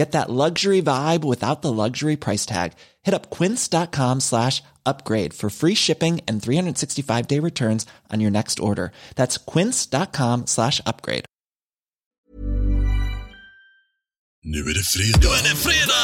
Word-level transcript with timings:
Get 0.00 0.12
that 0.12 0.30
luxury 0.30 0.80
vibe 0.80 1.24
without 1.24 1.60
the 1.60 1.70
luxury 1.70 2.16
price 2.16 2.46
tag. 2.46 2.72
Hit 3.02 3.12
up 3.12 3.28
quince.com 3.28 4.20
slash 4.20 4.62
upgrade 4.86 5.34
for 5.34 5.50
free 5.50 5.74
shipping 5.74 6.22
and 6.26 6.40
365-day 6.40 7.38
returns 7.38 7.84
on 8.10 8.20
your 8.20 8.30
next 8.30 8.60
order. 8.60 8.92
That's 9.16 9.36
quince.com 9.36 10.46
slash 10.46 10.80
upgrade. 10.86 11.26
Nu 14.42 14.60
är 14.60 14.74
det 14.74 14.86
fredag! 14.86 15.20
Nu 15.20 15.28
är 15.28 15.42
det 15.42 15.56
fredag! 15.56 15.94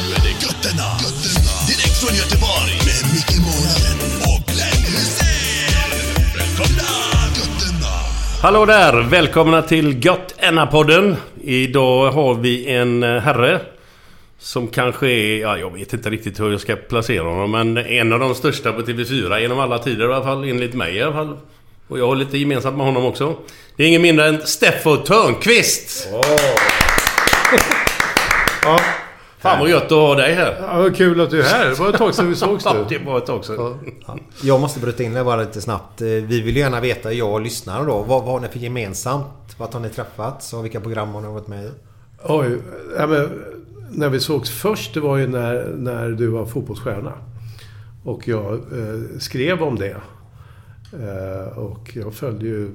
Nu 0.00 0.14
är 0.14 0.20
det 0.20 0.46
götterna! 0.46 0.88
götterna. 1.02 1.66
Direkt 1.66 1.96
från 2.00 2.16
Göteborg! 2.16 2.72
Med 2.86 3.12
Micke 3.14 3.38
Månaden 3.46 3.99
Hallå 8.42 8.66
där! 8.66 9.02
Välkomna 9.02 9.62
till 9.62 10.04
Gött 10.04 10.34
podden 10.70 11.16
Idag 11.42 12.10
har 12.10 12.34
vi 12.34 12.66
en 12.66 13.02
eh, 13.02 13.20
herre 13.20 13.60
som 14.38 14.68
kanske 14.68 15.06
är, 15.06 15.40
ja 15.40 15.58
jag 15.58 15.72
vet 15.72 15.92
inte 15.92 16.10
riktigt 16.10 16.40
hur 16.40 16.50
jag 16.50 16.60
ska 16.60 16.76
placera 16.76 17.22
honom 17.22 17.50
men 17.50 17.76
en 17.76 18.12
av 18.12 18.20
de 18.20 18.34
största 18.34 18.72
på 18.72 18.82
TV4 18.82 19.38
genom 19.38 19.58
alla 19.58 19.78
tider 19.78 20.10
i 20.10 20.12
alla 20.12 20.24
fall, 20.24 20.44
enligt 20.44 20.74
mig 20.74 20.96
i 20.96 21.02
alla 21.02 21.12
fall. 21.12 21.36
Och 21.88 21.98
jag 21.98 22.06
har 22.06 22.16
lite 22.16 22.38
gemensamt 22.38 22.76
med 22.76 22.86
honom 22.86 23.04
också. 23.04 23.36
Det 23.76 23.82
är 23.82 23.88
ingen 23.88 24.02
mindre 24.02 24.28
än 24.28 24.46
Steffo 24.46 24.96
Törnqvist! 24.96 26.08
Ja, 28.62 28.80
Fan 29.40 29.60
vad 29.60 29.70
gött 29.70 29.84
att 29.84 29.90
ha 29.90 30.14
dig 30.14 30.34
här! 30.34 30.56
ja, 30.60 30.78
vad 30.78 30.96
kul 30.96 31.20
att 31.20 31.30
du 31.30 31.40
är 31.40 31.44
här. 31.44 31.68
Det 31.68 31.74
var 31.74 31.88
ett 31.88 31.96
tag 31.96 32.14
sedan 32.14 32.28
vi 32.28 32.34
sågs 32.34 32.64
Ja, 32.64 32.72
nu. 32.72 32.84
det 32.88 33.04
var 33.04 33.18
ett 33.18 33.26
tag 33.26 33.44
sedan. 33.44 33.78
Jag 34.42 34.60
måste 34.60 34.80
bryta 34.80 35.02
in 35.02 35.14
det 35.14 35.24
bara 35.24 35.40
lite 35.40 35.60
snabbt. 35.60 36.00
Eh, 36.00 36.06
Vi 36.06 36.40
vill 36.40 36.54
ju 36.56 36.60
gärna 36.60 36.80
veta, 36.80 37.12
jag 37.12 37.32
och 37.32 37.40
lyssnarna 37.40 37.84
då. 37.84 37.92
Vad, 38.02 38.06
vad 38.24 38.24
har 38.32 38.40
ni 38.40 38.48
för 38.48 38.58
gemensamt? 38.58 39.26
Vart 39.58 39.72
har 39.72 39.80
ni 39.80 39.88
träffats? 39.88 40.52
Och 40.52 40.64
vilka 40.64 40.80
program 40.80 41.08
har 41.08 41.20
ni 41.20 41.28
varit 41.28 41.48
med 41.48 41.64
i? 41.64 41.70
Oj, 42.24 42.58
ja, 42.98 43.06
men, 43.06 43.28
när 43.90 44.08
vi 44.08 44.20
sågs 44.20 44.50
först, 44.50 44.94
det 44.94 45.00
var 45.00 45.16
ju 45.16 45.26
när, 45.26 45.72
när 45.76 46.08
du 46.10 46.26
var 46.26 46.46
fotbollsstjärna. 46.46 47.12
Och 48.04 48.28
jag 48.28 48.52
eh, 48.54 49.18
skrev 49.18 49.62
om 49.62 49.76
det. 49.78 49.96
Eh, 50.92 51.58
och 51.58 51.90
jag 51.94 52.14
följde 52.14 52.44
ju 52.46 52.70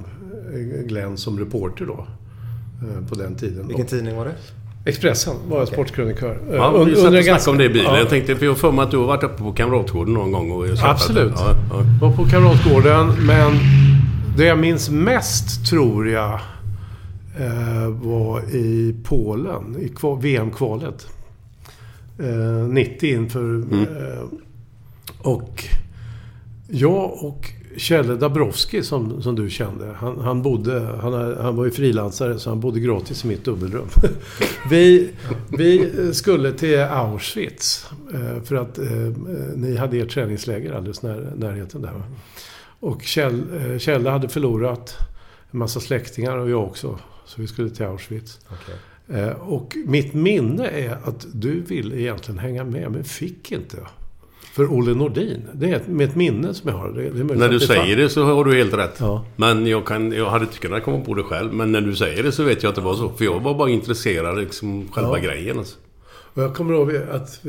Glenn 0.86 1.18
som 1.18 1.40
reporter 1.40 1.86
då. 1.86 2.08
Eh, 2.82 3.08
på 3.10 3.16
den 3.16 3.36
tiden. 3.36 3.68
Vilken 3.68 3.86
tidning 3.86 4.16
var 4.16 4.26
det? 4.26 4.36
Expressen 4.86 5.36
var 5.50 5.60
jag 5.60 5.68
sportkrönikör. 5.68 6.32
Eh, 6.50 6.56
Ja, 6.56 6.72
un- 6.76 6.86
vi 6.86 6.96
satt 6.96 7.06
och 7.06 7.14
ganska- 7.14 7.52
om 7.52 7.58
det 7.58 7.64
i 7.66 7.70
bilen. 7.70 7.86
Ja. 7.94 7.98
Jag 7.98 8.10
tänkte, 8.10 8.36
för 8.36 8.46
jag 8.46 8.58
för 8.58 8.72
mig 8.72 8.84
att 8.84 8.92
du 8.92 8.98
har 8.98 9.06
varit 9.06 9.24
uppe 9.24 9.38
på 9.44 9.52
Kamratgården 9.54 10.14
någon 10.14 10.32
gång 10.32 10.52
och 10.52 10.66
Absolut. 10.84 11.34
Ja, 11.36 11.56
ja. 11.70 11.82
var 12.02 12.16
på 12.16 12.26
Kamratgården, 12.26 13.26
men 13.26 13.54
det 14.38 14.46
jag 14.46 14.60
minns 14.60 14.90
mest 14.90 15.70
tror 15.70 16.10
jag 16.10 16.34
eh, 17.40 17.88
var 17.90 18.42
i 18.42 18.96
Polen, 19.04 19.76
i 19.82 19.88
kva- 19.88 20.22
VM-kvalet. 20.22 21.08
Eh, 22.20 22.68
90 22.70 23.14
inför... 23.16 23.56
Eh, 23.74 24.24
och 25.22 25.64
jag 26.70 27.24
och 27.24 27.50
Kjelle 27.78 28.16
Dabrowski 28.16 28.84
som, 28.84 29.22
som 29.22 29.36
du 29.36 29.50
kände. 29.50 29.94
Han, 29.98 30.20
han, 30.20 30.42
bodde, 30.42 30.80
han, 31.02 31.14
han 31.38 31.56
var 31.56 31.66
ju 31.66 31.72
frilansare 31.72 32.40
så 32.40 32.50
han 32.50 32.60
bodde 32.60 32.80
gratis 32.80 33.26
i 33.26 33.28
mitt 33.28 33.46
dubbelrum. 33.46 33.88
vi, 34.70 35.10
vi 35.58 35.92
skulle 36.14 36.52
till 36.52 36.80
Auschwitz. 36.80 37.90
eh, 38.14 38.44
För 38.44 38.56
att 38.56 38.78
eh, 38.78 38.86
ni 39.56 39.76
hade 39.78 39.98
ert 39.98 40.10
träningsläger 40.10 40.74
alldeles 40.74 41.02
när, 41.02 41.34
närheten 41.36 41.82
där. 41.82 42.02
Och 42.80 43.02
Kjell, 43.02 43.44
eh, 43.72 43.78
Kjelle 43.78 44.10
hade 44.10 44.30
förlorat 44.30 44.96
en 45.52 45.60
massa 45.60 45.80
släktingar 45.80 46.38
och 46.38 46.50
jag 46.50 46.64
också. 46.64 47.00
Så 47.26 47.42
vi 47.42 47.48
skulle 47.48 47.70
till 47.70 47.86
Auschwitz. 47.86 48.40
Eh, 49.08 49.30
Och 49.30 49.76
mitt 49.86 50.14
minne 50.14 50.68
är 50.68 50.98
att 51.04 51.28
du 51.34 51.62
ville 51.62 52.02
egentligen 52.02 52.40
hänga 52.40 52.64
med 52.64 52.92
men 52.92 53.04
fick 53.04 53.52
inte. 53.52 53.78
För 54.56 54.74
Olle 54.74 54.94
Nordin. 54.94 55.42
Det 55.54 55.70
är 55.70 55.76
ett, 55.76 55.88
med 55.88 56.10
ett 56.10 56.16
minne 56.16 56.54
som 56.54 56.70
jag 56.70 56.78
har. 56.78 56.92
Det, 56.92 57.10
det 57.10 57.36
När 57.36 57.50
du 57.50 57.60
det 57.60 57.68
säger 57.68 57.98
det 57.98 58.10
så 58.10 58.24
har 58.24 58.46
du 58.46 58.56
helt 58.56 58.74
rätt. 58.74 58.96
Ja. 59.00 59.26
Men 59.36 59.68
jag, 59.68 59.86
kan, 59.88 60.12
jag 60.12 60.30
hade 60.30 60.46
inte 60.46 60.58
kunnat 60.60 60.84
komma 60.84 61.06
på 61.06 61.14
det 61.14 61.24
själv. 61.24 61.54
Men 61.54 61.72
när 61.72 61.82
du 61.82 61.96
säger 61.96 62.24
det 62.24 62.32
så 62.32 62.44
vet 62.44 62.64
jag 62.64 62.70
att 62.70 62.76
det 62.76 62.82
var 62.82 62.96
så. 62.96 63.10
För 63.10 63.26
jag 63.26 63.40
var 63.40 63.54
bara 63.54 63.70
intresserad 63.70 64.38
liksom 64.38 64.88
själva 64.92 65.18
Ja. 65.20 65.24
grejen. 65.24 65.58
Alltså. 65.58 65.78
Och 66.08 66.44
jag 66.44 66.56
kommer 66.56 66.74
ihåg 66.74 66.96
att 67.12 67.40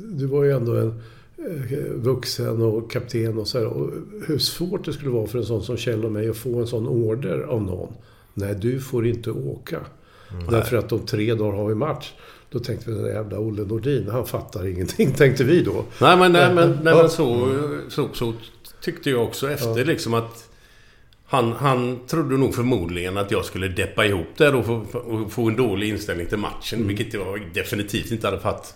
du 0.00 0.26
var 0.26 0.44
ju 0.44 0.52
ändå 0.52 0.76
en 0.76 1.02
eh, 1.38 1.78
vuxen 1.94 2.62
och 2.62 2.90
kapten 2.90 3.38
och 3.38 3.48
så 3.48 3.58
här. 3.58 3.66
Och 3.66 3.90
hur 4.26 4.38
svårt 4.38 4.84
det 4.84 4.92
skulle 4.92 5.10
vara 5.10 5.26
för 5.26 5.38
en 5.38 5.44
sån 5.44 5.62
som 5.62 5.76
Kjell 5.76 6.04
och 6.04 6.12
mig 6.12 6.28
att 6.28 6.36
få 6.36 6.60
en 6.60 6.66
sån 6.66 6.88
order 6.88 7.38
av 7.40 7.62
någon. 7.62 7.92
Nej, 8.34 8.54
du 8.54 8.80
får 8.80 9.06
inte 9.06 9.30
åka. 9.30 9.80
Därför 10.50 10.76
att 10.76 10.92
om 10.92 11.06
tre 11.06 11.34
dagar 11.34 11.56
har 11.56 11.68
vi 11.68 11.74
match. 11.74 12.12
Då 12.54 12.60
tänkte 12.60 12.90
vi, 12.90 12.96
den 12.96 13.06
jävla 13.06 13.38
Olle 13.38 13.62
Nordin, 13.62 14.08
han 14.08 14.26
fattar 14.26 14.66
ingenting, 14.66 15.12
tänkte 15.16 15.44
vi 15.44 15.62
då. 15.62 15.84
Nej 16.00 16.16
men, 16.16 16.32
nej, 16.32 16.54
men, 16.54 16.78
nej, 16.82 16.94
men 16.94 17.10
så, 17.10 17.48
så, 17.88 18.08
så 18.12 18.34
tyckte 18.80 19.10
jag 19.10 19.22
också 19.24 19.50
efter 19.50 19.84
liksom 19.84 20.14
att 20.14 20.48
han, 21.26 21.52
han 21.52 21.98
trodde 22.06 22.36
nog 22.36 22.54
förmodligen 22.54 23.16
att 23.18 23.30
jag 23.30 23.44
skulle 23.44 23.68
deppa 23.68 24.06
ihop 24.06 24.26
där 24.36 24.54
och 24.54 24.66
få, 24.66 24.74
och 24.98 25.32
få 25.32 25.48
en 25.48 25.56
dålig 25.56 25.88
inställning 25.88 26.26
till 26.26 26.38
matchen. 26.38 26.88
Vilket 26.88 27.14
jag 27.14 27.40
definitivt 27.54 28.10
inte 28.12 28.26
hade 28.26 28.40
fattat. 28.40 28.74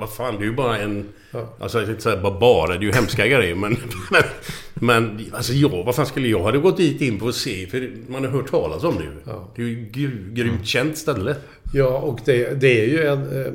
Vad 0.00 0.12
fan, 0.12 0.34
det 0.38 0.42
är 0.44 0.46
ju 0.46 0.54
bara 0.54 0.78
en... 0.78 1.08
Ja. 1.30 1.56
Alltså 1.60 1.78
jag 1.78 1.86
ska 1.86 1.90
inte 1.92 2.02
säga 2.02 2.38
bara 2.40 2.68
det 2.68 2.74
är 2.74 2.80
ju 2.86 2.92
hemska 2.92 3.26
grejer 3.28 3.54
men... 3.54 3.76
Men, 4.10 4.22
men 4.74 5.20
alltså 5.32 5.52
jag, 5.52 5.84
vad 5.84 5.94
fan 5.94 6.06
skulle 6.06 6.28
jag? 6.28 6.42
hade 6.42 6.58
gått 6.58 6.76
dit 6.76 7.00
in 7.00 7.18
på 7.18 7.28
att 7.28 7.34
se, 7.34 7.66
för 7.66 7.90
man 8.08 8.24
har 8.24 8.30
hört 8.30 8.50
talas 8.50 8.84
om 8.84 8.94
det 8.96 9.04
ju. 9.04 9.10
Ja. 9.24 9.48
Det 9.56 9.62
är 9.62 9.66
ju 9.66 9.90
gry- 9.92 10.32
grymt 10.34 10.66
känt 10.66 10.98
ställe. 10.98 11.36
Ja, 11.72 11.98
och 11.98 12.20
det, 12.24 12.60
det 12.60 12.80
är 12.84 12.86
ju 12.88 13.06
en, 13.06 13.18
eh, 13.22 13.52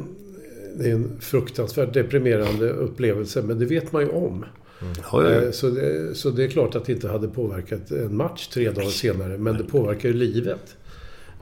det 0.78 0.90
är 0.90 0.94
en 0.94 1.18
fruktansvärt 1.22 1.94
deprimerande 1.94 2.70
upplevelse, 2.70 3.42
men 3.42 3.60
det 3.60 3.66
vet 3.66 3.92
man 3.92 4.02
ju 4.02 4.10
om. 4.10 4.46
Ja, 4.82 5.24
ja, 5.24 5.30
ja. 5.32 5.42
Eh, 5.42 5.52
Så 5.52 5.70
det, 5.70 6.16
så 6.16 6.30
det 6.30 6.44
är 6.44 6.48
klart 6.48 6.76
att 6.76 6.86
det 6.86 6.92
inte 6.94 7.08
hade 7.08 7.28
påverkat 7.28 7.92
en 7.92 8.16
match 8.18 8.48
tre 8.48 8.72
dagar 8.72 8.90
senare, 8.90 9.38
men 9.38 9.58
det 9.58 9.64
påverkar 9.64 10.10
ju 10.10 10.16
livet. 10.16 10.76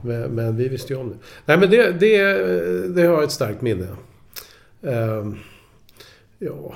Men, 0.02 0.20
men 0.30 0.56
vi 0.56 0.68
visste 0.68 0.92
ju 0.92 0.98
om 0.98 1.08
det. 1.08 1.16
Nej, 1.46 1.58
men 1.58 1.70
det, 1.70 1.92
det, 1.92 2.18
det 2.88 3.02
har 3.02 3.14
jag 3.14 3.24
ett 3.24 3.32
starkt 3.32 3.62
minne. 3.62 3.86
Ehm, 4.82 5.36
ja, 6.38 6.74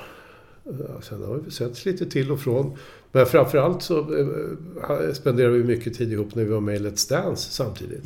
eh, 0.65 1.01
sen 1.01 1.23
har 1.23 1.35
vi 1.45 1.51
setts 1.51 1.85
lite 1.85 2.05
till 2.05 2.31
och 2.31 2.39
från. 2.39 2.77
Men 3.11 3.25
framförallt 3.25 3.81
så 3.81 3.99
eh, 3.99 5.13
spenderade 5.13 5.57
vi 5.57 5.63
mycket 5.63 5.97
tid 5.97 6.11
ihop 6.11 6.35
när 6.35 6.43
vi 6.43 6.49
var 6.49 6.61
med 6.61 6.75
i 6.75 6.79
Let's 6.79 7.09
Dance 7.09 7.51
samtidigt. 7.51 8.03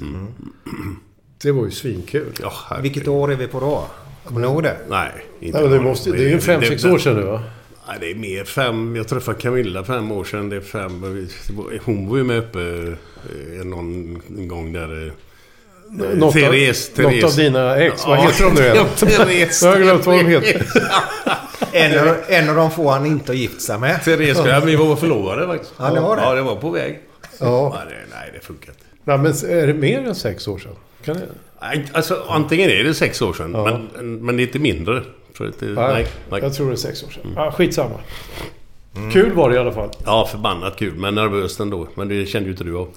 Det 1.41 1.51
var 1.51 1.65
ju 1.65 1.71
svinkul. 1.71 2.31
Ja. 2.41 2.51
Vilket 2.81 3.07
år 3.07 3.31
är 3.31 3.35
vi 3.35 3.47
på 3.47 3.59
då? 3.59 3.87
Kommer 4.25 4.41
ni 4.41 4.47
ihåg 4.47 4.63
det? 4.63 4.77
Nej, 4.89 5.11
inte 5.39 5.57
Nej, 5.59 5.69
men 5.69 5.77
det, 5.77 5.83
måste, 5.83 6.11
det 6.11 6.17
är 6.23 6.27
ju 6.27 6.33
en 6.33 6.41
fem, 6.41 6.61
sex 6.61 6.85
år 6.85 6.97
sedan 6.97 7.15
nu 7.15 7.21
va? 7.21 7.43
Nej, 7.87 7.97
det 7.99 8.11
är 8.11 8.15
mer. 8.15 8.43
Fem... 8.43 8.95
Jag 8.95 9.07
träffade 9.07 9.41
Camilla 9.41 9.83
fem 9.83 10.11
år 10.11 10.23
sedan. 10.23 10.49
Det 10.49 10.55
är 10.55 10.61
fem... 10.61 11.27
Hon 11.85 12.09
var 12.09 12.17
ju 12.17 12.23
med 12.23 12.37
uppe 12.37 12.59
eh, 12.59 13.65
någon 13.65 14.21
en 14.37 14.47
gång 14.47 14.73
där... 14.73 15.07
eh, 15.07 15.13
Något, 15.89 16.23
av, 16.23 16.31
Therese, 16.39 16.91
något 16.97 17.11
Therese. 17.11 17.23
av 17.23 17.35
dina 17.35 17.77
ex. 17.77 18.07
Vad 18.07 18.17
Ja, 18.17 18.21
heter 18.21 18.43
de 18.43 18.53
nu 18.53 18.61
igen? 18.67 18.85
Therese. 18.95 19.61
Jag 19.63 19.71
har 19.71 19.79
glömt 19.79 20.05
vad 20.05 20.15
de 20.17 20.25
heter. 20.27 20.65
En 21.75 22.15
en 22.27 22.49
av 22.49 22.55
de 22.55 22.71
få 22.71 22.89
han 22.89 23.05
inte 23.05 23.31
har 23.31 23.35
gift 23.37 23.61
sig 23.61 23.79
med. 23.79 24.03
Therese, 24.03 24.37
ja. 24.45 24.59
vi 24.65 24.75
var 24.75 24.95
förlovade 24.95 25.47
faktiskt. 25.47 25.73
Ja, 25.79 25.89
det 25.91 25.99
var 25.99 26.15
det. 26.15 26.21
Ja, 26.21 26.33
det 26.35 26.41
var 26.41 26.55
på 26.55 26.69
väg. 26.69 26.99
Ja. 27.39 27.73
Nej, 27.85 27.95
det, 27.95 28.15
nej, 28.15 28.31
det 28.33 28.45
funkar 28.45 28.69
inte. 28.69 28.83
Nej, 29.03 29.17
men 29.17 29.59
är 29.61 29.67
det 29.67 29.73
mer 29.73 29.99
än 30.07 30.15
sex 30.15 30.47
år 30.47 30.57
sedan? 30.59 30.71
Kan 31.05 31.15
det? 31.15 31.21
Nej, 31.61 31.85
Alltså, 31.93 32.23
antingen 32.29 32.69
är 32.69 32.83
det 32.83 32.93
sex 32.93 33.21
år 33.21 33.33
sedan, 33.33 33.51
Ja. 33.53 33.79
men, 33.95 34.25
men 34.25 34.37
det 34.37 34.43
är 34.43 34.47
inte 34.47 34.59
mindre. 34.59 35.03
För 35.33 35.47
att 35.47 35.59
det, 35.59 35.65
nej, 35.65 35.75
Nej, 35.93 36.07
nej. 36.29 36.41
jag 36.41 36.53
tror 36.53 36.67
det 36.67 36.73
är 36.73 36.75
sex 36.75 37.03
år 37.03 37.09
sedan. 37.09 37.33
Ja, 37.35 37.51
skitsamma. 37.51 37.95
Kul 39.13 39.31
var 39.33 39.49
det 39.49 39.55
i 39.55 39.59
alla 39.59 39.71
fall. 39.71 39.89
Ja, 40.05 40.27
förbannat 40.31 40.75
kul. 40.75 40.95
Men 40.95 41.15
nervöst 41.15 41.59
ändå. 41.59 41.87
Men 41.95 42.07
det 42.07 42.25
kände 42.25 42.45
ju 42.45 42.51
inte 42.51 42.63
du 42.63 42.77
av. 42.77 42.87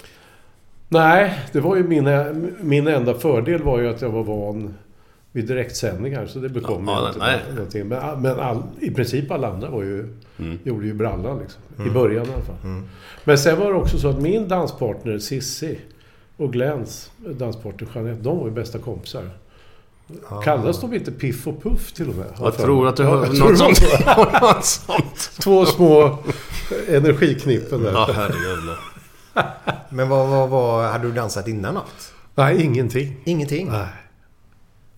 Nej, 0.89 1.39
det 1.51 1.59
var 1.59 1.75
ju 1.75 1.83
min, 1.83 2.09
min 2.61 2.87
enda 2.87 3.13
fördel 3.13 3.63
var 3.63 3.79
ju 3.79 3.89
att 3.89 4.01
jag 4.01 4.09
var 4.09 4.23
van 4.23 4.73
vid 5.31 5.47
direktsändningar. 5.47 6.25
Så 6.25 6.39
det 6.39 6.49
bekom 6.49 6.87
Ja, 6.87 7.07
inte 7.07 7.19
nej. 7.19 7.39
någonting. 7.55 7.87
Men, 7.87 8.21
men 8.21 8.39
all, 8.39 8.63
i 8.79 8.91
princip 8.91 9.31
alla 9.31 9.47
andra 9.47 9.69
var 9.69 9.83
ju, 9.83 10.13
Mm. 10.39 10.59
gjorde 10.63 10.85
ju 10.85 10.93
brallan 10.93 11.39
liksom. 11.39 11.87
I 11.87 11.89
början 11.89 12.25
i 12.25 12.29
alla 12.33 12.41
fall. 12.43 12.81
Men 13.23 13.37
sen 13.37 13.59
var 13.59 13.65
det 13.73 13.77
också 13.79 13.97
så 13.97 14.07
att 14.09 14.21
min 14.21 14.47
danspartner 14.47 15.19
Sissi 15.19 15.77
och 16.37 16.53
Glens 16.53 17.11
danspartner 17.17 17.87
Jeanette, 17.95 18.21
de 18.21 18.37
var 18.39 18.45
ju 18.47 18.51
bästa 18.53 18.79
kompisar. 18.79 19.23
Kallas 20.43 20.81
de 20.81 20.93
inte 20.93 21.11
Piff 21.11 21.47
och 21.47 21.63
Puff 21.63 21.91
till 21.93 22.09
och 22.09 22.15
med? 22.15 22.25
Jag 22.39 22.57
tror 22.57 22.87
att 22.87 22.95
du 22.97 23.03
Ja, 23.03 23.09
har 23.09 23.25
jag 23.25 23.35
tror 23.35 23.49
något 23.49 23.57
sånt. 23.57 23.77
så. 23.77 24.23
något 24.41 24.65
sånt. 24.87 25.31
Två 25.43 25.65
små 25.65 26.17
energiknippen 26.87 27.83
där. 27.83 27.91
Ja, 27.91 28.09
herrejävlar. 28.13 28.79
Men 29.89 30.09
vad, 30.09 30.27
vad, 30.29 30.49
vad 30.49 30.89
hade 30.91 31.03
du 31.07 31.11
dansat 31.13 31.47
innan 31.47 31.73
något? 31.73 32.13
Nej, 32.35 32.63
ingenting. 32.63 33.17
Ingenting? 33.23 33.67
Nej. 33.71 33.87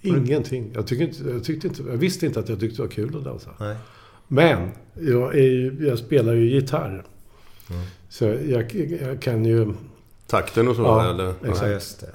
Ingenting. 0.02 0.72
Jag, 0.76 0.88
tycker 0.88 1.04
inte, 1.04 1.24
jag, 1.30 1.44
tyckte 1.44 1.68
inte, 1.68 1.84
jag 1.84 1.98
visste 1.98 2.26
inte 2.26 2.40
att 2.40 2.50
jag 2.50 2.60
tyckte 2.60 2.78
det 2.78 2.82
var 2.84 2.90
kul 2.92 3.18
att 3.18 3.24
dansa. 3.24 3.50
Nej. 3.60 3.76
Men 4.28 4.70
jag, 5.00 5.36
är 5.36 5.42
ju, 5.44 5.88
jag 5.88 6.00
spelar 6.00 6.34
ju 6.34 6.50
gitarr. 6.50 7.04
Så 8.10 8.26
jag, 8.26 8.76
jag 9.02 9.22
kan 9.22 9.46
ju... 9.46 9.74
Takten 10.28 10.68
och 10.68 10.76
så, 10.76 10.82
Ja, 10.82 11.10
eller? 11.10 11.30
exakt. 11.44 11.62
Ja, 11.62 11.68
just 11.68 12.00
det. 12.00 12.10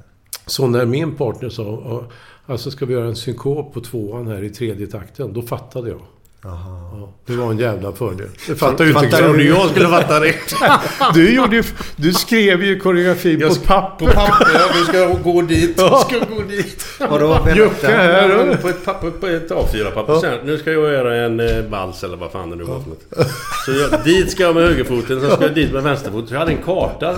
Så 0.46 0.66
när 0.66 0.86
min 0.86 1.14
partner 1.14 1.48
sa 1.48 1.62
"Ja, 1.62 2.04
alltså 2.46 2.70
ska 2.70 2.86
vi 2.86 2.94
göra 2.94 3.06
en 3.06 3.16
synkop 3.16 3.74
på 3.74 3.80
tvåan 3.80 4.26
här 4.26 4.42
i 4.42 4.50
tredje 4.50 4.86
takten, 4.86 5.32
då 5.32 5.42
fattade 5.42 5.90
jag. 5.90 6.00
Ja, 6.44 7.08
det 7.26 7.36
var 7.36 7.50
en 7.50 7.58
jävla 7.58 7.92
fördel. 7.92 8.28
Det 8.46 8.54
fattade 8.54 8.84
ju 8.84 8.90
inte 8.90 9.02
Fattar. 9.08 9.18
Trodde 9.24 9.42
jag 9.44 9.70
skulle 9.70 9.88
fatta 9.88 10.20
det. 10.20 10.34
Du, 11.14 11.34
gjorde 11.34 11.56
ju, 11.56 11.62
du 11.96 12.12
skrev 12.12 12.62
ju 12.64 12.78
koreografin 12.80 13.40
på 13.40 13.46
ett 13.46 13.64
papper. 13.64 14.06
På 14.06 14.12
papper, 14.12 14.50
ja, 14.54 14.60
du 14.74 14.84
ska 14.84 15.06
gå 15.30 15.42
dit. 15.42 15.76
Du 15.76 15.82
ska 15.82 16.18
gå 16.34 16.42
dit. 16.48 16.84
Vadå? 17.00 17.38
Jocke 17.54 17.86
här. 17.86 18.28
Ja, 18.28 18.42
och- 18.52 18.62
på 18.62 18.68
ett, 18.68 18.84
papper, 18.84 19.10
på 19.10 19.26
ett 19.26 19.50
A4-papper. 19.50 20.20
Sen, 20.20 20.38
nu 20.44 20.58
ska 20.58 20.72
jag 20.72 20.92
göra 20.92 21.16
en 21.16 21.40
eh, 21.40 21.64
vals 21.70 22.04
eller 22.04 22.16
vad 22.16 22.30
fan 22.32 22.50
det 22.50 22.56
nu 22.56 22.64
var 22.64 22.80
för 22.80 22.88
något. 22.88 23.28
Så 23.66 23.72
jag, 23.72 24.04
dit 24.04 24.30
ska 24.30 24.42
jag 24.42 24.54
med 24.54 24.64
högerfoten, 24.64 25.20
sen 25.20 25.30
ska 25.30 25.42
jag 25.44 25.54
dit 25.54 25.72
med 25.72 25.82
vänsterfoten. 25.82 26.28
Så 26.28 26.34
jag 26.34 26.38
hade 26.40 26.52
en 26.52 26.62
karta. 26.64 27.14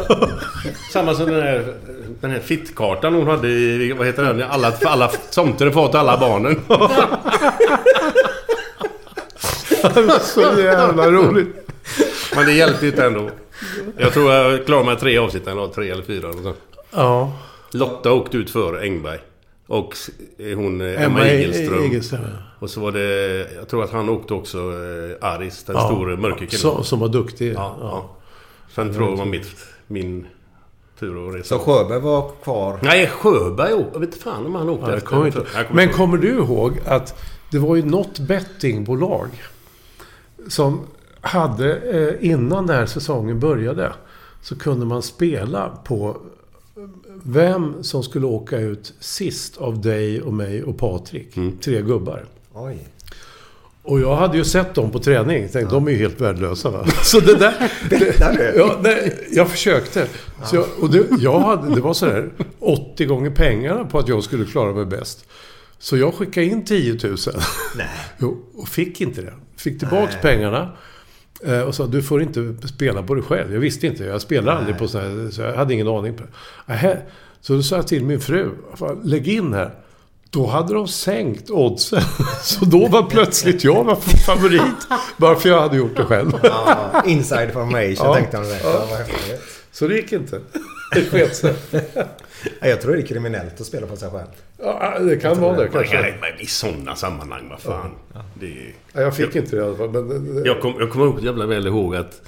Samma 0.92 1.14
som 1.14 1.26
den 1.26 1.42
här, 1.42 1.64
den 2.20 2.30
här 2.30 2.40
fittkartan 2.40 3.14
hon 3.14 3.26
hade 3.26 3.48
i, 3.48 3.92
vad 3.98 4.06
heter 4.06 4.22
den? 4.24 4.42
Alla, 4.42 4.72
alla 4.84 5.08
tomter 5.34 5.70
fått 5.70 5.94
alla 5.94 6.16
barnen. 6.18 6.60
Så 10.20 10.40
jävla 10.40 11.10
roligt. 11.10 11.48
Men 12.36 12.46
det 12.46 12.52
hjälpte 12.52 12.86
inte 12.86 13.04
ändå. 13.04 13.30
Jag 13.98 14.12
tror 14.12 14.32
jag 14.32 14.66
klarade 14.66 14.86
mig 14.86 14.96
tre 14.96 15.18
avsnitt 15.18 15.46
eller 15.46 15.68
tre 15.68 15.90
eller 15.90 16.02
fyra. 16.02 16.28
Eller 16.28 16.42
så. 16.42 16.54
Ja. 16.90 17.32
Lotta 17.70 18.12
åkte 18.12 18.36
ut 18.36 18.50
för 18.50 18.82
Engberg. 18.82 19.18
Och 19.66 19.94
hon 20.38 20.80
eh, 20.80 20.86
Emma, 20.86 21.04
Emma 21.04 21.28
Igelström. 21.28 21.84
Igelström. 21.84 22.20
Och 22.58 22.70
så 22.70 22.80
var 22.80 22.92
det... 22.92 23.38
Jag 23.54 23.68
tror 23.68 23.84
att 23.84 23.92
han 23.92 24.08
åkte 24.08 24.34
också 24.34 24.58
eh, 24.58 25.28
Aris, 25.28 25.64
den 25.64 25.80
store 25.80 26.16
mörka 26.16 26.36
killen. 26.36 26.50
Som, 26.50 26.84
som 26.84 27.00
var 27.00 27.08
duktig. 27.08 27.54
Ja, 27.54 27.76
ja. 27.80 28.16
Sen 28.74 28.94
tror 28.94 29.04
jag 29.04 29.12
det 29.12 29.18
var 29.18 29.24
mitt, 29.26 29.48
min 29.86 30.26
tur 31.00 31.28
att 31.28 31.34
resa. 31.34 31.58
Så 31.58 31.58
Sjöberg 31.58 32.00
var 32.00 32.30
kvar? 32.44 32.78
Nej, 32.82 33.06
Sjöberg. 33.06 33.70
Jag 33.70 34.00
vet 34.00 34.08
inte 34.08 34.18
fan 34.18 34.46
om 34.46 34.54
han 34.54 34.68
åkte 34.68 34.90
Ja, 35.10 35.26
efter. 35.26 35.46
Jag 35.54 35.66
Men 35.74 35.92
kommer 35.92 36.16
du 36.18 36.28
ihåg 36.28 36.80
att 36.86 37.22
det 37.50 37.58
var 37.58 37.76
ju 37.76 37.84
något 37.84 38.18
bettingbolag 38.18 39.28
som 40.48 40.80
hade, 41.20 41.76
eh, 41.76 42.30
innan 42.30 42.66
den 42.66 42.76
här 42.76 42.86
säsongen 42.86 43.40
började, 43.40 43.92
så 44.42 44.58
kunde 44.58 44.86
man 44.86 45.02
spela 45.02 45.68
på 45.84 46.16
vem 47.22 47.82
som 47.82 48.02
skulle 48.02 48.26
åka 48.26 48.58
ut 48.58 48.94
sist 49.00 49.56
av 49.56 49.80
dig 49.80 50.22
och 50.22 50.32
mig 50.32 50.62
och 50.62 50.78
Patrik. 50.78 51.36
Mm. 51.36 51.58
Tre 51.58 51.82
gubbar. 51.82 52.24
Oj. 52.52 52.88
Och 53.82 54.00
jag 54.00 54.16
hade 54.16 54.36
ju 54.36 54.44
sett 54.44 54.74
dem 54.74 54.90
på 54.90 54.98
träning. 54.98 55.48
Tänkte, 55.48 55.74
de 55.74 55.86
är 55.86 55.90
ju 55.90 55.98
helt 55.98 56.20
värdelösa 56.20 56.70
va. 56.70 56.86
Så 57.02 57.20
det 57.20 57.34
där... 57.34 57.72
Ja, 58.56 58.78
nej, 58.82 59.26
jag 59.30 59.50
försökte. 59.50 60.08
Så 60.44 60.56
jag, 60.56 60.66
och 60.80 60.90
det, 60.90 61.06
jag 61.18 61.40
hade, 61.40 61.74
det 61.74 61.80
var 61.80 61.94
sådär 61.94 62.30
80 62.58 63.04
gånger 63.04 63.30
pengarna 63.30 63.84
på 63.84 63.98
att 63.98 64.08
jag 64.08 64.24
skulle 64.24 64.44
klara 64.44 64.72
mig 64.72 64.84
bäst. 64.84 65.26
Så 65.78 65.96
jag 65.96 66.14
skickade 66.14 66.46
in 66.46 66.64
10 66.64 66.92
000. 66.92 67.16
Nej. 67.76 67.86
Jo, 68.18 68.36
och 68.54 68.68
fick 68.68 69.00
inte 69.00 69.22
det. 69.22 69.32
Fick 69.70 69.78
tillbaks 69.78 70.14
pengarna. 70.22 70.68
eh, 71.46 71.60
Och 71.60 71.74
sa 71.74 71.86
du 71.86 72.02
får 72.02 72.22
inte 72.22 72.68
spela 72.68 73.02
på 73.02 73.14
dig 73.14 73.22
själv. 73.24 73.52
Jag 73.52 73.60
visste 73.60 73.86
inte. 73.86 74.04
Jag 74.04 74.20
spelade 74.20 74.58
aldrig 74.58 74.78
på 74.78 74.88
sådana 74.88 75.08
här, 75.22 75.30
så 75.30 75.40
jag 75.42 75.52
hade 75.56 75.74
ingen 75.74 75.88
aning 75.88 76.14
på 76.14 76.22
det. 76.66 77.02
Så 77.40 77.52
då 77.52 77.62
sa 77.62 77.76
jag 77.76 77.88
till 77.88 78.04
min 78.04 78.20
fru. 78.20 78.50
"Fan, 78.74 79.00
Lägg 79.04 79.28
in 79.28 79.54
här. 79.54 79.70
Då 80.30 80.46
hade 80.46 80.74
de 80.74 80.88
sänkt 80.88 81.50
oddsen. 81.50 82.02
Så 82.42 82.64
då 82.64 82.88
var 82.88 83.02
plötsligt 83.02 83.64
jag 83.64 83.84
var 83.84 83.96
favorit. 84.26 84.62
Bara 85.16 85.36
för 85.36 85.48
jag 85.48 85.60
hade 85.60 85.76
gjort 85.76 85.96
det 85.96 86.04
själv. 86.04 86.32
Ja, 86.42 87.02
inside 87.06 87.52
formation 87.52 87.94
Ja. 87.98 88.14
tänkte 88.14 88.38
det. 88.40 88.60
Ja. 88.64 88.86
Så 89.72 89.88
det 89.88 89.94
gick 89.96 90.12
inte. 90.12 90.40
Det 90.94 91.04
sket 91.10 91.36
sig. 91.36 91.54
Ja, 92.60 92.66
Jag 92.68 92.80
tror 92.80 92.92
det 92.96 93.02
är 93.02 93.06
kriminellt 93.06 93.60
att 93.60 93.66
spela 93.66 93.86
på 93.86 93.96
sig 93.96 94.10
själv. 94.10 94.26
Ja, 94.58 94.98
det 94.98 95.16
kan 95.16 95.40
vara 95.40 95.52
det 95.56 95.62
Men, 95.62 95.72
kanske. 95.72 96.14
men 96.20 96.40
I 96.40 96.46
sådana 96.46 96.96
sammanhang, 96.96 97.48
vad 97.48 97.60
fan. 97.60 97.90
Det. 98.40 98.72
Ja, 98.92 99.00
Jag 99.00 99.16
fick 99.16 99.36
inte 99.36 99.56
det 99.56 99.62
i 99.62 99.64
alla 99.64 99.76
fall. 99.76 99.90
Men, 99.90 100.44
Jag, 100.44 100.60
kom, 100.60 100.74
jag 100.78 100.90
kommer 100.90 101.20
jävla 101.24 101.46
väl 101.46 101.66
ihåg 101.66 101.96
att 101.96 102.22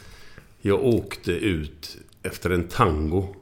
jag 0.60 0.84
åkte 0.84 1.32
ut 1.32 1.96
efter 2.22 2.50
en 2.50 2.68
tango. 2.68 3.34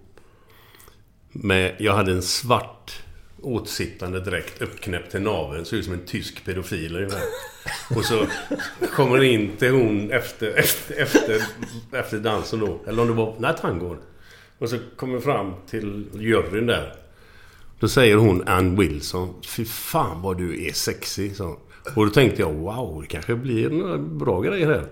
Med, 1.32 1.74
jag 1.78 1.94
hade 1.94 2.12
en 2.12 2.22
svart 2.22 3.02
åtsittande 3.42 4.20
dräkt 4.20 4.62
uppknäppt 4.62 5.10
till 5.10 5.22
naveln. 5.22 5.64
Såg 5.64 5.78
ut 5.78 5.84
som 5.84 5.94
en 5.94 6.04
tysk 6.06 6.44
pedofil 6.44 6.96
ungefär. 6.96 7.22
Och 7.96 8.04
så 8.04 8.26
kommer 8.94 9.22
in 9.22 9.56
till 9.58 9.70
hon 9.72 10.10
efter, 10.10 10.54
efter, 10.58 10.94
efter, 11.02 11.42
efter 11.92 12.18
dansen 12.18 12.60
då. 12.60 12.80
Eller 12.86 13.02
om 13.02 13.08
det 13.08 13.14
var... 13.14 13.34
Nej, 13.38 13.54
tangon. 13.60 13.98
Och 14.58 14.68
så 14.68 14.78
kommer 14.96 15.20
fram 15.20 15.54
till 15.70 16.06
juryn 16.14 16.66
där. 16.66 16.92
Då 17.80 17.88
säger 17.88 18.16
hon 18.16 18.48
Ann 18.48 18.76
Wilson. 18.76 19.34
Fy 19.46 19.64
fan 19.64 20.22
vad 20.22 20.38
du 20.38 20.66
är 20.66 20.72
sa 21.34 21.44
hon. 21.44 21.56
Och 21.94 22.06
då 22.06 22.12
tänkte 22.12 22.42
jag 22.42 22.52
wow, 22.52 23.00
det 23.02 23.06
kanske 23.08 23.34
blir 23.34 23.70
några 23.70 23.98
bra 23.98 24.40
grejer 24.40 24.66
här. 24.66 24.86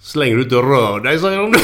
Så 0.00 0.18
länge 0.18 0.34
du 0.34 0.42
inte 0.42 0.54
rör 0.54 1.00
dig, 1.00 1.18
säger 1.18 1.38
hon. 1.38 1.54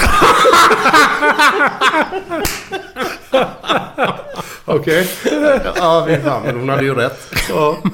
Okej. 4.65 5.09
ja, 5.77 6.05
fy 6.09 6.17
fan. 6.21 6.43
Men 6.43 6.59
hon 6.59 6.69
hade 6.69 6.85
ju 6.85 6.95
rätt. 6.95 7.35
Ja. 7.49 7.77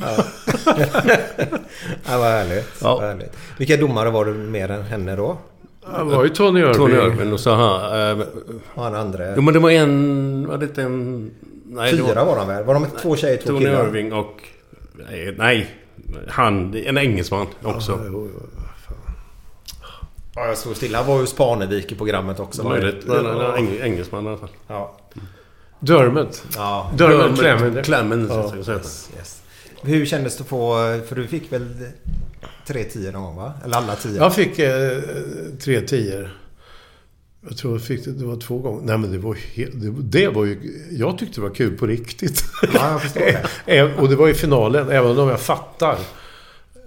Ja, 2.07 2.19
vad 2.19 2.29
härligt. 2.29 2.67
Ja. 2.81 2.97
Vad 2.97 3.05
härligt. 3.09 3.37
Vilka 3.59 3.77
domare 3.77 4.11
var 4.11 4.25
det 4.25 4.33
mer 4.33 4.71
än 4.71 4.83
henne 4.83 5.17
då? 5.17 5.39
Det 5.87 6.05
var 6.05 6.25
ju 6.25 6.31
Tony 6.31 6.61
Irving. 6.61 6.75
Tony 6.75 6.95
Irving 6.95 7.33
och 7.33 7.41
så 7.41 7.55
han... 7.55 8.21
Eh, 8.21 8.27
han 8.75 8.95
andra? 8.95 9.35
jo 9.37 9.43
men 9.43 9.55
det 9.55 9.61
var 9.61 9.71
en... 9.71 10.47
Var 10.49 10.59
det 10.59 10.65
inte 10.67 10.83
en... 10.83 11.31
Nej, 11.65 11.93
det 11.93 11.99
Fyra 11.99 12.25
var 12.25 12.37
de 12.37 12.49
väl? 12.49 12.65
Var 12.65 12.75
de 12.75 12.87
två 13.03 13.17
tjejer, 13.17 13.37
två 13.37 13.47
Tony 13.47 13.61
killar? 13.61 13.87
Irving 13.87 14.13
och... 14.13 14.43
Nej, 14.93 15.35
nej. 15.39 15.71
Han, 16.29 16.75
en 16.75 16.99
engelsman 16.99 17.47
också. 17.63 18.01
Ja, 20.35 20.47
jag 20.47 20.59
stod 20.59 20.77
stilla. 20.77 20.99
Han 20.99 21.07
var 21.07 21.21
ju 21.21 21.27
Spanevik 21.27 21.93
i 21.93 21.95
programmet 21.95 22.41
också. 22.41 22.63
var 22.63 22.77
det? 22.77 22.83
Möjligt. 22.83 23.05
Nej, 23.07 23.19
nej, 23.23 23.33
nej, 23.39 23.63
eng- 23.63 23.85
engelsman 23.85 24.25
i 24.25 24.29
alla 24.29 24.39
fall. 24.39 24.51
Ja. 24.67 24.97
Dermot. 25.81 26.45
ja. 26.57 26.91
Dermot 26.97 27.39
Clement. 27.39 27.85
Clemens. 27.85 28.31
Ja. 28.31 28.49
ska 28.49 28.57
jag 28.57 28.65
säga. 28.65 28.77
Yes, 28.79 29.11
yes. 29.17 29.43
Hur 29.83 30.07
kändes 30.07 30.37
det 30.37 30.43
att 30.43 30.49
få... 30.49 30.75
För 31.09 31.17
du 31.17 31.27
fick 31.27 31.53
väl 31.53 31.69
tre 32.73 32.85
tio 32.85 33.11
någon 33.13 33.23
gång 33.23 33.37
va? 33.37 33.53
Eller 33.65 33.77
alla 33.77 33.97
tio? 33.97 34.17
Jag 34.17 34.35
fick 34.35 34.59
eh, 34.59 34.99
tre 35.61 35.81
tior. 35.81 36.37
Jag 37.49 37.57
tror 37.57 37.73
jag 37.75 37.83
fick 37.83 38.05
det, 38.05 38.13
det 38.13 38.25
var 38.25 38.37
två 38.37 38.59
gånger. 38.59 38.83
Nej 38.87 38.99
men 38.99 39.13
det 39.13 39.19
var 39.19 39.35
ju 39.35 39.41
helt, 39.41 39.81
det, 39.81 39.91
det 40.21 40.29
var 40.29 40.45
ju... 40.45 40.59
Jag 40.91 41.19
tyckte 41.19 41.41
det 41.41 41.49
var 41.49 41.55
kul 41.55 41.79
på 41.79 41.87
riktigt. 41.87 42.45
Ja, 42.75 42.91
jag 42.93 43.03
förstår 43.03 43.21
det. 43.21 43.47
Även- 43.67 43.95
och 43.99 44.09
det 44.09 44.17
var 44.17 44.29
i 44.29 44.35
finalen, 44.35 44.89
även 44.91 45.19
om 45.19 45.29
jag 45.29 45.41
fattar 45.41 45.99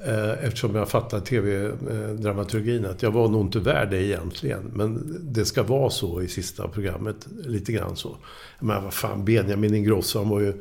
Eh, 0.05 0.45
Eftersom 0.45 0.75
jag 0.75 0.89
fattar 0.89 1.19
tv-dramaturgin 1.19 2.85
att 2.85 3.03
jag 3.03 3.11
var 3.11 3.27
nog 3.27 3.41
inte 3.45 3.59
värd 3.59 3.89
det 3.89 4.03
egentligen. 4.03 4.71
Men 4.73 5.17
det 5.21 5.45
ska 5.45 5.63
vara 5.63 5.89
så 5.89 6.21
i 6.21 6.27
sista 6.27 6.67
programmet. 6.67 7.27
Lite 7.45 7.71
grann 7.71 7.95
så. 7.95 8.17
Men 8.59 8.83
vad 8.83 8.93
fan, 8.93 9.25
Benjamin 9.25 9.73
Ingrosso 9.75 10.19
han 10.19 10.29
var 10.29 10.39
ju 10.39 10.53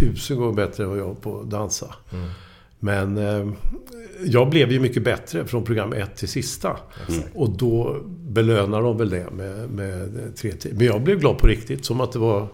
tusen 0.00 0.36
gånger 0.36 0.52
bättre 0.54 0.82
än 0.84 0.90
vad 0.90 0.98
jag 0.98 1.20
på 1.22 1.40
att 1.40 1.50
dansa. 1.50 1.94
Men 2.80 3.16
eh, 3.18 3.48
jag 4.24 4.50
blev 4.50 4.72
ju 4.72 4.80
mycket 4.80 5.02
bättre 5.02 5.44
från 5.44 5.64
program 5.64 5.92
ett 5.92 6.16
till 6.16 6.28
sista. 6.28 6.76
Och 7.34 7.50
då 7.50 7.96
belönar 8.06 8.82
de 8.82 8.98
väl 8.98 9.10
det 9.10 9.26
med, 9.30 9.70
med 9.70 10.36
tre 10.36 10.52
till. 10.52 10.74
Men 10.74 10.86
jag 10.86 11.00
blev 11.00 11.18
glad 11.18 11.38
på 11.38 11.46
riktigt. 11.46 11.84
Som 11.84 12.00
att 12.00 12.12
det 12.12 12.18
var... 12.18 12.46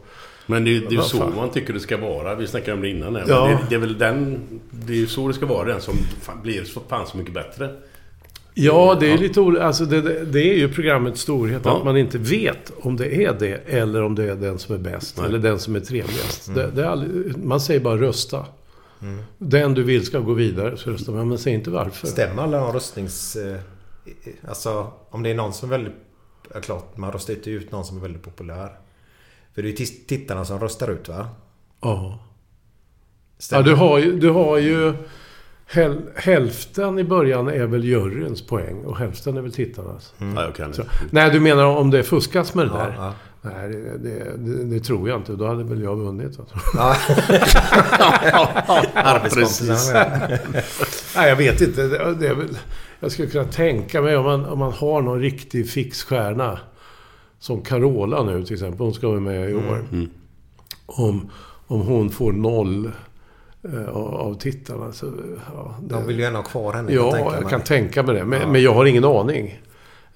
Men 0.47 0.65
det, 0.65 0.77
är- 0.77 0.81
det 0.81 0.87
är 0.87 0.91
ju 0.93 1.03
så 1.03 1.19
fan. 1.19 1.33
man 1.37 1.51
tycker 1.51 1.73
det 1.73 1.81
ska 1.81 1.97
vara. 1.97 2.35
Vi 2.35 2.47
snackade 2.47 2.73
om 2.73 2.81
det 2.83 2.89
innan. 2.89 3.17
här. 3.17 3.25
Ja. 3.29 3.47
Det, 3.47 3.59
det 3.69 3.75
är 3.75 3.79
väl 3.79 3.99
den... 3.99 4.41
Det 4.71 4.93
är 4.93 4.97
ju 4.97 5.07
så 5.07 5.29
det 5.29 5.35
ska 5.35 5.47
vara. 5.47 5.65
Den 5.69 5.81
som 5.81 5.95
fan, 6.23 6.43
blir 6.43 6.65
så 6.65 6.81
fan 6.89 7.07
så 7.07 7.17
mycket 7.17 7.35
bättre. 7.35 7.71
Ja, 8.55 8.97
det 9.01 9.13
är 9.13 9.19
lite 9.19 9.41
olika. 9.41 9.65
Alltså 9.65 9.85
det, 9.85 10.25
det, 10.25 10.41
är 10.51 10.55
ju 10.55 10.69
programmets 10.73 11.21
storhet. 11.21 11.61
Ja. 11.65 11.77
Att 11.77 11.85
man 11.85 11.97
inte 11.97 12.19
vet 12.19 12.73
om 12.81 12.97
det 12.97 13.25
är 13.25 13.37
det 13.39 13.61
eller 13.67 14.03
om 14.03 14.15
det 14.15 14.25
är 14.31 14.35
den 14.35 14.59
som 14.59 14.75
är 14.75 14.79
bäst. 14.79 15.17
Nej. 15.19 15.27
Eller 15.27 15.39
den 15.39 15.59
som 15.59 15.77
är 15.77 15.81
trevligast. 15.81 16.55
Det, 16.55 16.71
det 16.71 16.83
är 16.83 16.87
aldrig, 16.87 17.37
man 17.45 17.61
säger 17.61 17.81
bara 17.81 17.97
rösta. 17.97 18.47
Den 19.39 19.75
du 19.75 19.83
vill 19.83 20.07
ska 20.07 20.19
gå 20.19 20.33
vidare, 20.33 20.77
så 20.77 20.91
röstar 20.91 21.13
man. 21.13 21.29
Men 21.29 21.39
säg 21.39 21.55
inte 21.55 21.71
varför. 21.71 22.07
Stämmer 22.07 22.43
alla 22.43 22.59
de 22.61 22.73
röstnings... 22.73 23.37
eh, 23.37 23.57
Alltså 24.49 24.93
om 25.11 25.23
det 25.23 25.31
är 25.31 25.35
någon 25.35 25.53
som 25.53 25.69
är 25.73 25.77
väldigt... 25.79 25.95
Ja, 26.55 26.61
klart, 26.61 26.97
man 26.97 27.13
röstar 27.13 27.35
inte 27.35 27.51
ut 27.51 27.73
någon 27.73 27.85
som 27.85 27.97
är 27.97 28.01
väldigt 28.01 28.23
populär. 28.23 28.79
För 29.55 29.63
det 29.63 29.69
är 29.69 29.81
ju 29.81 29.87
tittarna 29.87 30.45
som 30.45 30.61
röstar 30.61 30.89
ut 30.91 31.09
va? 31.09 31.29
Ja. 31.81 32.19
Stämmer. 33.39 33.63
Ja, 33.63 33.69
du 33.71 33.75
har 33.77 33.99
ju... 33.99 34.19
Du 34.21 34.31
har 34.31 34.59
ju 34.59 34.95
häl, 35.67 36.03
hälften 36.17 36.99
i 36.99 37.05
början 37.05 37.49
är 37.49 37.67
väl 37.67 37.85
juryns 37.85 38.47
poäng 38.47 38.85
och 38.85 38.99
hälften 38.99 39.37
är 39.37 39.41
väl 39.41 39.53
tittarnas. 39.53 40.15
Ja, 40.19 40.43
jag 40.45 40.55
kan 40.55 40.75
Så, 40.75 40.83
det. 40.83 40.89
nej, 41.11 41.31
du 41.31 41.41
menar 41.41 41.65
om 41.65 41.91
det 41.91 42.03
fuskas 42.03 42.55
med 42.55 42.67
det 42.67 42.71
Ja, 42.75 42.79
där? 42.79 42.95
ja. 42.99 43.15
Nej, 43.45 43.69
det, 43.69 43.99
det, 43.99 44.37
det, 44.37 44.65
det 44.65 44.81
tror 44.81 45.09
jag 45.09 45.19
inte. 45.19 45.33
Då 45.33 45.47
hade 45.47 45.65
väl 45.65 45.83
jag 45.83 45.97
vunnit. 45.97 46.39
Ja. 46.75 46.97
precis. 49.31 49.93
Med. 49.93 50.39
Nej, 51.17 51.29
jag 51.29 51.37
vet 51.37 51.61
inte. 51.61 51.87
Väl, 51.87 52.49
jag 53.01 53.13
skulle 53.13 53.29
kunna 53.29 53.45
tänka 53.45 54.03
mig 54.03 54.17
om 54.17 54.25
man, 54.25 54.45
om 54.45 54.59
man 54.59 54.73
har 54.73 55.03
någon 55.03 55.21
riktig 55.21 55.71
fixstjärna. 55.71 56.59
Som 57.39 57.63
Carola 57.63 58.23
nu 58.23 58.45
till 58.45 58.55
exempel. 58.55 58.81
Hon 58.81 58.95
ska 58.95 59.09
vara 59.09 59.21
med 59.21 59.51
i 59.51 59.55
år. 59.55 59.85
Om, 60.87 61.31
om 61.67 61.81
hon 61.81 62.11
får 62.11 62.33
noll 62.33 62.91
eh, 63.73 63.89
av, 63.89 64.35
tittarna. 64.35 64.93
Så, 64.93 65.07
ja, 65.55 65.77
det, 65.83 65.95
De 65.95 66.07
vill 66.07 66.17
ju 66.17 66.23
gärna 66.23 66.39
ha 66.39 66.45
kvar 66.45 66.73
henne. 66.73 66.93
ja, 66.93 67.19
jag 67.19 67.43
mig. 67.43 67.51
kan 67.51 67.61
tänka 67.61 68.03
mig 68.03 68.15
det. 68.15 68.25
Men, 68.25 68.53
men 68.53 68.63
jag 68.63 68.75
har 68.75 68.85
ingen 68.85 69.05
aning. 69.05 69.61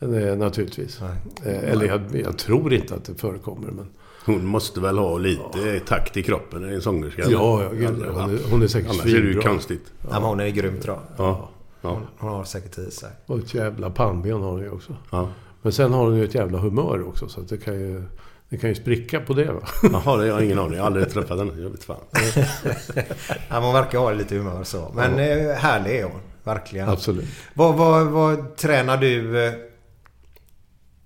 Eh, 0.01 0.37
Naturligtvis. 0.37 1.01
Nej. 1.01 1.55
Eh, 1.55 1.71
Eller 1.73 1.87
jag, 1.87 2.01
jag 2.25 2.39
tror 2.39 2.73
inte 2.75 2.95
att 2.95 3.05
det 3.05 3.15
förekommer. 3.15 3.69
Men, 3.71 3.87
Hon 4.25 4.47
måste 4.47 4.81
väl 4.81 4.99
ha 4.99 5.19
lite 5.19 5.81
takt 5.87 6.17
i 6.17 6.23
kroppen 6.23 6.65
en 6.65 6.83
sångerska. 6.83 7.23
eller? 7.23 7.33
ja, 7.33 7.63
ja, 7.63 7.69
gud, 7.71 7.89
hon, 7.89 8.35
är, 8.35 8.51
hon 8.51 8.63
är 8.63 8.67
säkert 8.67 8.91
Annars 8.91 9.07
är 9.07 9.21
det 9.23 9.29
ju 9.29 9.41
konstigt. 9.41 9.93
Ja, 10.03 10.09
men 10.13 10.23
hon 10.23 10.41
är 10.41 10.49
grym 10.49 10.81
tror 10.81 10.97
jag. 11.17 11.27
Ja. 11.27 11.49
Ja. 11.81 12.01
Hon 12.19 12.31
har 12.31 12.45
säkert 12.45 12.79
i 12.79 12.91
sig. 12.91 13.11
Och 13.27 13.39
ett 13.39 13.55
jävla 13.55 13.91
pannben 13.91 14.33
har 14.33 14.51
hon 14.51 14.61
ju 14.61 14.71
också. 14.71 14.97
ja. 15.11 15.29
Men 15.63 15.73
sen 15.73 15.93
har 15.93 16.05
hon 16.05 16.17
ju 16.17 16.25
ett 16.25 16.35
jävla 16.35 16.59
humör 16.59 17.09
också. 17.09 17.29
Så 17.29 17.41
att 17.41 17.49
det 17.49 17.57
kan 17.57 17.75
ju, 17.75 18.03
det 18.49 18.57
kan 18.57 18.69
ju 18.71 18.75
spricka 18.75 19.21
på 19.21 19.33
det 19.35 19.45
va. 19.53 19.61
Jaha, 19.83 20.17
det 20.17 20.23
har 20.23 20.25
jag 20.25 20.45
ingen 20.45 20.59
aning. 20.59 20.73
Jag 20.75 20.81
har 20.81 20.87
aldrig 20.87 21.11
träffat 21.11 21.39
henne. 21.39 21.53
Jag 21.63 21.71
vet 21.71 21.85
fan. 21.85 21.97
Ja, 23.49 23.61
hon 23.61 23.73
verkar 23.73 23.99
ha 23.99 24.13
lite 24.13 24.35
humör 24.37 24.65
så. 24.65 24.93
Men 24.95 25.13
eh, 25.19 25.55
härlig 25.55 25.99
är 25.99 26.05
hon. 26.05 26.21
Verkligen. 26.45 26.89
Absolut. 26.89 27.25
Vad, 27.55 27.75
vad, 27.75 28.07
vad 28.07 28.57
tränar 28.57 28.97
du? 28.97 29.33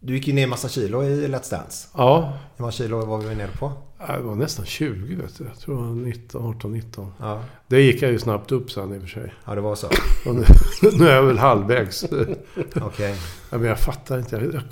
Du 0.04 0.14
gick 0.14 0.26
ju 0.28 0.32
ner 0.34 0.46
massa 0.46 0.68
kilo 0.68 1.04
i 1.04 1.28
Let's 1.28 1.50
Dance. 1.50 1.88
Ja, 1.96 2.32
Hur 2.56 2.62
många 2.62 2.72
kilo 2.72 3.04
var 3.04 3.18
vi 3.18 3.34
nere 3.34 3.50
på? 3.58 3.72
det 4.06 4.18
var 4.22 4.34
nästan 4.34 4.64
20 4.66 5.14
vet 5.14 5.38
du. 5.38 5.44
Jag 5.44 5.58
tror 5.58 5.74
det 5.76 5.82
var 5.82 5.94
19, 5.94 6.46
18, 6.46 6.72
19. 6.72 7.12
Ja, 7.18 7.44
Det 7.66 7.80
gick 7.80 8.02
jag 8.02 8.10
ju 8.10 8.18
snabbt 8.18 8.52
upp 8.52 8.70
sen 8.70 8.94
i 8.94 8.98
och 8.98 9.02
för 9.02 9.08
sig. 9.08 9.34
ja 9.44 9.54
det 9.54 9.60
var 9.60 9.74
så. 9.74 9.88
Nu, 10.26 10.44
nu 10.98 11.08
är 11.08 11.14
jag 11.14 11.22
väl 11.22 11.38
halvvägs. 11.38 12.04
Okej. 12.82 13.16
Ja, 13.50 13.58
men 13.58 13.64
jag 13.64 13.78
fattar 13.78 14.18
inte. 14.18 14.36
Jag, 14.36 14.54
jag, 14.54 14.62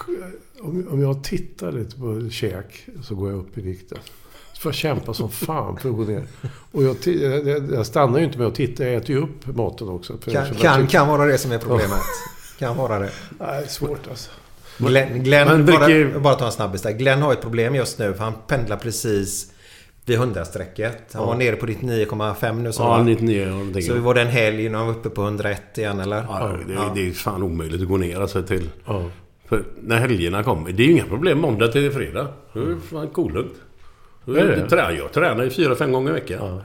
om, 0.63 0.89
om 0.91 1.03
jag 1.03 1.25
tittar 1.25 1.73
lite 1.73 1.97
på 1.97 2.29
käk 2.31 2.87
så 3.03 3.15
går 3.15 3.31
jag 3.31 3.39
upp 3.39 3.59
i 3.59 3.61
vikten. 3.61 3.99
Så 4.53 4.61
får 4.61 4.69
jag 4.69 4.77
kämpa 4.77 5.15
som 5.15 5.31
fan 5.31 5.77
för 5.77 5.89
att 5.89 5.97
gå 5.97 6.03
ner. 6.03 6.27
Och 6.73 6.83
jag, 6.83 6.97
jag, 7.07 7.73
jag 7.73 7.87
stannar 7.87 8.19
ju 8.19 8.25
inte 8.25 8.39
med 8.39 8.47
att 8.47 8.55
titta. 8.55 8.85
Jag 8.85 8.95
äter 8.95 9.11
ju 9.11 9.23
upp 9.23 9.47
maten 9.57 9.89
också. 9.89 10.17
Kan, 10.17 10.55
kan, 10.55 10.87
kan 10.87 11.09
vara 11.09 11.25
det 11.25 11.39
som 11.39 11.53
är 11.53 11.59
problemet. 11.69 12.01
Kan 12.59 12.77
vara 12.77 12.99
det. 12.99 13.11
Nej, 13.39 13.61
det 13.61 13.65
är 13.65 13.69
svårt 13.69 14.09
alltså. 14.11 14.31
Glenn, 14.89 15.23
Glenn 15.23 15.49
Men 15.49 15.67
bara, 15.67 16.19
bara 16.21 16.35
ta 16.35 16.47
en 16.47 16.53
snabbis 16.53 16.83
där. 16.83 16.91
Glenn 16.93 17.23
har 17.23 17.33
ett 17.33 17.41
problem 17.41 17.75
just 17.75 17.99
nu 17.99 18.13
för 18.15 18.25
han 18.25 18.33
pendlar 18.47 18.77
precis 18.77 19.53
vid 20.05 20.19
100-strecket. 20.19 20.97
Han 21.13 21.27
var 21.27 21.35
nere 21.35 21.57
på 21.57 21.67
ditt 21.67 21.81
9,5 21.81 22.63
nu 22.63 22.73
sa 22.73 22.83
Ja, 22.85 22.97
han. 22.97 23.07
99 23.07 23.45
och 23.47 23.51
någonting. 23.53 23.83
Så 23.83 23.95
var 23.99 24.15
det 24.15 24.21
en 24.21 24.27
helg 24.29 24.69
när 24.69 24.79
han 24.79 24.87
var 24.87 24.95
uppe 24.95 25.11
på 25.11 25.23
101 25.23 25.79
igen 25.79 26.01
eller? 26.01 26.17
Ja, 26.29 26.57
det, 26.95 27.01
det 27.03 27.09
är 27.09 27.13
fan 27.13 27.43
omöjligt 27.43 27.83
att 27.83 27.89
gå 27.89 27.97
ner 27.97 28.21
alltså 28.21 28.43
till... 28.43 28.69
Ja. 28.87 29.05
För 29.49 29.65
när 29.83 29.97
helgerna 29.99 30.43
kommer, 30.43 30.73
det 30.73 30.83
är 30.83 30.87
ju 30.87 30.93
inga 30.93 31.05
problem 31.07 31.39
måndag 31.39 31.69
till 31.69 31.91
fredag. 31.93 32.29
Då 32.53 32.61
är 32.61 32.67
det 32.67 32.77
fan 32.91 33.09
kolugnt. 33.09 33.55
Jag 34.25 34.69
tränar 35.13 35.45
ju 35.45 35.51
fyra, 35.51 35.75
fem 35.77 35.93
gånger 35.93 36.11
i 36.11 36.13
veckan. 36.15 36.61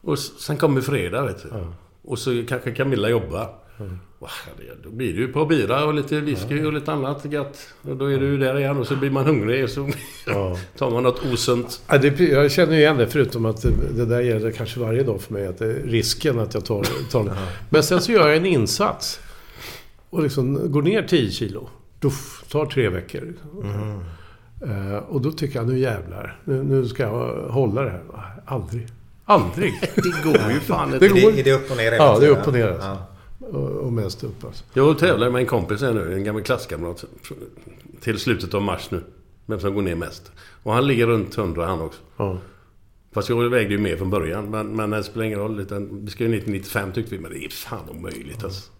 Och 0.00 0.14
s- 0.14 0.40
sen 0.40 0.56
kommer 0.56 0.80
fredag 0.80 1.22
vet 1.22 1.42
du. 1.42 1.48
Och 2.04 2.18
så 2.18 2.44
kanske 2.48 2.70
Camilla 2.72 3.08
jobbar. 3.08 3.48
Det- 3.78 3.98
då 4.84 4.90
blir 4.90 5.12
det 5.14 5.20
ju 5.20 5.28
på 5.32 5.46
bira 5.46 5.84
och 5.84 5.94
lite 5.94 6.20
whisky 6.20 6.64
och 6.64 6.72
lite 6.72 6.92
annat 6.92 7.24
gött. 7.24 7.58
Och 7.82 7.96
då 7.96 8.12
är 8.12 8.18
du 8.18 8.26
ju 8.26 8.38
där 8.38 8.58
igen 8.58 8.76
och 8.78 8.86
så 8.86 8.96
blir 8.96 9.10
man 9.10 9.26
hungrig 9.26 9.64
och 9.64 9.70
så 9.70 9.88
tar 10.78 10.90
man 10.90 11.02
något 11.02 11.24
osunt. 11.32 11.82
Ja, 11.88 11.98
det, 11.98 12.20
jag 12.20 12.50
känner 12.52 12.72
ju 12.74 12.78
igen 12.78 12.96
det, 12.96 13.06
förutom 13.06 13.46
att 13.46 13.62
det, 13.62 13.70
det 13.96 14.04
där 14.06 14.20
gäller 14.20 14.50
kanske 14.50 14.80
varje 14.80 15.02
dag 15.02 15.20
för 15.20 15.32
mig. 15.32 15.46
Att 15.46 15.58
det 15.58 15.66
är 15.66 15.74
risken 15.84 16.38
att 16.38 16.54
jag 16.54 16.64
tar, 16.64 16.86
tar 17.10 17.24
det. 17.24 17.36
Men 17.70 17.82
sen 17.82 18.00
så 18.00 18.12
gör 18.12 18.28
jag 18.28 18.36
en 18.36 18.46
insats. 18.46 19.20
Och 20.10 20.22
liksom 20.22 20.72
går 20.72 20.82
ner 20.82 21.02
10 21.02 21.30
kilo. 21.30 21.68
Duff, 22.00 22.44
tar 22.48 22.66
tre 22.66 22.88
veckor. 22.88 23.34
Eh, 24.66 24.96
och 24.96 25.20
då 25.20 25.32
tycker 25.32 25.58
jag, 25.58 25.68
nu 25.68 25.78
jävlar. 25.78 26.40
Nu, 26.44 26.62
nu 26.62 26.86
ska 26.88 27.02
jag 27.02 27.34
hålla 27.50 27.82
det 27.82 27.90
här. 27.90 28.02
Aldrig. 28.46 28.86
Aldrig. 29.24 29.72
Det 29.94 30.22
går 30.24 30.50
ju 30.52 30.60
fan 30.60 30.90
Det 30.90 31.06
inte. 31.06 31.20
går- 31.20 31.32
Är 31.38 31.44
det 31.44 31.52
upp 31.52 31.70
och 31.70 31.76
ner 31.76 31.84
hela 31.84 31.96
Ja, 31.96 32.18
det 32.18 32.26
är 32.26 32.30
upp 32.30 32.46
och 32.46 32.52
ner 32.52 32.68
alltså. 32.68 32.86
Ja. 32.88 33.06
Och, 33.54 33.92
mest 33.92 34.24
upp 34.24 34.44
alltså. 34.44 34.64
Jag 34.72 34.98
tävlar 34.98 35.30
med 35.30 35.40
en 35.40 35.46
kompis 35.46 35.80
här 35.80 35.92
nu, 35.92 36.14
en 36.14 36.24
gammal 36.24 36.42
klasskamrat. 36.42 37.04
Till 38.00 38.18
slutet 38.18 38.54
av 38.54 38.62
mars 38.62 38.90
nu. 38.90 39.02
Vem 39.46 39.60
som 39.60 39.74
går 39.74 39.82
ner 39.82 39.94
mest. 39.94 40.32
Och 40.62 40.72
han 40.72 40.86
ligger 40.86 41.06
runt 41.06 41.38
100 41.38 41.66
han 41.66 41.80
också. 41.80 42.00
Ja. 42.16 42.38
Fast 43.12 43.28
jag 43.28 43.50
vägde 43.50 43.74
ju 43.74 43.78
mer 43.78 43.96
från 43.96 44.10
början. 44.10 44.50
Men, 44.50 44.76
men 44.76 44.90
det 44.90 45.04
spelar 45.04 45.26
ingen 45.26 45.38
roll. 45.38 45.60
Utan 45.60 46.04
vi 46.04 46.10
ska 46.10 46.24
ju 46.24 46.30
ner 46.30 46.40
till 46.40 46.52
95 46.52 46.92
tyckte 46.92 47.14
vi. 47.14 47.20
Men 47.20 47.30
det 47.30 47.44
är 47.44 47.48
fan 47.48 47.88
omöjligt 47.88 48.44
alltså. 48.44 48.70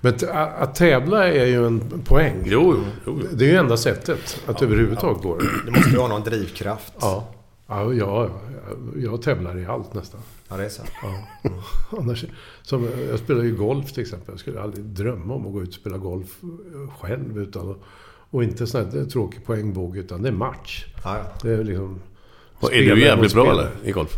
Men 0.00 0.14
att, 0.32 0.74
tävla 0.74 1.28
är 1.28 1.46
ju 1.46 1.66
en 1.66 2.02
poäng. 2.04 2.42
Jo, 2.46 2.74
jo, 2.76 2.84
jo. 3.06 3.28
Det 3.32 3.44
är 3.44 3.48
ju 3.48 3.56
enda 3.56 3.76
sättet 3.76 4.40
att 4.46 4.62
överhuvudtaget 4.62 5.22
gå 5.22 5.38
det. 5.38 5.46
Det 5.64 5.70
måste 5.70 5.90
ju 5.90 5.98
ha 5.98 6.08
någon 6.08 6.22
drivkraft. 6.22 6.92
Ja. 7.00 7.28
Ja, 7.66 7.94
ja, 7.94 8.30
jag, 8.94 9.02
jag 9.02 9.22
tävlar 9.22 9.58
i 9.58 9.66
allt 9.66 9.94
nästan. 9.94 10.20
Ja, 10.48 10.56
det 10.56 10.64
är 10.64 10.68
så. 10.68 10.82
Ja. 11.02 11.24
Annars, 11.98 12.24
som, 12.62 12.88
jag 13.10 13.18
spelar 13.18 13.42
ju 13.44 13.56
golf 13.56 13.92
till 13.92 14.02
exempel. 14.02 14.32
Jag 14.32 14.40
skulle 14.40 14.60
aldrig 14.60 14.84
drömma 14.84 15.34
om 15.34 15.46
att 15.46 15.52
gå 15.52 15.62
ut 15.62 15.68
och 15.68 15.74
spela 15.74 15.96
golf 15.96 16.36
eh, 16.42 16.90
själv. 17.00 17.38
Utan, 17.38 17.74
och 18.30 18.44
inte 18.44 18.66
sån 18.66 18.84
här 18.84 19.04
tråkig 19.04 19.44
poängbåge, 19.46 20.00
utan 20.00 20.22
det 20.22 20.28
är 20.28 20.32
match. 20.32 20.86
Ja. 21.04 21.16
Det 21.42 21.50
är 21.52 21.64
liksom... 21.64 22.00
Och 22.60 22.72
är 22.74 22.94
du 22.94 23.00
jävligt 23.02 23.34
bra 23.34 23.50
eller? 23.52 23.68
I 23.84 23.92
golf? 23.92 24.12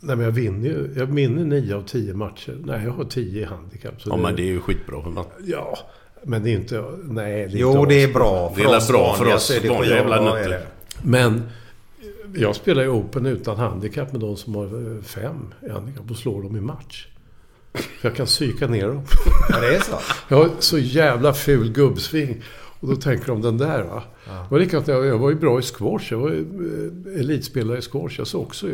Nej, 0.00 0.16
men 0.16 0.24
jag 0.24 0.32
vinner 0.32 0.68
ju. 0.68 0.92
Jag 0.96 1.06
vinner 1.06 1.44
nio 1.44 1.76
av 1.76 1.82
tio 1.82 2.14
matcher. 2.14 2.58
Nej, 2.64 2.80
jag 2.84 2.90
har 2.92 3.04
tio 3.04 3.40
i 3.40 3.44
handikapp. 3.44 3.94
Ja, 4.04 4.16
men 4.16 4.36
det 4.36 4.42
är 4.42 4.46
ju 4.46 4.60
skitbra. 4.60 5.02
för 5.02 5.10
man- 5.10 5.24
Ja, 5.44 5.78
men 6.24 6.42
det 6.42 6.50
är 6.50 6.54
inte... 6.54 6.84
Nej, 7.04 7.48
det 7.48 7.56
är 7.56 7.60
Jo, 7.60 7.72
inte 7.80 7.94
det 7.94 8.02
är 8.02 8.12
bra. 8.12 8.52
Det 8.56 8.62
är 8.62 8.68
väl 8.68 8.80
bra 8.88 9.14
för 9.14 9.34
oss 9.34 9.58
det 9.62 9.68
vanliga 9.68 9.94
jävla 9.96 10.18
är 10.18 10.22
nötter. 10.24 10.48
det. 10.50 10.66
Men 11.02 11.42
jag 12.34 12.56
spelar 12.56 12.82
ju 12.82 12.88
Open 12.88 13.26
utan 13.26 13.56
handikapp 13.56 14.12
med 14.12 14.20
de 14.20 14.36
som 14.36 14.54
har 14.54 14.64
eh, 14.64 15.02
fem 15.02 15.54
i 15.66 15.70
handikapp 15.70 16.10
och 16.10 16.16
slår 16.16 16.42
dem 16.42 16.56
i 16.56 16.60
match. 16.60 17.06
För 17.72 18.08
jag 18.08 18.16
kan 18.16 18.26
psyka 18.26 18.66
ner 18.66 18.88
dem. 18.88 19.02
Ja, 19.48 19.60
det 19.60 19.76
är 19.76 19.80
så. 19.80 19.98
Jag 20.28 20.36
har 20.36 20.50
så 20.58 20.78
jävla 20.78 21.34
ful 21.34 21.72
gubbsving. 21.72 22.42
Och 22.80 22.88
då 22.88 22.96
tänker 22.96 23.26
de 23.26 23.42
den 23.42 23.58
där 23.58 23.82
va. 23.82 24.02
Det 24.24 24.50
var 24.50 24.58
likadant, 24.58 24.88
jag, 24.88 25.18
var 25.18 25.30
ju 25.30 25.36
bra 25.36 25.58
i 25.58 25.62
squash. 25.62 26.10
Jag 26.10 26.18
var 26.18 26.30
ju 26.30 26.40
eh, 27.14 27.20
elitspelare 27.20 27.78
i 27.78 27.82
squash. 27.82 28.14
Jag 28.18 28.26
såg 28.26 28.42
också 28.42 28.66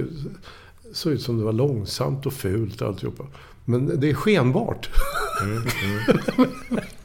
såg 0.93 1.13
ut 1.13 1.23
som 1.23 1.39
det 1.39 1.45
var 1.45 1.53
långsamt 1.53 2.27
och 2.27 2.33
fult 2.33 2.83
alltihopa. 2.83 3.25
Men 3.65 4.01
det 4.01 4.11
är 4.11 4.15
skenbart. 4.15 4.91
Det 6.75 6.83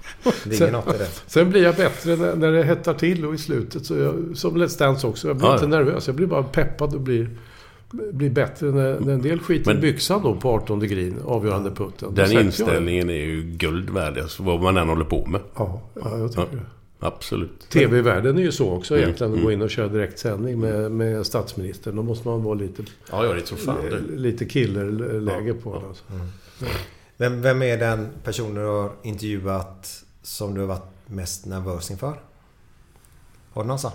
ligger 0.44 0.72
något 0.72 0.96
i 0.96 0.98
det. 0.98 1.08
Sen 1.28 1.50
blir 1.50 1.64
jag 1.64 1.76
bättre 1.76 2.16
när, 2.16 2.36
när 2.36 2.52
det 2.52 2.64
hettar 2.64 2.94
till 2.94 3.26
och 3.26 3.34
i 3.34 3.38
slutet. 3.38 3.86
Så 3.86 3.98
jag, 3.98 4.16
som 4.38 4.58
Let's 4.58 4.80
Dance 4.80 5.08
också. 5.08 5.28
Jag 5.28 5.38
blir 5.38 5.48
Ja, 5.48 5.54
inte 5.54 5.66
ja. 5.66 5.70
nervös. 5.70 6.08
Jag 6.08 6.16
blir 6.16 6.28
bara 6.28 6.44
peppad 6.44 6.94
och 6.96 7.02
blir, 7.02 7.30
blir 8.12 8.30
bättre 8.30 8.72
när, 8.72 9.00
när 9.00 9.14
en 9.14 9.22
del 9.22 9.40
skiter 9.40 9.72
i 9.72 9.74
Men- 9.74 9.82
byxan 9.82 10.24
då 10.24 10.36
på 10.36 10.50
18 10.50 10.80
green, 10.80 11.16
avgörande 11.26 11.72
putten. 11.72 12.16
Den 12.16 12.32
inställningen 12.32 13.10
är 13.10 13.14
ju 13.26 13.42
guld 13.44 13.90
värd, 13.90 14.18
alltså, 14.18 14.44
vad 14.44 14.62
man 14.62 14.78
än 14.78 14.90
håller 14.90 15.06
på 15.06 15.26
med. 15.26 15.42
Ja, 15.56 15.82
ja, 16.04 16.18
jag 16.18 16.30
tycker 16.32 16.42
Ja. 16.42 16.48
det. 16.52 16.60
Absolut. 17.04 17.70
TV-världen 17.70 18.38
är 18.38 18.42
ju 18.42 18.52
så 18.52 18.72
också 18.72 18.94
Mm, 18.94 19.04
egentligen. 19.04 19.32
Att 19.32 19.38
mm. 19.38 19.46
gå 19.46 19.52
in 19.52 19.62
och 19.62 19.70
köra 19.70 19.88
direktsändning 19.88 20.60
med, 20.60 20.92
med 20.92 21.26
statsministern. 21.26 21.96
Då 21.96 22.04
måste 22.04 22.28
man 22.28 22.44
vara 22.44 22.54
lite, 22.54 22.84
Ja, 23.12 23.26
jag 23.26 23.38
är 23.38 23.42
så 23.46 23.56
fan 23.56 23.76
du. 23.90 24.16
lite 24.18 24.46
killerläge 24.46 25.54
på 25.54 25.80
det. 25.80 25.88
Alltså. 25.88 26.04
Vem, 27.18 27.42
vem 27.42 27.62
är 27.62 27.78
den 27.78 28.08
person 28.24 28.54
du 28.56 28.62
har 28.62 28.90
intervjuat 29.04 30.04
som 30.22 30.54
du 30.54 30.60
har 30.60 30.68
varit 30.68 30.90
mest 31.06 31.46
nervös 31.46 31.92
inför? 31.92 32.22
Har 33.54 33.64
du 33.64 33.68
någon 33.68 33.80
sån? 33.80 33.92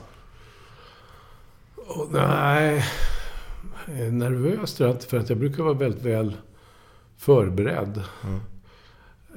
Och, 1.76 2.12
nej, 2.12 2.84
nervös 4.10 4.74
tror 4.74 4.88
jag 4.88 4.96
inte. 4.96 5.06
För 5.06 5.18
att 5.18 5.28
jag 5.28 5.38
brukar 5.38 5.62
vara 5.62 5.74
väldigt 5.74 6.02
väl 6.02 6.36
förberedd. 7.16 8.02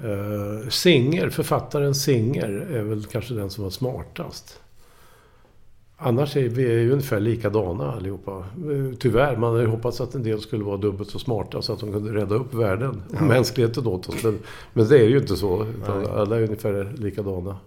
Uh, 0.03 0.69
Singer, 0.69 1.29
författaren 1.29 1.95
Singer 1.95 2.49
är 2.49 2.83
väl 2.83 3.05
kanske 3.05 3.33
den 3.33 3.49
som 3.49 3.63
var 3.63 3.71
smartast. 3.71 4.59
Annars 6.01 6.35
är 6.37 6.49
vi 6.49 6.65
är 6.65 6.79
ju 6.79 6.91
ungefär 6.91 7.19
likadana 7.19 7.91
allihopa. 7.91 8.37
Eh, 8.37 8.95
Tyvärr, 8.99 9.37
man 9.37 9.51
hade 9.51 9.63
ju 9.63 9.69
hoppats 9.69 10.01
att 10.01 10.15
en 10.15 10.23
del 10.23 10.41
skulle 10.41 10.63
vara 10.63 10.77
dubbelt 10.77 11.09
så 11.09 11.19
smarta 11.19 11.61
så 11.61 11.73
att 11.73 11.79
de 11.79 11.91
kunde 11.91 12.13
rädda 12.13 12.35
upp 12.35 12.53
världen 12.53 13.01
och 13.15 13.21
mänskligheten 13.21 13.87
åt 13.87 14.09
oss. 14.09 14.23
Men, 14.23 14.39
men 14.73 14.87
det 14.87 14.99
är 14.99 15.07
ju 15.09 15.17
inte 15.17 15.35
så. 15.37 15.65
Utan 15.65 16.05
alla 16.07 16.37
är 16.37 16.41
ungefär 16.43 16.93
likadana. 16.97 17.57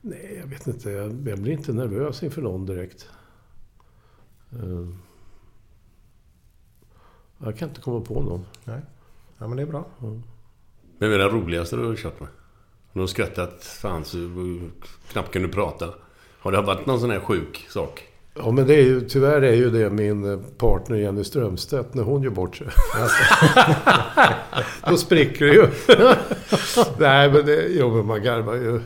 Nej, 0.00 0.38
jag 0.42 0.46
vet 0.50 0.66
inte. 0.66 0.90
Jag, 0.90 1.06
jag 1.26 1.38
blir 1.38 1.52
inte 1.52 1.72
nervös 1.72 2.22
inför 2.22 2.42
någon 2.42 2.66
direkt. 2.66 3.08
Eh, 4.52 4.88
Jag 7.44 7.58
kan 7.58 7.68
inte 7.68 7.80
komma 7.80 8.00
på 8.00 8.22
någon. 8.22 8.44
Nej. 8.64 8.80
Ja, 9.38 9.46
men 9.48 9.56
det 9.56 9.62
är 9.62 9.66
bra. 9.66 9.84
Vem 10.98 11.12
är 11.12 11.18
den 11.18 11.28
roligaste 11.30 11.76
du 11.76 11.84
har 11.86 11.96
kört 11.96 12.20
med? 12.20 12.28
Du 12.92 13.00
har 13.00 13.06
skrattat 13.06 13.64
fan 13.64 14.04
så 14.04 14.16
du 14.16 14.60
knappt 15.08 15.32
kunde 15.32 15.48
prata. 15.48 15.94
Har 16.46 16.52
det 16.52 16.62
varit 16.62 16.86
någon 16.86 17.00
sån 17.00 17.10
här 17.10 17.20
sjuk 17.20 17.66
sak? 17.68 18.02
Ja, 18.34 18.50
men 18.50 18.66
det 18.66 18.74
är 18.74 18.82
ju, 18.82 19.00
tyvärr 19.00 19.42
är 19.42 19.54
ju 19.54 19.70
det 19.70 19.90
min 19.90 20.32
eh, 20.32 20.38
partner 20.58 20.96
Jenny 20.96 21.24
Strömstedt 21.24 21.94
när 21.94 22.02
hon 22.02 22.22
gör 22.22 22.30
bort 22.30 22.56
sig. 22.56 22.66
Då 24.88 24.96
spricker 24.96 25.46
det 25.46 25.52
ju. 25.52 25.66
Nej, 26.98 27.32
men 27.32 27.46
det, 27.46 27.66
jo, 27.68 27.96
men 27.96 28.06
man 28.06 28.22
garvar 28.22 28.54
ju. 28.54 28.80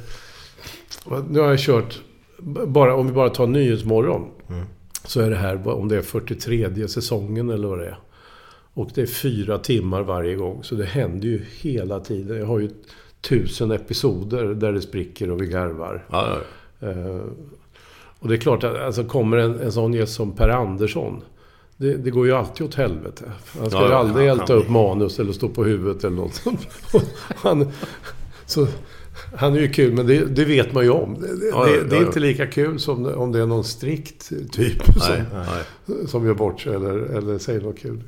Nu 1.28 1.40
har 1.40 1.48
jag 1.48 1.58
kört, 1.58 2.00
bara, 2.66 2.94
om 2.94 3.06
vi 3.06 3.12
bara 3.12 3.30
tar 3.30 3.46
Nyhetsmorgon. 3.46 4.30
Så 5.04 5.20
är 5.20 5.30
det 5.30 5.36
här, 5.36 5.68
om 5.68 5.88
det 5.88 5.96
är 5.96 6.02
43 6.02 6.88
säsongen 6.88 7.50
eller 7.50 7.68
vad 7.68 7.78
det 7.78 7.86
är. 7.86 7.98
Och 8.74 8.90
det 8.94 9.02
är 9.02 9.06
fyra 9.06 9.58
timmar 9.58 10.02
varje 10.02 10.34
gång. 10.34 10.64
Så 10.64 10.74
det 10.74 10.84
händer 10.84 11.28
ju 11.28 11.44
hela 11.60 12.00
tiden. 12.00 12.38
Jag 12.38 12.46
har 12.46 12.58
ju 12.58 12.70
tusen 13.20 13.70
episoder 13.70 14.44
där 14.44 14.72
det 14.72 14.80
spricker 14.80 15.30
och 15.30 15.42
vi 15.42 15.46
garvar. 15.46 16.06
Ja, 16.10 16.28
ja. 16.28 16.38
Eh, 16.80 17.20
och 18.18 18.28
det 18.28 18.34
är 18.34 18.38
klart 18.38 18.64
att 18.64 18.76
alltså, 18.76 19.04
kommer 19.04 19.36
en, 19.36 19.60
en 19.60 19.72
sån 19.72 19.92
gäst 19.94 20.14
som 20.14 20.32
Per 20.32 20.48
Andersson. 20.48 21.22
Det, 21.76 21.94
det 21.94 22.10
går 22.10 22.26
ju 22.26 22.32
alltid 22.32 22.66
åt 22.66 22.74
helvete. 22.74 23.32
Han 23.58 23.70
ska 23.70 23.78
Ja, 23.78 23.84
ju 23.86 23.90
ja, 23.92 23.96
aldrig 23.98 24.28
han- 24.28 24.40
älta 24.40 24.54
upp 24.54 24.68
manus 24.68 25.18
eller 25.18 25.32
stå 25.32 25.48
på 25.48 25.64
huvudet 25.64 26.04
eller 26.04 26.16
något. 26.16 26.42
Och 26.94 27.02
han, 27.36 27.68
så, 28.46 28.66
han 29.36 29.54
är 29.54 29.60
ju 29.60 29.68
kul, 29.72 29.92
men 29.94 30.06
det, 30.06 30.24
det 30.24 30.44
vet 30.44 30.72
man 30.72 30.84
ju 30.84 30.90
om. 30.90 31.16
Det, 31.20 31.26
Ja, 31.52 31.64
det, 31.64 31.76
ja, 31.76 31.82
det 31.90 31.96
är 31.96 32.00
ja. 32.00 32.06
inte 32.06 32.20
lika 32.20 32.46
kul 32.46 32.78
som 32.80 33.06
om 33.14 33.32
det 33.32 33.40
är 33.40 33.46
någon 33.46 33.64
strikt 33.64 34.28
typ 34.52 34.82
Nej, 34.86 35.22
som, 35.30 35.38
nej. 35.96 36.06
som 36.08 36.26
gör 36.26 36.34
bort 36.34 36.60
sig 36.60 36.74
eller, 36.74 36.98
eller 36.98 37.38
säger 37.38 37.60
något 37.60 37.78
kul. 37.78 38.00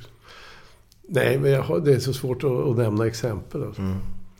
Nej, 1.09 1.39
men 1.39 1.63
har, 1.63 1.79
det 1.81 1.95
är 1.95 1.99
så 1.99 2.13
svårt 2.13 2.45
att, 2.45 2.51
att 2.51 2.77
nämna 2.77 3.07
exempel. 3.07 3.63
Alltså. 3.63 3.83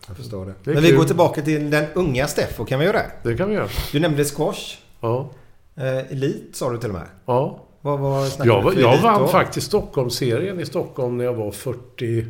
Jag 0.09 0.17
förstår 0.17 0.47
det. 0.47 0.55
Det 0.65 0.75
Men 0.75 0.83
vi 0.83 0.89
kul. 0.89 0.99
går 0.99 1.05
tillbaka 1.05 1.43
till 1.43 1.71
den 1.71 1.85
unga 1.95 2.27
Steffo. 2.27 2.65
Kan 2.65 2.79
vi 2.79 2.85
göra 2.85 2.97
det? 2.97 3.31
Det 3.31 3.37
kan 3.37 3.49
vi 3.49 3.55
göra. 3.55 3.69
Du 3.93 4.01
nämnde 4.01 4.25
squash. 4.25 4.77
Ja. 5.01 5.31
Eh, 5.77 6.13
elit 6.13 6.49
sa 6.53 6.71
du 6.73 6.79
till 6.79 6.89
och 6.89 6.95
med. 6.95 7.07
ja. 7.27 7.59
Vad, 7.85 7.99
vad 8.01 8.27
Jag, 8.39 8.47
du 8.47 8.49
var- 8.65 8.73
för 8.73 8.81
jag 8.81 9.03
vann 9.03 9.21
då? 9.23 9.29
faktiskt 9.29 9.67
Stockholmsserien 9.67 10.61
i 10.61 10.67
Stockholm 10.67 11.17
när 11.17 11.25
jag 11.25 11.35
var 11.35 11.51
40... 11.51 12.27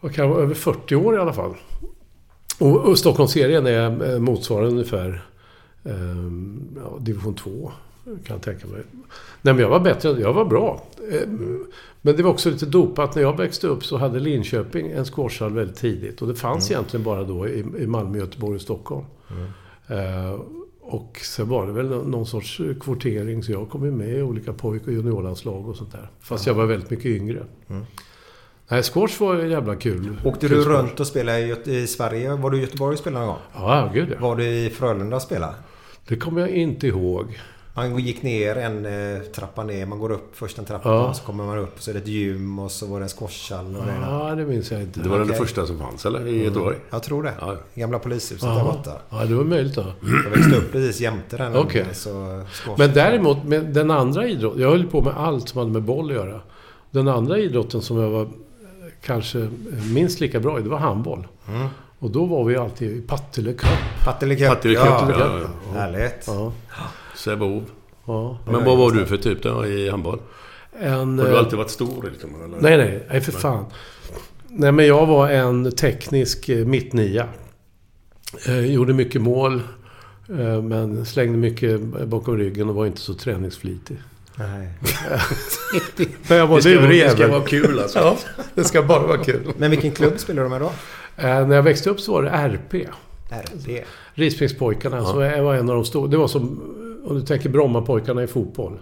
Vad 0.00 0.14
kan 0.14 0.24
jag 0.24 0.34
vara? 0.34 0.42
Över 0.42 0.54
40 0.54 0.96
år 0.96 1.14
i 1.16 1.18
alla 1.18 1.32
fall. 1.32 1.54
Och, 2.58 2.76
och 2.76 2.98
Stockholmsserien 2.98 3.66
är 3.66 4.12
eh, 4.12 4.18
motsvarande 4.18 4.70
ungefär 4.70 5.24
eh, 5.84 5.92
ja, 6.76 6.98
division 7.00 7.34
2. 7.34 7.72
Kan 8.04 8.14
jag 8.26 8.42
tänka 8.42 8.66
mig. 8.66 8.80
Nej 9.42 9.54
men 9.54 9.58
jag 9.58 9.68
var 9.68 9.80
bättre. 9.80 10.08
Jag 10.20 10.32
var 10.32 10.44
bra. 10.44 10.82
Men 12.02 12.16
det 12.16 12.22
var 12.22 12.30
också 12.30 12.50
lite 12.50 12.66
dopat. 12.66 13.14
När 13.14 13.22
jag 13.22 13.36
växte 13.36 13.66
upp 13.66 13.84
så 13.84 13.96
hade 13.96 14.20
Linköping 14.20 14.90
en 14.90 15.04
squashhall 15.04 15.52
väldigt 15.52 15.76
tidigt. 15.76 16.22
Och 16.22 16.28
det 16.28 16.34
fanns 16.34 16.70
egentligen 16.70 17.04
bara 17.04 17.24
då 17.24 17.48
i, 17.48 17.64
i 17.78 17.86
Malmö, 17.86 18.18
Göteborg 18.18 18.54
och 18.54 18.60
Stockholm. 18.62 19.04
Eh, 19.86 20.40
och 20.80 21.18
sen 21.22 21.48
var 21.48 21.66
det 21.66 21.72
väl 21.72 21.86
någon 21.88 22.26
sorts 22.26 22.60
kvotering 22.80 23.42
så 23.42 23.52
jag 23.52 23.70
kom 23.70 23.84
ju 23.84 23.90
med 23.90 24.18
i 24.18 24.22
olika 24.22 24.52
pojk 24.52 24.86
och 24.86 24.92
juniorlandslag 24.92 25.68
och 25.68 25.76
sånt 25.76 25.92
där. 25.92 26.10
Fast 26.20 26.46
jag 26.46 26.54
var 26.54 26.66
väldigt 26.66 26.90
mycket 26.90 27.06
yngre. 27.06 27.44
Nej, 28.68 28.82
squash 28.82 29.20
var 29.20 29.36
jävla 29.36 29.76
kul. 29.76 30.20
Åkte 30.24 30.48
kul 30.48 30.56
du 30.56 30.62
sport. 30.62 30.74
runt 30.74 31.00
och 31.00 31.06
spelade 31.06 31.40
i, 31.40 31.76
i 31.76 31.86
Sverige? 31.86 32.34
Var 32.34 32.50
du 32.50 32.58
i 32.58 32.60
Göteborg 32.60 32.92
och 32.92 32.98
spelade 32.98 33.26
någon 33.26 33.34
gång? 33.34 33.42
Ja, 33.54 33.90
gud 33.94 34.08
ja. 34.12 34.16
Var 34.20 34.36
du 34.36 34.44
i 34.44 34.70
Frölunda 34.70 35.16
och 35.16 35.22
spelade? 35.22 35.54
Det 36.08 36.16
kommer 36.16 36.40
jag 36.40 36.50
inte 36.50 36.86
ihåg. 36.86 37.38
Man 37.80 37.98
gick 37.98 38.22
ner 38.22 38.56
en 38.56 38.86
eh, 38.86 39.20
trappa 39.22 39.64
ner. 39.64 39.86
Man 39.86 39.98
går 39.98 40.12
upp 40.12 40.30
först 40.36 40.58
en 40.58 40.64
trappa 40.64 40.88
Ja. 40.88 41.08
och 41.08 41.16
så 41.16 41.22
kommer 41.24 41.44
man 41.44 41.58
upp. 41.58 41.82
Så 41.82 41.90
är 41.90 41.94
det 41.94 42.00
ett 42.00 42.06
gym 42.08 42.58
och 42.58 42.70
så 42.70 42.86
var 42.86 43.00
det 43.00 43.04
en 43.04 43.08
squashhall 43.08 43.76
och 43.76 43.86
det. 43.86 43.94
Ja, 44.02 44.34
det 44.34 44.44
minns 44.46 44.70
jag 44.70 44.80
inte. 44.80 45.00
Det 45.00 45.08
var 45.08 45.18
den 45.18 45.26
Okej. 45.26 45.38
första 45.38 45.66
som 45.66 45.78
fanns, 45.78 46.06
eller? 46.06 46.26
I 46.26 46.44
Göteborg? 46.44 46.76
Jag 46.90 47.02
tror 47.02 47.22
det. 47.22 47.32
Ja. 47.40 47.56
Gamla 47.74 47.98
polishuset 47.98 48.40
där 48.40 48.48
Ja, 48.58 48.64
borta. 48.64 48.90
ja, 49.10 49.24
det 49.24 49.34
var 49.34 49.44
möjligt 49.44 49.74
då. 49.74 49.84
Jag 50.24 50.30
växte 50.30 50.56
upp 50.56 50.72
precis 50.72 51.00
jämte 51.00 51.36
den. 51.36 51.56
Okej. 51.56 51.86
Så. 51.92 52.42
Men 52.78 52.92
däremot, 52.94 53.44
med 53.44 53.64
den 53.66 53.90
andra 53.90 54.26
idrotten. 54.28 54.60
Jag 54.62 54.70
höll 54.70 54.86
på 54.86 55.02
med 55.02 55.12
allt 55.16 55.48
som 55.48 55.58
hade 55.58 55.70
med 55.70 55.82
boll 55.82 56.10
att 56.10 56.16
göra. 56.16 56.40
Den 56.90 57.08
andra 57.08 57.38
idrotten 57.38 57.82
som 57.82 57.96
jag 58.00 58.10
var 58.10 58.22
eh, 58.22 58.28
kanske 59.02 59.48
minst 59.94 60.20
lika 60.20 60.40
bra 60.40 60.58
i, 60.58 60.62
det 60.62 60.68
var 60.68 60.78
handboll. 60.78 61.26
Mm. 61.48 61.66
Och 61.98 62.10
då 62.10 62.24
var 62.24 62.44
vi 62.44 62.56
alltid 62.56 62.96
i 62.96 63.00
Partille 63.00 63.52
Cup. 63.52 63.68
Partille 64.04 64.34
Cup. 64.36 64.64
Ja, 64.64 65.10
ja. 65.18 65.30
Härligt. 65.74 66.24
Ja, 66.26 66.52
Sävehof. 67.20 67.64
ja. 68.06 68.38
Men 68.44 68.64
vad 68.64 68.78
var 68.78 68.90
du 68.90 69.06
för 69.06 69.16
typ 69.16 69.42
då 69.42 69.66
i 69.66 69.90
handboll? 69.90 70.18
En, 70.80 71.18
Har 71.18 71.26
du 71.26 71.32
eh, 71.32 71.38
alltid 71.38 71.58
varit 71.58 71.70
stor 71.70 72.10
liksom? 72.10 72.30
Eller? 72.34 72.60
Nej, 72.60 72.76
nej. 72.78 73.06
Nej, 73.10 73.20
för 73.20 73.32
fan. 73.32 73.64
Nej, 74.48 74.72
men 74.72 74.86
jag 74.86 75.06
var 75.06 75.30
en 75.30 75.72
teknisk 75.72 76.48
eh, 76.48 76.66
mittnia. 76.66 77.26
Eh, 78.46 78.66
gjorde 78.66 78.92
mycket 78.92 79.22
mål. 79.22 79.62
Eh, 80.28 80.62
men 80.62 81.06
slängde 81.06 81.38
mycket 81.38 81.80
bakom 82.06 82.36
ryggen 82.36 82.68
och 82.68 82.74
var 82.74 82.86
inte 82.86 83.00
så 83.00 83.14
träningsflitig. 83.14 83.96
Nej. 84.34 84.68
Men 86.28 86.38
jag 86.38 86.46
var 86.46 86.60
lurig 86.60 87.00
det 87.00 87.10
ska 87.10 87.28
vara 87.28 87.44
kul 87.44 87.78
alltså. 87.78 87.98
Ja, 87.98 88.16
det 88.54 88.64
ska 88.64 88.82
bara 88.82 89.06
vara 89.06 89.24
kul. 89.24 89.52
Men 89.58 89.70
vilken 89.70 89.90
klubb 89.90 90.18
spelade 90.18 90.46
du 90.46 90.50
med 90.50 90.60
då? 90.60 90.72
Eh, 91.16 91.46
när 91.46 91.56
jag 91.56 91.62
växte 91.62 91.90
upp 91.90 92.00
så 92.00 92.12
var 92.12 92.22
det 92.22 92.30
RP. 92.30 92.74
RP. 93.30 93.84
Rispingspojkarna. 94.14 95.04
Så 95.04 95.20
jag 95.20 95.42
var 95.42 95.54
en 95.54 95.68
av 95.68 95.74
de 95.74 95.84
stora. 95.84 96.08
Det 96.08 96.16
var 96.16 96.28
som, 96.28 96.60
om 97.04 97.14
du 97.14 97.22
tänker 97.22 97.48
Brommapojkarna 97.48 98.22
i 98.22 98.26
fotboll. 98.26 98.78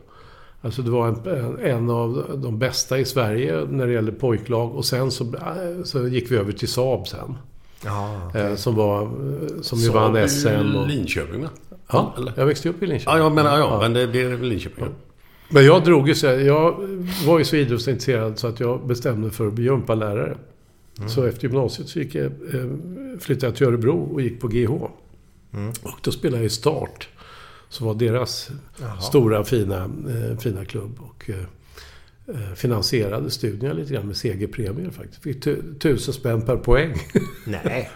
Alltså 0.63 0.83
det 0.83 0.91
var 0.91 1.09
en, 1.09 1.59
en 1.59 1.91
av 1.91 2.41
de 2.43 2.59
bästa 2.59 2.99
i 2.99 3.05
Sverige 3.05 3.67
när 3.71 3.87
det 3.87 3.93
gäller 3.93 4.13
pojklag. 4.13 4.75
Och 4.75 4.85
sen 4.85 5.11
så, 5.11 5.33
så 5.85 6.09
gick 6.09 6.31
vi 6.31 6.37
över 6.37 6.53
till 6.53 6.69
Saab 6.69 7.09
sen. 7.09 7.35
Ja, 7.85 8.31
Eh, 8.35 8.55
som 8.55 8.75
var... 8.75 9.11
Som 9.63 9.79
ju 9.79 9.91
vann 9.91 10.29
SM. 10.29 10.77
Och, 10.77 10.89
Linköping 10.89 11.43
va? 11.43 11.49
ja, 11.93 12.15
eller? 12.17 12.33
jag 12.37 12.47
växte 12.47 12.69
upp 12.69 12.83
i 12.83 12.87
Linköping. 12.87 13.15
Ja, 13.15 13.19
jag 13.19 13.33
menar 13.33 13.59
ja. 13.59 13.79
Men 13.81 13.93
det 13.93 14.07
blir 14.07 14.39
Linköping. 14.39 14.85
Ja. 14.85 14.91
Men 15.49 15.65
jag 15.65 15.85
drog 15.85 16.09
ju 16.09 16.15
så 16.15 16.27
Jag 16.27 16.75
var 17.27 17.39
ju 17.39 17.45
så 17.45 17.57
idrottsintresserad 17.57 18.39
så 18.39 18.47
att 18.47 18.61
jag 18.61 18.87
bestämde 18.87 19.31
för 19.31 19.47
att 19.47 19.53
bli 19.53 19.65
gympalärare. 19.65 20.37
Så 21.09 21.25
efter 21.25 21.43
gymnasiet 21.43 21.89
så 21.89 21.99
gick 21.99 22.15
jag, 22.15 22.25
eh, 22.25 22.31
flyttade 23.21 23.47
jag 23.47 23.57
till 23.57 23.67
Örebro 23.67 24.09
och 24.13 24.23
gick 24.23 24.41
på 24.41 24.49
GH. 24.49 24.71
Och 25.83 25.99
då 26.03 26.13
spelade 26.13 26.37
jag 26.37 26.47
i 26.47 26.51
Start. 26.51 27.09
Som 27.69 27.87
var 27.87 27.95
deras 27.95 28.51
stora 29.01 29.45
fina, 29.45 29.77
eh, 29.85 30.39
fina 30.39 30.65
klubb. 30.65 30.99
Och 31.01 31.31
eh, 31.31 31.37
eh, 32.35 32.55
finansierade 32.55 33.31
studierna 33.31 33.75
lite 33.75 33.93
grann 33.95 34.07
med 34.07 34.17
segerpremier 34.17 34.91
faktiskt. 34.91 35.23
Fick 35.23 35.41
tu- 35.45 35.75
tusen 35.79 36.15
spänn 36.15 36.43
per 36.43 36.57
poäng. 36.57 36.95
Nej, 37.47 37.91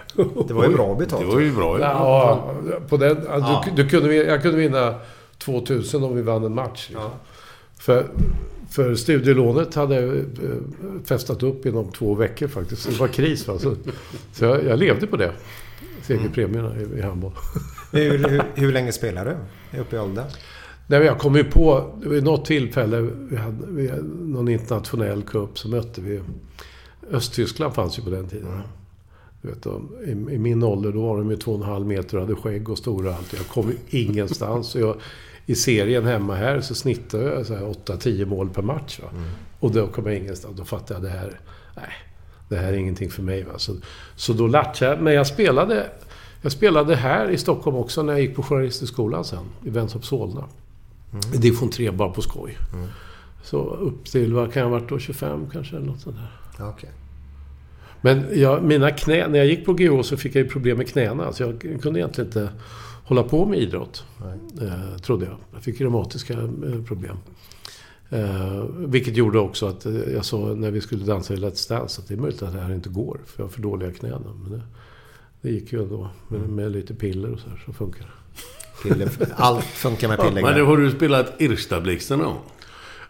det 0.48 0.54
var 0.54 0.64
ju 0.68 0.74
bra 0.74 0.94
betalt. 0.94 1.22
Det 1.22 1.26
var 1.34 1.40
ju 1.40 1.52
bra 1.54 1.76
ju. 1.76 1.82
Ja, 1.84 2.54
på 2.88 2.96
den, 2.96 3.18
ja. 3.28 3.64
Du, 3.76 3.82
du 3.82 3.88
kunde, 3.88 4.14
jag 4.14 4.42
kunde 4.42 4.56
vinna 4.58 4.94
2000 5.38 6.02
om 6.02 6.16
vi 6.16 6.22
vann 6.22 6.44
en 6.44 6.54
match. 6.54 6.86
Liksom. 6.90 7.10
För, 7.78 8.06
för 8.70 8.94
studielånet 8.94 9.74
hade 9.74 9.94
jag 10.00 10.16
eh, 10.16 10.22
festat 11.04 11.42
upp 11.42 11.66
inom 11.66 11.92
två 11.92 12.14
veckor 12.14 12.48
faktiskt. 12.48 12.86
Det 12.90 13.00
var 13.00 13.08
kris. 13.08 13.48
Va? 13.48 13.58
Så, 13.58 13.74
så 14.32 14.44
jag, 14.44 14.64
jag 14.64 14.78
levde 14.78 15.06
på 15.06 15.16
det. 15.16 15.32
Segerpremierna 16.02 16.74
i, 16.80 16.98
i 16.98 17.02
handboll. 17.02 17.32
Hur, 17.92 18.28
hur, 18.28 18.42
hur 18.54 18.72
länge 18.72 18.92
spelar 18.92 19.24
du? 19.24 19.78
Uppe 19.80 19.96
i 19.96 19.98
åldern? 19.98 20.26
Nej, 20.86 21.00
jag 21.00 21.18
kom 21.18 21.36
ju 21.36 21.44
på... 21.44 21.94
Det 22.02 22.08
var 22.08 22.20
något 22.20 22.44
tillfälle, 22.44 23.00
vi 23.00 23.36
hade, 23.36 23.66
vi 23.68 23.88
hade 23.88 24.02
någon 24.02 24.48
internationell 24.48 25.22
cup, 25.22 25.58
så 25.58 25.68
mötte 25.68 26.00
vi... 26.00 26.20
Östtyskland 27.10 27.74
fanns 27.74 27.98
ju 27.98 28.02
på 28.02 28.10
den 28.10 28.28
tiden. 28.28 28.60
Du 29.42 29.48
vet, 29.48 29.66
i, 30.06 30.10
I 30.10 30.38
min 30.38 30.62
ålder, 30.62 30.92
då 30.92 31.02
var 31.06 31.18
de 31.18 31.30
ju 31.30 31.36
två 31.36 31.52
och 31.52 31.64
en 31.64 31.70
halv 31.70 31.86
meter 31.86 32.16
och 32.16 32.22
hade 32.22 32.34
skägg 32.34 32.68
och 32.68 32.78
stora 32.78 33.14
allt. 33.14 33.32
Jag 33.32 33.46
kom 33.46 33.68
ju 33.70 34.04
ingenstans. 34.04 34.74
Jag, 34.74 34.96
I 35.46 35.54
serien 35.54 36.06
hemma 36.06 36.34
här 36.34 36.60
så 36.60 36.74
snittade 36.74 37.24
jag 37.24 37.46
så 37.46 37.54
här 37.54 37.62
8-10 37.62 38.24
mål 38.24 38.50
per 38.50 38.62
match. 38.62 39.00
Va? 39.02 39.08
Och 39.60 39.72
då 39.72 39.86
kom 39.86 40.06
jag 40.06 40.16
ingenstans. 40.16 40.56
Då 40.56 40.64
fattade 40.64 41.00
jag 41.00 41.02
det 41.02 41.18
här... 41.18 41.40
Nej, 41.76 41.92
det 42.48 42.56
här 42.56 42.72
är 42.72 42.76
ingenting 42.76 43.10
för 43.10 43.22
mig. 43.22 43.42
Va? 43.42 43.52
Så, 43.56 43.76
så 44.16 44.32
då 44.32 44.46
latchade 44.46 44.92
jag. 44.92 45.02
Men 45.02 45.14
jag 45.14 45.26
spelade... 45.26 45.86
Jag 46.42 46.52
spelade 46.52 46.96
här 46.96 47.30
i 47.30 47.38
Stockholm 47.38 47.76
också 47.76 48.02
när 48.02 48.12
jag 48.12 48.22
gick 48.22 48.36
på 48.36 48.42
Journalisthögskolan 48.42 49.24
sen. 49.24 49.44
I 49.64 49.70
Vänshop 49.70 50.04
Solna. 50.04 50.44
I 51.34 51.36
division 51.36 51.70
3 51.70 51.90
bara 51.90 52.08
på 52.08 52.22
skoj. 52.22 52.58
Så 53.42 53.58
upp 53.58 54.04
till, 54.04 54.32
vad 54.32 54.52
kan 54.52 54.62
jag 54.62 54.68
ha 54.70 54.78
varit 54.78 54.88
då? 54.88 54.98
25 54.98 55.46
kanske 55.52 55.76
eller 55.76 55.86
något 55.86 56.00
sånt 56.00 56.16
där. 56.16 56.68
Okej. 56.68 56.90
Men 58.00 58.40
jag, 58.40 58.64
mina 58.64 58.90
knä, 58.90 59.28
när 59.28 59.38
jag 59.38 59.46
gick 59.46 59.64
på 59.64 59.72
GH 59.72 60.02
så 60.02 60.16
fick 60.16 60.34
jag 60.34 60.42
ju 60.42 60.48
problem 60.48 60.78
med 60.78 60.88
knäna. 60.88 61.32
Så 61.32 61.42
jag 61.42 61.60
kunde 61.82 62.00
egentligen 62.00 62.28
inte 62.28 62.48
hålla 63.04 63.22
på 63.22 63.46
med 63.46 63.58
idrott. 63.58 64.04
Eh, 64.60 64.96
trodde 64.96 65.24
jag. 65.24 65.36
Jag 65.52 65.62
fick 65.62 65.80
reumatiska 65.80 66.32
eh, 66.32 66.84
problem. 66.86 67.16
Eh, 68.10 68.64
vilket 68.78 69.16
gjorde 69.16 69.38
också 69.38 69.66
att 69.66 69.86
eh, 69.86 69.94
jag 69.94 70.24
sa 70.24 70.36
när 70.38 70.70
vi 70.70 70.80
skulle 70.80 71.04
dansa 71.04 71.34
i 71.34 71.36
Let's 71.36 71.68
Dance 71.68 72.00
att 72.00 72.08
det 72.08 72.14
är 72.14 72.18
möjligt 72.18 72.42
att 72.42 72.52
det 72.52 72.60
här 72.60 72.74
inte 72.74 72.88
går. 72.88 73.20
För 73.26 73.42
jag 73.42 73.44
har 73.44 73.50
för 73.50 73.62
dåliga 73.62 73.92
knän. 73.92 74.22
Men 74.42 74.52
det, 74.52 74.62
det 75.42 75.50
gick 75.50 75.72
ju 75.72 75.82
ändå. 75.82 76.08
Med, 76.28 76.40
med 76.40 76.72
lite 76.72 76.94
piller 76.94 77.32
och 77.32 77.38
så 77.38 77.48
här 77.50 77.62
så 77.66 77.72
funkar 77.72 78.00
det. 78.00 78.88
Piller, 78.88 79.08
allt 79.36 79.64
funkar 79.64 80.08
med 80.08 80.18
piller. 80.20 80.42
Men 80.42 80.58
då 80.58 80.64
har 80.64 80.76
du 80.76 80.90
spelat 80.90 81.32
Irstablixten 81.38 82.18
då? 82.18 82.32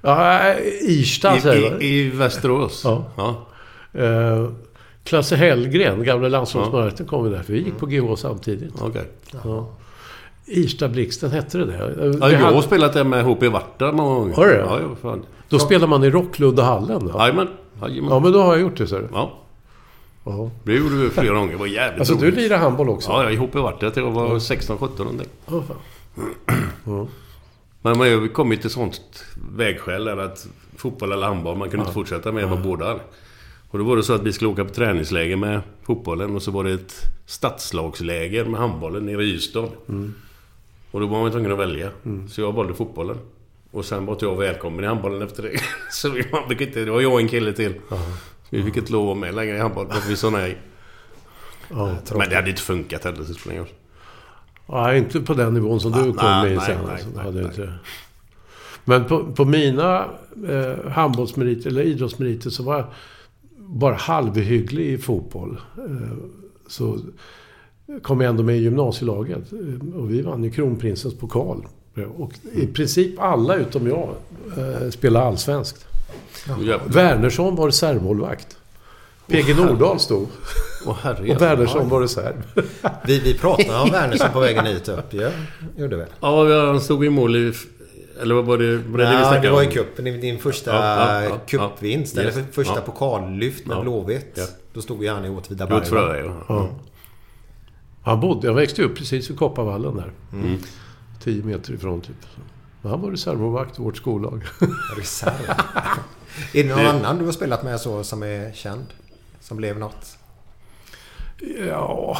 Ja, 0.02 0.54
Irsta 0.80 1.40
säger 1.40 1.68
I, 1.68 1.70
jag. 1.72 1.82
i, 1.82 1.86
I 1.86 2.10
Västerås? 2.10 2.82
Ja. 2.84 3.04
ja. 3.16 3.46
Eh, 4.00 4.48
Klasse 5.04 5.36
Hellgren, 5.36 6.04
gamla 6.04 6.28
landslagsmålvakten, 6.28 7.06
kom 7.06 7.24
ju 7.26 7.32
där. 7.32 7.42
För 7.42 7.52
vi 7.52 7.58
gick 7.58 7.78
på 7.78 7.86
GH 7.86 8.16
samtidigt. 8.16 8.74
Okej. 8.82 9.04
Ja. 9.44 9.68
Irsta-blixten, 10.46 11.30
hette 11.30 11.58
det 11.58 11.64
det? 11.64 11.94
Ja, 12.20 12.30
jag 12.30 12.38
hade- 12.38 12.54
har 12.54 12.62
spelat 12.62 12.92
det 12.92 13.04
med 13.04 13.24
HP 13.24 13.42
Varta 13.48 13.92
många 13.92 14.14
gånger. 14.14 14.34
Har 14.34 14.46
du 14.46 14.52
det? 14.52 14.58
Ja, 14.58 14.80
ja, 14.80 14.96
fan. 15.02 15.22
Då 15.48 15.58
spelar 15.58 15.86
man 15.86 16.04
i 16.04 16.10
Rocklundahallen? 16.10 17.10
Jajamän. 17.18 17.48
Ja, 18.10 18.18
men 18.20 18.32
då 18.32 18.42
har 18.42 18.52
jag 18.52 18.60
gjort 18.60 18.76
det, 18.76 18.86
så. 18.86 19.00
Ja. 19.12 19.32
Ja. 20.24 20.50
Det 20.64 20.74
gjorde 20.74 20.94
vi 20.96 21.10
flera 21.10 21.34
gånger. 21.34 21.52
Det 21.52 21.58
var 21.58 21.66
jävligt 21.66 21.98
Alltså, 22.00 22.14
du 22.14 22.20
roligt. 22.26 22.34
lirar 22.34 22.58
handboll 22.58 22.88
också? 22.88 23.10
Ja, 23.10 23.22
jag 23.24 23.32
ihop 23.32 23.54
i 23.54 23.58
till 23.90 24.02
jag 24.02 24.10
var 24.10 24.38
16-17 24.38 24.98
någonting. 24.98 25.28
Ja, 25.46 25.62
fan. 25.68 25.76
Ja. 26.84 27.06
Men 27.82 27.98
man 27.98 28.12
har 28.12 28.28
kommit 28.28 28.60
till 28.60 28.70
sånt 28.70 29.24
vägskäl 29.56 30.04
där 30.04 30.16
att 30.16 30.46
fotboll 30.76 31.12
eller 31.12 31.26
handboll, 31.26 31.56
man 31.56 31.70
kunde 31.70 31.82
inte 31.82 31.94
fortsätta 31.94 32.32
med 32.32 32.48
med 32.48 32.62
båda. 32.62 32.98
Och 33.70 33.78
då 33.78 33.84
var 33.84 33.96
det 33.96 34.02
så 34.02 34.12
att 34.14 34.22
vi 34.22 34.32
skulle 34.32 34.50
åka 34.50 34.64
på 34.64 34.74
träningsläger 34.74 35.36
med 35.36 35.60
fotbollen 35.82 36.34
och 36.36 36.42
så 36.42 36.50
var 36.50 36.64
det 36.64 36.72
ett 36.72 36.94
stadslagsläger 37.26 38.44
med 38.44 38.60
handbollen 38.60 39.06
nere 39.06 39.24
i 39.24 39.34
Ystad. 39.34 39.68
Och 40.90 41.00
då 41.00 41.06
var 41.06 41.20
man 41.20 41.30
tvungen 41.30 41.52
att 41.52 41.58
välja. 41.58 41.90
Så 42.30 42.40
jag 42.40 42.52
valde 42.52 42.74
fotbollen. 42.74 43.18
Och 43.70 43.84
sen 43.84 44.06
var 44.06 44.12
inte 44.12 44.24
jag 44.24 44.36
välkommen 44.36 44.84
i 44.84 44.86
handbollen 44.86 45.22
efter 45.22 45.42
det. 45.42 45.50
Så 45.90 46.08
man 46.32 46.48
fick 46.48 46.60
inte, 46.60 46.84
det 46.84 46.90
var 46.90 47.00
jag 47.00 47.12
och 47.12 47.20
en 47.20 47.28
kille 47.28 47.52
till. 47.52 47.74
Så 47.88 47.96
vi 48.56 48.62
fick 48.62 48.76
inte 48.76 48.92
lov 48.92 49.02
att 49.02 49.06
vara 49.06 49.18
med 49.18 49.34
längre 49.34 49.56
i 49.56 49.60
handboll, 49.60 49.86
för 49.88 49.98
att 49.98 50.08
vi 50.10 50.16
sa 50.16 50.30
nej. 50.30 50.58
Ja. 51.70 51.96
Men 52.16 52.28
det 52.28 52.36
hade 52.36 52.50
inte 52.50 52.62
funkat 52.62 53.04
heller, 53.04 53.24
så 53.24 53.48
det. 53.48 53.66
Ja, 54.66 54.94
inte 54.94 55.20
på 55.20 55.34
den 55.34 55.54
nivån 55.54 55.80
som 55.80 55.92
du 55.92 55.98
Ah, 55.98 56.02
kom 56.02 56.14
nej, 56.22 56.44
med 56.48 56.56
nej, 56.56 56.66
sen. 56.66 56.78
nej, 56.84 56.92
alltså. 56.92 57.08
Nej, 57.14 57.24
hade 57.24 57.36
nej. 57.40 57.44
inte... 57.44 57.72
Men 58.84 59.04
på, 59.04 59.32
på 59.32 59.44
mina 59.44 60.04
eh, 60.48 60.90
handbollsmeriter, 60.90 61.70
eller 61.70 61.82
idrottsmeriter, 61.82 62.50
så 62.50 62.62
var 62.62 62.76
jag 62.76 62.84
bara 63.58 63.94
halvhygglig 63.94 64.86
i 64.86 64.98
fotboll. 64.98 65.60
Eh, 65.78 66.16
så 66.66 66.98
kom 68.02 68.20
jag 68.20 68.30
ändå 68.30 68.42
med 68.42 68.56
i 68.56 68.60
gymnasielaget. 68.60 69.52
Eh, 69.52 69.94
Och 69.94 70.10
vi 70.10 70.22
vann 70.22 70.44
ju 70.44 70.50
Kronprinsens 70.50 71.14
pokal. 71.18 71.66
Och 72.16 72.32
i 72.52 72.66
princip 72.66 73.20
alla 73.20 73.54
utom 73.56 73.86
jag 73.86 74.08
eh, 74.56 74.90
spelade 74.90 75.26
allsvenskt. 75.26 75.86
Wernersson 76.86 77.56
var 77.56 77.66
reservmålvakt. 77.66 78.56
PG 79.28 79.56
Nordahl 79.56 80.00
stod. 80.00 80.28
Och 80.86 80.96
Wernersson 81.40 81.88
var 81.88 82.00
reserv. 82.00 82.42
Vi, 83.06 83.18
vi 83.18 83.38
pratade 83.38 83.78
om 83.80 83.90
Wernersson 83.90 84.30
på 84.32 84.40
vägen 84.40 84.66
hit 84.66 84.88
upp 84.88 85.12
ju. 85.14 85.30
Gjorde 85.76 85.96
vi. 85.96 86.04
Ja, 86.20 86.66
han 86.66 86.80
stod 86.80 87.04
i 87.04 87.10
mål 87.10 87.36
i... 87.36 87.52
Eller 88.20 88.34
vad 88.34 88.44
var 88.44 88.58
det? 88.58 88.76
Var 88.76 88.98
det 88.98 89.04
det 89.04 89.10
vi 89.10 89.16
Ja, 89.16 89.20
snackade 89.28 89.46
det 89.46 89.52
var 89.52 89.62
i 89.62 89.66
cupen. 89.66 90.04
Din, 90.04 90.38
första 90.38 90.70
Ja, 90.74 91.22
ja, 91.22 91.24
ja, 91.24 91.38
cupvinst. 91.46 92.16
ja. 92.16 92.22
Eller 92.22 92.32
Yes. 92.38 92.46
första 92.52 92.74
Ja. 92.74 92.80
pokallyft 92.80 93.66
med 93.66 93.76
Ja. 93.76 93.80
Blåvitt. 93.82 94.32
Ja. 94.34 94.44
Då 94.72 94.80
stod 94.82 95.02
ju 95.02 95.10
han 95.10 95.24
i 95.24 95.28
Åtvidaberg. 95.28 95.80
Åtvidaberg, 95.80 96.24
ja. 96.26 96.44
Ja. 96.48 96.68
Han 98.02 98.20
bodde, 98.20 98.46
jag 98.46 98.54
växte 98.54 98.82
upp 98.82 98.96
precis 98.96 99.30
vid 99.30 99.38
Kopparvallen 99.38 99.96
där. 99.96 100.12
Mm. 100.32 100.58
Tio 101.24 101.44
meter 101.44 101.72
ifrån 101.72 102.00
typ. 102.00 102.16
Men 102.82 102.90
Han 102.90 103.00
var 103.02 103.10
reservmålvakt 103.10 103.78
i 103.78 103.82
vårt 103.82 103.96
skollag. 103.96 104.42
Reserv. 104.96 105.32
är 106.54 106.64
det 106.64 106.68
någon 106.68 106.86
annan 106.86 107.18
du 107.18 107.24
har 107.24 107.32
spelat 107.32 107.62
med 107.64 107.80
så 107.80 108.04
som 108.04 108.22
är 108.22 108.52
känd? 108.52 108.86
Som 109.40 109.56
blev 109.56 109.78
något? 109.78 110.18
ja... 111.68 112.18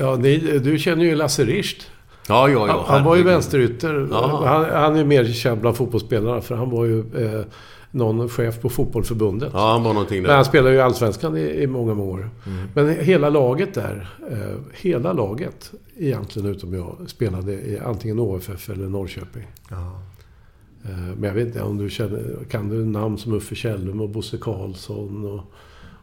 Ja, 0.00 0.16
ni, 0.16 0.38
du 0.58 0.78
känner 0.78 1.04
ju 1.04 1.14
Lasse 1.14 1.44
Richt. 1.44 1.90
Ja, 2.28 2.48
ja, 2.48 2.66
ja. 2.66 2.72
Han, 2.72 2.94
han 2.96 3.04
var 3.04 3.16
ju 3.16 3.22
vänsterytter. 3.22 4.08
Ja. 4.10 4.42
Han, 4.46 4.82
han 4.82 4.96
är 4.96 5.04
mer 5.04 5.24
känd 5.24 5.60
bland 5.60 5.76
fotbollsspelarna 5.76 6.40
för 6.40 6.54
han 6.54 6.70
var 6.70 6.84
ju 6.84 6.98
eh, 6.98 7.44
någon 7.90 8.28
chef 8.28 8.60
på 8.60 8.68
fotbollförbundet. 8.68 9.50
Ja, 9.54 9.72
han 9.72 9.82
var 9.82 9.92
någonting 9.92 10.22
Men 10.22 10.30
han 10.30 10.38
där. 10.38 10.44
spelade 10.44 10.74
ju 10.74 10.80
Allsvenskan 10.80 11.36
i, 11.36 11.40
i 11.40 11.66
många, 11.66 11.94
många 11.94 12.12
år. 12.12 12.30
Men 12.74 12.88
hela 12.90 13.28
laget 13.30 13.74
där, 13.74 14.08
eh, 14.30 14.58
hela 14.72 15.12
laget 15.12 15.72
egentligen 15.98 16.48
utom 16.48 16.74
jag, 16.74 16.96
spelade 17.06 17.52
i 17.52 17.78
antingen 17.84 18.18
OFF 18.18 18.68
eller 18.70 18.88
Norrköping. 18.88 19.46
Ja. 19.70 20.02
Eh, 20.84 20.90
Men 20.90 21.22
jag 21.22 21.34
vet 21.34 21.46
inte 21.46 21.62
om 21.62 21.78
du 21.78 21.90
känner, 21.90 22.44
kan 22.50 22.68
du 22.68 22.84
namn 22.84 23.18
som 23.18 23.32
Uffe 23.34 23.54
Källum 23.54 24.00
och 24.00 24.08
Bosse 24.08 24.38
Karlsson 24.38 25.24
och, 25.26 25.44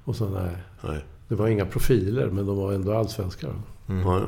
och 0.04 0.16
sådana 0.16 0.40
här. 0.40 0.64
Nej. 0.84 1.06
Det 1.28 1.36
var 1.36 1.48
inga 1.48 1.66
profiler, 1.66 2.28
men 2.30 2.46
de 2.46 2.58
var 2.58 2.74
ändå 2.74 2.94
allsvenskar. 2.94 3.54
Ja. 3.88 4.28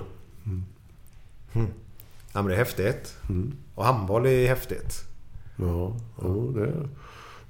Ja, 2.33 2.41
men 2.41 2.45
det 2.45 2.53
är 2.53 2.57
häftigt. 2.57 3.17
Mm. 3.29 3.51
Och 3.75 3.85
handboll 3.85 4.25
är 4.25 4.47
häftigt. 4.47 5.03
Ja, 5.55 5.95
jo, 6.21 6.51
det, 6.51 6.73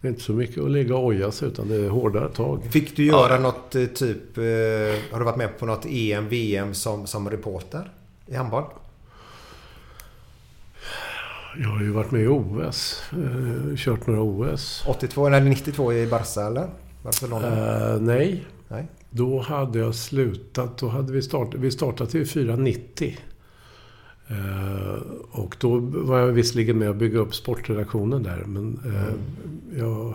det 0.02 0.08
är 0.08 0.10
inte 0.10 0.22
så 0.22 0.34
mycket 0.34 0.64
att 0.64 0.72
ligga 0.72 0.96
och 0.96 1.06
oja 1.06 1.32
sig, 1.32 1.48
utan 1.48 1.68
det 1.68 1.76
är 1.76 1.90
hårdare 1.90 2.30
tag. 2.30 2.64
Fick 2.64 2.96
du 2.96 3.06
göra 3.06 3.40
något 3.40 3.76
eh, 3.76 3.86
typ... 3.86 4.38
Eh, 4.38 4.44
har 5.12 5.20
du 5.20 5.26
varit 5.26 5.38
med 5.38 5.60
på 5.60 5.66
något 5.66 5.86
EM, 5.86 6.30
VM 6.30 6.74
som, 6.74 7.08
som 7.08 7.30
reporter? 7.30 7.92
I 8.28 8.36
handboll? 8.36 8.64
Jag 11.58 11.70
har 11.70 11.82
ju 11.82 11.90
varit 11.92 12.12
med 12.12 12.22
i 12.22 12.28
OS, 12.28 13.04
eh, 13.12 13.76
kört 13.76 14.08
några 14.08 14.22
OS. 14.22 14.84
82 14.88 15.28
eller 15.28 15.42
92 15.42 15.94
i 15.94 16.08
Barca 16.08 16.42
eller? 16.42 16.70
Barcelona? 17.04 17.48
Eh, 17.94 18.02
nej, 18.02 18.46
Nej. 18.68 18.88
Då 19.10 19.40
hade 19.40 19.80
jag 19.80 19.96
slutat. 19.96 20.78
Då 20.78 20.88
hade 20.88 21.14
vi 21.14 21.22
startat, 21.22 21.60
vi 21.60 21.72
startade 21.72 22.10
till 22.10 22.28
490. 22.28 23.18
Eh, 24.28 25.02
och 25.32 25.56
då 25.60 25.80
var 25.80 26.20
jag 26.20 26.28
visserligen 26.28 26.78
med 26.78 26.90
att 26.90 26.96
bygga 26.96 27.20
upp 27.20 27.36
sportredaktionen 27.36 28.24
där. 28.24 28.44
Men 28.48 28.80
eh, 28.86 29.14
jag 29.80 30.14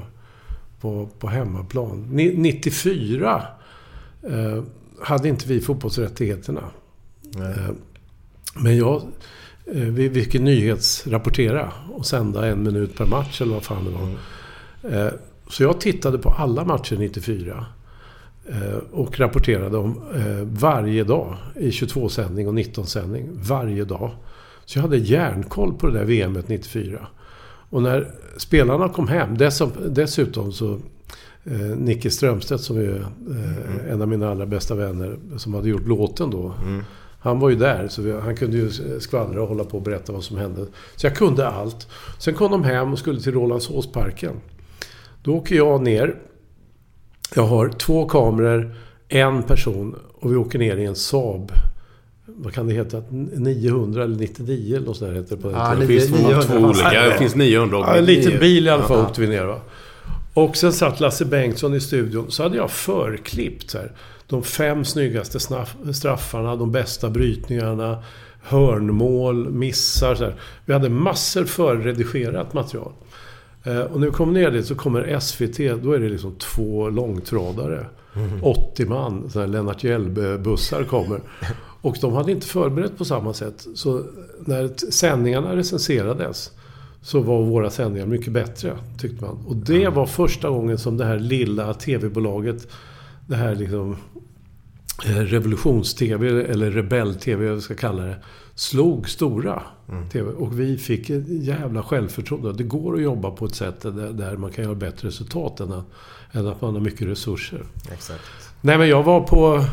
var 0.80 1.06
på 1.18 1.28
hemmaplan. 1.28 2.08
Ni- 2.12 2.34
94 2.36 3.42
eh, 4.22 4.62
hade 5.02 5.28
inte 5.28 5.48
vi 5.48 5.60
fotbollsrättigheterna. 5.60 6.62
Eh, 7.36 7.70
men 8.54 8.76
jag... 8.76 9.02
Eh, 9.66 9.82
vi 9.82 10.10
fick 10.10 10.34
nyhetsrapportera 10.34 11.72
och 11.92 12.06
sända 12.06 12.46
en 12.46 12.62
minut 12.62 12.96
per 12.96 13.06
match 13.06 13.40
eller 13.40 13.54
vad 13.54 13.64
fan 13.64 13.84
det 13.84 13.90
var. 13.90 15.06
Eh, 15.06 15.12
så 15.48 15.62
jag 15.62 15.80
tittade 15.80 16.18
på 16.18 16.30
alla 16.30 16.64
matcher 16.64 16.96
94. 16.96 17.66
Eh, 18.48 18.78
och 18.92 19.20
rapporterade 19.20 19.76
om 19.76 20.00
varje 20.42 21.04
dag 21.04 21.36
i 21.56 21.70
22-sändning 21.70 22.48
och 22.48 22.54
19-sändning. 22.54 23.28
Varje 23.32 23.84
dag. 23.84 24.10
Så 24.64 24.78
jag 24.78 24.82
hade 24.82 24.96
järnkoll 24.96 25.74
på 25.74 25.86
det 25.86 25.92
där 25.92 26.04
VMet 26.04 26.48
94. 26.48 27.06
Och 27.70 27.82
när 27.82 28.10
spelarna 28.36 28.88
kom 28.88 29.08
hem, 29.08 29.36
dessutom, 29.88 30.52
så 30.52 30.78
eh, 31.44 31.76
Nicke 31.76 32.10
Strömstedt 32.10 32.62
som 32.62 32.76
är 32.76 33.06
eh, 33.30 33.92
en 33.92 34.02
av 34.02 34.08
mina 34.08 34.30
allra 34.30 34.46
bästa 34.46 34.74
vänner 34.74 35.16
som 35.36 35.54
hade 35.54 35.68
gjort 35.68 35.86
låten 35.86 36.30
då. 36.30 36.54
Han 37.20 37.38
var 37.38 37.50
ju 37.50 37.56
där, 37.56 37.88
så 37.88 38.02
vi, 38.02 38.12
han 38.12 38.36
kunde 38.36 38.56
ju 38.56 38.70
skvallra 39.00 39.42
och 39.42 39.48
hålla 39.48 39.64
på 39.64 39.76
och 39.76 39.82
berätta 39.82 40.12
vad 40.12 40.24
som 40.24 40.36
hände. 40.36 40.66
Så 40.96 41.06
jag 41.06 41.16
kunde 41.16 41.48
allt. 41.48 41.88
Sen 42.18 42.34
kom 42.34 42.50
de 42.50 42.64
hem 42.64 42.92
och 42.92 42.98
skulle 42.98 43.20
till 43.20 43.32
Rålambshovsparken. 43.32 44.32
Då 45.22 45.34
åker 45.34 45.56
jag 45.56 45.82
ner. 45.82 46.14
Jag 47.34 47.46
har 47.46 47.68
två 47.68 48.08
kameror, 48.08 48.74
en 49.08 49.42
person 49.42 49.96
och 50.20 50.32
vi 50.32 50.36
åker 50.36 50.58
ner 50.58 50.76
i 50.76 50.84
en 50.84 50.96
Saab 50.96 51.52
vad 52.38 52.54
kan 52.54 52.66
det 52.66 52.74
heta? 52.74 53.02
900 53.10 54.04
eller 54.04 54.16
99 54.16 54.76
eller 54.76 54.86
något 54.86 54.96
sånt 54.96 55.10
där 55.10 55.20
heter 55.20 55.36
det 55.36 55.42
på 55.42 55.48
tiden. 55.48 55.80
Det 55.80 55.86
finns 55.86 56.10
Nio- 56.10 56.42
två 56.42 56.54
900 56.54 56.68
olika. 56.68 57.02
Det 57.02 57.18
finns 57.18 57.34
900 57.34 57.78
Ja, 57.78 57.96
en 57.96 58.04
liten 58.04 58.38
bil 58.40 58.66
i 58.66 58.70
alla 58.70 58.82
fall 58.82 59.06
åkte 59.06 59.20
vi 59.20 59.26
ner 59.26 59.44
va. 59.44 59.60
Och 60.34 60.56
sen 60.56 60.72
satt 60.72 61.00
Lasse 61.00 61.24
Bengtsson 61.24 61.74
i 61.74 61.80
studion. 61.80 62.30
Så 62.30 62.42
hade 62.42 62.56
jag 62.56 62.70
förklippt 62.70 63.70
så 63.70 63.78
här, 63.78 63.92
de 64.26 64.42
fem 64.42 64.84
snyggaste 64.84 65.38
straffarna, 65.92 66.56
de 66.56 66.72
bästa 66.72 67.10
brytningarna, 67.10 68.02
hörnmål, 68.42 69.50
missar. 69.50 70.14
Så 70.14 70.24
här. 70.24 70.34
Vi 70.64 70.72
hade 70.72 70.88
massor 70.88 71.44
förredigerat 71.44 72.54
material. 72.54 72.92
Eh, 73.64 73.80
och 73.80 74.00
när 74.00 74.06
vi 74.06 74.12
kommer 74.12 74.32
ner 74.32 74.50
dit 74.50 74.66
så 74.66 74.74
kommer 74.74 75.18
SVT, 75.20 75.82
då 75.82 75.92
är 75.92 75.98
det 75.98 76.08
liksom 76.08 76.34
två 76.34 76.88
långtradare. 76.88 77.86
80 78.42 78.86
man, 78.86 79.30
sådana 79.30 79.46
här 79.46 79.52
Lennart 79.52 79.84
Hjelbe-bussar 79.84 80.84
kommer. 80.84 81.20
Och 81.80 81.96
de 82.00 82.12
hade 82.12 82.32
inte 82.32 82.46
förberett 82.46 82.98
på 82.98 83.04
samma 83.04 83.34
sätt. 83.34 83.66
Så 83.74 84.02
när 84.40 84.90
sändningarna 84.90 85.56
recenserades 85.56 86.50
så 87.02 87.20
var 87.20 87.42
våra 87.42 87.70
sändningar 87.70 88.06
mycket 88.06 88.32
bättre, 88.32 88.76
tyckte 88.98 89.24
man. 89.24 89.38
Och 89.46 89.56
det 89.56 89.88
var 89.88 90.06
första 90.06 90.50
gången 90.50 90.78
som 90.78 90.96
det 90.96 91.04
här 91.04 91.18
lilla 91.18 91.74
TV-bolaget, 91.74 92.68
det 93.26 93.36
här 93.36 93.54
liksom 93.54 93.96
revolutions-TV, 95.04 96.44
eller 96.44 96.70
rebell-TV, 96.70 97.44
vad 97.44 97.54
jag 97.54 97.62
ska 97.62 97.74
kalla 97.74 98.02
det, 98.02 98.16
slog 98.54 99.08
stora 99.08 99.62
TV. 100.12 100.30
Och 100.30 100.60
vi 100.60 100.78
fick 100.78 101.10
ett 101.10 101.28
jävla 101.28 101.82
självförtroende. 101.82 102.52
Det 102.52 102.64
går 102.64 102.94
att 102.94 103.02
jobba 103.02 103.30
på 103.30 103.46
ett 103.46 103.54
sätt 103.54 103.80
där, 103.80 104.12
där 104.12 104.36
man 104.36 104.52
kan 104.52 104.64
göra 104.64 104.74
bättre 104.74 105.08
resultat 105.08 105.60
än 105.60 105.72
att, 105.72 105.84
än 106.32 106.46
att 106.46 106.60
man 106.60 106.74
har 106.74 106.80
mycket 106.80 107.06
resurser. 107.06 107.62
Exakt. 107.92 108.22
Nej, 108.60 108.78
men 108.78 108.88
jag 108.88 109.02
var 109.02 109.20
på 109.20 109.64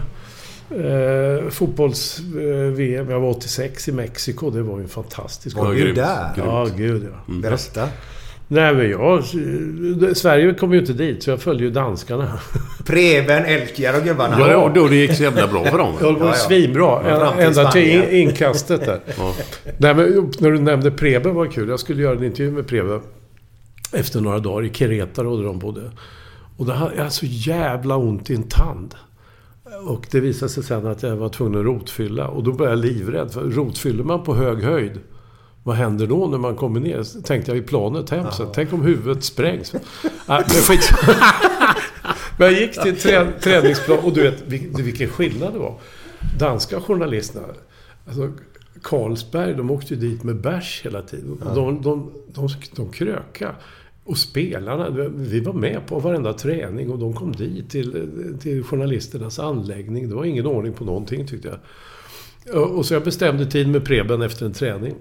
eh, 0.75 1.49
fotbolls-VM. 1.49 3.09
jag 3.09 3.19
var 3.19 3.29
86 3.29 3.87
i 3.87 3.91
Mexiko. 3.91 4.49
Det 4.49 4.61
var 4.61 4.77
ju 4.77 4.83
en 4.83 4.89
fantastisk 4.89 5.57
Var 5.57 5.73
du 5.73 5.93
där? 5.93 6.33
Ja, 6.37 6.67
gud 6.77 7.07
ja. 7.11 7.33
Berätta. 7.33 7.89
Nej, 8.47 8.75
men 8.75 8.89
jag... 8.89 9.17
eh, 9.19 10.13
Sverige 10.13 10.53
kom 10.53 10.73
ju 10.73 10.79
inte 10.79 10.93
dit, 10.93 11.23
så 11.23 11.29
jag 11.29 11.41
följde 11.41 11.63
ju 11.63 11.69
danskarna. 11.69 12.39
Preben, 12.85 13.45
Elkjär 13.45 13.97
och 13.97 14.03
gubbarna. 14.03 14.39
Ja, 14.39 14.59
var 14.59 14.69
då 14.75 14.87
det 14.87 14.95
gick 14.95 15.13
så 15.13 15.23
jävla 15.23 15.47
bra 15.47 15.65
för 15.65 15.77
dem. 15.77 15.93
Det 15.99 16.05
var 16.05 16.11
Ja, 16.19 16.25
ja. 16.27 16.33
svinbra. 16.33 17.09
Ja, 17.09 17.33
Ända 17.39 17.71
till 17.71 17.89
in- 17.91 18.09
inkastet 18.09 18.85
där. 18.85 18.99
Ja. 19.17 19.33
Nej, 19.77 19.95
men 19.95 20.31
när 20.39 20.51
du 20.51 20.59
nämnde 20.59 20.91
Preben 20.91 21.35
var 21.35 21.45
kul. 21.45 21.69
Jag 21.69 21.79
skulle 21.79 22.03
göra 22.03 22.17
en 22.17 22.23
intervju 22.23 22.51
med 22.51 22.67
Preben 22.67 23.01
efter 23.93 24.21
några 24.21 24.39
dagar 24.39 24.65
i 24.65 24.69
Querétaro 24.69 25.37
där 25.37 25.43
de 25.43 25.59
bodde. 25.59 25.91
Och 26.57 26.65
det 26.65 26.73
hade 26.73 26.95
jag 26.95 27.11
så 27.11 27.25
jävla 27.25 27.95
ont 27.97 28.29
i 28.29 28.35
en 28.35 28.43
tand. 28.43 28.95
Och 29.87 30.05
det 30.11 30.19
visade 30.19 30.49
sig 30.49 30.63
sen 30.63 30.87
att 30.87 31.03
jag 31.03 31.15
var 31.15 31.29
tvungen 31.29 31.59
att 31.59 31.65
rotfylla. 31.65 32.27
Och 32.27 32.43
då 32.43 32.51
blev 32.51 32.69
jag 32.69 32.77
livrädd. 32.79 33.31
För 33.31 33.41
rotfyller 33.41 34.03
man 34.03 34.23
på 34.23 34.35
hög 34.35 34.63
höjd, 34.63 34.99
vad 35.63 35.75
händer 35.75 36.07
då 36.07 36.27
när 36.27 36.37
man 36.37 36.55
kommer 36.55 36.79
ner? 36.79 37.21
Tänkte 37.23 37.51
jag 37.51 37.57
i 37.57 37.61
planet 37.61 38.09
hem 38.09 38.25
sen. 38.31 38.47
Tänk 38.53 38.73
om 38.73 38.81
huvudet 38.81 39.23
sprängs. 39.23 39.73
Nej, 40.27 40.43
men. 40.69 40.77
Men 42.37 42.47
jag 42.53 42.61
gick 42.61 42.81
till 42.81 42.95
trä, 42.99 43.31
träningsplan 43.41 43.99
och 43.99 44.13
du 44.13 44.21
vet 44.23 44.43
vil- 44.47 44.81
vilken 44.83 45.09
skillnad 45.09 45.53
det 45.53 45.59
var. 45.59 45.75
Danska 46.39 46.81
journalisterna, 46.81 47.47
alltså 48.07 48.31
Carlsberg, 48.83 49.53
de 49.53 49.71
åkte 49.71 49.93
ju 49.93 49.99
dit 49.99 50.23
med 50.23 50.35
bärs 50.41 50.81
hela 50.85 51.01
tiden. 51.01 51.37
Och 51.43 51.55
De, 51.55 51.81
de, 51.81 52.11
de, 52.33 52.47
de 52.75 52.89
kröka. 52.91 53.55
Och 54.03 54.17
spelarna, 54.17 55.09
vi 55.15 55.39
var 55.39 55.53
med 55.53 55.79
på 55.87 55.99
varenda 55.99 56.33
träning 56.33 56.89
och 56.91 56.99
de 56.99 57.13
kom 57.13 57.31
dit 57.31 57.69
till, 57.69 58.07
till 58.41 58.63
journalisternas 58.63 59.39
anläggning. 59.39 60.09
Det 60.09 60.15
var 60.15 60.25
ingen 60.25 60.45
ordning 60.45 60.73
på 60.73 60.85
någonting 60.85 61.27
tyckte 61.27 61.47
jag. 61.47 61.57
Och 62.63 62.77
och 62.77 62.85
så 62.85 62.93
jag 62.93 63.03
bestämde 63.03 63.45
tid 63.45 63.67
med 63.67 63.85
Preben 63.85 64.21
efter 64.21 64.45
en 64.45 64.53
träning. 64.53 64.93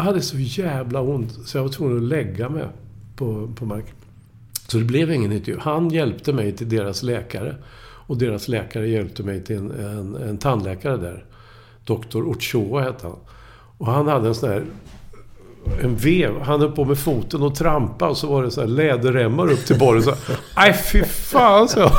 Jag 0.00 0.04
hade 0.04 0.22
så 0.22 0.36
jävla 0.38 1.00
ont 1.00 1.38
så 1.44 1.58
jag 1.58 1.62
var 1.62 1.70
tvungen 1.70 1.96
att 1.96 2.02
lägga 2.02 2.48
mig 2.48 2.64
på, 3.16 3.52
på 3.54 3.66
marken. 3.66 3.94
Så 4.68 4.78
det 4.78 4.84
blev 4.84 5.12
ingen 5.12 5.32
intervju. 5.32 5.60
Han 5.60 5.90
hjälpte 5.90 6.32
mig 6.32 6.52
till 6.52 6.68
deras 6.68 7.02
läkare. 7.02 7.56
Och 8.06 8.18
deras 8.18 8.48
läkare 8.48 8.88
hjälpte 8.88 9.22
mig 9.22 9.44
till 9.44 9.56
en, 9.56 9.70
en, 9.70 10.16
en 10.16 10.38
tandläkare 10.38 10.96
där. 10.96 11.24
Dr. 11.84 12.18
Ochoa 12.18 12.82
hette 12.82 13.06
han. 13.06 13.16
Och 13.78 13.86
han 13.86 14.08
hade 14.08 14.28
en 14.28 14.34
sån 14.34 14.48
här... 14.48 14.64
En 15.82 15.96
vev. 15.96 16.40
Han 16.40 16.60
höll 16.60 16.72
på 16.72 16.84
med 16.84 16.98
foten 16.98 17.42
och 17.42 17.54
trampa 17.54 18.08
och 18.08 18.16
så 18.16 18.26
var 18.26 18.42
det 18.42 18.50
så 18.50 18.60
här 18.60 18.68
läderremmar 18.68 19.52
upp 19.52 19.66
till 19.66 19.78
borren. 19.78 20.02
Så, 20.02 20.14
Nej, 20.56 20.72
fy 20.92 21.04
fan, 21.04 21.68
så 21.68 21.80
jag. 21.80 21.92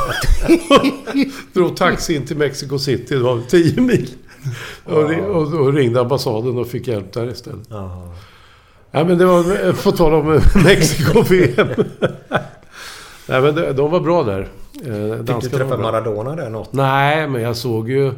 Drog 1.52 1.76
taxi 1.76 2.14
in 2.14 2.26
till 2.26 2.36
Mexico 2.36 2.78
City. 2.78 3.14
Det 3.14 3.22
var 3.22 3.40
10 3.48 3.80
mil. 3.80 4.08
Och, 4.84 5.08
ri- 5.10 5.28
och, 5.30 5.54
och 5.60 5.72
ringde 5.72 6.00
ambassaden 6.00 6.58
och 6.58 6.66
fick 6.68 6.88
hjälp 6.88 7.12
där 7.12 7.30
istället. 7.30 7.66
Ja. 7.70 8.12
Ja, 8.90 9.04
men 9.04 9.18
det 9.18 9.26
var 9.26 9.72
på 9.82 9.92
tal 9.92 10.14
om 10.14 10.26
Mexiko-VM. 10.64 11.68
Nej, 13.28 13.40
men 13.40 13.76
de, 13.76 13.90
var 13.90 14.00
bra 14.00 14.22
där. 14.22 14.48
Eh, 14.86 15.40
Fick 15.40 15.50
du 15.52 15.58
träffa. 15.58 15.76
Maradona 15.76 16.36
där 16.36 16.50
något? 16.50 16.72
Nej, 16.72 17.28
men 17.28 17.42
jag 17.42 17.56
såg 17.56 17.90
ju... 17.90 18.12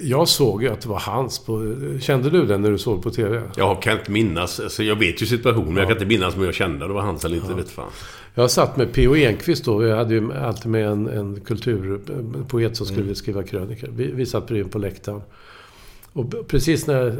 Jag 0.00 0.28
såg 0.28 0.62
ju 0.62 0.68
att 0.68 0.80
det 0.80 0.88
var 0.88 0.98
hans 1.00 1.38
på... 1.38 1.76
Kände 2.00 2.30
du 2.30 2.46
den 2.46 2.62
när 2.62 2.70
du 2.70 2.78
såg 2.78 3.02
på 3.02 3.10
TV? 3.10 3.42
Jag 3.56 3.82
kan 3.82 3.98
inte 3.98 4.10
minnas. 4.10 4.60
Alltså, 4.60 4.82
jag 4.82 4.96
vet 4.96 5.22
ju 5.22 5.26
situationen, 5.26 5.66
men 5.68 5.76
jag 5.76 5.86
kan 5.86 5.96
inte 5.96 6.06
minnas 6.06 6.36
om 6.36 6.44
jag 6.44 6.54
kände 6.54 6.86
det 6.86 6.92
var 6.92 7.02
hans 7.02 7.24
eller 7.24 7.36
inte. 7.36 7.54
Vet 7.54 7.70
fan. 7.70 7.90
Jag 8.34 8.50
satt 8.50 8.76
med 8.76 8.92
P.O. 8.92 9.14
Enquist 9.16 9.64
då. 9.64 9.86
Jag 9.86 9.96
hade 9.96 10.14
ju 10.14 10.32
alltid 10.32 10.70
med 10.70 10.86
en, 10.88 11.08
en 11.08 11.40
kulturpoet 11.40 12.76
som 12.76 12.86
skulle 12.86 13.14
skriva 13.14 13.42
krönikor. 13.42 13.88
Vi, 13.96 14.12
vi 14.12 14.26
satt 14.26 14.46
bredvid 14.46 14.72
på 14.72 14.78
läktaren. 14.78 15.22
Och 16.12 16.48
precis 16.48 16.86
när, 16.86 17.10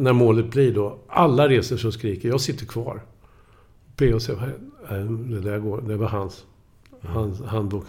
när 0.00 0.12
målet 0.12 0.50
blir 0.50 0.74
då. 0.74 0.98
Alla 1.08 1.48
reser 1.48 1.76
sig 1.76 1.88
och 1.88 1.94
skriker. 1.94 2.28
Jag 2.28 2.40
sitter 2.40 2.66
kvar. 2.66 3.02
P.O. 3.96 4.20
säger, 4.20 4.40
"Nej, 4.90 5.02
det 5.40 5.50
där 5.50 5.58
går. 5.58 5.80
Det 5.80 5.96
var 5.96 6.08
hans. 6.08 6.44
Hans 7.02 7.42
handbok. 7.42 7.84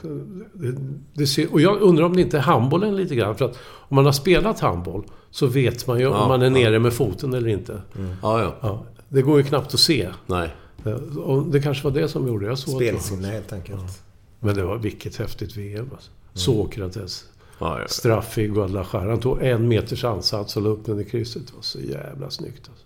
Det, 0.53 0.75
det 1.13 1.27
ser, 1.27 1.53
och 1.53 1.61
jag 1.61 1.81
undrar 1.81 2.05
om 2.05 2.15
det 2.15 2.21
inte 2.21 2.37
är 2.37 2.41
handbollen 2.41 2.95
lite 2.95 3.15
grann. 3.15 3.35
För 3.35 3.45
att 3.45 3.57
om 3.63 3.95
man 3.95 4.05
har 4.05 4.11
spelat 4.11 4.59
handboll 4.59 5.03
så 5.31 5.47
vet 5.47 5.87
man 5.87 5.99
ju 5.99 6.03
Ja, 6.03 6.21
om 6.21 6.27
man 6.27 6.41
är 6.41 6.45
ja. 6.45 6.51
nere 6.51 6.79
med 6.79 6.93
foten 6.93 7.33
eller 7.33 7.49
inte. 7.49 7.81
Ja, 8.21 8.41
ja. 8.41 8.55
Ja, 8.61 8.83
det 9.09 9.21
går 9.21 9.37
ju 9.37 9.43
knappt 9.43 9.73
att 9.73 9.79
se. 9.79 10.09
Nej. 10.25 10.49
Och 11.23 11.45
det 11.45 11.61
kanske 11.61 11.83
var 11.83 11.91
det 11.91 12.07
som 12.07 12.27
gjorde. 12.27 12.45
Jag 12.45 12.57
såg. 12.57 12.75
Spelsinne 12.75 13.27
helt 13.27 13.53
enkelt. 13.53 14.01
Men 14.39 14.55
det 14.55 14.63
var 14.63 14.77
vilket 14.77 15.15
häftigt 15.15 15.57
VM 15.57 15.89
alltså. 15.91 16.11
Sokrates. 16.33 17.25
Ja, 17.59 17.79
ja. 17.79 17.87
Straff 17.87 18.37
i 18.37 18.47
Guadalajara. 18.47 19.09
Han 19.09 19.19
tog 19.19 19.41
en 19.41 19.67
meters 19.67 20.03
ansats 20.03 20.57
och 20.57 20.63
la 20.63 20.69
upp 20.69 20.85
den 20.85 20.99
i 20.99 21.03
krysset. 21.05 21.47
Det 21.47 21.53
var 21.55 21.61
så 21.61 21.79
jävla 21.79 22.29
snyggt 22.29 22.69
alltså. 22.69 22.85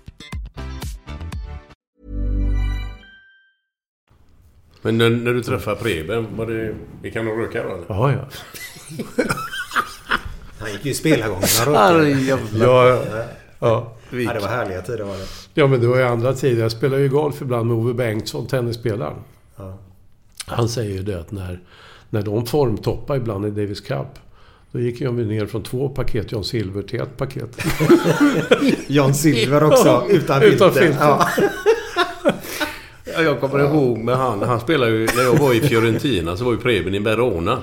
Men 4.81 4.97
när, 4.97 5.09
när 5.09 5.33
du 5.33 5.43
träffade 5.43 5.75
Preben, 5.75 6.27
var 6.37 6.45
det... 6.45 6.75
Vi 7.01 7.11
kan 7.11 7.25
nog 7.25 7.39
röka 7.39 7.63
då 7.63 7.69
eller? 7.69 7.85
Ja, 7.87 8.11
ja. 8.11 8.25
Han 10.59 10.71
gick 10.71 10.85
ju 10.85 10.91
i 10.91 10.93
spelargången 10.93 11.43
Ja, 11.65 11.95
och 11.95 12.07
ja, 12.57 12.87
ja. 12.87 13.25
Ja, 13.59 14.33
det 14.33 14.39
var 14.39 14.47
härliga 14.47 14.81
tider 14.81 15.03
var 15.03 15.13
det. 15.17 15.25
Ja, 15.53 15.67
men 15.67 15.81
det 15.81 15.87
var 15.87 15.97
ju 15.97 16.03
andra 16.03 16.33
tider. 16.33 16.61
Jag 16.61 16.71
spelar 16.71 16.97
ju 16.97 17.09
golf 17.09 17.41
ibland 17.41 17.67
med 17.67 17.77
Ove 17.77 17.93
Bengtsson, 17.93 18.47
tennisspelaren. 18.47 19.13
Ja. 19.57 19.77
Han 20.45 20.69
säger 20.69 20.91
ju 20.91 21.03
det 21.03 21.19
att 21.19 21.31
när, 21.31 21.59
när 22.09 22.21
de 22.21 22.45
formtoppar 22.45 23.15
ibland 23.15 23.45
i 23.45 23.49
Davis 23.49 23.81
Cup, 23.81 24.07
då 24.71 24.79
gick 24.79 25.01
jag 25.01 25.13
ner 25.13 25.45
från 25.45 25.63
två 25.63 25.89
paket 25.89 26.31
John 26.31 26.43
Silver 26.43 26.81
till 26.81 27.01
ett 27.01 27.17
paket. 27.17 27.57
John 28.87 29.13
Silver 29.13 29.63
också, 29.63 30.05
utan 30.09 30.41
Utan 30.43 30.71
filter. 30.71 30.71
filter. 30.71 31.05
Ja. 31.05 31.27
Ja, 33.15 33.21
jag 33.21 33.39
kommer 33.39 33.59
ihåg 33.59 33.97
med 33.97 34.17
han. 34.17 34.41
Han 34.41 34.59
spelade 34.59 34.91
ju... 34.91 35.07
När 35.15 35.23
jag 35.23 35.35
var 35.39 35.53
i 35.53 35.59
Fiorentina 35.61 36.37
så 36.37 36.43
var 36.45 36.51
ju 36.51 36.57
Preben 36.57 36.95
i 36.95 36.99
Verona. 36.99 37.57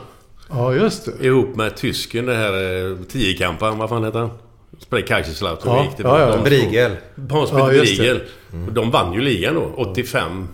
Ja, 0.51 0.75
just 0.75 1.05
det. 1.21 1.27
Ihop 1.27 1.57
med 1.57 1.77
tysken, 1.77 2.27
det 2.27 2.35
här 2.35 2.53
eh, 2.91 2.97
tiokampan. 3.09 3.79
Vad 3.79 3.89
fan 3.89 4.05
heter 4.05 4.19
han? 4.19 4.31
Spelade 4.79 5.07
Kaiserslautern. 5.07 5.73
Ja, 5.73 5.83
gick 5.85 5.97
det 5.97 6.03
ja, 6.03 6.21
ja. 6.21 6.37
De- 6.37 6.43
Briegel. 6.45 6.93
Hans 7.31 7.51
Ja. 7.53 7.67
Briegel. 7.67 8.21
Och 8.67 8.73
De 8.73 8.91
vann 8.91 9.13
ju 9.13 9.21
ligan 9.21 9.55
då, 9.55 9.73
85. 9.77 10.49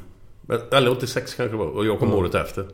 Eller 0.73 0.91
86 0.91 1.35
kanske 1.35 1.53
det 1.55 1.59
var. 1.59 1.67
Och 1.67 1.87
jag 1.87 1.99
kom 1.99 2.13
året 2.15 2.35
efter. 2.35 2.65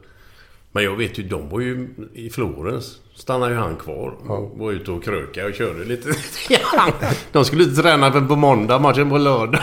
Men 0.72 0.84
jag 0.84 0.96
vet 0.96 1.18
ju, 1.18 1.22
de 1.22 1.48
var 1.48 1.60
ju 1.60 1.88
i 2.14 2.30
Florens. 2.30 2.96
Stannade 3.16 3.52
ju 3.52 3.58
han 3.58 3.76
kvar. 3.76 4.14
Och 4.28 4.58
var 4.58 4.72
ute 4.72 4.90
och 4.90 5.04
kröka 5.04 5.46
och 5.46 5.54
körde 5.54 5.84
lite. 5.84 6.08
Ja, 6.48 6.92
de 7.32 7.44
skulle 7.44 7.64
inte 7.64 7.82
träna 7.82 8.12
förrän 8.12 8.28
på 8.28 8.36
måndag, 8.36 8.78
matchen 8.78 9.10
på 9.10 9.18
lördag. 9.18 9.60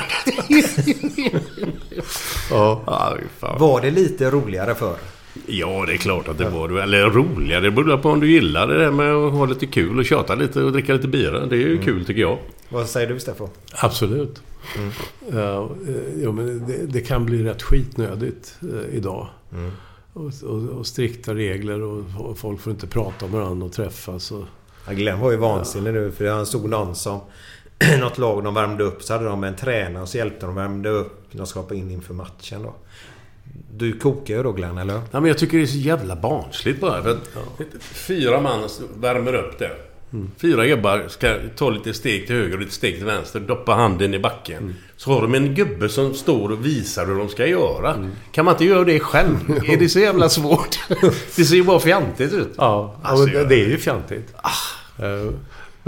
Ja. 2.50 2.82
Ja, 2.86 3.18
fan. 3.40 3.60
Var 3.60 3.82
det 3.82 3.92
lite 3.92 4.32
roligare 4.32 4.76
för? 4.76 4.96
Ja, 5.46 5.84
det 5.88 5.94
är 5.94 5.98
klart 5.98 6.28
att 6.28 6.38
det 6.38 6.50
var. 6.50 6.70
Eller 6.80 7.10
roligare. 7.10 7.62
Det 7.62 7.72
beror 7.72 7.98
på 7.98 8.10
om 8.10 8.20
du 8.20 8.32
gillar 8.32 8.68
det 8.68 8.78
där 8.78 8.92
med 8.92 9.14
att 9.14 9.34
ha 9.34 9.46
lite 9.46 9.66
kul 9.66 10.00
och 10.00 10.06
tjata 10.06 10.36
lite 10.36 10.64
och 10.64 10.72
dricka 10.72 10.94
lite 10.94 11.08
bira. 11.08 11.46
Det 11.46 11.56
är 11.56 11.60
ju 11.60 11.82
kul 11.84 12.06
tycker 12.06 12.22
jag. 12.22 12.38
Vad 12.70 12.88
säger 12.88 13.08
du 13.08 13.20
Steffo? 13.20 13.50
Absolut. 13.74 14.42
Ja, 15.32 15.70
eh, 15.88 16.24
ja, 16.24 16.32
men 16.32 16.68
det, 16.68 16.86
det 16.86 17.02
kan 17.02 17.26
bli 17.26 17.44
rätt 17.44 17.64
skitnödigt 17.64 18.56
eh, 18.62 18.96
idag. 18.98 19.28
Och, 20.14 20.32
och, 20.44 20.70
och 20.70 20.88
strikta 20.88 21.36
regler 21.36 21.82
och, 21.82 22.04
och 22.18 22.38
folk 22.38 22.62
får 22.62 22.72
inte 22.72 22.88
prata 22.88 23.28
med 23.28 23.40
varandra 23.40 23.66
och 23.66 23.74
träffas. 23.74 24.32
Och, 24.32 24.44
Ja, 24.88 24.94
Glenn 24.94 25.20
var 25.20 25.32
ju 25.32 25.38
vansinnig 25.38 25.94
nu 25.94 26.12
för 26.12 26.28
han 26.28 26.46
såg 26.46 26.70
någon 26.70 26.96
som... 26.96 27.20
något 28.00 28.18
lag 28.18 28.44
de 28.44 28.54
värmde 28.54 28.84
upp 28.84 29.04
så 29.04 29.14
hade 29.14 29.26
de 29.26 29.44
en 29.44 29.56
tränare 29.56 30.04
och 30.04 30.10
så 30.10 30.18
hjälpte 30.18 30.46
de 30.46 30.56
värmde 30.56 30.90
upp. 30.90 31.24
De 31.32 31.48
ska 31.48 31.60
hoppa 31.60 31.76
in 31.76 31.92
inför 31.92 32.14
matchen 32.14 32.64
då. 32.64 32.76
Du 33.74 34.00
kokar 34.00 34.34
ju 34.34 34.44
då 34.44 34.52
Glenn, 34.52 34.78
eller? 34.78 34.94
Ja, 34.94 35.20
men 35.20 35.26
jag 35.26 35.38
tycker 35.38 35.58
det 35.58 35.64
är 35.64 35.68
så 35.68 35.78
jävla 35.78 36.16
barnsligt 36.16 36.82
bara. 36.82 37.04
För 37.04 37.12
att 37.12 37.30
Fyra 37.82 38.42
man 38.42 38.70
värmer 39.00 39.34
upp 39.34 39.60
där. 39.60 39.74
Fyra 40.38 40.66
gubbar 40.68 41.06
ska 41.08 41.36
ta 41.56 41.70
lite 41.70 41.94
steg 41.94 42.28
till 42.28 42.36
höger 42.36 42.54
och 42.54 42.60
lite 42.60 42.72
steg 42.72 42.96
till 42.96 43.06
vänster. 43.06 43.40
Doppa 43.40 43.74
handen 43.74 44.14
i 44.14 44.20
backen. 44.20 44.76
Så 44.98 45.14
har 45.14 45.22
de 45.22 45.36
en 45.36 45.56
gubbe 45.56 45.90
som 45.90 46.14
står 46.14 46.52
och 46.52 46.66
visar 46.66 47.06
hur 47.06 47.16
de 47.16 47.30
ska 47.30 47.48
göra. 47.48 48.10
Kan 48.32 48.46
man 48.46 48.54
inte 48.54 48.66
göra 48.66 48.84
det 48.84 49.00
själv? 49.00 49.38
är 49.68 49.78
det 49.78 49.90
så 49.90 50.00
jävla 50.00 50.30
svårt? 50.30 50.80
det 51.36 51.46
ser 51.46 51.56
ju 51.56 51.64
bara 51.64 51.80
fjantigt 51.80 52.34
ut. 52.34 52.54
ja, 52.58 52.96
Alltså, 53.04 53.26
det, 53.26 53.46
det 53.46 53.56
är 53.56 53.68
ju 53.68 53.78
fjantigt. 53.78 54.34
Eh, 55.00 55.34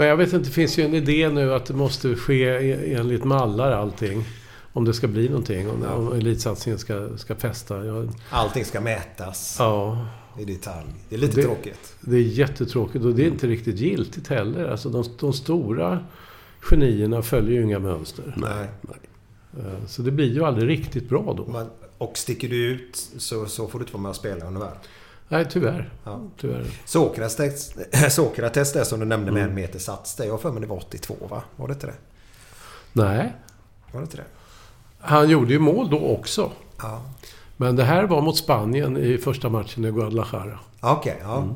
Men 0.00 0.08
jag 0.08 0.16
vet 0.16 0.32
inte, 0.32 0.48
det 0.48 0.52
finns 0.54 0.78
ju 0.78 0.82
en 0.84 0.94
idé 0.94 1.28
nu 1.28 1.54
att 1.54 1.66
det 1.66 1.74
måste 1.74 2.14
ske 2.16 2.42
e- 2.44 2.94
enligt 2.94 3.24
mallar 3.24 3.72
allting. 3.72 4.24
Om 4.72 4.84
det 4.84 4.94
ska 4.94 5.08
bli 5.08 5.28
någonting. 5.28 5.70
Om, 5.70 5.82
om 5.82 6.12
elitsatsningen 6.12 6.78
ska, 6.78 7.08
ska 7.18 7.34
fästa. 7.34 7.84
Ja, 7.84 8.04
Allting 8.30 8.64
ska 8.64 8.80
mätas 8.80 9.56
ja, 9.58 10.06
i 10.38 10.44
detalj. 10.44 10.86
Det 11.08 11.14
är 11.14 11.18
lite 11.18 11.36
Det- 11.36 11.42
tråkigt. 11.42 11.94
det 12.00 12.16
är 12.16 12.20
jättetråkigt 12.20 13.04
och 13.04 13.14
det 13.14 13.22
är 13.22 13.26
inte 13.26 13.46
riktigt 13.46 13.78
giltigt 13.78 14.28
heller. 14.28 14.68
Alltså 14.68 14.88
de, 14.88 15.04
de 15.20 15.32
stora 15.32 15.98
genierna 16.60 17.22
följer 17.22 17.52
ju 17.54 17.62
inga 17.64 17.78
mönster. 17.78 18.34
Nej. 18.36 18.66
Eh, 19.58 19.86
Så 19.86 20.02
det 20.02 20.10
blir 20.10 20.32
ju 20.34 20.44
aldrig 20.44 20.68
riktigt 20.68 21.08
bra 21.08 21.34
då. 21.36 21.52
Man, 21.52 21.66
och 21.98 22.18
sticker 22.18 22.48
du 22.48 22.56
ut 22.66 22.96
så, 23.18 23.46
så 23.46 23.68
får 23.68 23.78
du 23.78 23.82
inte 23.82 23.92
vara 23.92 24.02
med 24.02 24.10
och 24.10 24.16
spela 24.16 24.50
världen. 24.50 24.68
Nej, 25.32 25.46
tyvärr. 25.50 25.90
Ja. 26.04 26.20
tyvärr. 26.40 26.66
Sokrates, 26.84 27.72
Sokrates 28.10 28.72
där 28.72 28.84
som 28.84 29.00
du 29.00 29.06
nämnde 29.06 29.30
Mm. 29.30 29.40
med 29.42 29.48
en 29.50 29.54
meter 29.54 29.78
sats. 29.78 30.14
Det 30.16 30.26
jag 30.26 30.40
för 30.40 30.52
mig 30.52 30.60
det 30.60 30.66
var 30.66 30.76
82 30.76 31.14
va? 31.30 31.42
Var 31.56 31.66
det 31.68 31.72
inte 31.74 31.86
det? 31.86 31.94
Nej, 32.92 33.32
Var 33.92 34.00
det 34.00 34.04
inte 34.04 34.16
det? 34.16 34.24
han 35.00 35.28
gjorde 35.28 35.52
ju 35.52 35.58
mål 35.58 35.90
då 35.90 35.98
också. 36.06 36.50
Ja. 36.82 37.02
Men 37.56 37.76
det 37.76 37.84
här 37.84 38.04
var 38.04 38.20
mot 38.22 38.36
Spanien 38.36 38.96
i 38.96 39.18
första 39.18 39.48
matchen 39.48 39.84
i 39.84 39.90
Guadalajara. 39.90 40.58
Okej, 40.80 41.18
ja. 41.22 41.38
Mm. 41.38 41.54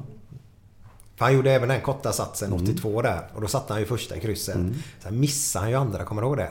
Han 1.19 1.35
gjorde 1.35 1.51
även 1.53 1.69
den 1.69 1.81
korta 1.81 2.13
satsen 2.13 2.53
82 2.53 3.03
där. 3.03 3.21
Och 3.35 3.41
då 3.41 3.47
satte 3.49 3.73
han 3.73 3.81
ju 3.83 3.87
första 3.87 4.19
krysset. 4.21 4.55
Mm. 4.55 4.75
Sen 5.03 5.21
missade 5.21 5.63
han 5.63 5.71
ju 5.71 5.77
andra, 5.77 6.05
kommer 6.05 6.23
du 6.23 6.29
ihåg 6.29 6.37
det? 6.37 6.51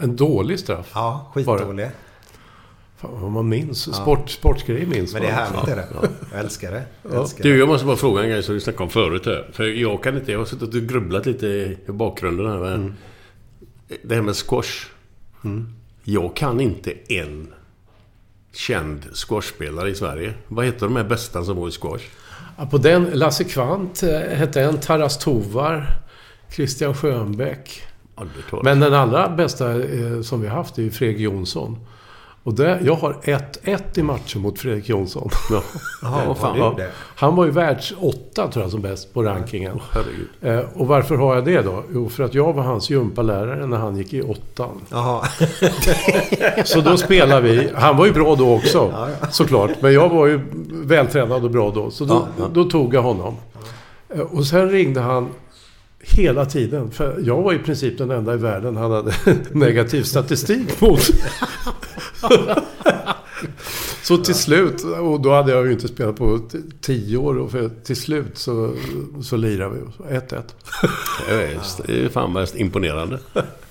En 0.00 0.16
dålig 0.16 0.58
straff. 0.58 0.90
Ja, 0.94 1.30
skitdålig. 1.34 1.90
Fan 3.00 3.20
vad 3.20 3.30
man 3.32 3.48
minns. 3.48 3.96
Sport, 3.96 4.30
Sportgrejer 4.30 4.86
minns 4.86 5.12
Men 5.12 5.22
det 5.22 5.28
är 5.28 5.32
härligt 5.32 5.60
Ja. 5.66 5.72
är 5.72 5.76
det. 5.76 5.86
Jag 6.32 6.40
älskar 6.40 6.72
det. 6.72 6.82
Jag 7.02 7.12
Ja. 7.14 7.20
älskar 7.22 7.42
Du, 7.44 7.58
jag 7.58 7.68
måste 7.68 7.86
bara 7.86 7.96
fråga 7.96 8.22
en 8.22 8.28
grej 8.28 8.42
som 8.42 8.54
vi 8.54 8.60
snackade 8.60 8.84
om 8.84 8.90
förut 8.90 9.26
här. 9.26 9.48
För 9.52 9.64
jag 9.64 10.02
kan 10.02 10.16
inte... 10.16 10.32
Jag 10.32 10.38
har 10.38 10.46
suttit 10.46 10.74
och 10.74 10.82
grubblat 10.82 11.26
lite 11.26 11.46
i 11.46 11.78
bakgrunden 11.86 12.46
här. 12.46 12.58
Men 12.58 12.94
Det 14.02 14.14
här 14.14 14.22
med 14.22 14.34
squash. 14.36 14.86
Jag 16.04 16.36
kan 16.36 16.60
inte 16.60 16.92
en 17.08 17.52
känd 18.52 19.04
squashspelare 19.12 19.90
i 19.90 19.94
Sverige. 19.94 20.34
Vad 20.48 20.64
heter 20.64 20.86
de 20.86 20.96
här 20.96 21.04
bästa 21.04 21.44
som 21.44 21.56
var 21.56 21.68
i 21.68 21.70
squash? 21.70 22.02
Ja, 22.58 22.66
på 22.66 22.78
den, 22.78 23.04
Lasse 23.04 23.44
Kvant 23.44 24.02
eh, 24.02 24.20
hette 24.20 24.60
en, 24.62 24.80
Taras 24.80 25.18
Tovar, 25.18 25.86
Christian 26.52 26.94
Schönbeck. 26.94 27.82
Men 28.62 28.80
den 28.80 28.94
allra 28.94 29.28
bästa 29.28 29.70
eh, 29.82 30.20
som 30.22 30.40
vi 30.40 30.48
har 30.48 30.56
haft 30.56 30.78
är 30.78 30.82
ju 30.82 30.90
Fredrik 30.90 31.18
Jonsson. 31.20 31.78
Och 32.42 32.54
det, 32.54 32.78
jag 32.84 32.94
har 32.94 33.12
1-1 33.22 33.78
i 33.94 34.02
matchen 34.02 34.40
mot 34.42 34.58
Fredrik 34.58 34.88
Jonsson. 34.88 35.30
Ja. 35.50 35.62
Vad 36.26 36.38
fan 36.38 36.58
Ja. 36.58 36.76
Han 37.16 37.36
var 37.36 37.44
ju 37.44 37.50
världs 37.50 37.94
åtta 38.00 38.48
tror 38.48 38.64
jag 38.64 38.70
som 38.70 38.80
bäst 38.80 39.14
på 39.14 39.22
rankingen. 39.22 39.80
Herregud. 39.92 40.28
Eh, 40.42 40.70
och 40.80 40.86
varför 40.86 41.16
har 41.16 41.34
jag 41.34 41.44
det 41.44 41.62
då? 41.62 41.82
Jo, 41.94 42.08
för 42.08 42.24
att 42.24 42.34
jag 42.34 42.52
var 42.52 42.62
hans 42.62 42.90
gympalärare 42.90 43.66
när 43.66 43.76
han 43.76 43.96
gick 43.96 44.12
i 44.14 44.22
åttan. 44.22 44.80
Så 46.64 46.80
då 46.80 46.96
spelade 46.96 47.40
vi. 47.48 47.70
Han 47.74 47.96
var 47.96 48.06
ju 48.06 48.12
bra 48.12 48.34
då 48.34 48.54
också, 48.54 48.92
såklart. 49.30 49.70
Men 49.80 49.92
jag 49.92 50.08
var 50.08 50.26
ju 50.26 50.40
vältränad 50.70 51.44
och 51.44 51.50
bra 51.50 51.70
då. 51.70 51.90
Så 51.90 52.04
då, 52.04 52.28
då 52.52 52.64
tog 52.64 52.94
jag 52.94 53.02
honom. 53.02 53.34
Eh, 54.14 54.20
Och 54.20 54.46
sen 54.46 54.70
ringde 54.70 55.00
han 55.00 55.28
hela 56.00 56.44
tiden. 56.46 56.90
För 56.90 57.20
jag 57.24 57.42
var 57.42 57.52
i 57.52 57.58
princip 57.58 57.98
den 57.98 58.10
enda 58.10 58.34
i 58.34 58.36
världen 58.36 58.76
han 58.76 58.90
hade 58.90 59.12
negativ 59.52 60.02
statistik 60.02 60.80
mot. 60.80 61.00
Så 64.02 64.16
till 64.16 64.34
slut, 64.34 64.84
och 64.84 65.20
då 65.20 65.32
hade 65.32 65.52
jag 65.52 65.66
ju 65.66 65.72
inte 65.72 65.88
spelat 65.88 66.16
på 66.16 66.40
tio 66.80 67.16
år. 67.16 67.38
Och 67.38 67.50
för 67.50 67.70
till 67.84 67.96
slut 67.96 68.38
så, 68.38 68.74
så 69.22 69.36
lirade 69.36 69.74
vi 69.74 70.14
1-1. 70.14 70.42
Det 71.28 71.34
är, 71.34 71.60
det 71.86 72.04
är 72.04 72.08
fan 72.08 72.32
mest 72.32 72.56
imponerande. 72.56 73.18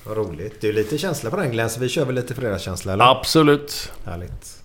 Vad 0.03 0.17
roligt. 0.17 0.61
Det 0.61 0.69
är 0.69 0.73
lite 0.73 0.97
känsla 0.97 1.29
på 1.29 1.37
den 1.37 1.51
Glenn, 1.51 1.69
så 1.69 1.79
vi 1.79 1.89
kör 1.89 2.05
väl 2.05 2.15
lite 2.15 2.33
fredagskänsla 2.33 2.93
eller? 2.93 3.11
Absolut. 3.11 3.91
Härligt. 4.03 4.56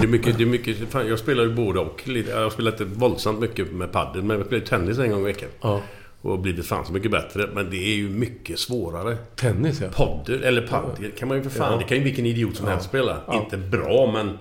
Det 0.00 0.06
är 0.06 0.08
mycket... 0.08 0.38
Det 0.38 0.44
är 0.44 0.46
mycket 0.46 0.76
fan, 0.90 1.08
jag 1.08 1.18
spelar 1.18 1.42
ju 1.44 1.54
både 1.54 1.80
och. 1.80 2.02
Lite- 2.08 2.30
Jag 2.30 2.52
spelar 2.52 2.70
inte 2.72 2.84
våldsamt 2.84 3.40
mycket 3.40 3.72
med 3.72 3.92
padel, 3.92 4.22
men 4.22 4.36
jag 4.38 4.46
spelar 4.46 4.64
tennis 4.66 4.98
en 4.98 5.10
gång 5.10 5.20
i 5.20 5.24
veckan. 5.24 5.48
Ja. 5.60 5.80
Och 6.22 6.38
blivit 6.38 6.66
fan 6.66 6.86
så 6.86 6.92
mycket 6.92 7.10
bättre. 7.10 7.48
Men 7.54 7.70
det 7.70 7.76
är 7.76 7.94
ju 7.96 8.08
mycket 8.08 8.58
svårare. 8.58 9.16
Tennis 9.36 9.80
ja. 9.80 9.88
Poddel, 9.92 10.42
eller 10.44 10.66
paddel 10.66 11.10
kan 11.18 11.28
man 11.28 11.36
ju 11.36 11.42
för 11.42 11.50
fan... 11.50 11.72
Ja. 11.72 11.78
Det 11.78 11.84
kan 11.84 11.96
ju 11.96 12.02
vilken 12.04 12.26
idiot 12.26 12.56
som 12.56 12.66
Ja. 12.66 12.72
helst 12.72 12.88
spela. 12.88 13.16
Ja. 13.26 13.34
Inte 13.44 13.56
bra, 13.56 14.10
men... 14.12 14.26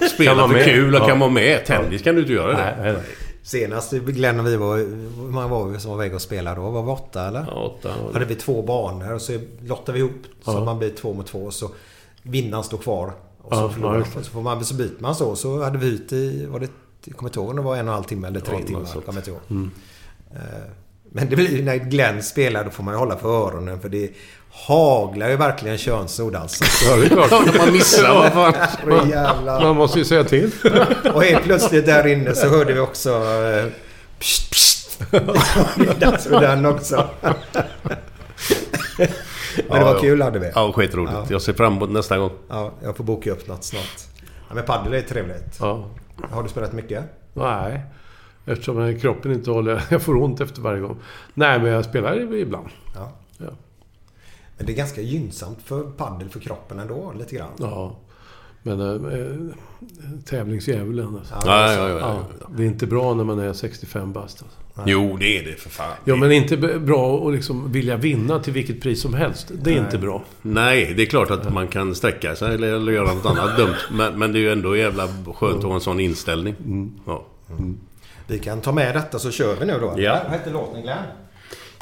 men 0.00 0.08
spela 0.08 0.48
för 0.48 0.54
med. 0.54 0.64
kul 0.64 0.94
och 0.94 1.00
Ja. 1.00 1.06
kan 1.06 1.18
vara 1.18 1.30
med. 1.30 1.64
Tennis 1.64 2.02
kan 2.02 2.14
du 2.14 2.20
inte 2.20 2.32
göra 2.32 2.52
det. 2.52 2.76
Nej, 2.82 2.92
nej. 2.92 3.02
Senast 3.42 3.92
Glenn 3.92 4.40
och 4.40 4.46
vi 4.46 4.56
var... 4.56 4.76
Hur 4.76 5.30
många 5.30 5.48
var 5.48 5.64
vi 5.68 5.78
som 5.80 5.90
var 5.90 6.04
iväg 6.04 6.14
och 6.14 6.22
spelade 6.22 6.60
då? 6.60 6.70
Var 6.70 6.82
vi 6.82 6.90
åtta 6.90 7.28
eller? 7.28 7.44
Ja, 7.48 7.52
åtta. 7.78 7.90
Hade 8.12 8.24
vi 8.24 8.34
två 8.34 8.62
banor 8.62 9.12
och 9.14 9.20
så 9.22 9.38
lottade 9.66 9.92
vi 9.92 9.98
ihop 9.98 10.22
så 10.44 10.50
Ja. 10.52 10.58
att 10.58 10.64
man 10.64 10.78
blir 10.78 10.90
två 10.90 11.12
mot 11.12 11.26
två. 11.26 11.50
Så 11.50 11.70
vinnaren 12.22 12.64
står 12.64 12.78
kvar. 12.78 13.12
Och 13.42 13.54
så 13.54 13.72
Ja, 13.80 13.88
man. 13.88 14.04
Så, 14.24 14.30
får 14.30 14.42
man, 14.42 14.64
så 14.64 14.74
byter 14.74 14.90
man 14.98 15.14
så. 15.14 15.36
Så 15.36 15.62
hade 15.62 15.78
vi 15.78 15.86
ut 15.86 16.12
i... 16.12 16.46
Var 16.46 16.60
det, 16.60 16.68
jag 17.04 17.16
kommer 17.16 17.28
inte 17.30 17.38
ihåg 17.40 17.48
om 17.50 17.56
det 17.56 17.62
var 17.62 17.76
en 17.76 17.80
och 17.88 17.92
en 17.92 17.94
halv 17.94 18.04
timme 18.04 18.28
eller 18.28 18.40
tre 18.40 18.56
Ja, 18.60 18.66
timmar. 18.66 18.88
Jag 18.94 19.04
kommer 19.06 19.18
inte 19.18 19.30
ihåg. 19.30 19.40
Mm. 19.50 19.70
Eh, 20.34 20.38
Men 21.12 21.28
det 21.28 21.36
blir 21.36 21.56
ju 21.56 21.64
när 21.64 21.76
Glenn 21.76 22.22
spelar 22.22 22.64
då 22.64 22.70
får 22.70 22.82
man 22.82 22.94
ju 22.94 22.98
hålla 22.98 23.16
för 23.16 23.28
öronen 23.28 23.80
för 23.80 23.88
det 23.88 24.10
haglar 24.50 25.28
ju 25.28 25.36
verkligen 25.36 25.78
könsord 25.78 26.34
alltså. 26.34 26.64
Ja, 26.88 26.96
det 26.96 27.04
är 27.04 27.08
klart. 27.08 27.56
Man 27.58 27.72
missar, 27.72 28.14
vad 28.14 28.32
fan. 28.32 29.08
Jävlar. 29.10 29.62
Man 29.62 29.76
måste 29.76 29.98
ju 29.98 30.04
säga 30.04 30.24
till. 30.24 30.50
Och 31.14 31.22
helt 31.22 31.44
plötsligt 31.44 31.86
där 31.86 32.06
inne 32.06 32.34
så 32.34 32.48
hörde 32.48 32.72
vi 32.72 32.80
också... 32.80 33.10
Eh, 33.10 33.66
pst, 34.18 34.50
pst. 34.50 35.00
Den 36.30 36.66
också. 36.66 37.08
Men 39.68 39.78
det 39.78 39.84
var 39.84 40.00
kul 40.00 40.22
hade 40.22 40.38
vi. 40.38 40.50
Ja, 40.54 40.72
skitroligt. 40.72 41.12
Ja. 41.14 41.26
Jag 41.30 41.42
ser 41.42 41.52
fram 41.52 41.76
emot 41.76 41.90
nästa 41.90 42.18
gång. 42.18 42.30
Ja, 42.48 42.72
jag 42.82 42.96
får 42.96 43.04
boka 43.04 43.32
upp 43.32 43.48
något 43.48 43.64
snart. 43.64 44.00
Ja, 44.48 44.54
men 44.54 44.64
padel 44.64 44.94
är 44.94 45.02
trevligt. 45.02 45.58
Ja. 45.60 45.84
Har 46.30 46.42
du 46.42 46.48
spelat 46.48 46.72
mycket? 46.72 47.04
Nej. 47.32 47.80
Eftersom 48.46 48.98
kroppen 49.00 49.32
inte 49.32 49.50
håller... 49.50 49.84
Jag 49.90 50.02
får 50.02 50.16
ont 50.16 50.40
efter 50.40 50.62
varje 50.62 50.80
gång. 50.80 50.98
Nej, 51.34 51.58
men 51.58 51.72
jag 51.72 51.84
spelar 51.84 52.34
ibland. 52.34 52.68
Ja. 52.94 53.12
Ja. 53.38 53.46
Men 54.56 54.66
det 54.66 54.72
är 54.72 54.76
ganska 54.76 55.00
gynnsamt 55.00 55.62
för 55.62 55.82
paddel 55.82 56.28
för 56.28 56.40
kroppen 56.40 56.78
ändå, 56.78 57.12
lite 57.18 57.36
grann. 57.36 57.52
Ja. 57.58 57.96
Men 58.62 58.80
äh, 58.80 59.54
tävlingsdjävulen 60.24 61.16
alltså. 61.16 61.34
Ja, 61.44 61.72
ja, 61.72 61.88
ja, 61.88 61.88
ja, 61.88 62.24
ja. 62.40 62.46
Det 62.56 62.62
är 62.62 62.66
inte 62.66 62.86
bra 62.86 63.14
när 63.14 63.24
man 63.24 63.38
är 63.38 63.52
65 63.52 64.12
bast. 64.12 64.42
Alltså. 64.42 64.58
Jo, 64.86 65.16
det 65.20 65.38
är 65.38 65.44
det 65.44 65.60
för 65.60 65.70
fan. 65.70 65.92
Ja, 66.04 66.16
men 66.16 66.32
inte 66.32 66.56
bra 66.56 67.28
att 67.28 67.34
liksom 67.34 67.72
vilja 67.72 67.96
vinna 67.96 68.38
till 68.38 68.52
vilket 68.52 68.80
pris 68.80 69.00
som 69.02 69.14
helst. 69.14 69.52
Det 69.54 69.70
är 69.70 69.74
Nej. 69.74 69.84
inte 69.84 69.98
bra. 69.98 70.22
Nej, 70.42 70.94
det 70.96 71.02
är 71.02 71.06
klart 71.06 71.30
att 71.30 71.52
man 71.52 71.68
kan 71.68 71.94
sträcka 71.94 72.36
sig 72.36 72.54
eller, 72.54 72.72
eller 72.72 72.92
göra 72.92 73.14
något 73.14 73.26
annat 73.26 73.56
dumt. 73.56 73.74
Men, 73.92 74.18
men 74.18 74.32
det 74.32 74.38
är 74.38 74.40
ju 74.40 74.52
ändå 74.52 74.76
jävla 74.76 75.08
skönt 75.34 75.56
att 75.56 75.64
ha 75.64 75.74
en 75.74 75.80
sån 75.80 76.00
inställning. 76.00 76.54
Ja. 77.06 77.24
Vi 78.26 78.38
kan 78.38 78.60
ta 78.60 78.72
med 78.72 78.94
detta 78.94 79.18
så 79.18 79.30
kör 79.30 79.56
vi 79.60 79.66
nu 79.66 79.78
då. 79.80 79.94
Ja. 79.96 80.20
Vad 80.24 80.32
heter 80.32 80.52
låten 80.52 80.82
Glenn? 80.82 80.98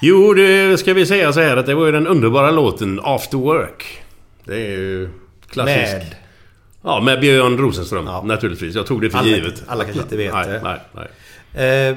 Jo, 0.02 0.34
det 0.34 0.78
ska 0.80 0.94
vi 0.94 1.06
säga 1.06 1.32
så 1.32 1.40
här 1.40 1.56
att 1.56 1.66
det 1.66 1.74
var 1.74 1.86
ju 1.86 1.92
den 1.92 2.06
underbara 2.06 2.50
låten 2.50 3.00
After 3.02 3.38
Work. 3.38 4.02
Det 4.44 4.54
är 4.54 4.70
ju 4.70 5.08
klassisk. 5.50 5.92
Med? 5.92 6.16
Ja, 6.82 7.00
med 7.00 7.20
Björn 7.20 7.58
Rosenström 7.58 8.26
naturligtvis. 8.26 8.74
Jag 8.74 8.86
tog 8.86 9.00
det 9.00 9.10
för 9.10 9.18
Alla- 9.18 9.28
givet. 9.28 9.62
alla 9.66 9.84
kanske 9.84 10.02
inte 10.02 10.16
vet 10.16 10.34
nej, 10.34 10.48
det. 10.48 10.62
Nej, 10.62 10.80
nej. 10.92 11.88
Eh, 11.88 11.96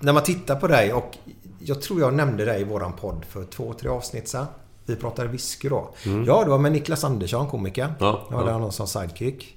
när 0.00 0.12
man 0.12 0.22
tittar 0.22 0.56
på 0.56 0.66
dig 0.66 0.92
och 0.92 1.16
jag 1.58 1.82
tror 1.82 2.00
jag 2.00 2.14
nämnde 2.14 2.44
dig 2.44 2.60
i 2.60 2.64
våran 2.64 2.92
podd 2.92 3.24
för 3.28 3.44
två, 3.44 3.72
tre 3.80 3.88
avsnitt 3.88 4.28
sedan. 4.28 4.46
Vi 4.86 4.96
pratade 4.96 5.28
whisky 5.28 5.68
då. 5.68 5.94
Mm. 6.06 6.24
Ja, 6.24 6.44
det 6.44 6.50
var 6.50 6.58
med 6.58 6.72
Niklas 6.72 7.04
Andersson, 7.04 7.48
komiker. 7.48 7.94
Ja, 7.98 8.26
jag 8.30 8.36
hade 8.36 8.50
ja. 8.50 8.54
honom 8.54 8.72
som 8.72 8.86
sidekick. 8.86 9.56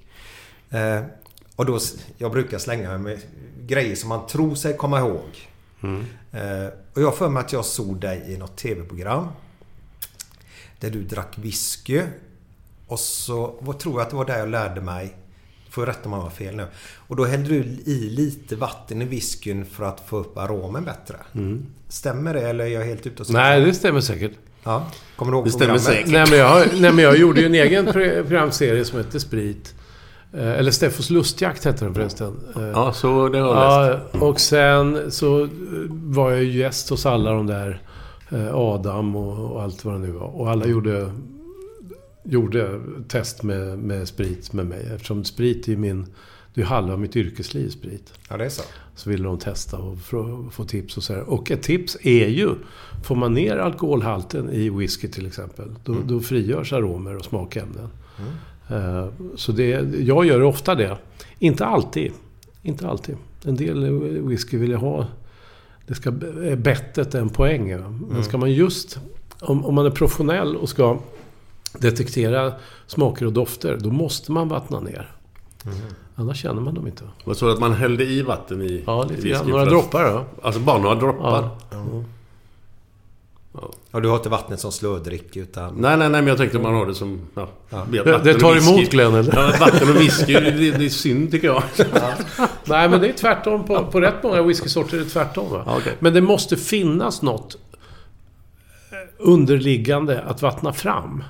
Eh, 0.69 1.01
och 1.55 1.65
då, 1.65 1.79
jag 2.17 2.31
brukar 2.31 2.57
slänga 2.57 2.89
mig 2.89 2.97
med 2.97 3.19
grejer 3.67 3.95
som 3.95 4.09
man 4.09 4.27
tror 4.27 4.55
sig 4.55 4.77
komma 4.77 4.99
ihåg. 4.99 5.49
Mm. 5.83 6.05
Eh, 6.31 6.69
och 6.93 7.01
jag 7.01 7.17
för 7.17 7.29
mig 7.29 7.41
att 7.41 7.53
jag 7.53 7.65
såg 7.65 7.99
dig 7.99 8.23
i 8.27 8.37
något 8.37 8.57
TV-program. 8.57 9.27
Där 10.79 10.89
du 10.89 11.03
drack 11.03 11.37
whisky. 11.37 12.01
Och 12.89 12.99
så 12.99 13.55
vad 13.59 13.79
tror 13.79 13.93
jag 13.95 14.01
att 14.01 14.09
det 14.09 14.15
var 14.15 14.25
där 14.25 14.39
jag 14.39 14.49
lärde 14.49 14.81
mig. 14.81 15.15
Får 15.69 15.81
jag 15.83 15.89
rätta 15.89 16.05
om 16.09 16.13
jag 16.13 16.19
har 16.21 16.29
fel 16.29 16.55
nu. 16.55 16.65
Och 17.07 17.15
då 17.15 17.25
hällde 17.25 17.49
du 17.49 17.55
i 17.85 18.09
lite 18.09 18.55
vatten 18.55 19.01
i 19.01 19.05
whiskyn 19.05 19.65
för 19.65 19.83
att 19.83 20.03
få 20.07 20.17
upp 20.17 20.37
aromen 20.37 20.83
bättre. 20.85 21.15
Stämmer 21.87 22.33
det 22.33 22.41
eller 22.49 22.63
är 22.65 22.69
jag 22.69 22.85
helt 22.85 23.07
ute 23.07 23.21
och 23.21 23.27
cyklar? 23.27 23.41
Nej, 23.41 23.61
det 23.61 23.73
stämmer 23.73 24.01
säkert. 24.01 24.31
Ja. 24.63 24.85
Kommer 25.15 25.31
du 25.31 25.37
ihåg 25.37 25.45
Det 25.47 25.51
stämmer 25.51 25.65
programmet? 25.77 25.83
säkert. 25.97 26.11
Nej 26.11 26.25
men, 26.29 26.39
jag, 26.39 26.67
nej, 26.81 26.91
men 26.93 27.03
jag 27.03 27.17
gjorde 27.17 27.39
ju 27.39 27.45
en 27.45 27.55
egen 27.55 27.85
pro- 27.85 28.23
programserie 28.23 28.85
som 28.85 28.97
hette 28.97 29.19
Sprit. 29.19 29.75
Eh, 30.33 30.47
Eller 30.49 30.71
Steffos 30.71 31.09
lustjakt 31.09 31.65
hette 31.65 31.85
den 31.85 31.93
förresten. 31.93 32.39
Eh, 32.55 32.61
Ja, 32.67 32.93
så 32.93 33.29
det 33.29 33.39
har 33.39 33.47
jag 33.47 33.89
läst. 33.89 34.03
Ja, 34.13 34.19
och 34.27 34.39
sen 34.39 35.11
så 35.11 35.43
eh, 35.43 35.49
var 35.89 36.31
jag 36.31 36.43
ju 36.43 36.57
gäst 36.59 36.89
hos 36.89 37.05
alla 37.05 37.31
de 37.31 37.47
där. 37.47 37.81
Adam 38.53 39.15
och, 39.15 39.51
och 39.55 39.61
allt 39.63 39.85
vad 39.85 39.93
det 39.93 39.99
nu 39.99 40.11
var. 40.11 40.27
Och 40.27 40.49
alla 40.51 40.65
gjorde, 40.65 41.11
gjorde 42.29 42.81
test 43.07 43.43
med, 43.43 43.79
med 43.79 44.07
sprit 44.07 44.53
med 44.53 44.65
mig. 44.65 44.89
Eftersom 44.95 45.23
sprit 45.23 45.67
är 45.67 45.75
min... 45.75 46.05
Det 46.53 46.61
är 46.61 46.65
halva 46.65 46.97
mitt 46.97 47.15
yrkesliv, 47.15 47.69
sprit. 47.69 48.13
Ja, 48.29 48.37
det 48.37 48.45
är 48.45 48.49
så. 48.49 48.63
Så 48.95 49.09
ville 49.09 49.23
de 49.23 49.37
testa 49.37 49.77
och 49.77 49.99
få, 50.51 50.63
tips 50.67 50.97
och 50.97 51.03
så 51.03 51.13
här. 51.13 51.29
Och 51.29 51.51
ett 51.51 51.61
tips 51.61 51.97
är 52.01 52.27
ju... 52.27 52.49
Får 53.03 53.15
man 53.15 53.33
ner 53.33 53.57
alkoholhalten 53.57 54.49
i 54.49 54.69
whisky 54.69 55.07
till 55.07 55.25
exempel. 55.27 55.75
Då, 55.83 55.95
då 56.05 56.19
frigörs 56.19 56.73
aromer 56.73 57.15
och 57.15 57.25
smakämnen. 57.25 57.89
Eh, 58.69 59.07
Så 59.35 59.51
det, 59.51 59.69
jag 59.99 60.25
gör 60.25 60.41
ofta 60.41 60.75
det. 60.75 60.97
Inte 61.39 61.65
alltid. 61.65 62.11
Inte 62.63 62.87
alltid. 62.87 63.15
En 63.45 63.55
del 63.55 63.89
whisky 64.21 64.57
vill 64.57 64.71
jag 64.71 64.79
ha... 64.79 65.07
Det 65.87 65.95
ska 65.95 66.09
är 66.09 66.55
bettet 66.55 67.15
en 67.15 67.29
poäng. 67.29 67.77
Men 68.09 68.23
ska 68.23 68.37
man 68.37 68.51
just... 68.51 68.99
Om, 69.41 69.65
om 69.65 69.75
man 69.75 69.85
är 69.85 69.91
professionell 69.91 70.55
och 70.55 70.69
ska 70.69 70.99
detektera 71.73 72.53
smaker 72.87 73.25
och 73.25 73.33
dofter, 73.33 73.77
då 73.79 73.89
måste 73.91 74.31
man 74.31 74.47
vattna 74.47 74.79
ner. 74.79 75.11
Annars 76.15 76.41
känner 76.41 76.61
man 76.61 76.73
dem 76.73 76.87
inte. 76.87 77.03
Vad 77.23 77.37
så 77.37 77.49
att 77.49 77.59
man 77.59 77.73
hällde 77.73 78.03
i 78.03 78.21
vatten 78.21 78.61
i 78.61 78.83
Ja, 78.87 79.03
lite 79.03 79.27
grann. 79.29 79.47
Några 79.47 79.63
att- 79.63 79.69
droppar 79.69 80.03
då. 80.11 80.25
Alltså 80.41 80.61
bara 80.61 80.77
några 80.77 80.95
droppar? 80.95 81.49
Ja. 81.71 82.03
Och 83.91 84.01
du 84.01 84.09
har 84.09 84.15
inte 84.15 84.29
vattnet 84.29 84.59
som 84.59 84.71
slödrick 84.71 85.37
utan... 85.37 85.75
Nej, 85.75 85.97
nej, 85.97 86.09
nej, 86.09 86.21
men 86.21 86.27
jag 86.27 86.37
tänkte 86.37 86.59
man 86.59 86.73
har 86.73 86.85
det 86.85 86.95
som... 86.95 87.21
Ja, 87.35 87.47
Det- 87.69 87.97
vatten 87.97 88.23
det 88.23 88.33
och 88.33 88.39
tar 88.39 88.55
emot, 88.71 88.89
Glenn, 88.89 89.15
eller? 89.15 89.33
Ja, 89.35 89.53
vatten 89.59 89.89
och 89.89 89.95
whisky, 90.01 90.33
det, 90.33 90.39
det, 90.51 90.71
det 90.71 90.85
är 90.85 90.89
synd 90.89 91.31
tycker 91.31 91.47
jag. 91.47 91.63
Nej, 92.65 92.89
men 92.89 93.01
det 93.01 93.09
är 93.09 93.13
tvärtom. 93.13 93.63
På, 93.63 93.85
på 93.85 94.01
rätt 94.01 94.23
många 94.23 94.41
whiskysorter 94.41 94.97
är 94.97 95.01
det 95.01 95.09
tvärtom. 95.09 95.51
Va? 95.51 95.63
Ja, 95.65 95.77
okej. 95.77 95.93
Men 95.99 96.13
det 96.13 96.21
måste 96.21 96.57
finnas 96.57 97.21
något 97.21 97.57
underliggande 99.17 100.21
att 100.21 100.41
vattna 100.41 100.73
fram. 100.73 101.23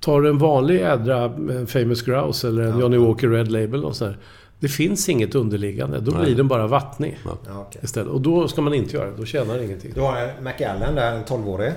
Tar 0.00 0.20
du 0.20 0.28
en 0.28 0.38
vanlig 0.38 0.80
ädra 0.82 1.24
eh, 1.24 1.66
Famous 1.66 2.02
Grouse 2.02 2.48
eller 2.48 2.62
en 2.62 2.78
Johnny 2.78 2.96
Walker 2.96 3.28
Red 3.28 3.52
Label 3.52 3.84
och 3.84 3.96
sådär. 3.96 4.18
Det 4.60 4.68
finns 4.68 5.08
inget 5.08 5.34
underliggande. 5.34 6.00
Då 6.00 6.10
Nej. 6.12 6.20
blir 6.24 6.34
den 6.36 6.48
bara 6.48 6.66
vattnig. 6.66 7.18
Ja. 7.46 7.70
Istället. 7.82 8.08
Och 8.08 8.20
då 8.20 8.48
ska 8.48 8.60
man 8.62 8.74
inte 8.74 8.96
göra 8.96 9.06
det. 9.06 9.16
Då 9.16 9.24
tjänar 9.24 9.54
det 9.58 9.64
ingenting. 9.64 9.90
Du 9.94 10.00
har 10.00 10.16
en 10.16 10.44
Macallan 10.44 10.94
där, 10.94 11.12
en 11.12 11.24
12-årig. 11.24 11.72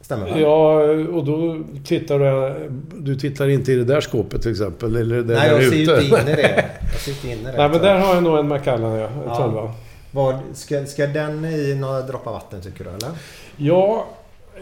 Stämmer 0.00 0.30
va? 0.30 0.38
Ja, 0.40 0.80
och 1.16 1.24
då 1.24 1.58
tittar 1.84 2.18
du... 2.18 2.54
Du 2.96 3.16
tittar 3.16 3.48
inte 3.48 3.72
i 3.72 3.76
det 3.76 3.84
där 3.84 4.00
skåpet 4.00 4.42
till 4.42 4.50
exempel, 4.50 4.96
eller 4.96 5.16
det 5.22 5.34
Nej, 5.34 5.48
där 5.48 5.60
jag 5.60 5.70
ser 5.70 5.76
ju 5.76 5.82
ute. 5.82 5.92
inte 6.04 6.22
in 6.22 6.28
i 6.28 6.34
det. 6.42 6.64
Jag 6.92 7.00
ser 7.00 7.10
inte 7.12 7.26
in 7.28 7.38
i 7.38 7.44
det. 7.44 7.56
Nej, 7.58 7.68
men 7.70 7.80
där 7.80 7.98
har 7.98 8.14
jag 8.14 8.22
nog 8.22 8.38
en 8.38 8.48
Macallan, 8.48 8.92
ja. 8.92 9.06
En 9.06 9.12
Ja. 9.26 9.36
12. 9.36 9.70
Vad, 10.10 10.38
ska, 10.54 10.86
ska 10.86 11.06
den 11.06 11.44
i 11.44 11.74
några 11.74 12.02
droppar 12.02 12.32
vatten 12.32 12.60
tycker 12.60 12.84
du 12.84 12.90
eller? 12.90 13.10
Ja, 13.56 14.06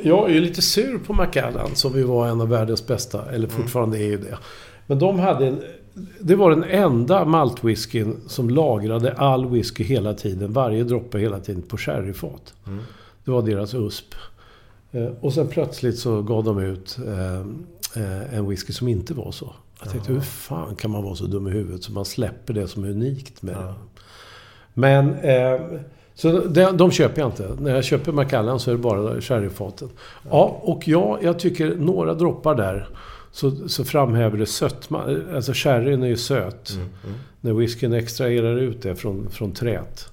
jag 0.03 0.31
är 0.31 0.35
ju 0.35 0.41
lite 0.41 0.63
sur 0.63 0.99
på 0.99 1.13
Macallan 1.13 1.71
som 1.75 1.95
ju 1.97 2.03
var 2.03 2.29
en 2.29 2.41
av 2.41 2.49
världens 2.49 2.87
bästa, 2.87 3.31
eller 3.33 3.49
fortfarande 3.49 3.99
är 3.99 4.07
ju 4.07 4.17
det. 4.19 4.39
Men 4.87 4.99
de 4.99 5.19
hade 5.19 5.47
en... 5.47 5.63
Det 6.21 6.35
var 6.35 6.51
den 6.51 6.65
enda 6.65 7.25
maltwhiskyn 7.25 8.17
som 8.27 8.51
lagrade 8.51 9.13
all 9.13 9.47
whisky 9.51 9.85
hela 9.85 10.15
tiden, 10.15 10.53
varje 10.53 10.85
droppe 10.85 11.19
hela 11.19 11.41
tiden, 11.41 11.63
på 11.63 11.77
sherryfat. 11.77 12.55
Det 13.25 13.31
var 13.31 13.43
deras 13.43 13.75
USP. 13.75 14.15
Eh, 14.93 15.07
Och 15.21 15.33
sen 15.33 15.49
plötsligt 15.49 15.99
så 15.99 16.23
gav 16.23 16.45
de 16.45 16.59
ut 16.59 16.99
eh, 17.07 17.41
eh, 18.03 18.35
en 18.39 18.49
whisky 18.49 18.73
som 18.73 18.89
inte 18.89 19.15
var 19.15 19.33
så. 19.33 19.53
Jag 19.83 19.91
tänkte, 19.93 20.13
hur 20.13 20.21
fan 20.21 20.77
kan 20.77 20.91
man 20.91 21.03
vara 21.03 21.15
så 21.15 21.25
dum 21.27 21.49
i 21.49 21.51
huvudet 21.51 21.83
så 21.85 21.93
man 21.93 22.05
släpper 22.05 22.55
det 22.55 22.69
som 22.69 22.85
är 22.85 22.89
unikt 22.89 23.43
med 23.43 23.55
det? 23.55 23.75
Men... 24.75 25.15
Eh, 25.15 25.61
så 26.15 26.41
de, 26.41 26.77
de 26.77 26.91
köper 26.91 27.21
jag 27.21 27.29
inte. 27.29 27.57
När 27.61 27.75
jag 27.75 27.85
köper 27.85 28.13
Macallan 28.13 28.61
så 28.61 28.71
är 28.71 28.75
det 28.75 28.81
bara 28.81 29.21
sherryfaten. 29.21 29.89
Ja, 30.31 30.61
och 30.63 30.89
ja, 30.89 31.19
jag 31.23 31.39
tycker 31.39 31.75
några 31.75 32.15
droppar 32.15 32.55
där 32.55 32.89
så, 33.33 33.69
så 33.69 33.85
framhäver 33.85 34.39
det 34.39 34.47
sötma. 34.47 35.17
Alltså 35.35 35.53
sherryn 35.55 36.03
är 36.03 36.07
ju 36.07 36.17
söt. 36.17 36.79
När 37.41 37.53
whiskyn 37.53 37.93
extraherar 37.93 38.57
ut 38.57 38.83
det 38.83 38.97
från, 38.97 39.31
från 39.31 39.53
trät. 39.53 40.09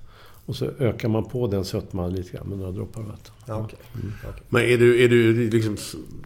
Och 0.46 0.56
så 0.56 0.70
ökar 0.80 1.10
man 1.10 1.26
på 1.26 1.48
den 1.48 1.66
sötman 1.66 2.14
lite 2.14 2.32
grann 2.32 2.48
med 2.48 2.58
några 2.58 2.72
droppar 2.72 3.02
vatten. 3.02 3.34
Ja, 3.46 3.60
okej. 3.66 3.80
Okej. 3.94 4.44
Men 4.50 4.62
är 4.62 4.78
du, 4.78 5.04
är 5.04 5.10
du 5.10 5.50
liksom 5.50 5.78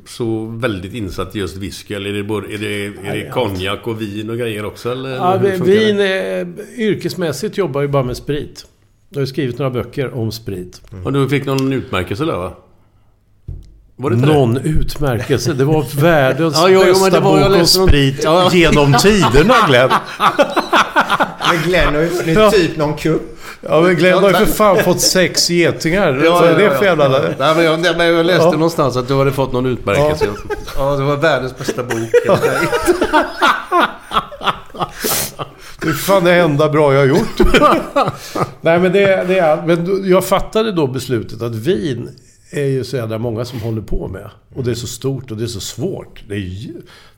så 0.06 0.46
väldigt 0.46 0.94
insatt 0.94 1.36
i 1.36 1.40
just 1.40 1.58
whisky? 1.58 1.94
Eller 1.94 2.10
är 2.10 2.14
det, 2.14 2.24
både, 2.24 2.54
är 2.54 2.58
det, 2.58 2.86
är 2.86 3.16
det 3.16 3.30
konjak 3.30 3.88
och 3.88 4.02
vin 4.02 4.30
och 4.30 4.38
grejer 4.38 4.66
också? 4.66 4.92
Eller 4.92 5.16
Ja, 5.16 5.38
vin 5.38 6.00
är, 6.00 6.54
yrkesmässigt 6.78 7.58
jobbar 7.58 7.82
ju 7.82 7.88
bara 7.88 8.04
med 8.04 8.18
sprit. 8.18 8.66
Jag 9.16 9.22
har 9.22 9.26
skrivit 9.26 9.58
några 9.60 9.72
böcker 9.72 10.18
om 10.18 10.32
sprit. 10.32 10.82
Och 11.04 11.14
du 11.14 11.30
fick 11.30 11.46
någon 11.46 11.74
utmärkelse 11.74 12.26
där 12.26 12.38
va? 12.38 12.52
Var 13.96 14.10
det 14.10 14.16
Någon 14.16 14.58
utmärkelse. 14.58 15.54
Det 15.54 15.64
var 15.64 15.86
världens 16.02 16.56
Ja, 16.58 16.70
jo, 16.70 16.80
bästa 16.80 17.10
det 17.10 17.22
bok 17.22 17.46
om 17.60 17.66
sprit 17.66 18.24
Ja. 18.24 18.50
genom 18.54 18.94
tiderna, 18.94 19.54
Glenn. 19.68 19.90
Men 21.52 21.62
Glenn 21.64 21.96
har 21.96 22.02
ju 22.02 22.08
vunnit 22.08 22.38
Ja. 22.38 22.52
typ 22.52 22.78
någon 22.78 22.98
cup. 22.98 23.22
Ja, 23.62 23.82
men 23.82 23.96
Glenn 23.96 24.18
har 24.24 24.30
ju 24.30 24.36
för 24.36 24.46
fan 24.46 24.84
fått 24.84 25.02
sex 25.02 25.50
getingar. 25.50 26.14
Vad 26.32 26.44
är 26.50 26.58
det 26.58 26.78
för 26.78 26.86
jävla... 26.86 27.08
Nej, 27.10 27.56
men 27.56 27.66
jag, 27.66 27.98
men 27.98 28.08
jag 28.08 28.26
läste 28.26 28.44
Ja. 28.44 28.52
någonstans 28.52 28.98
att 28.98 29.08
du 29.08 29.18
hade 29.18 29.32
fått 29.32 29.54
någon 29.54 29.66
utmärkelse. 29.66 30.28
Ja, 30.78 30.96
det 30.96 31.04
var 31.04 31.16
världens 31.16 31.58
bästa 31.58 31.84
bok. 31.84 32.10
Det 35.86 35.92
är 35.92 35.94
fan 35.94 36.24
det 36.24 36.34
enda 36.34 36.70
bra 36.70 36.94
jag 36.94 37.00
har 37.00 37.08
gjort. 37.08 37.40
Nej, 38.62 38.80
men 38.80 38.92
det, 38.92 39.24
det 39.28 39.40
är... 39.40 39.66
Men 39.68 40.10
jag 40.10 40.26
fattade 40.26 40.72
då 40.72 40.88
beslutet 40.88 41.42
att 41.42 41.56
vin 41.56 42.10
är 42.52 42.66
ju 42.66 42.84
så 42.84 42.96
jävla 42.96 43.18
många 43.18 43.46
som 43.46 43.62
håller 43.62 43.82
på 43.82 44.08
med. 44.08 44.30
Och 44.56 44.64
det 44.64 44.72
är 44.72 44.76
så 44.76 44.88
stort 44.88 45.32
och 45.32 45.38
det 45.38 45.44
är 45.44 45.48
så 45.48 45.60
svårt. 45.60 46.24
Det 46.28 46.36
är, 46.36 46.72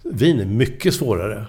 vin 0.03 0.39
är 0.39 0.45
mycket 0.45 0.93
svårare 0.93 1.45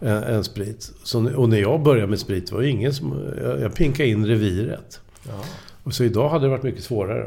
än, 0.00 0.22
än 0.22 0.44
sprit. 0.44 0.92
Så, 1.02 1.30
och 1.36 1.48
när 1.48 1.58
jag 1.58 1.82
började 1.82 2.06
med 2.06 2.20
sprit 2.20 2.52
var 2.52 2.60
det 2.60 2.68
ingen 2.68 2.94
som... 2.94 3.32
Jag, 3.42 3.60
jag 3.60 3.74
pinkade 3.74 4.08
in 4.08 4.26
reviret. 4.26 5.00
Och 5.82 5.94
så 5.94 6.04
idag 6.04 6.28
hade 6.28 6.44
det 6.44 6.50
varit 6.50 6.62
mycket 6.62 6.84
svårare. 6.84 7.26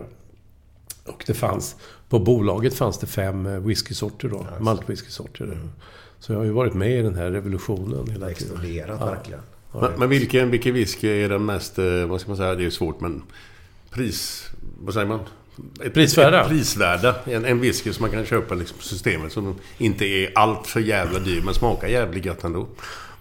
Och 1.05 1.23
det 1.27 1.33
fanns... 1.33 1.75
På 2.09 2.19
bolaget 2.19 2.73
fanns 2.73 2.97
det 2.97 3.07
fem 3.07 3.45
eh, 3.45 3.59
whiskysorter 3.59 4.29
då. 4.29 4.47
Maltwhiskysorter. 4.59 5.59
Så 6.19 6.31
jag 6.33 6.37
har 6.39 6.45
ju 6.45 6.51
varit 6.51 6.73
med 6.73 6.99
i 6.99 7.01
den 7.01 7.15
här 7.15 7.31
revolutionen 7.31 7.91
hela 7.91 8.07
tiden. 8.07 8.29
Exploderat 8.29 8.97
Ja. 8.99 9.05
verkligen. 9.05 9.39
Men, 9.81 9.91
men 9.97 10.09
vilken, 10.09 10.51
vilken 10.51 10.73
whisky 10.73 11.07
är 11.07 11.29
den 11.29 11.45
mest, 11.45 11.79
eh, 11.79 12.05
vad 12.05 12.21
ska 12.21 12.27
man 12.29 12.37
säga, 12.37 12.55
det 12.55 12.65
är 12.65 12.69
svårt 12.69 13.01
men... 13.01 13.21
Pris... 13.89 14.49
Vad 14.83 14.93
säger 14.93 15.07
man? 15.07 15.19
Ett- 15.83 15.93
Prisvärda? 15.93 16.41
ett 16.41 16.47
Prisvärda. 16.47 17.15
En, 17.25 17.45
en 17.45 17.59
whisky 17.61 17.93
som 17.93 18.03
man 18.03 18.11
kan 18.11 18.25
köpa 18.25 18.55
liksom 18.55 18.77
på 18.77 18.83
systemet 18.83 19.31
som 19.31 19.55
inte 19.77 20.05
är 20.05 20.31
allt 20.35 20.67
för 20.67 20.79
jävla 20.79 21.19
dyr 21.19 21.41
men 21.45 21.53
smakar 21.53 21.87
jävligt 21.87 22.25
gött 22.25 22.43
ändå. 22.43 22.67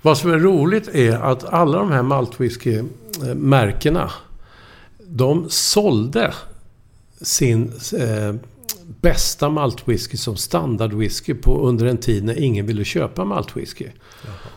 Vad 0.02 0.18
som 0.18 0.30
är 0.30 0.38
roligt 0.38 0.88
är 0.88 1.16
att 1.18 1.44
alla 1.44 1.78
de 1.78 1.92
här 1.92 2.02
maltwhisky-märkena 2.02 4.10
de 5.06 5.46
sålde 5.50 6.34
sin 7.20 7.72
eh, 7.98 8.34
bästa 9.00 9.48
maltwhisky 9.48 10.16
som 10.16 10.36
standardwhisky 10.36 11.34
på 11.34 11.60
under 11.60 11.86
en 11.86 11.96
tid 11.96 12.24
när 12.24 12.38
ingen 12.42 12.66
ville 12.66 12.84
köpa 12.84 13.24
maltwhisky. 13.24 13.86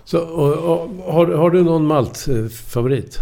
Så, 0.06 0.20
och, 0.20 0.54
och, 0.54 1.14
har, 1.14 1.28
har 1.28 1.50
du 1.50 1.64
någon 1.64 1.86
maltfavorit? 1.86 3.20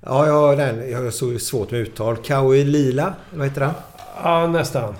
Ja, 0.00 0.26
jag 0.26 0.34
har 0.34 0.56
den. 0.56 0.90
Jag 0.90 1.02
har 1.02 1.10
så 1.10 1.38
svårt 1.38 1.70
med 1.70 1.80
uttal. 1.80 2.16
Kaui 2.16 2.64
Lila, 2.64 3.14
vad 3.34 3.46
heter 3.46 3.60
den? 3.60 3.70
Ja, 4.22 4.46
nästan. 4.46 4.94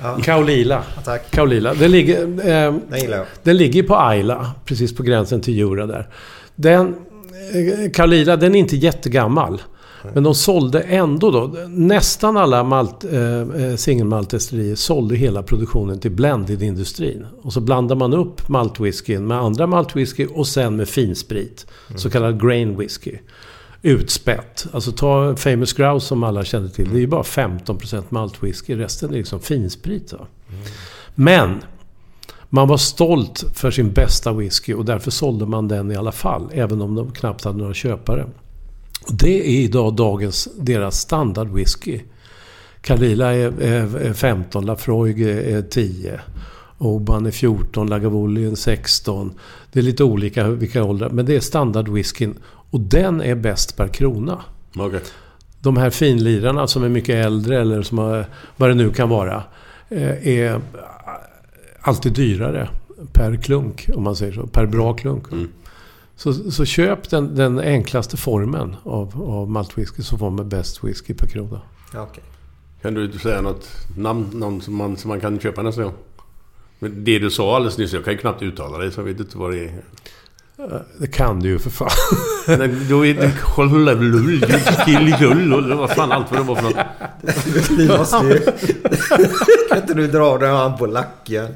Ja. 0.00 0.18
Kaolila. 0.22 0.82
Ja, 0.96 1.02
tack. 1.04 1.32
Den 1.78 1.90
ligger, 1.90 2.22
eh, 2.22 2.74
Den 2.88 3.00
gillar 3.00 3.16
jag. 3.16 3.26
den 3.42 3.56
ligger 3.56 3.82
på 3.82 3.96
Ayla, 3.96 4.52
precis 4.64 4.96
på 4.96 5.02
gränsen 5.02 5.40
till 5.40 5.54
Jura 5.54 5.86
där. 5.86 6.08
Den, 6.54 6.94
eh, 7.54 7.90
Kaolila, 7.92 8.36
den 8.36 8.54
är 8.54 8.58
inte 8.58 8.76
jättegammal. 8.76 9.62
Men 10.14 10.22
de 10.22 10.34
sålde 10.34 10.80
ändå 10.80 11.30
då. 11.30 11.46
Nästan 11.68 12.36
alla 12.36 12.64
malt, 12.64 13.04
eh, 13.04 13.40
eh, 13.40 13.76
singelmaltdestillerier 13.76 14.74
sålde 14.74 15.16
hela 15.16 15.42
produktionen 15.42 16.00
till 16.00 16.10
blended-industrin. 16.10 17.26
Och 17.42 17.52
så 17.52 17.60
blandar 17.60 17.96
man 17.96 18.14
upp 18.14 18.48
maltwhiskyn 18.48 19.26
med 19.26 19.38
andra 19.38 19.66
maltwhisky 19.66 20.26
och 20.26 20.46
sen 20.46 20.76
med 20.76 20.88
finsprit. 20.88 21.66
Så 21.96 22.10
kallad 22.10 22.42
grain 22.42 22.78
whisky. 22.78 23.18
Utspätt. 23.82 24.66
Alltså 24.72 24.92
ta 24.92 25.36
Famous 25.36 25.72
Grouse 25.72 26.06
som 26.06 26.22
alla 26.22 26.44
känner 26.44 26.68
till. 26.68 26.88
Det 26.90 26.96
är 26.96 27.00
ju 27.00 27.06
bara 27.06 27.22
15% 27.22 28.02
maltwhisky. 28.08 28.74
Resten 28.74 29.10
är 29.10 29.14
liksom 29.14 29.40
finsprit. 29.40 30.12
Va? 30.12 30.26
Men 31.14 31.60
man 32.48 32.68
var 32.68 32.76
stolt 32.76 33.44
för 33.54 33.70
sin 33.70 33.92
bästa 33.92 34.32
whisky 34.32 34.74
och 34.74 34.84
därför 34.84 35.10
sålde 35.10 35.46
man 35.46 35.68
den 35.68 35.92
i 35.92 35.96
alla 35.96 36.12
fall. 36.12 36.50
Även 36.52 36.82
om 36.82 36.94
de 36.94 37.10
knappt 37.12 37.44
hade 37.44 37.58
några 37.58 37.74
köpare. 37.74 38.26
Det 39.08 39.40
är 39.40 39.60
idag 39.64 39.94
dagens, 39.96 40.48
deras 40.58 41.00
standard 41.00 41.48
whisky. 41.48 42.00
Kalila 42.80 43.34
är, 43.34 43.62
är, 43.62 43.96
är 43.96 44.12
15, 44.12 44.66
Lafroig 44.66 45.20
är, 45.20 45.56
är 45.56 45.62
10. 45.62 46.20
Oban 46.78 47.26
är 47.26 47.30
14, 47.30 47.86
Lagavulin 47.86 48.52
är 48.52 48.54
16. 48.56 49.32
Det 49.72 49.78
är 49.78 49.82
lite 49.82 50.04
olika 50.04 50.48
vilka 50.48 50.84
åldrar, 50.84 51.10
men 51.10 51.26
det 51.26 51.36
är 51.36 51.40
standard 51.40 51.88
whiskyn. 51.88 52.34
Och 52.70 52.80
den 52.80 53.20
är 53.20 53.34
bäst 53.34 53.76
per 53.76 53.88
krona. 53.88 54.40
Okej. 54.76 55.00
De 55.60 55.76
här 55.76 55.90
finlirarna 55.90 56.66
som 56.66 56.84
är 56.84 56.88
mycket 56.88 57.26
äldre 57.26 57.60
eller 57.60 57.82
som 57.82 57.98
har, 57.98 58.26
vad 58.56 58.70
det 58.70 58.74
nu 58.74 58.90
kan 58.90 59.08
vara. 59.08 59.42
eh, 59.88 60.28
Är 60.28 60.60
alltid 61.80 62.12
dyrare 62.12 62.68
per 63.12 63.36
klunk, 63.36 63.88
om 63.94 64.02
man 64.02 64.16
säger 64.16 64.32
så. 64.32 64.46
Per 64.46 64.66
bra 64.66 64.92
klunk. 64.94 65.22
Så, 66.16 66.50
så 66.50 66.64
köp 66.64 67.10
den, 67.10 67.34
den 67.34 67.58
enklaste 67.58 68.16
formen 68.16 68.76
av, 68.82 69.22
av 69.22 69.50
maltwhisky 69.50 70.02
så 70.02 70.18
får 70.18 70.30
man 70.30 70.48
bäst 70.48 70.84
whisky 70.84 71.14
per 71.14 71.26
krona. 71.26 71.60
Ja, 71.92 72.02
okej. 72.02 72.24
Kan 72.82 72.94
du 72.94 73.12
säga 73.12 73.40
något 73.40 73.68
namn 73.96 74.30
någon 74.32 74.62
som, 74.62 74.76
man, 74.76 74.96
som 74.96 75.08
man 75.08 75.20
kan 75.20 75.40
köpa 75.40 75.62
nästa 75.62 75.82
gång? 75.82 75.94
Men 76.78 77.04
det 77.04 77.18
du 77.18 77.30
sa 77.30 77.56
alldeles 77.56 77.78
nyss, 77.78 77.92
jag 77.92 78.04
kan 78.04 78.12
ju 78.12 78.18
knappt 78.18 78.42
uttala 78.42 78.78
det 78.78 78.90
så 78.90 79.00
jag 79.00 79.04
vet 79.04 79.20
inte 79.20 79.38
vad 79.38 79.52
det 79.52 79.64
är. 79.64 79.82
Det 80.98 81.06
kan 81.06 81.40
du 81.40 81.48
ju 81.48 81.58
för 81.58 81.70
fan. 81.70 81.88
Nej, 82.58 82.68
då 82.88 83.06
är 83.06 83.14
det... 83.14 83.30
Skilligull, 84.84 85.74
vad 85.74 85.90
fan 85.90 86.12
allt 86.12 86.30
vad 86.30 86.40
det 86.40 86.44
var 86.44 86.56
för 86.56 86.62
något. 86.62 86.76
Vi 87.78 87.88
måste 87.88 88.26
ju... 88.26 88.40
kan 89.68 89.78
inte 89.78 89.94
du 89.94 90.06
dra 90.06 90.38
den 90.38 90.54
han 90.54 90.78
på 90.78 90.86
lacken? 90.86 91.54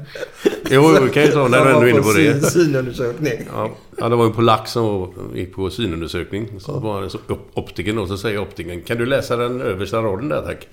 Jo, 0.71 0.97
jo, 1.01 1.07
kan 1.13 1.23
ju 1.23 1.31
ta 1.31 1.47
när 1.47 1.65
du 1.65 1.69
ändå 1.71 1.81
är 1.81 1.87
inne 1.89 2.01
på 2.01 2.13
syn- 2.13 2.39
det. 2.41 2.47
Synundersökning. 2.51 3.39
Ja, 3.53 3.69
ja, 3.97 4.09
det 4.09 4.15
var 4.15 4.25
ju 4.25 4.33
på 4.33 4.41
lax 4.41 4.71
som 4.71 5.13
gick 5.35 5.55
på 5.55 5.69
synundersökning. 5.69 6.47
Så 6.59 6.79
var 6.79 7.01
det 7.01 7.09
så 7.09 7.17
op- 7.27 7.51
optiken 7.53 7.95
då, 7.95 8.07
så 8.07 8.17
säger 8.17 8.39
optiken 8.39 8.81
Kan 8.81 8.97
du 8.97 9.05
läsa 9.05 9.35
den 9.37 9.61
översta 9.61 9.97
raden 10.01 10.29
där 10.29 10.41
tack? 10.41 10.67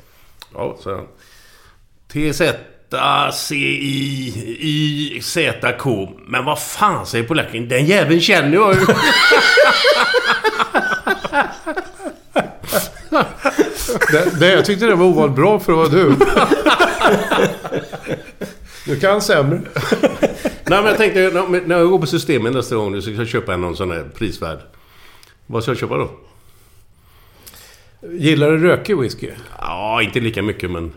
Ja, 0.55 0.77
så 0.81 0.95
han. 0.95 1.07
T-Z-C-I-Y-Z-K. 4.79 6.09
Men 6.27 6.45
vad 6.45 6.59
fan 6.63 7.07
säger 7.07 7.25
polacken? 7.25 7.69
Den 7.69 7.87
jäveln 7.87 8.21
känner 8.21 8.53
jag 8.55 8.75
ju. 8.75 8.81
Det, 14.13 14.41
det, 14.41 14.53
jag 14.53 14.65
tyckte 14.65 14.87
det 14.87 14.95
var 14.95 15.07
ovanligt 15.07 15.37
bra 15.37 15.59
för 15.61 15.73
att 15.73 15.79
vara 15.79 15.89
du. 15.89 16.17
Du 18.89 19.01
kan 19.01 19.23
sämre. 19.23 19.61
Nej 20.43 20.83
men 20.83 20.85
jag 20.85 20.97
tänkte, 20.97 21.31
när 21.67 21.79
jag 21.79 21.91
går 21.91 21.99
på 21.99 22.07
systemet 22.07 22.53
nästa 22.53 22.77
gång 22.77 22.93
nu 22.93 23.03
så 23.03 23.11
ska 23.11 23.19
jag 23.19 23.29
köpa 23.29 23.57
någon 23.57 23.77
sån 23.77 23.91
här 23.91 24.05
prisvärd. 24.15 24.59
Vad 25.47 25.63
ska 25.63 25.71
jag 25.71 25.79
köpa 25.79 25.97
då? 25.97 26.11
Gillar 28.11 28.51
du 28.51 28.59
rökig 28.59 28.99
whisky? 28.99 29.31
Ja, 29.59 30.03
inte 30.03 30.21
lika 30.21 30.43
mycket 30.43 30.71
men... 30.71 30.93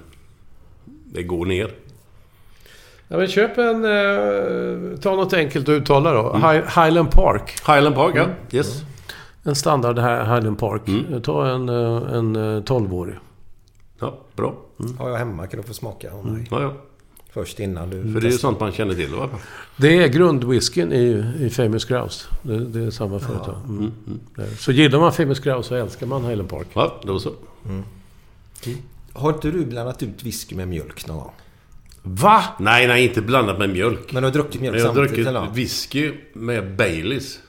Det 1.13 1.23
går 1.23 1.45
ner. 1.45 1.71
Ja, 3.07 3.17
men 3.17 3.27
köp 3.27 3.57
en... 3.57 3.85
Eh, 3.85 4.97
ta 4.99 5.15
något 5.15 5.33
enkelt 5.33 5.69
att 5.69 5.73
uttala 5.73 6.13
då. 6.13 6.33
Hi- 6.33 6.83
Highland 6.85 7.11
Park. 7.11 7.51
Highland 7.67 7.95
Park, 7.95 8.15
ja. 8.15 8.25
Yes. 8.51 8.81
En 9.43 9.55
standard 9.55 9.99
här, 9.99 10.35
Highland 10.35 10.59
Park. 10.59 10.81
Mm. 10.87 11.21
Ta 11.21 11.47
en, 11.47 11.69
eh, 11.69 12.13
en 12.17 12.35
eh, 12.35 12.61
12-årig. 12.63 13.15
Ja, 13.99 14.17
bra. 14.35 14.53
Har 14.99 15.09
jag 15.09 15.17
hemma 15.17 15.47
kan 15.47 15.61
du 15.61 15.67
få 15.67 15.73
smaka 15.73 16.07
mig. 16.23 16.47
Ja, 16.51 16.61
ja. 16.61 16.73
Först 17.33 17.59
innan 17.59 17.89
du 17.89 18.13
För 18.13 18.21
det 18.21 18.27
är 18.27 18.31
ju 18.31 18.37
sånt 18.37 18.59
man 18.59 18.71
känner 18.71 18.93
till, 18.93 19.09
va? 19.15 19.29
Det 19.77 20.03
är 20.03 20.07
grundwhiskyn 20.07 20.93
i, 20.93 21.25
i 21.39 21.49
Famous 21.49 21.85
Grouse. 21.85 22.25
Det, 22.41 22.65
det 22.65 22.79
är 22.85 22.91
samma 22.91 23.19
företag. 23.19 23.55
Mm. 23.69 23.91
Det 24.35 24.41
är- 24.41 24.55
Så 24.55 24.71
gillar 24.71 24.99
man 24.99 25.13
Famous 25.13 25.39
Grouse 25.39 25.69
så 25.69 25.75
älskar 25.75 26.07
man 26.07 26.25
Highland 26.25 26.49
Park. 26.49 26.67
Ja, 26.73 27.01
då 27.03 27.19
så. 27.19 27.33
Har 29.13 29.29
inte 29.33 29.51
du 29.51 29.65
blandat 29.65 30.03
ut 30.03 30.23
whisky 30.23 30.55
med 30.55 30.67
mjölk 30.67 31.07
någon 31.07 31.17
gång? 31.17 31.31
Va? 32.03 32.43
Nej, 32.59 32.87
nej, 32.87 33.03
inte 33.07 33.21
blandat 33.21 33.59
med 33.59 33.69
mjölk. 33.69 34.11
Men 34.13 34.23
du 34.23 34.27
har 34.27 34.33
druckit 34.33 34.61
mjölk 34.61 34.73
Men 34.75 34.81
jag 34.81 34.87
har 34.89 34.95
samtidigt 34.95 35.25
druckit 35.25 35.27
eller? 35.27 35.51
whisky 35.53 36.11
med 36.33 36.75
Baileys. 36.75 37.39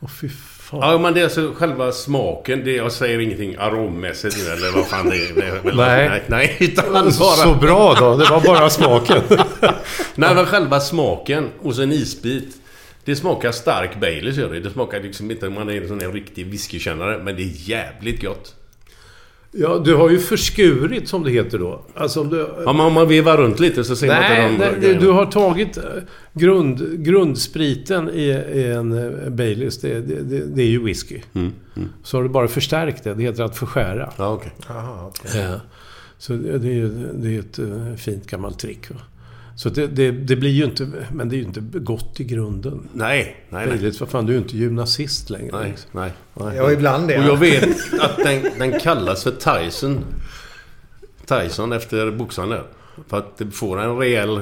Åh 0.00 0.08
fy 0.08 0.28
fan. 0.70 0.80
Ja, 0.80 0.98
men 0.98 1.14
det 1.14 1.20
är 1.20 1.24
alltså 1.24 1.52
själva 1.56 1.92
smaken. 1.92 2.64
Det, 2.64 2.72
jag 2.72 2.92
säger 2.92 3.18
ingenting 3.18 3.56
arommässigt 3.58 4.36
nu, 4.38 4.52
eller 4.52 4.72
vad 4.72 4.86
fan 4.86 5.08
det 5.10 5.16
är. 5.16 5.34
Det 5.34 5.46
är 5.46 5.60
väl- 5.60 5.76
Nej. 5.76 6.08
nej. 6.08 6.22
Nej, 6.26 6.56
utan 6.60 6.92
bara... 6.92 7.10
Så 7.10 7.54
bra 7.54 7.94
då. 7.94 8.16
Det 8.16 8.30
var 8.30 8.40
bara 8.40 8.70
smaken. 8.70 9.22
Nej, 10.14 10.34
men 10.34 10.46
själva 10.46 10.80
smaken 10.80 11.48
hos 11.58 11.78
en 11.78 11.92
isbit. 11.92 12.56
Det 13.04 13.16
smakar 13.16 13.52
stark 13.52 14.00
Baileys 14.00 14.36
gör 14.36 14.52
det. 14.52 14.60
Det 14.60 14.70
smakar 14.70 15.00
liksom 15.00 15.30
inte... 15.30 15.48
Man 15.48 15.68
är 15.70 15.82
en 15.82 15.88
sån 15.88 16.00
här 16.00 16.12
riktig 16.12 16.46
whiskykännare. 16.46 17.18
Men 17.22 17.36
det 17.36 17.42
är 17.42 17.50
jävligt 17.70 18.22
gott. 18.22 18.54
Ja, 19.60 19.78
du 19.84 19.94
har 19.94 20.10
ju 20.10 20.18
förskurit 20.18 21.08
som 21.08 21.24
det 21.24 21.30
heter 21.30 21.58
då. 21.58 21.82
Alltså 21.94 22.20
om 22.20 22.28
du... 22.28 22.48
Ja, 22.64 22.72
men 22.72 22.86
om 22.86 22.92
man 22.92 23.08
vevar 23.08 23.36
runt 23.36 23.60
lite 23.60 23.84
så 23.84 23.96
ser 23.96 24.06
man 24.06 24.16
Nej, 24.20 24.52
inte 24.52 24.70
de 24.80 24.86
nej, 24.86 24.94
du 25.00 25.08
har 25.10 25.26
tagit 25.26 25.76
eh, 25.76 25.82
grund, 26.32 27.04
grundspriten 27.04 28.10
i, 28.10 28.22
i 28.54 28.64
en 28.72 28.92
eh, 29.24 29.30
Baileys. 29.30 29.80
Det, 29.80 30.00
det, 30.00 30.22
det, 30.22 30.46
det 30.46 30.62
är 30.62 30.66
ju 30.66 30.82
whisky. 30.84 31.20
Mm, 31.34 31.52
mm. 31.76 31.88
Så 32.02 32.16
har 32.16 32.22
du 32.22 32.28
bara 32.28 32.48
förstärkt 32.48 33.04
det. 33.04 33.14
Det 33.14 33.22
heter 33.22 33.42
att 33.42 33.56
förskära. 33.58 34.12
Ja, 34.16 34.32
okej. 34.32 34.52
Jaha, 34.68 35.06
okej. 35.08 35.40
Eh, 35.42 35.54
Så 36.18 36.32
det 36.32 36.58
det 36.58 36.68
är 36.68 36.72
ju 36.74 36.88
det 37.14 37.36
är 37.36 37.38
ett 37.40 37.58
eh, 37.58 37.94
fint 37.96 38.26
gammalt 38.26 38.58
trick. 38.58 38.90
Va? 38.90 38.96
Så 39.58 39.68
det, 39.68 39.86
det, 39.86 40.10
det 40.10 40.36
blir 40.36 40.50
ju 40.50 40.64
inte... 40.64 40.90
Men 41.12 41.28
det 41.28 41.34
är 41.36 41.38
ju 41.38 41.44
inte 41.44 41.60
gott 41.60 42.20
i 42.20 42.24
grunden. 42.24 42.88
Nej, 42.92 43.36
nej, 43.48 43.66
nej. 43.66 43.66
Baileys, 43.66 44.00
vad 44.00 44.08
fan, 44.08 44.26
du 44.26 44.32
är 44.32 44.36
ju 44.36 44.42
inte 44.42 44.56
gymnasist 44.56 45.30
längre. 45.30 45.58
Nej, 45.58 45.70
liksom. 45.70 45.90
nej. 45.92 46.12
Ja, 46.56 46.72
ibland 46.72 47.08
det. 47.08 47.18
Och 47.18 47.24
jag 47.24 47.36
vet 47.36 47.68
att 48.00 48.16
den, 48.16 48.42
den 48.58 48.80
kallas 48.80 49.22
för 49.24 49.30
Tyson. 49.30 50.04
Tyson 51.26 51.72
efter 51.72 52.10
boxaren 52.10 52.48
där. 52.48 52.62
För 53.08 53.18
att 53.18 53.36
det 53.38 53.50
får 53.50 53.80
en 53.80 53.98
rejäl 53.98 54.40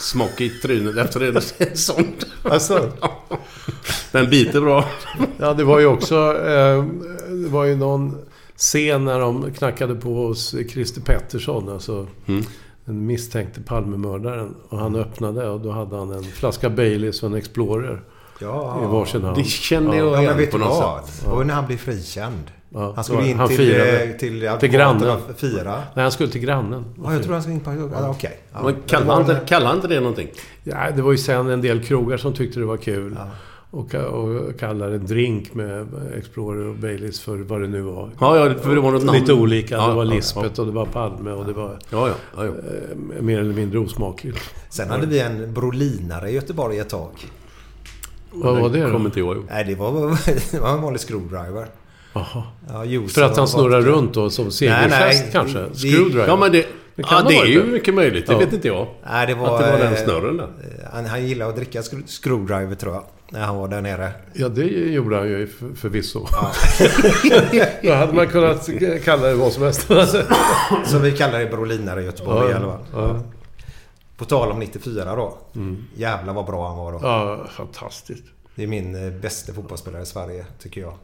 smock 0.00 0.40
i 0.40 0.48
trynet 0.48 0.96
efter 0.96 1.20
det. 1.20 1.26
Är 1.58 1.74
sånt. 1.76 2.26
Alltså, 2.42 2.92
Den 4.12 4.30
biter 4.30 4.60
bra. 4.60 4.88
ja, 5.38 5.54
det 5.54 5.64
var 5.64 5.80
ju 5.80 5.86
också... 5.86 6.16
Eh, 6.46 6.84
det 7.28 7.48
var 7.48 7.64
ju 7.64 7.76
någon 7.76 8.18
scen 8.56 9.04
när 9.04 9.20
de 9.20 9.52
knackade 9.52 9.94
på 9.94 10.14
hos 10.14 10.54
Christer 10.70 11.00
Pettersson. 11.00 11.68
Alltså, 11.68 12.06
Mm. 12.26 12.44
Den 12.86 13.06
misstänkte 13.06 13.60
Palmemördaren. 13.60 14.54
Och 14.68 14.78
han 14.78 14.96
öppnade 14.96 15.48
och 15.48 15.60
då 15.60 15.70
hade 15.70 15.96
han 15.96 16.12
en 16.12 16.24
flaska 16.24 16.70
Baileys 16.70 17.22
och 17.22 17.28
en 17.30 17.34
Explorer 17.36 18.00
Ja. 18.40 18.80
i 18.84 18.86
varsin 18.86 19.22
hand. 19.24 19.36
Det 19.36 19.44
känner 19.44 19.88
Ja, 19.96 20.04
jag 20.04 20.24
men 20.24 20.38
igen 20.38 20.50
på 20.50 20.58
något 20.58 20.68
vad? 20.68 21.04
sätt. 21.04 21.26
Och 21.28 21.46
när 21.46 21.54
han 21.54 21.66
blev 21.66 21.76
frikänd. 21.76 22.50
Ja, 22.68 22.92
Han 22.94 23.04
skulle 23.04 23.28
in 23.28 23.38
han 23.38 23.48
till, 23.48 23.56
firade. 23.56 24.04
eh, 24.04 24.10
till, 24.16 24.50
Till 24.60 24.68
grannen. 24.70 24.96
advokaterna 25.02 25.32
och 25.32 25.38
fira. 25.40 25.72
Nej, 25.94 26.02
han 26.02 26.12
skulle 26.12 26.28
till 26.30 26.40
grannen. 26.40 26.84
Ja, 27.04 27.12
jag 27.12 27.22
tror 27.22 27.32
han 27.32 27.42
skulle 27.42 27.54
in 27.54 27.60
på... 27.60 27.72
Ja, 27.94 28.08
okej. 28.10 28.40
Ja. 28.52 28.70
En- 28.70 29.20
inte, 29.20 29.40
kallar 29.46 29.66
han 29.66 29.76
inte 29.76 29.88
det 29.88 30.00
någonting? 30.00 30.28
Ja, 30.64 30.76
det 30.96 31.02
var 31.02 31.12
ju 31.12 31.18
sen 31.18 31.48
en 31.50 31.60
del 31.60 31.82
krogar 31.84 32.16
som 32.16 32.32
tyckte 32.32 32.60
det 32.60 32.66
var 32.66 32.76
kul. 32.76 33.16
Och, 33.70 33.94
och 33.94 34.58
kallade 34.58 34.94
en 34.94 35.06
drink 35.06 35.54
med 35.54 35.86
Explorer 36.18 36.66
och 36.66 36.74
Baileys 36.74 37.20
för 37.20 37.36
vad 37.36 37.60
det 37.60 37.66
nu 37.68 37.80
var. 37.80 38.10
Ja, 38.20 38.36
ja, 38.48 38.54
för 38.62 38.74
det 38.74 38.80
var 38.80 38.90
något 38.92 39.04
namn. 39.04 39.18
Lite 39.18 39.32
olika. 39.32 39.74
Ja, 39.74 39.88
det 39.88 39.94
var 39.94 40.04
ja, 40.04 40.10
Lisbeth 40.10 40.60
och 40.60 40.66
det 40.66 40.72
var 40.72 40.86
Palme 40.86 41.30
och 41.30 41.44
det 41.46 41.52
var 41.52 41.78
Ja, 41.90 42.08
ja. 42.08 42.14
ja, 42.36 42.44
ja. 42.44 42.50
eh, 43.16 43.22
mer 43.22 43.40
eller 43.40 43.54
mindre 43.54 43.78
osmakligt. 43.78 44.38
Sen 44.70 44.90
hade 44.90 45.06
vi 45.06 45.20
en 45.20 45.54
brolinare 45.54 46.30
i 46.30 46.34
Göteborg 46.34 46.78
ett 46.78 46.88
tag. 46.88 47.10
Vad 48.32 48.60
var 48.60 48.68
det 48.68 48.80
Kommer 48.80 48.98
då? 48.98 49.04
inte 49.04 49.18
jag 49.20 49.36
ihåg. 49.36 49.44
Nej, 49.50 49.64
det 49.64 49.74
var, 49.74 50.18
det 50.52 50.60
var 50.60 50.70
en 50.72 50.82
vanlig 50.82 51.00
screwdriver. 51.00 51.66
Jaha. 52.12 52.42
Ja, 52.68 53.08
För 53.08 53.22
att 53.22 53.36
han 53.36 53.48
snurrar 53.48 53.80
vodka. 53.80 53.90
runt 53.92 54.14
då 54.14 54.30
som 54.30 54.50
segelfest 54.50 55.32
kanske? 55.32 55.58
Det- 55.58 55.74
Screwdriver? 55.74 56.26
Ja, 56.26 56.36
men 56.36 56.52
det... 56.52 56.66
Det 56.94 57.02
kan 57.02 57.18
ja, 57.22 57.28
det 57.28 57.34
är 57.34 57.38
varit 57.38 57.54
ju 57.54 57.64
mycket 57.64 57.94
möjligt. 57.94 58.26
Det 58.26 58.32
Ja. 58.32 58.38
vet 58.38 58.52
inte 58.52 58.68
jag. 58.68 58.86
Nej, 59.10 59.26
det 59.26 59.34
var... 59.34 59.54
Att 59.58 59.64
det 59.64 59.70
var 59.72 59.78
den 59.78 59.92
eh, 59.92 59.98
snurren 60.04 60.36
där. 60.36 60.48
Han, 60.92 61.04
han 61.06 61.26
gillade 61.26 61.50
att 61.50 61.56
dricka 61.56 61.82
screwdriver 62.22 62.74
tror 62.74 62.94
jag. 62.94 63.04
När 63.28 63.40
han 63.40 63.56
var 63.56 63.68
där 63.68 63.80
nere. 63.82 64.12
Ja, 64.32 64.48
det 64.48 64.64
gjorde 64.66 65.16
han 65.16 65.28
ju 65.28 65.46
för, 65.46 65.74
förvisso. 65.74 66.26
Då 67.82 67.92
hade 67.94 68.12
man 68.12 68.26
kunnat 68.26 68.68
kalla 69.04 69.26
det 69.28 69.34
vad 69.34 69.52
som 69.52 69.62
helst. 69.62 69.86
Så 70.86 70.98
vi 70.98 71.12
kallar 71.12 71.38
det 71.38 71.46
brolinare 71.46 72.02
i 72.02 72.04
Göteborg 72.04 72.50
i 72.50 72.54
alla 72.54 72.66
fall. 72.66 72.84
ja. 72.92 73.20
På 74.16 74.24
tal 74.24 74.50
om 74.52 74.58
94 74.58 75.16
då. 75.16 75.38
Jävlar 75.94 76.34
vad 76.34 76.46
bra 76.46 76.68
han 76.68 76.76
var 76.76 76.92
då. 76.92 76.98
ja, 77.02 77.46
fantastiskt. 77.50 78.24
Det 78.54 78.62
är 78.62 78.66
min 78.66 79.06
eh, 79.06 79.12
bästa 79.12 79.52
fotbollsspelare 79.52 80.02
i 80.02 80.06
Sverige, 80.06 80.46
tycker 80.58 80.80
jag. 80.80 80.94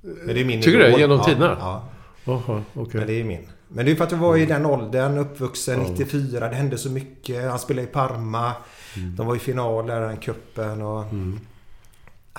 Men 0.00 0.34
det 0.34 0.40
är 0.40 0.44
min 0.44 0.62
Tycker 0.62 0.78
du 0.78 0.84
det? 0.84 0.98
Genom 1.00 1.18
ja, 1.18 1.24
tiderna? 1.24 1.56
Ja, 1.60 1.84
Jaha, 2.24 2.62
okej. 2.74 2.98
men 2.98 3.06
det 3.06 3.20
är 3.20 3.24
min. 3.24 3.46
Men 3.68 3.84
det 3.86 3.90
är 3.92 3.96
för 3.96 4.04
att 4.04 4.12
jag 4.12 4.18
var 4.18 4.36
i 4.36 4.46
den 4.46 4.66
åldern, 4.66 5.18
uppvuxen 5.18 5.80
94. 5.80 6.48
Det 6.48 6.56
hände 6.56 6.78
så 6.78 6.90
mycket. 6.90 7.50
Han 7.50 7.58
spelade 7.58 7.88
i 7.88 7.90
Parma. 7.90 8.52
Mm. 8.96 9.16
De 9.16 9.26
var 9.26 9.36
i 9.36 9.38
final 9.38 9.86
där, 9.86 10.00
den 10.00 10.16
cupen 10.16 10.82
och... 10.82 11.04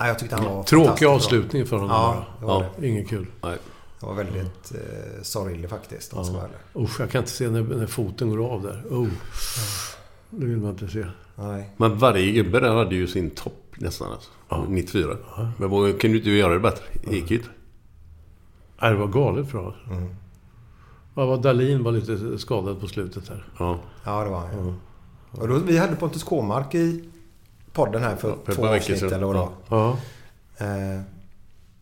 Ja, 0.00 0.06
jag 0.06 0.18
tyckte 0.18 0.36
han 0.36 0.44
var 0.44 0.62
Tråkig 0.62 1.06
avslutning 1.06 1.66
för 1.66 1.76
honom 1.76 1.90
Ja, 1.90 2.26
det 2.40 2.46
var 2.46 2.64
ja, 2.78 2.86
Inget 2.86 3.08
kul. 3.08 3.26
Nej. 3.42 3.58
Det 4.00 4.06
var 4.06 4.14
väldigt 4.14 4.72
eh, 4.74 5.22
sorglig 5.22 5.70
faktiskt. 5.70 6.12
om 6.12 6.24
jag 6.24 6.36
ärlig. 6.36 6.84
Usch, 6.84 7.00
jag 7.00 7.10
kan 7.10 7.18
inte 7.18 7.30
se 7.30 7.50
när, 7.50 7.62
när 7.62 7.86
foten 7.86 8.30
går 8.30 8.52
av 8.52 8.62
där. 8.62 8.84
Oh. 8.90 9.08
Det 10.30 10.46
vill 10.46 10.56
man 10.56 10.70
inte 10.70 10.88
se. 10.88 11.06
Nej. 11.34 11.70
Men 11.76 11.98
varje 11.98 12.32
gubbe 12.32 12.60
där 12.60 12.74
hade 12.74 12.94
ju 12.94 13.06
sin 13.06 13.30
topp 13.30 13.74
nästan 13.76 14.12
alltså. 14.12 14.30
94. 14.68 15.16
Men 15.58 15.70
vad, 15.70 16.00
kan 16.00 16.10
du 16.10 16.16
inte 16.16 16.30
göra 16.30 16.54
det 16.54 16.60
bättre? 16.60 16.84
Det 17.04 17.16
gick 17.16 17.30
ju 17.30 17.36
inte. 17.36 17.48
Nej, 18.82 18.90
det 18.90 18.96
var 18.96 19.06
galet 19.06 19.52
bra. 19.52 19.74
Mm. 19.90 20.14
Ja, 21.14 21.26
var 21.26 21.38
Dalin 21.38 21.82
var 21.82 21.92
lite 21.92 22.38
skadad 22.38 22.80
på 22.80 22.86
slutet 22.86 23.28
här. 23.28 23.44
Ja. 23.58 23.78
Ja, 24.04 24.24
det 24.24 24.30
var 24.30 24.38
han 24.38 24.66
ja. 24.66 24.74
Och 25.40 25.48
då, 25.48 25.58
vi 25.58 25.78
hade 25.78 25.96
Pontus 25.96 26.22
Kåmark 26.22 26.74
i 26.74 27.04
podden 27.72 28.02
här 28.02 28.16
för 28.16 28.32
ett 28.32 28.54
två 28.56 28.66
avsnitt 28.66 28.98
sedan. 28.98 29.12
eller 29.12 29.26
vad 29.26 29.36
det. 29.36 29.48
Ja. 29.68 29.96
Eh, 30.58 31.00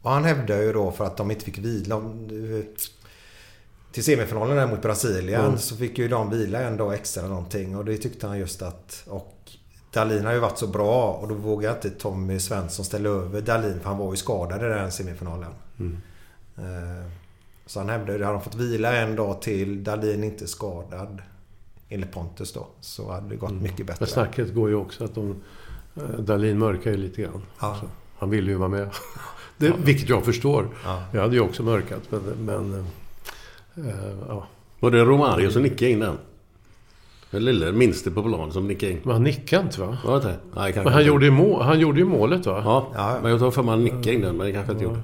och 0.03 0.11
han 0.11 0.24
hävdade 0.24 0.62
ju 0.64 0.72
då 0.72 0.91
för 0.93 1.05
att 1.05 1.16
de 1.16 1.30
inte 1.30 1.45
fick 1.45 1.59
vila. 1.59 1.95
eh, 1.97 2.64
Till 3.93 4.05
semifinalen 4.05 4.57
där 4.57 4.66
mot 4.66 4.82
Brasilien 4.82 5.59
så 5.59 5.76
fick 5.76 5.99
ju 5.99 6.09
de 6.09 6.30
vila 6.30 6.61
en 6.61 6.76
dag 6.76 6.95
extra 6.95 7.20
eller 7.22 7.34
någonting. 7.34 7.76
Och 7.76 7.84
det 7.84 7.97
tyckte 7.97 8.26
han 8.26 8.39
just 8.39 8.62
att... 8.62 9.03
Och 9.07 9.34
Dalin 9.93 10.24
har 10.24 10.32
ju 10.32 10.39
varit 10.39 10.59
så 10.59 10.66
bra 10.66 11.12
och 11.12 11.28
då 11.28 11.34
vågar 11.34 11.72
inte 11.74 11.91
Tommy 11.91 12.39
Svensson 12.41 12.84
ställa 12.84 13.09
över 13.09 13.41
Dalin 13.41 13.80
för 13.80 13.89
han 13.89 13.99
var 13.99 14.11
ju 14.11 14.16
skadad 14.16 14.61
i 14.62 14.64
den 14.64 14.93
semifinalen. 14.93 15.51
Eh, 16.59 17.11
så 17.66 17.80
han 17.80 17.89
hävdade 17.89 18.18
ju, 18.18 18.24
hade 18.24 18.36
de 18.39 18.43
fått 18.45 18.55
vila 18.55 18.97
en 18.97 19.16
dag 19.16 19.43
till, 19.43 19.84
Dalin 19.84 20.24
inte 20.24 20.47
skadad. 20.49 21.22
Enligt 21.89 22.12
Pontus 22.12 22.53
då. 22.53 22.66
Så 22.80 23.11
hade 23.12 23.28
det 23.28 23.36
gått 23.36 23.53
mycket 23.53 23.86
bättre. 23.86 23.97
Men 24.01 24.09
snacket 24.09 24.55
går 24.55 24.68
ju 24.68 24.74
också 24.74 25.05
att 25.05 25.14
de... 25.14 25.43
eh, 25.99 26.20
Dalin 26.20 26.59
mörkar 26.59 26.90
ju 26.90 26.96
lite 26.96 27.22
grann. 27.22 27.42
Ja. 27.61 27.76
Så 27.80 27.86
han 28.18 28.30
ville 28.30 28.51
ju 28.51 28.57
vara 28.57 28.68
med. 28.68 28.88
Det, 29.61 29.72
vilket 29.84 30.09
jag 30.09 30.24
förstår. 30.24 30.68
Ja. 30.84 31.03
Jag 31.12 31.20
hade 31.22 31.34
ju 31.34 31.40
också 31.40 31.62
mörkat, 31.62 32.03
men... 32.11 32.20
men 32.44 32.74
eh, 33.86 33.94
ja. 34.28 34.46
Var 34.80 34.90
det 34.90 35.05
Romario 35.05 35.51
som 35.51 35.62
nickade 35.62 35.90
in 35.90 36.01
den? 36.01 36.16
Den 37.30 37.44
lille 37.44 37.72
minste 37.72 38.11
på 38.11 38.22
plan 38.22 38.53
som 38.53 38.68
nickade 38.68 38.92
in. 38.92 38.99
Men 39.03 39.12
han 39.12 39.22
nickade 39.22 39.62
inte 39.62 39.80
va? 39.80 39.99
Var 40.05 40.12
det 40.12 40.16
inte? 40.16 40.28
Nej, 40.55 40.72
kanske 40.72 40.80
Men 40.84 40.92
han 40.92 41.03
inte. 41.03 41.09
gjorde, 41.09 41.24
ju 41.24 41.30
må, 41.30 41.62
han 41.62 41.80
gjorde 41.80 41.99
ju 41.99 42.05
målet 42.07 42.46
va? 42.46 42.62
Ja, 42.64 42.92
Ja. 42.94 43.18
men 43.22 43.30
jag 43.30 43.40
tror 43.40 43.51
för 43.51 43.62
man 43.62 43.84
nickade 43.84 44.12
in 44.14 44.20
den, 44.20 44.36
men 44.36 44.46
det 44.46 44.53
kanske 44.53 44.72
inte 44.72 44.84
gjorde. 44.84 45.01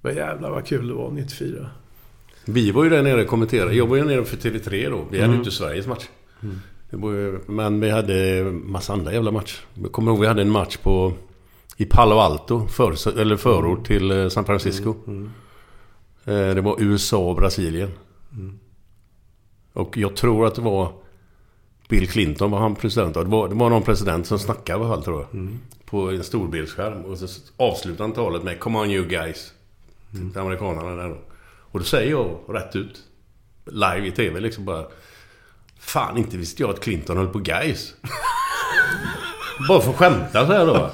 Men 0.00 0.16
jävlar 0.16 0.50
vad 0.50 0.66
kul 0.66 0.88
det 0.88 0.94
var 0.94 1.10
94. 1.10 1.66
Vi 2.44 2.70
var 2.70 2.84
ju 2.84 2.90
där 2.90 3.02
nere 3.02 3.22
och 3.22 3.28
kommenterade. 3.28 3.74
Jag 3.74 3.86
var 3.86 3.96
ju 3.96 4.04
nere 4.04 4.24
för 4.24 4.36
TV3 4.36 4.90
då. 4.90 5.04
Vi 5.10 5.20
hade 5.20 5.32
ju 5.32 5.38
inte 5.38 5.50
Sveriges 5.50 5.86
match. 5.86 6.04
Ju, 6.40 6.50
men 7.46 7.80
vi 7.80 7.90
hade 7.90 8.42
massa 8.52 8.92
andra 8.92 9.12
jävla 9.12 9.30
matcher. 9.30 9.58
Jag 9.74 9.92
kommer 9.92 10.10
ihåg 10.12 10.20
vi 10.20 10.26
hade 10.26 10.42
en 10.42 10.50
match 10.50 10.76
på... 10.76 11.12
I 11.76 11.84
Palo 11.84 12.16
Alto, 12.18 12.66
för, 12.66 13.18
eller 13.20 13.36
förort 13.36 13.86
till 13.86 14.10
eh, 14.10 14.28
San 14.28 14.44
Francisco. 14.44 14.94
Eh, 16.24 16.54
Det 16.54 16.60
var 16.60 16.76
USA 16.78 17.18
och 17.18 17.36
Brasilien. 17.36 17.90
Och 19.72 19.96
jag 19.96 20.16
tror 20.16 20.46
att 20.46 20.54
det 20.54 20.60
var... 20.62 20.92
Bill 21.88 22.08
Clinton 22.08 22.50
var 22.50 22.58
han 22.58 22.74
president. 22.74 23.14
Det 23.14 23.24
var, 23.24 23.48
det 23.48 23.54
var 23.54 23.70
någon 23.70 23.82
president 23.82 24.26
som 24.26 24.38
snackade 24.38 24.78
i 24.78 24.82
alla 24.84 24.94
fall 24.94 25.04
tror 25.04 25.20
jag. 25.20 25.48
På 25.84 26.10
en 26.10 26.24
storbildsskärm. 26.24 27.04
Och 27.04 27.18
så 27.18 27.26
avslutade 27.56 28.02
han 28.02 28.12
talet 28.12 28.42
med 28.42 28.60
Come 28.60 28.78
on 28.78 28.90
you 28.90 29.06
guys. 29.06 29.52
Till 30.32 30.40
amerikanerna 30.40 30.96
där 31.02 31.08
då. 31.08 31.18
Och 31.60 31.78
då 31.78 31.84
säger 31.84 32.10
jag 32.10 32.38
rätt 32.48 32.76
ut. 32.76 33.02
Live 33.66 34.06
i 34.06 34.10
TV 34.10 34.40
liksom 34.40 34.64
bara. 34.64 34.84
Fan, 35.86 36.16
inte 36.16 36.36
visste 36.36 36.62
jag 36.62 36.70
att 36.70 36.80
Clinton 36.80 37.16
höll 37.16 37.26
på 37.26 37.38
guys. 37.38 37.92
Bara 39.68 39.80
för 39.80 39.90
att 39.90 39.96
skämta 39.96 40.46
så 40.46 40.52
här 40.52 40.66
då. 40.66 40.90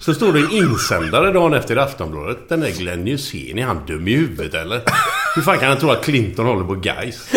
Så 0.00 0.14
står 0.14 0.32
det 0.32 0.40
en 0.40 0.50
insändare 0.50 1.32
dagen 1.32 1.54
efter 1.54 1.76
i 1.76 1.78
Aftonbladet. 1.78 2.48
Den 2.48 2.60
där 2.60 2.70
Glenn 2.70 3.06
Hysén, 3.06 3.58
är 3.58 3.64
han 3.64 3.86
dum 3.86 4.08
i 4.08 4.16
huvudet 4.16 4.54
eller? 4.54 4.80
Hur 5.34 5.42
fan 5.42 5.58
kan 5.58 5.68
han 5.68 5.78
tro 5.78 5.90
att 5.90 6.04
Clinton 6.04 6.46
håller 6.46 6.64
på 6.64 6.74
guys? 6.74 7.28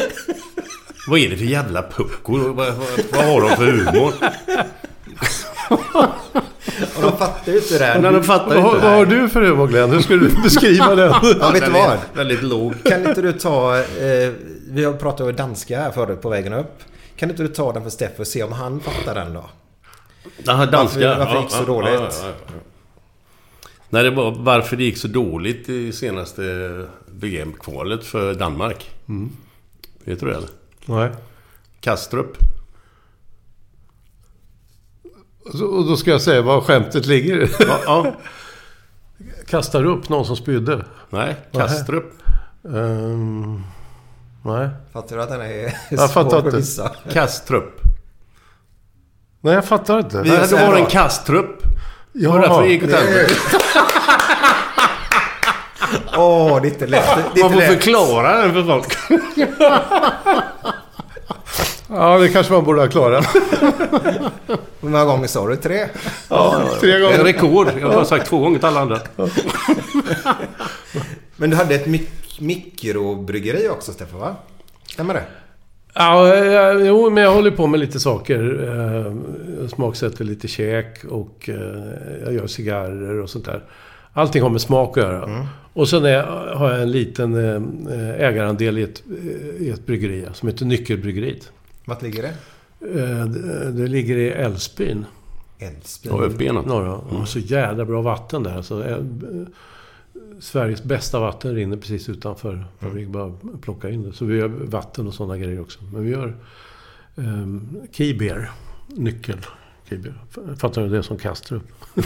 Vad 1.07 1.19
är 1.19 1.29
det 1.29 1.37
för 1.37 1.45
jävla 1.45 1.81
puckor? 1.81 2.39
Vad, 2.39 2.73
vad, 2.73 2.87
vad 3.11 3.25
har 3.25 3.41
de 3.41 3.49
för 3.55 3.65
humor? 3.65 4.13
Och 6.95 7.01
de 7.01 7.17
fattar 7.17 7.51
ju 7.51 7.57
inte 7.57 7.77
det 7.79 7.85
här. 7.85 7.99
Nej, 7.99 8.11
de 8.11 8.23
fattar 8.23 8.45
Vad, 8.45 8.57
inte 8.57 8.69
vad 8.69 8.81
det 8.81 8.97
har 8.97 9.05
du 9.05 9.29
för 9.29 9.41
humor 9.41 9.67
Glenn? 9.67 9.91
Hur 9.91 10.01
skulle 10.01 10.27
du 10.27 10.41
beskriva 10.41 10.95
den? 10.95 11.13
Ja, 11.39 11.51
vet 11.51 11.65
du 11.65 11.71
vad? 11.71 11.91
är 11.91 11.99
Väldigt 12.13 12.43
låg. 12.43 12.73
Kan 12.83 13.09
inte 13.09 13.21
du 13.21 13.33
ta... 13.33 13.77
Eh, 13.77 14.33
vi 14.75 14.85
har 14.85 14.93
pratat 14.93 15.27
om 15.27 15.35
danska 15.35 15.79
här 15.81 15.91
förut 15.91 16.21
på 16.21 16.29
vägen 16.29 16.53
upp. 16.53 16.83
Kan 17.15 17.29
inte 17.29 17.43
du 17.43 17.49
ta 17.49 17.73
den 17.73 17.83
för 17.83 17.89
Steffo 17.89 18.19
och 18.21 18.27
se 18.27 18.43
om 18.43 18.51
han 18.51 18.79
fattar 18.79 19.15
den 19.15 19.33
då? 19.33 19.45
Jaha, 20.43 20.65
danska. 20.65 21.17
Varför- 21.17 21.19
varför 21.25 21.41
gick 21.41 21.51
så 21.51 21.63
dåligt? 21.65 22.25
Nej, 23.89 24.03
det 24.03 24.09
var 24.11 24.31
varför 24.31 24.75
det 24.77 24.83
gick 24.83 24.97
så 24.97 25.07
dåligt 25.07 25.69
i 25.69 25.91
senaste 25.91 26.41
VM-kvalet 27.05 28.05
för 28.05 28.33
Danmark. 28.33 28.91
Vet 30.05 30.19
du 30.19 30.25
det 30.25 30.35
eller? 30.35 30.49
Nej. 30.85 31.09
Kastrup. 31.79 32.37
Och 35.43 35.85
då 35.85 35.97
ska 35.97 36.11
jag 36.11 36.21
säga 36.21 36.41
var 36.41 36.61
skämtet 36.61 37.05
ligger. 37.05 37.49
Ja, 37.59 37.79
ja. 37.85 38.15
Kastar 39.47 39.85
upp 39.85 40.09
någon 40.09 40.25
som 40.25 40.35
spydde. 40.35 40.85
Nej, 41.09 41.35
Kastrup. 41.51 42.05
Ehm, 42.75 43.63
nej. 44.45 44.69
Fattar 44.93 45.15
du 45.15 45.21
att 45.21 45.29
den 45.29 45.41
är 45.41 45.73
Jag 45.89 46.09
svår 46.09 46.37
att 46.47 46.53
missa? 46.53 46.91
Kastrup. 47.13 47.81
Nej, 49.41 49.53
jag 49.53 49.65
fattar 49.65 49.99
inte. 49.99 50.21
Vi- 50.21 50.29
Nej, 50.29 50.47
det 50.49 50.55
var 50.55 50.75
en 50.75 50.83
då. 50.83 50.89
Kastrup. 50.89 51.61
Det 52.13 52.23
Ja. 52.23 52.31
var 52.31 52.39
därför 52.39 52.61
det 52.61 52.67
gick 52.67 52.83
åt 52.83 52.91
helvete. 52.91 53.33
Åh, 56.17 56.61
det 56.61 56.67
är 56.67 56.71
inte 56.71 56.87
lätt. 56.87 57.05
Det 57.33 57.39
är 57.39 57.43
Man 57.43 57.53
inte 57.53 57.65
får 57.65 57.73
lätt. 57.73 57.83
förklara 57.83 58.41
den 58.41 58.53
för 58.53 58.63
folk. 58.63 58.97
Ja, 61.89 62.17
det 62.17 62.29
kanske 62.29 62.53
man 62.53 62.63
borde 62.63 62.81
ha 62.81 62.87
klarat. 62.87 63.27
Hur 64.81 64.89
många 64.89 65.05
gånger 65.05 65.27
sa 65.27 65.47
du? 65.47 65.55
Tre? 65.55 65.87
Tre 66.79 66.93
En 66.95 67.01
gånger. 67.01 67.23
rekord. 67.23 67.67
Jag 67.81 67.89
har 67.91 68.03
sagt 68.05 68.27
två 68.27 68.39
gånger 68.39 68.57
till 68.59 68.67
alla 68.67 68.79
andra. 68.81 68.99
Men 71.35 71.49
du 71.49 71.55
hade 71.55 71.75
ett 71.75 71.85
mik- 71.85 72.09
mikrobryggeri 72.41 73.69
också, 73.69 73.91
Stefan, 73.91 74.19
va? 74.19 74.35
Stämmer 74.87 75.13
det? 75.13 75.23
Ja, 75.93 76.73
jo, 76.73 77.09
men 77.09 77.23
jag 77.23 77.33
håller 77.33 77.51
på 77.51 77.67
med 77.67 77.79
lite 77.79 77.99
saker. 77.99 78.63
Eh, 78.63 79.15
Jag 79.61 79.69
smaksätter 79.69 80.23
lite 80.25 80.47
käk 80.47 81.03
och 81.03 81.49
eh, 81.49 81.55
jag 82.23 82.33
gör 82.33 82.47
cigarrer 82.47 83.19
och 83.21 83.29
sånt 83.29 83.45
där. 83.45 83.63
Allting 84.13 84.41
har 84.41 84.49
med 84.49 84.61
smak 84.61 84.97
att 84.97 85.03
göra. 85.03 85.47
Och 85.73 85.89
sen 85.89 86.05
är, 86.05 86.23
har 86.55 86.71
jag 86.71 86.81
en 86.81 86.91
liten 86.91 87.35
eh, 87.87 88.09
ägarandel 88.27 88.77
i 88.77 88.83
ett, 88.83 89.03
i 89.59 89.69
ett 89.69 89.85
bryggeri 89.85 90.25
som 90.33 90.49
heter 90.49 90.65
Nyckelbryggeriet. 90.65 91.51
Vart 91.85 92.01
ligger 92.01 92.23
det? 92.23 92.33
Det, 93.25 93.71
det 93.71 93.87
ligger 93.87 94.17
i 94.17 94.29
Älvsbyn. 94.29 95.05
Älvsbyn. 95.59 96.11
Och 96.11 96.25
upp 96.25 96.37
benen. 96.37 96.63
Norra. 96.65 96.93
Och 96.95 97.27
så 97.27 97.39
jädra 97.39 97.85
bra 97.85 98.01
vatten 98.01 98.43
där. 98.43 98.61
Så, 98.61 98.81
eh, 98.83 98.97
Sveriges 100.39 100.83
bästa 100.83 101.19
vatten 101.19 101.55
rinner 101.55 101.77
precis 101.77 102.09
utanför. 102.09 102.65
För 102.79 102.89
vi 102.89 103.05
bara 103.05 103.33
plocka 103.61 103.89
in 103.89 104.03
det. 104.03 104.13
Så 104.13 104.25
vi 104.25 104.37
gör 104.37 104.47
vatten 104.47 105.07
och 105.07 105.13
sådana 105.13 105.37
grejer 105.37 105.61
också. 105.61 105.79
Men 105.83 106.03
vi 106.03 106.09
gör 106.09 106.35
um, 107.15 107.77
Keybeer. 107.91 108.51
Nyckel. 108.87 109.45
Keybeer. 109.89 110.15
Fattar 110.57 110.81
du? 110.81 110.89
Det 110.89 110.97
är 110.97 111.01
som 111.01 111.17
Kastrup. 111.17 111.63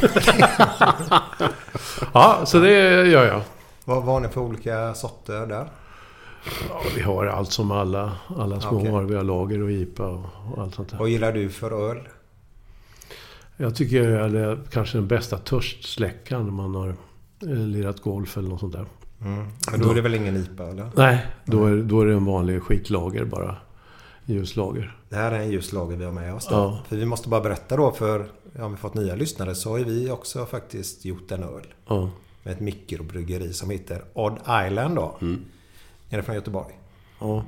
ja, 2.14 2.42
så 2.46 2.60
det 2.60 3.08
gör 3.08 3.28
jag. 3.28 3.42
Vad 3.86 4.04
vad 4.04 4.14
har 4.14 4.20
ni 4.20 4.28
för 4.28 4.42
olika 4.42 4.94
sorter 4.94 5.48
där? 5.48 5.68
Ja, 6.70 6.82
vi 6.96 7.02
har 7.02 7.26
allt 7.26 7.52
som 7.52 7.72
alla, 7.72 8.12
alla 8.38 8.62
små 8.62 8.78
Okej. 8.78 8.92
har. 8.92 9.04
Vi 9.04 9.16
har 9.16 9.24
lager 9.24 9.62
och 9.62 9.72
IPA 9.72 10.08
och, 10.08 10.26
och 10.54 10.64
allt 10.64 10.76
sånt 10.76 10.90
där. 10.90 10.98
Vad 10.98 11.10
gillar 11.10 11.34
du 11.34 11.50
för 11.50 11.92
öl? 11.92 12.08
Jag 13.58 13.76
tycker 13.76 14.10
jag 14.10 14.36
är 14.36 14.60
kanske 14.72 14.98
den 14.98 15.08
bästa 15.08 15.38
törstsläckaren 15.38 16.54
man 16.54 16.76
har 16.76 16.96
lirat 17.42 18.02
golf 18.02 18.38
eller 18.38 18.50
något 18.50 18.60
sånt 18.60 18.74
där. 18.74 18.86
Men 19.72 19.82
då 19.82 19.92
är 19.92 19.96
det 19.96 20.02
väl 20.02 20.16
ingen 20.16 20.36
IPA, 20.38 20.64
eller? 20.68 20.90
Nej, 20.96 21.26
då 21.46 21.66
är, 21.66 21.78
då 21.78 22.02
är 22.02 22.06
det 22.06 22.14
en 22.14 22.26
vanlig 22.26 22.64
skiklager 22.64 23.26
bara. 23.26 23.56
Ljuslager. 24.26 24.96
Det 25.10 25.16
här 25.16 25.32
är 25.32 25.40
en 25.40 25.52
ljus 25.52 25.74
lager 25.74 25.98
vi 25.98 26.06
har 26.06 26.12
med 26.12 26.34
oss. 26.34 26.48
Då. 26.48 26.56
Ja. 26.56 26.80
För 26.88 26.96
vi 26.96 27.06
måste 27.06 27.30
bara 27.30 27.42
berätta 27.42 27.78
då 27.78 27.92
för 27.92 28.26
om 28.60 28.72
vi 28.72 28.78
fått 28.78 28.94
nya 28.94 29.16
lyssnare 29.16 29.56
så 29.56 29.72
har 29.72 29.80
vi 29.80 30.12
också 30.12 30.46
faktiskt 30.46 31.06
gjort 31.06 31.32
en 31.32 31.44
öl. 31.44 31.64
Ja. 31.88 32.10
Med 32.44 32.54
ett 32.54 32.60
mikrobryggeri 32.60 33.54
som 33.54 33.70
heter 33.70 34.04
Odd 34.14 34.38
Island 34.68 34.96
då. 34.96 35.18
Är 36.10 36.18
det 36.18 36.24
från 36.24 36.36
Göteborg? 36.36 36.80
ja. 37.20 37.46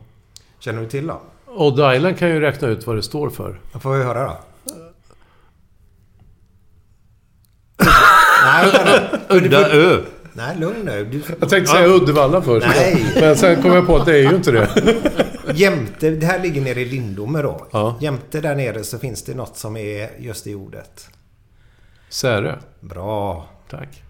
Känner 0.60 0.82
du 0.82 0.88
till 0.88 1.08
dem? 1.08 1.18
Odd 1.48 1.96
Island 1.96 2.18
kan 2.18 2.30
ju 2.30 2.40
räkna 2.40 2.68
ut 2.68 2.88
vad 2.88 2.96
det 2.96 3.04
står 3.04 3.30
för. 3.30 3.60
Då 3.74 3.80
får 3.80 3.98
vi 3.98 4.04
höra 4.04 4.24
då. 4.24 4.38
Nej. 8.86 9.38
Udda 9.38 9.70
ö. 9.70 10.02
Nej, 10.34 10.58
lugn 10.60 10.86
nu. 10.86 11.06
Du, 11.06 11.22
Jag 11.40 11.50
tänkte 11.50 11.72
säga 11.72 11.88
Uddevalla 11.88 12.42
först. 12.42 12.68
Nej. 12.68 13.06
Men 13.20 13.38
sen 13.38 13.62
kom 13.62 13.72
jag 13.72 13.88
på 13.88 13.96
att 13.98 14.06
det 14.06 14.14
är 14.18 14.30
ju 14.32 14.36
inte 14.36 14.52
det. 14.52 14.70
jämte, 15.56 16.10
det 16.10 16.26
här 16.26 16.40
ligger 16.40 16.62
nere 16.62 16.82
i 16.82 16.86
Lindome 16.86 17.42
då. 17.42 17.68
Ja. 17.72 17.98
Jämte 18.02 18.42
där 18.42 18.56
nere 18.56 18.84
så 18.84 19.00
finns 19.00 19.24
det 19.24 19.34
något 19.36 19.58
som 19.58 19.78
är 19.78 20.10
just 20.20 20.48
i 20.48 20.56
ordet. 20.56 21.08
Särö. 22.10 22.56
Bra. 22.80 23.50
Tack. 23.70 24.04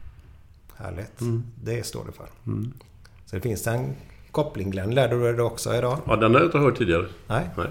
Härligt. 0.78 1.20
Det 1.64 1.86
står 1.86 2.06
det 2.06 2.12
för. 2.12 2.26
Så 3.26 3.36
det 3.36 3.42
finns 3.42 3.68
en 3.68 3.96
koppling. 4.32 4.70
Glenn, 4.72 4.96
lärde 4.96 5.16
du 5.16 5.24
dig 5.24 5.34
det 5.34 5.44
också 5.44 5.76
idag? 5.76 5.98
Ja, 6.08 6.16
den 6.16 6.34
har 6.34 6.40
jag 6.42 6.48
inte 6.48 6.58
hört 6.58 6.78
tidigare. 6.78 7.06
Nej. 7.28 7.50
Nej. 7.58 7.68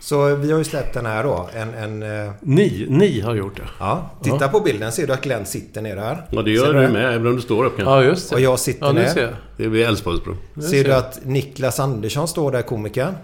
Så 0.00 0.34
vi 0.34 0.50
har 0.52 0.58
ju 0.58 0.64
släppt 0.64 0.94
den 0.94 1.06
här 1.06 1.24
då. 1.24 1.48
En, 1.54 1.74
en, 1.74 2.02
eh, 2.26 2.32
Ni, 2.40 2.86
ni 2.90 3.20
har 3.20 3.34
gjort 3.34 3.56
det. 3.56 3.62
ja, 3.80 4.10
titta 4.22 4.48
på 4.48 4.60
bilden. 4.60 4.92
Ser 4.92 5.06
du 5.06 5.12
att 5.12 5.22
Glenn 5.22 5.46
sitter 5.46 5.82
ner 5.82 5.96
där? 5.96 6.26
Ja, 6.30 6.42
det 6.42 6.44
Ser 6.44 6.50
gör 6.66 6.74
du 6.74 6.80
du 6.80 6.88
med, 6.88 7.14
även 7.14 7.26
om 7.26 7.36
du 7.36 7.42
står 7.42 7.64
upp 7.64 7.76
kanske. 7.76 7.94
Ja, 7.94 8.02
just 8.04 8.30
det. 8.30 8.34
Och 8.34 8.40
jag 8.40 8.58
sitter 8.58 8.86
ja, 8.86 8.92
nu 8.92 9.00
ner. 9.00 9.08
ser 9.08 9.22
jag. 9.22 9.32
Det 9.56 9.64
är 9.64 9.68
vid 9.68 9.86
Älvsborgsbron. 9.86 10.36
Ser 10.70 10.84
du 10.84 10.94
att 10.94 11.18
Niklas 11.24 11.80
Andersson 11.80 12.28
står 12.28 12.52
där, 12.52 12.62
komikern? 12.62 13.14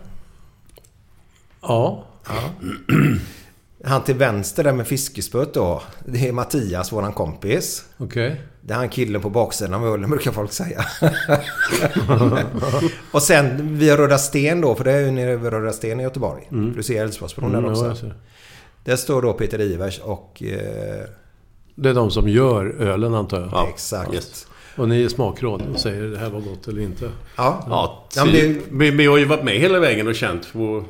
Ja. 1.62 2.04
Han 3.86 4.04
till 4.04 4.14
vänster 4.14 4.64
där 4.64 4.72
med 4.72 4.86
fiskespöet 4.86 5.54
då. 5.54 5.82
Det 6.04 6.28
är 6.28 6.32
Mattias, 6.32 6.92
våran 6.92 7.12
kompis. 7.12 7.84
Okej. 7.98 8.40
Det 8.60 8.72
är 8.74 8.78
han 8.78 8.88
killen 8.88 9.20
på 9.22 9.30
baksidan 9.30 9.74
av 9.74 9.86
ölen 9.94 10.10
brukar 10.10 10.32
folk 10.32 10.52
säga. 10.52 10.84
och 13.12 13.22
sen 13.22 13.78
via 13.78 13.96
Röda 13.96 14.18
Sten 14.18 14.60
då, 14.60 14.74
för 14.74 14.84
det 14.84 14.92
är 14.92 15.00
ju 15.00 15.10
nere 15.10 15.36
vid 15.36 15.52
Röda 15.52 15.72
Sten 15.72 16.00
i 16.00 16.02
Göteborg. 16.02 16.48
Du 16.76 16.82
ser 16.82 17.02
Älvsborgsbron 17.02 17.52
där 17.52 17.58
Mm, 17.58 17.70
ja, 17.74 17.90
också. 17.90 18.00
ser. 18.00 18.14
Där 18.84 18.96
står 18.96 19.22
då 19.22 19.32
Peter 19.32 19.60
Ivers 19.60 19.98
och... 20.00 20.42
Eh, 20.42 21.04
Det 21.74 21.88
är 21.90 21.94
de 21.94 22.10
som 22.10 22.28
gör 22.28 22.66
ölen 22.66 23.14
antar 23.14 23.40
jag. 23.40 23.48
Ja, 23.52 23.66
exakt. 23.74 24.14
yes. 24.14 24.46
Och 24.76 24.88
ni 24.88 25.02
är 25.02 25.08
smakråd 25.08 25.62
och 25.74 25.80
säger 25.80 26.02
det 26.02 26.18
här 26.18 26.30
var 26.30 26.40
gott 26.40 26.68
eller 26.68 26.82
inte. 26.82 27.10
Ja. 27.36 27.64
Ja, 27.68 28.08
Ja, 28.16 28.24
men 28.24 28.34
det- 28.34 28.60
vi, 28.70 28.90
vi 28.90 29.06
har 29.06 29.18
ju 29.18 29.24
varit 29.24 29.44
med 29.44 29.54
hela 29.54 29.78
vägen 29.78 30.08
och 30.08 30.14
känt 30.14 30.52
på... 30.52 30.84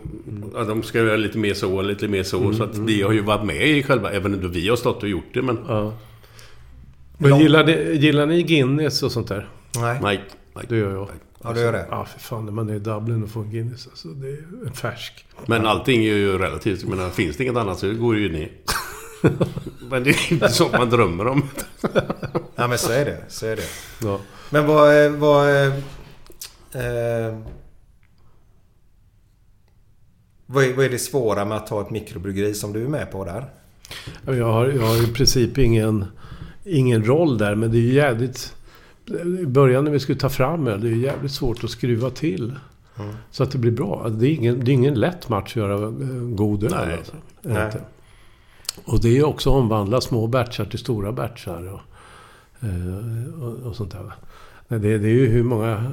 Att 0.54 0.68
de 0.68 0.82
ska 0.82 0.98
göra 0.98 1.16
lite 1.16 1.38
mer 1.38 1.54
så 1.54 1.76
och 1.76 1.84
lite 1.84 2.08
mer 2.08 2.22
så. 2.22 2.52
Så 2.52 2.64
att 2.64 2.78
vi 2.78 3.02
har 3.02 3.12
ju 3.12 3.20
varit 3.20 3.44
med 3.46 3.68
i 3.68 3.82
själva... 3.82 4.10
Även 4.10 4.34
om 4.44 4.50
vi 4.52 4.68
har 4.68 4.76
stått 4.76 5.02
och 5.02 5.08
gjort 5.08 5.34
det, 5.34 5.42
men... 5.42 5.58
Ja. 5.68 5.92
Men 7.18 7.38
gillar 7.40 7.64
ni, 7.64 7.72
gillar 7.96 8.26
ni 8.26 8.42
Guinness 8.42 9.02
och 9.02 9.12
sånt 9.12 9.28
där? 9.28 9.48
Nej. 9.76 9.98
Nej. 10.02 10.20
nej. 10.54 10.64
Det 10.68 10.76
gör 10.76 10.92
jag. 10.92 11.08
Ja, 11.42 11.52
du 11.52 11.60
gör 11.60 11.72
det. 11.72 11.86
Ja, 11.90 12.04
för 12.04 12.20
fan. 12.20 12.44
När 12.44 12.52
man 12.52 12.68
är 12.68 12.74
i 12.74 12.78
Dublin 12.78 13.22
och 13.22 13.30
får 13.30 13.40
en 13.42 13.50
Guinness. 13.50 13.86
Alltså, 13.86 14.08
det 14.08 14.28
är 14.28 14.38
en 14.66 14.72
färsk. 14.72 15.26
Men 15.46 15.66
allting 15.66 16.00
är 16.04 16.14
ju 16.14 16.38
relativt. 16.38 16.80
Jag 16.82 16.90
menar, 16.90 17.10
finns 17.10 17.36
det 17.36 17.44
inget 17.44 17.56
annat 17.56 17.78
så 17.78 17.92
går 17.92 18.14
det 18.14 18.20
ju 18.20 18.32
ner. 18.32 18.48
men 19.90 20.04
det 20.04 20.10
är 20.10 20.32
inte 20.32 20.48
så 20.48 20.68
man 20.68 20.90
drömmer 20.90 21.26
om. 21.26 21.42
Ja, 22.56 22.66
men 22.66 22.78
så 22.78 22.92
är 22.92 23.04
det. 23.04 23.18
Så 23.28 23.46
är 23.46 23.56
det. 23.56 23.62
Ja. 24.02 24.20
Men 24.50 24.66
vad... 24.66 25.04
eh, 25.06 25.12
vad 25.12 25.50
eh, 25.50 25.66
eh, 26.72 27.38
vad, 30.46 30.64
är, 30.64 30.74
vad 30.74 30.84
är 30.84 30.90
det 30.90 30.98
svåra 30.98 31.44
med 31.44 31.56
att 31.56 31.68
ha 31.68 31.80
ett 31.80 31.90
mikrobryggeri 31.90 32.54
som 32.54 32.72
du 32.72 32.84
är 32.84 32.88
med 32.88 33.10
på 33.10 33.24
där? 33.24 33.44
Jag 34.24 34.52
har, 34.52 34.66
jag 34.66 34.86
har 34.86 35.04
i 35.04 35.12
princip 35.12 35.58
ingen, 35.58 36.04
ingen 36.64 37.04
roll 37.04 37.38
där, 37.38 37.54
men 37.54 37.70
det 37.70 37.76
är 37.76 37.80
ju 37.80 37.92
jävligt... 37.92 38.56
I 39.42 39.46
början 39.46 39.84
när 39.84 39.90
vi 39.90 40.00
skulle 40.00 40.18
ta 40.18 40.28
fram 40.28 40.66
öl, 40.66 40.80
det 40.80 40.88
är 40.88 40.92
jävligt 40.92 41.32
svårt 41.32 41.64
att 41.64 41.70
skruva 41.70 42.10
till. 42.10 42.54
Så 43.30 43.42
att 43.42 43.50
det 43.50 43.58
blir 43.58 43.70
bra. 43.72 44.08
Det 44.08 44.26
är 44.26 44.30
ingen, 44.30 44.64
det 44.64 44.70
är 44.70 44.74
ingen 44.74 44.94
lätt 44.94 45.28
match 45.28 45.52
att 45.52 45.56
göra 45.56 45.82
eh, 45.82 45.90
god 46.34 46.64
öl. 46.64 46.70
Nej. 46.70 46.96
Alltså. 46.98 47.14
Nej. 47.42 47.72
Och 48.84 49.00
det 49.00 49.08
är 49.08 49.12
ju 49.12 49.22
också 49.24 49.50
att 49.50 49.56
omvandla 49.62 50.00
små 50.00 50.26
batchar 50.26 50.64
till 50.64 50.78
stora 50.78 51.12
batchar. 51.12 51.72
Och, 51.72 51.80
eh, 52.68 53.42
och, 53.42 53.66
och 53.66 53.76
sånt 53.76 53.92
där. 53.92 54.12
Det, 54.68 54.78
det 54.98 55.08
är 55.08 55.12
ju 55.14 55.26
hur 55.26 55.42
många... 55.42 55.92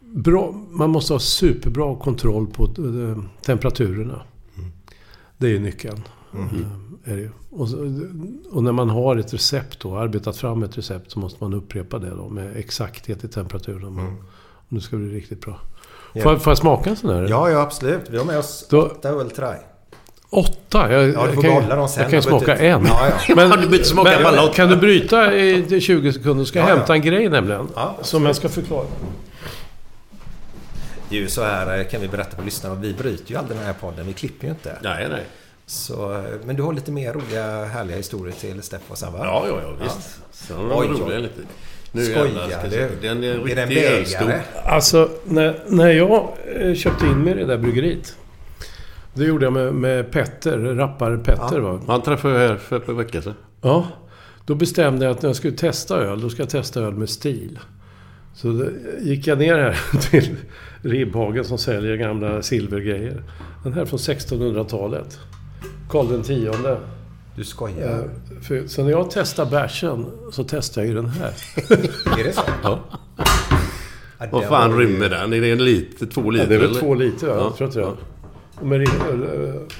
Bra, 0.00 0.54
man 0.70 0.90
måste 0.90 1.12
ha 1.12 1.20
superbra 1.20 1.96
kontroll 1.96 2.46
på 2.46 2.64
eh, 2.64 3.18
temperaturerna. 3.44 4.22
Det 5.38 5.46
är 5.46 5.50
ju 5.50 5.58
nyckeln. 5.58 6.02
Eh, 6.34 7.12
Är 7.12 7.16
det. 7.16 7.30
Och, 7.50 7.68
och 8.52 8.62
när 8.64 8.72
man 8.72 8.90
har 8.90 9.16
ett 9.16 9.34
recept 9.34 9.80
då, 9.80 9.96
arbetat 9.96 10.36
fram 10.36 10.62
ett 10.62 10.78
recept, 10.78 11.10
så 11.10 11.18
måste 11.18 11.44
man 11.44 11.54
upprepa 11.54 11.98
det 11.98 12.10
då 12.10 12.28
med 12.28 12.56
exakthet 12.56 13.24
i 13.24 13.28
temperaturen. 13.28 13.98
Mm. 13.98 14.14
Nu 14.68 14.80
ska 14.80 14.96
det 14.96 15.02
bli 15.02 15.14
riktigt 15.16 15.40
bra. 15.40 15.60
Ja. 16.12 16.22
Får, 16.22 16.32
jag- 16.32 16.42
får 16.42 16.50
jag 16.50 16.58
smaka 16.58 16.90
en 16.90 16.96
sån 16.96 17.10
här? 17.10 17.26
Ja, 17.28 17.50
ja 17.50 17.60
absolut. 17.60 18.10
Vi 18.10 18.18
har 18.18 18.24
med 18.24 18.38
oss 18.38 18.66
Då- 18.70 18.82
åtta 18.82 19.24
dig. 19.24 19.60
Åtta? 20.30 20.92
Jag, 20.92 21.08
Ja, 21.08 21.26
du 21.26 21.34
får 21.34 21.42
kan, 21.42 21.54
behålla 21.54 21.76
dem 21.76 21.88
sen. 21.88 22.02
Jag 22.02 22.10
kan 22.10 22.18
ju 22.18 22.22
smaka 22.22 22.56
en. 22.56 22.86
Ja, 22.86 23.08
ja. 23.28 23.34
Men, 23.36 23.50
du 23.50 23.64
inte 23.76 23.84
smaka 23.84 24.10
men, 24.10 24.26
alla 24.26 24.52
kan 24.52 24.68
du 24.68 24.76
bryta 24.76 25.34
i 25.34 25.80
20 25.80 26.12
sekunder? 26.12 26.44
Ska 26.44 26.58
jag 26.58 26.66
Ja, 26.68 26.70
ja. 26.70 26.76
hämta 26.76 26.94
en 26.94 27.02
grej 27.02 27.28
nämligen. 27.28 27.68
Ja, 27.74 27.96
som 28.02 28.26
jag 28.26 28.36
ska 28.36 28.48
förklara. 28.48 28.86
Det 31.08 31.16
är 31.16 31.20
ju 31.20 31.28
så 31.28 31.44
här 31.44 31.78
eh, 31.78 31.84
kan 31.84 32.00
vi 32.00 32.08
berätta 32.08 32.36
för 32.36 32.44
lyssnarna. 32.44 32.74
Vi 32.74 32.92
bryter 32.92 33.30
ju 33.30 33.36
aldrig 33.38 33.58
den 33.58 33.66
här 33.66 33.72
podden. 33.72 34.06
Vi 34.06 34.12
klipper 34.12 34.46
ju 34.46 34.50
inte. 34.50 34.78
Nej, 34.82 35.06
nej. 35.10 35.22
Så, 35.66 36.12
eh, 36.12 36.20
men 36.44 36.56
du 36.56 36.62
har 36.62 36.72
lite 36.72 36.90
mer 36.90 37.12
roliga, 37.12 37.64
härliga 37.64 37.96
historier 37.96 38.34
till 38.34 38.62
Steffo 38.62 38.96
sen 38.96 39.12
va? 39.12 39.18
Ja, 39.22 39.44
ja, 39.48 39.60
ja 39.62 39.84
visst. 39.84 40.20
Sen 40.32 40.68
var 40.68 40.82
det 40.84 40.88
roliga 40.88 41.18
lite. 41.18 41.40
Skojar 41.92 42.26
jävlar 42.26 42.48
ska 42.48 42.76
jag 42.80 42.90
du? 42.90 43.08
Den 43.08 43.24
är 43.24 43.50
Är 43.50 43.54
det 43.54 43.62
en 43.62 43.68
riktigt 43.68 44.18
bägare? 44.18 44.40
Alltså, 44.64 45.10
när, 45.24 45.60
när 45.66 45.90
jag 45.90 46.28
eh, 46.60 46.74
köpte 46.74 47.06
in 47.06 47.18
mig 47.18 47.32
i 47.32 47.36
det 47.36 47.44
där 47.44 47.58
bryggeriet. 47.58 48.16
Det 49.16 49.24
gjorde 49.24 49.44
jag 49.46 49.52
med, 49.52 49.74
med 49.74 50.10
Petter, 50.12 50.58
rappare 50.58 51.18
Petter 51.18 51.60
va? 51.60 51.80
Han 51.86 52.02
träffade 52.02 52.34
jag 52.42 52.48
här 52.48 52.56
för 52.56 52.76
ett 52.76 52.86
par 52.86 52.92
veckor 52.92 53.20
sedan. 53.20 53.34
Ja. 53.62 53.86
Då 54.46 54.54
bestämde 54.54 55.04
jag 55.04 55.12
att 55.16 55.22
när 55.22 55.28
jag 55.28 55.36
skulle 55.36 55.56
testa 55.56 55.96
öl, 55.96 56.20
då 56.20 56.28
ska 56.30 56.42
jag 56.42 56.50
testa 56.50 56.80
öl 56.80 56.94
med 56.94 57.08
stil. 57.08 57.58
Så 58.34 58.66
gick 59.00 59.26
jag 59.26 59.38
ner 59.38 59.54
här 59.58 59.78
till 60.10 60.36
Ribbhagen 60.82 61.44
som 61.44 61.58
säljer 61.58 61.96
gamla 61.96 62.42
silvergrejer. 62.42 63.22
Den 63.64 63.72
här 63.72 63.80
är 63.82 63.86
från 63.86 63.98
1600-talet. 63.98 65.18
Karl 65.90 66.08
den 66.08 66.22
tionde. 66.22 66.78
Du 67.36 67.44
skojar? 67.44 67.90
Eh, 67.98 68.40
för- 68.42 68.66
Så 68.66 68.82
när 68.82 68.90
jag 68.90 69.10
testar 69.10 69.46
bärsen 69.46 70.06
så 70.32 70.44
testar 70.44 70.82
jag 70.82 70.88
ju 70.88 70.94
den 70.94 71.06
här. 71.08 71.28
Är 72.20 72.24
det 72.24 72.32
så? 72.32 72.42
Ja. 72.62 72.78
Ja, 74.18 74.26
Vad 74.30 74.44
fan 74.44 74.78
rymmer 74.78 75.08
den? 75.08 75.32
Är 75.32 75.40
det 75.40 75.50
en 75.50 75.64
liter? 75.64 76.06
Två 76.06 76.30
liter? 76.30 76.44
Ja, 76.44 76.48
det 76.48 76.54
är 76.54 76.58
väl 76.58 76.70
eller? 76.70 76.80
två 76.80 76.94
liter, 76.94 77.26
ja. 77.28 77.52
Ja. 77.58 77.70
jag 77.74 77.96
inte 78.60 78.78
det. 78.78 78.90
Och 79.10 79.18
Med, 79.18 79.72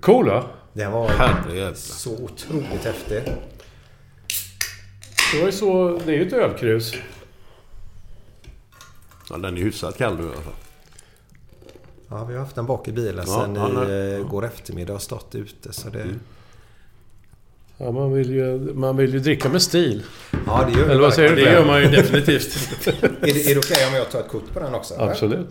cool 0.00 0.26
va? 0.28 0.44
Den 0.72 0.92
var 0.92 1.08
Herrejävlar. 1.08 1.74
så 1.74 2.12
otroligt 2.12 2.84
häftig. 2.84 3.22
Det 5.32 5.38
var 5.38 5.46
ju 5.46 5.52
så... 5.52 6.00
Det 6.06 6.12
är 6.12 6.16
ju 6.16 6.26
ett 6.26 6.32
ölkrus. 6.32 6.94
Ja, 9.30 9.36
den 9.36 9.56
är 9.56 9.60
hyfsat 9.60 9.98
kall 9.98 10.16
nu 10.16 10.22
i 10.22 10.26
alla 10.26 10.34
fall. 10.34 10.52
Ja, 12.08 12.24
vi 12.24 12.34
har 12.34 12.40
haft 12.40 12.54
den 12.54 12.66
bak 12.66 12.88
i 12.88 12.92
bilen 12.92 13.24
Ja, 13.26 13.40
sen 13.44 13.54
ja, 13.54 13.88
i 13.88 14.14
eh, 14.14 14.28
går 14.28 14.44
eftermiddag 14.44 14.94
och 14.94 15.02
stått 15.02 15.34
ute. 15.34 15.72
Så 15.72 15.88
det... 15.88 16.06
Ja, 17.78 17.90
man 17.92 18.12
vill 18.12 18.30
ju, 18.30 18.58
man 18.74 18.96
vill 18.96 19.12
ju 19.12 19.18
dricka 19.18 19.48
med 19.48 19.62
stil. 19.62 20.02
Ja, 20.46 20.68
det 20.72 20.78
gör 20.80 20.88
Eller 20.88 21.00
vad 21.00 21.14
säger 21.14 21.28
du? 21.28 21.44
Det 21.44 21.52
gör 21.52 21.66
man 21.66 21.80
ju 21.82 21.88
definitivt. 21.88 22.86
Är 22.86 22.92
det, 23.20 23.50
är 23.50 23.54
det 23.54 23.58
okej 23.58 23.86
om 23.88 23.94
jag 23.94 24.10
tar 24.10 24.20
ett 24.20 24.28
kort 24.28 24.52
på 24.52 24.60
den 24.60 24.74
också? 24.74 24.94
eller? 24.94 25.10
Absolut. 25.10 25.48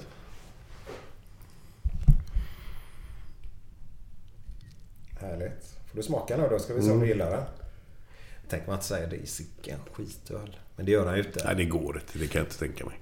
Härligt. 5.19 5.77
Får 5.95 6.01
du 6.01 6.07
smaka 6.07 6.37
nu 6.37 6.47
då 6.49 6.59
ska 6.59 6.73
vi 6.73 6.81
se 6.81 6.91
om 6.91 6.99
du 6.99 7.07
gillar 7.07 7.31
den. 7.31 7.43
Tänker 8.49 8.67
man 8.67 8.75
inte 8.75 8.85
säga 8.85 9.07
det 9.07 9.15
i 9.15 9.25
sicken 9.25 9.79
skitöl. 9.91 10.57
Men 10.75 10.85
det 10.85 10.91
gör 10.91 11.05
han 11.05 11.15
ju 11.17 11.23
inte. 11.23 11.45
Nej, 11.45 11.55
det 11.55 11.65
går 11.65 11.95
inte. 11.95 12.19
Det 12.19 12.27
kan 12.27 12.39
jag 12.39 12.45
inte 12.47 12.59
tänka 12.59 12.85
mig. 12.85 12.99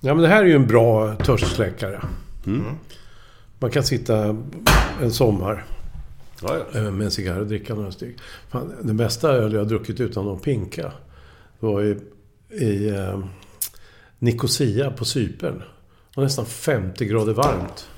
Ja, 0.00 0.14
men 0.14 0.18
det 0.22 0.28
här 0.28 0.42
är 0.42 0.46
ju 0.46 0.54
en 0.54 0.66
bra 0.66 1.16
törstsläckare. 1.16 2.00
Man 3.58 3.70
kan 3.70 3.82
sitta 3.84 4.36
en 5.02 5.12
sommar 5.12 5.64
Ja, 6.42 6.56
ja. 6.72 6.78
eh, 6.78 6.90
med 6.90 7.04
en 7.04 7.10
cigarr 7.10 7.40
och 7.40 7.46
dricka 7.46 7.74
några 7.74 7.92
stycken. 7.92 8.20
Fan, 8.48 8.74
den 8.82 8.96
bästa 8.96 9.32
öl 9.32 9.52
jag 9.52 9.60
har 9.60 9.66
druckit 9.66 10.00
utan 10.00 10.28
att 10.28 10.42
pinka 10.42 10.92
det 11.60 11.66
var 11.66 11.82
i, 11.82 11.98
i 12.50 12.88
eh, 12.88 13.24
Nicosia 14.18 14.90
på 14.90 15.04
Cypern. 15.04 15.58
Det 15.58 16.16
var 16.16 16.24
nästan 16.24 16.46
50 16.46 17.06
grader 17.06 17.32
varmt. 17.32 17.88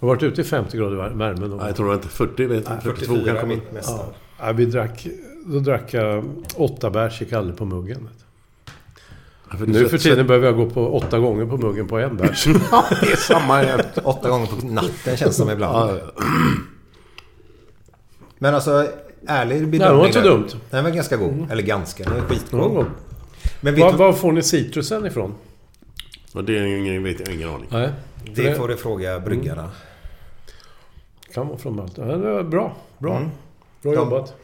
Jag 0.00 0.08
har 0.08 0.14
varit 0.14 0.22
ute 0.22 0.40
i 0.40 0.44
50 0.44 0.76
grader 0.76 0.96
var- 0.96 1.08
värme 1.10 1.40
någon 1.46 1.58
Nej, 1.58 1.66
jag 1.66 1.76
tror 1.76 1.86
det 1.86 1.88
var 1.88 1.94
inte 1.96 2.08
40, 2.08 2.44
vet 2.46 2.68
jag. 2.68 2.82
42 2.82 3.14
44 3.14 3.24
kanske. 3.34 3.46
mitt 3.46 3.72
mesta. 3.72 3.92
Ja. 3.92 4.12
Ja, 4.40 4.52
vi 4.52 4.64
drack, 4.64 5.06
då 5.46 5.58
drack 5.58 5.94
jag 5.94 6.24
åtta 6.56 6.90
bärs 6.90 7.22
i 7.22 7.24
Kalle 7.24 7.52
på 7.52 7.64
muggen. 7.64 8.08
Ja, 9.50 9.56
för 9.58 9.66
Nu 9.66 9.88
för 9.88 9.98
tiden 9.98 10.26
behöver 10.26 10.46
jag 10.46 10.56
gå 10.56 10.70
på 10.70 10.96
åtta 10.96 11.18
gånger 11.18 11.46
på 11.46 11.56
muggen 11.56 11.88
på 11.88 11.98
en 11.98 12.16
bärs. 12.16 12.44
Det 13.00 13.12
är 13.12 13.16
samma 13.16 13.56
här. 13.56 13.84
Åtta 14.04 14.28
gånger 14.28 14.46
på 14.46 14.66
natten 14.66 15.16
känns 15.16 15.36
som 15.36 15.50
ibland. 15.50 15.90
Ja, 15.90 15.98
Men 18.38 18.54
alltså, 18.54 18.86
ärlig 19.26 19.68
bedömning. 19.68 19.78
Nej, 19.80 19.88
det 19.88 19.94
var 19.96 20.06
inte 20.06 20.20
dumt. 20.20 20.48
Den 20.70 20.84
var 20.84 20.90
ganska 20.90 21.16
god. 21.16 21.46
Eller 21.50 21.62
ganska, 21.62 22.04
den 22.04 22.12
någon 22.12 22.28
skitgod. 22.28 22.60
gång. 22.74 22.86
Men 23.60 23.80
Var, 23.80 23.92
du, 23.92 23.98
var 23.98 24.12
får 24.12 24.32
ni 24.32 24.42
citrusen 24.42 25.06
ifrån? 25.06 25.34
Det 26.32 26.58
är 26.58 26.64
ingen, 26.64 27.04
vet 27.04 27.20
jag 27.20 27.34
ingen 27.34 27.48
aning. 27.48 27.66
Nej. 27.70 27.90
det 28.34 28.54
får 28.54 28.68
du 28.68 28.76
fråga 28.76 29.20
bryggarna. 29.20 29.70
Kan 31.34 31.48
vara 31.48 31.58
från 31.58 31.76
Malta. 31.76 32.02
Ja, 32.08 32.16
det 32.16 32.32
var 32.32 32.42
bra. 32.42 32.76
Bra. 32.98 33.16
Mm. 33.16 33.28
Bra 33.82 33.94
jobbat. 33.94 34.34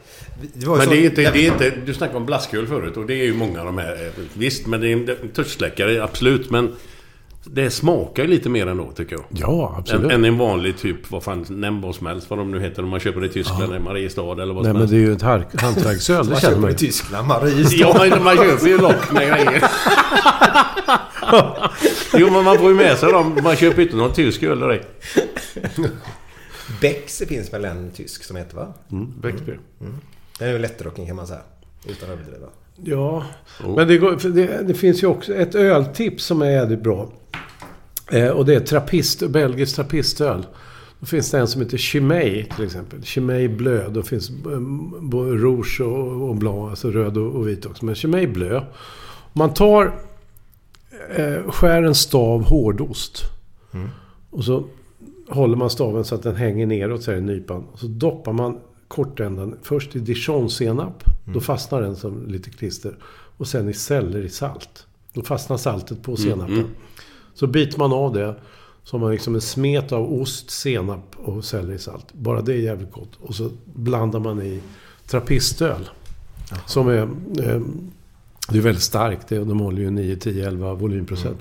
Det 0.53 0.67
Men 0.67 0.81
så- 0.81 0.89
det 0.89 0.97
är, 0.97 1.05
inte, 1.05 1.31
det 1.31 1.39
är 1.47 1.51
inte... 1.51 1.73
Du 1.85 1.93
snackade 1.93 2.17
om 2.17 2.25
blasköl 2.25 2.67
förut 2.67 2.97
och 2.97 3.05
det 3.05 3.13
är 3.13 3.23
ju 3.25 3.33
många 3.33 3.59
av 3.59 3.65
de 3.65 3.77
här. 3.77 3.93
eh, 3.93 4.23
Visst, 4.33 4.67
men 4.67 4.81
det 4.81 4.87
är 4.91 4.93
en 4.93 5.29
törstsläckare, 5.35 6.03
absolut. 6.03 6.49
Men 6.51 6.75
det 7.47 7.69
smakar 7.69 8.25
lite 8.27 8.49
mer 8.49 8.67
ändå, 8.67 8.91
tycker 8.95 9.15
jag. 9.15 9.23
Ja, 9.29 9.69
Än, 9.73 9.79
absolut. 9.79 10.11
än 10.11 10.25
en 10.25 10.37
vanlig 10.37 10.77
typ, 10.77 11.11
vad 11.11 11.23
fan, 11.23 11.45
nämn 11.49 11.81
vad 11.81 11.95
som 11.95 12.07
helst. 12.07 12.29
Vad 12.29 12.39
de 12.39 12.51
nu 12.51 12.59
heter 12.59 12.83
om 12.83 12.89
man 12.89 12.99
köper 12.99 13.19
det 13.21 13.25
i 13.25 13.29
Tyskland, 13.29 13.63
eller 13.63 13.79
Mariestad 13.79 14.41
eller 14.41 14.53
vad 14.53 14.63
Nej, 14.63 14.63
som 14.63 14.63
men 14.73 14.75
helst. 14.75 14.91
det 14.91 14.97
är 14.97 15.01
ju 15.01 15.11
ett 15.13 15.21
hantverksöl. 15.61 16.27
Det 16.27 16.41
känner 16.41 16.57
man 16.57 16.69
i 16.69 16.73
ju. 16.73 16.77
Tyskland, 16.77 17.27
Mariestad. 17.27 17.75
Ja, 17.77 17.95
men 18.09 18.23
man 18.23 18.35
köper 18.37 18.67
ju 18.67 18.77
lock 18.77 19.11
med 19.11 19.27
grejer. 19.27 19.63
jo, 22.17 22.29
men 22.31 22.43
man 22.43 22.57
får 22.57 22.69
ju 22.69 22.75
med 22.75 22.97
sig 22.97 23.11
dem. 23.11 23.37
Man 23.43 23.55
köper 23.55 23.77
ju 23.77 23.83
inte 23.83 23.97
någon 23.97 24.13
tysk 24.13 24.43
öl 24.43 24.59
direkt. 24.59 24.87
Becks 26.81 27.17
finns 27.27 27.53
väl 27.53 27.65
en 27.65 27.91
tysk 27.91 28.23
som 28.23 28.35
heter 28.35 28.55
va? 28.55 28.73
Mm, 28.91 29.13
Bäcksby. 29.21 29.51
Den 30.39 30.47
är 30.47 30.53
ju 30.53 30.59
lättdrucken 30.59 31.07
kan 31.07 31.15
man 31.15 31.27
säga. 31.27 31.41
Utan 31.87 32.09
att 32.09 32.19
överdriva. 32.19 32.47
Ja, 32.83 33.25
men 33.75 33.87
det, 33.87 33.97
går, 33.97 34.29
det, 34.29 34.67
det 34.67 34.73
finns 34.73 35.03
ju 35.03 35.07
också 35.07 35.33
ett 35.33 35.55
öltips 35.55 36.25
som 36.25 36.41
är 36.41 36.49
jävligt 36.49 36.81
bra. 36.81 37.11
Eh, 38.11 38.29
och 38.29 38.45
det 38.45 38.55
är 38.55 38.59
trappist, 38.59 39.27
belgisk 39.27 39.75
trappistöl. 39.75 40.45
Då 40.99 41.05
finns 41.05 41.31
det 41.31 41.39
en 41.39 41.47
som 41.47 41.61
heter 41.61 41.77
Chimay 41.77 42.45
till 42.55 42.65
exempel. 42.65 43.03
Chimay 43.03 43.47
blö. 43.47 43.89
Då 43.89 44.03
finns 44.03 44.29
eh, 44.29 44.59
både 45.01 45.31
rouge 45.31 45.81
och, 45.81 46.29
och 46.29 46.35
blanc, 46.35 46.69
alltså 46.69 46.91
röd 46.91 47.17
och, 47.17 47.35
och 47.35 47.47
vit 47.47 47.65
också. 47.65 47.85
Men 47.85 47.95
Chimay 47.95 48.27
blö. 48.27 48.61
Man 49.33 49.53
tar, 49.53 49.99
eh, 51.15 51.51
skär 51.51 51.83
en 51.83 51.95
stav 51.95 52.43
hårdost. 52.43 53.23
Och 54.29 54.43
så 54.43 54.63
håller 55.29 55.57
man 55.57 55.69
staven 55.69 56.05
så 56.05 56.15
att 56.15 56.23
den 56.23 56.35
hänger 56.35 56.65
neråt 56.65 57.03
så 57.03 57.11
här 57.11 57.17
i 57.17 57.21
nypan. 57.21 57.63
Och 57.71 57.79
så 57.79 57.87
doppar 57.87 58.33
man 58.33 58.59
kortändan 58.87 59.55
först 59.61 59.95
i 59.95 59.99
dijonsenap. 59.99 61.03
Då 61.33 61.39
fastnar 61.39 61.81
den 61.81 61.95
som 61.95 62.27
lite 62.27 62.49
klister. 62.49 62.97
Och 63.37 63.47
sen 63.47 63.69
i 63.69 63.73
sellerisalt. 63.73 64.87
Då 65.13 65.21
fastnar 65.21 65.57
saltet 65.57 66.03
på 66.03 66.15
senapen. 66.15 66.65
Så 67.33 67.47
biter 67.47 67.79
man 67.79 67.93
av 67.93 68.13
det. 68.13 68.35
Så 68.83 68.97
har 68.97 69.01
man 69.01 69.11
liksom 69.11 69.35
en 69.35 69.41
smet 69.41 69.91
av 69.91 70.13
ost, 70.13 70.49
senap 70.49 71.15
och 71.15 71.45
sellerisalt. 71.45 72.13
Bara 72.13 72.41
det 72.41 72.53
är 72.53 72.57
jävligt 72.57 72.91
gott. 72.91 73.15
Och 73.21 73.35
så 73.35 73.49
blandar 73.65 74.19
man 74.19 74.41
i 74.41 74.61
trappistöl. 75.07 75.89
Som 76.65 76.87
är... 76.87 77.09
Eh, 77.43 77.61
det 78.49 78.57
är 78.57 78.61
väldigt 78.61 78.83
starkt. 78.83 79.29
De 79.29 79.59
håller 79.59 79.81
ju 79.81 79.89
9, 79.89 80.15
10, 80.15 80.47
11 80.47 80.73
volymprocent. 80.73 81.37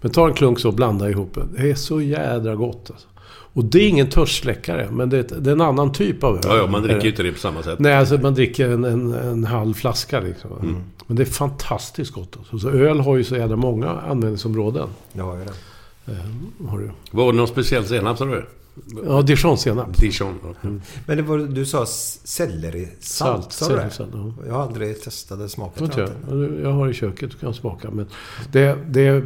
Men 0.00 0.10
ta 0.10 0.28
en 0.28 0.34
klunk 0.34 0.60
så 0.60 0.68
och 0.68 0.74
blanda 0.74 1.10
ihop 1.10 1.34
det. 1.34 1.62
Det 1.62 1.70
är 1.70 1.74
så 1.74 2.00
jädra 2.00 2.54
gott 2.54 2.90
alltså. 2.90 3.08
Och 3.56 3.64
det 3.64 3.78
är 3.78 3.88
ingen 3.88 4.10
törstsläckare, 4.10 4.88
men 4.90 5.10
det 5.10 5.32
är, 5.32 5.48
en 5.48 5.60
annan 5.60 5.92
typ 5.92 6.24
av 6.24 6.34
öl. 6.34 6.40
Ja, 6.44 6.56
ja, 6.56 6.66
man 6.66 6.82
dricker 6.82 7.00
ju 7.00 7.10
inte 7.10 7.22
det 7.22 7.32
på 7.32 7.38
samma 7.38 7.62
sätt. 7.62 7.78
Nej, 7.78 7.94
alltså 7.94 8.18
man 8.18 8.34
dricker 8.34 8.68
en, 8.68 8.84
en, 8.84 9.12
en 9.12 9.44
halv 9.44 9.74
flaska 9.74 10.20
liksom. 10.20 10.50
Mm. 10.62 10.76
Men 11.06 11.16
det 11.16 11.22
är 11.22 11.24
fantastiskt 11.24 12.12
gott. 12.12 12.36
Alltså. 12.38 12.58
Så 12.58 12.70
öl 12.70 13.00
har 13.00 13.16
ju 13.16 13.24
så 13.24 13.36
jävla 13.36 13.56
många 13.56 13.88
användningsområden. 13.88 14.88
Det 15.12 15.20
har 15.20 15.36
ju 15.36 15.44
det. 15.44 15.52
Har 16.68 16.78
du. 16.78 16.90
Var 17.10 17.32
det 17.32 17.38
någon 17.38 17.48
speciell 17.48 17.84
senap 17.84 18.18
sa 18.18 18.24
du? 18.24 18.46
Ja, 19.04 19.22
dijonsenap. 19.22 19.96
Dijon. 19.96 20.38
ja. 20.42 20.68
Men 21.06 21.16
det 21.16 21.22
var, 21.22 21.38
du 21.38 21.66
sa 21.66 21.86
sellerisalt, 21.86 23.52
sa 23.52 23.68
du 23.68 23.74
det? 23.76 23.90
ja. 23.98 24.32
Jag 24.46 24.54
har 24.54 24.62
aldrig 24.62 25.02
testat 25.02 25.38
det, 25.38 25.48
smakat 25.48 25.76
Tror 25.76 25.88
det. 25.88 26.02
inte 26.02 26.12
jag. 26.30 26.60
Jag 26.60 26.72
har 26.72 26.88
i 26.88 26.94
köket 26.94 27.34
och 27.34 27.40
kan 27.40 27.54
smaka. 27.54 27.90
Men 27.90 28.06
det, 28.52 28.78
det, 28.88 29.24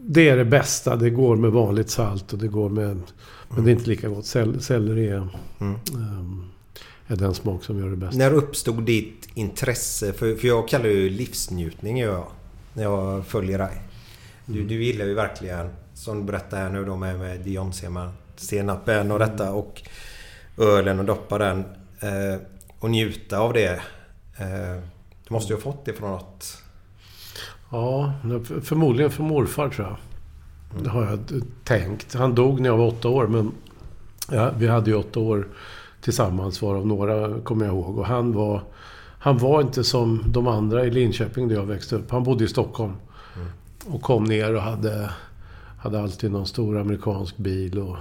det 0.00 0.28
är 0.28 0.36
det 0.36 0.44
bästa. 0.44 0.96
Det 0.96 1.10
går 1.10 1.36
med 1.36 1.50
vanligt 1.50 1.90
salt 1.90 2.32
och 2.32 2.38
det 2.38 2.48
går 2.48 2.68
med... 2.68 3.00
Men 3.48 3.64
det 3.64 3.70
är 3.70 3.72
inte 3.72 3.88
lika 3.88 4.08
gott. 4.08 4.26
Sell, 4.26 4.62
selleri 4.62 5.08
är, 5.08 5.28
ehm, 5.58 6.44
är 7.06 7.16
den 7.16 7.34
smak 7.34 7.64
som 7.64 7.78
gör 7.78 7.90
det 7.90 7.96
bäst. 7.96 8.16
När 8.18 8.32
uppstod 8.32 8.82
ditt 8.82 9.28
intresse? 9.34 10.12
För, 10.12 10.34
för 10.34 10.48
jag 10.48 10.68
kallar 10.68 10.84
det 10.84 10.92
ju 10.92 11.10
livsnjutning 11.10 11.98
jag. 11.98 12.26
När 12.74 12.82
jag 12.82 13.26
följer 13.26 13.58
dig. 13.58 13.82
Du, 14.46 14.64
du 14.64 14.84
gillar 14.84 15.04
ju 15.04 15.14
verkligen 15.14 15.68
som 15.94 16.18
du 16.18 16.24
berättar 16.24 16.56
här 16.56 16.70
nu 16.70 16.84
då 16.84 16.96
med, 16.96 17.18
med 17.18 17.46
Dijon-senapen 18.42 19.10
och 19.10 19.18
detta 19.18 19.52
och 19.52 19.82
ölen 20.58 20.98
och 20.98 21.04
doppa 21.04 21.38
den. 21.38 21.64
Eh, 22.00 22.40
och 22.78 22.90
njuta 22.90 23.38
av 23.38 23.52
det. 23.52 23.80
Eh, 24.36 24.82
du 25.28 25.34
måste 25.34 25.52
ju 25.52 25.56
ha 25.56 25.62
fått 25.62 25.84
det 25.84 25.92
från 25.92 26.10
något... 26.10 26.58
Ja, 27.70 28.12
förmodligen 28.62 29.10
från 29.10 29.26
morfar 29.26 29.68
tror 29.68 29.88
jag. 29.88 29.96
Det 30.84 30.90
har 30.90 31.04
jag 31.04 31.42
tänkt. 31.64 32.14
Han 32.14 32.34
dog 32.34 32.60
när 32.60 32.68
jag 32.68 32.76
var 32.76 32.86
åtta 32.86 33.08
år 33.08 33.26
men 33.26 33.52
ja, 34.30 34.50
vi 34.58 34.68
hade 34.68 34.90
ju 34.90 34.96
åtta 34.96 35.20
år 35.20 35.48
tillsammans 36.00 36.62
varav 36.62 36.86
några 36.86 37.40
kommer 37.40 37.64
jag 37.64 37.74
ihåg. 37.74 37.98
Och 37.98 38.06
han 38.06 38.32
var, 38.32 38.62
han 39.18 39.38
var 39.38 39.60
inte 39.60 39.84
som 39.84 40.24
de 40.26 40.46
andra 40.46 40.84
i 40.84 40.90
Linköping 40.90 41.48
där 41.48 41.56
jag 41.56 41.66
växte 41.66 41.96
upp. 41.96 42.10
Han 42.10 42.24
bodde 42.24 42.44
i 42.44 42.48
Stockholm. 42.48 42.92
Och 43.86 44.02
kom 44.02 44.24
ner 44.24 44.54
och 44.54 44.62
hade, 44.62 45.10
hade 45.78 46.02
alltid 46.02 46.32
någon 46.32 46.46
stor 46.46 46.78
amerikansk 46.78 47.36
bil 47.36 47.78
och 47.78 47.96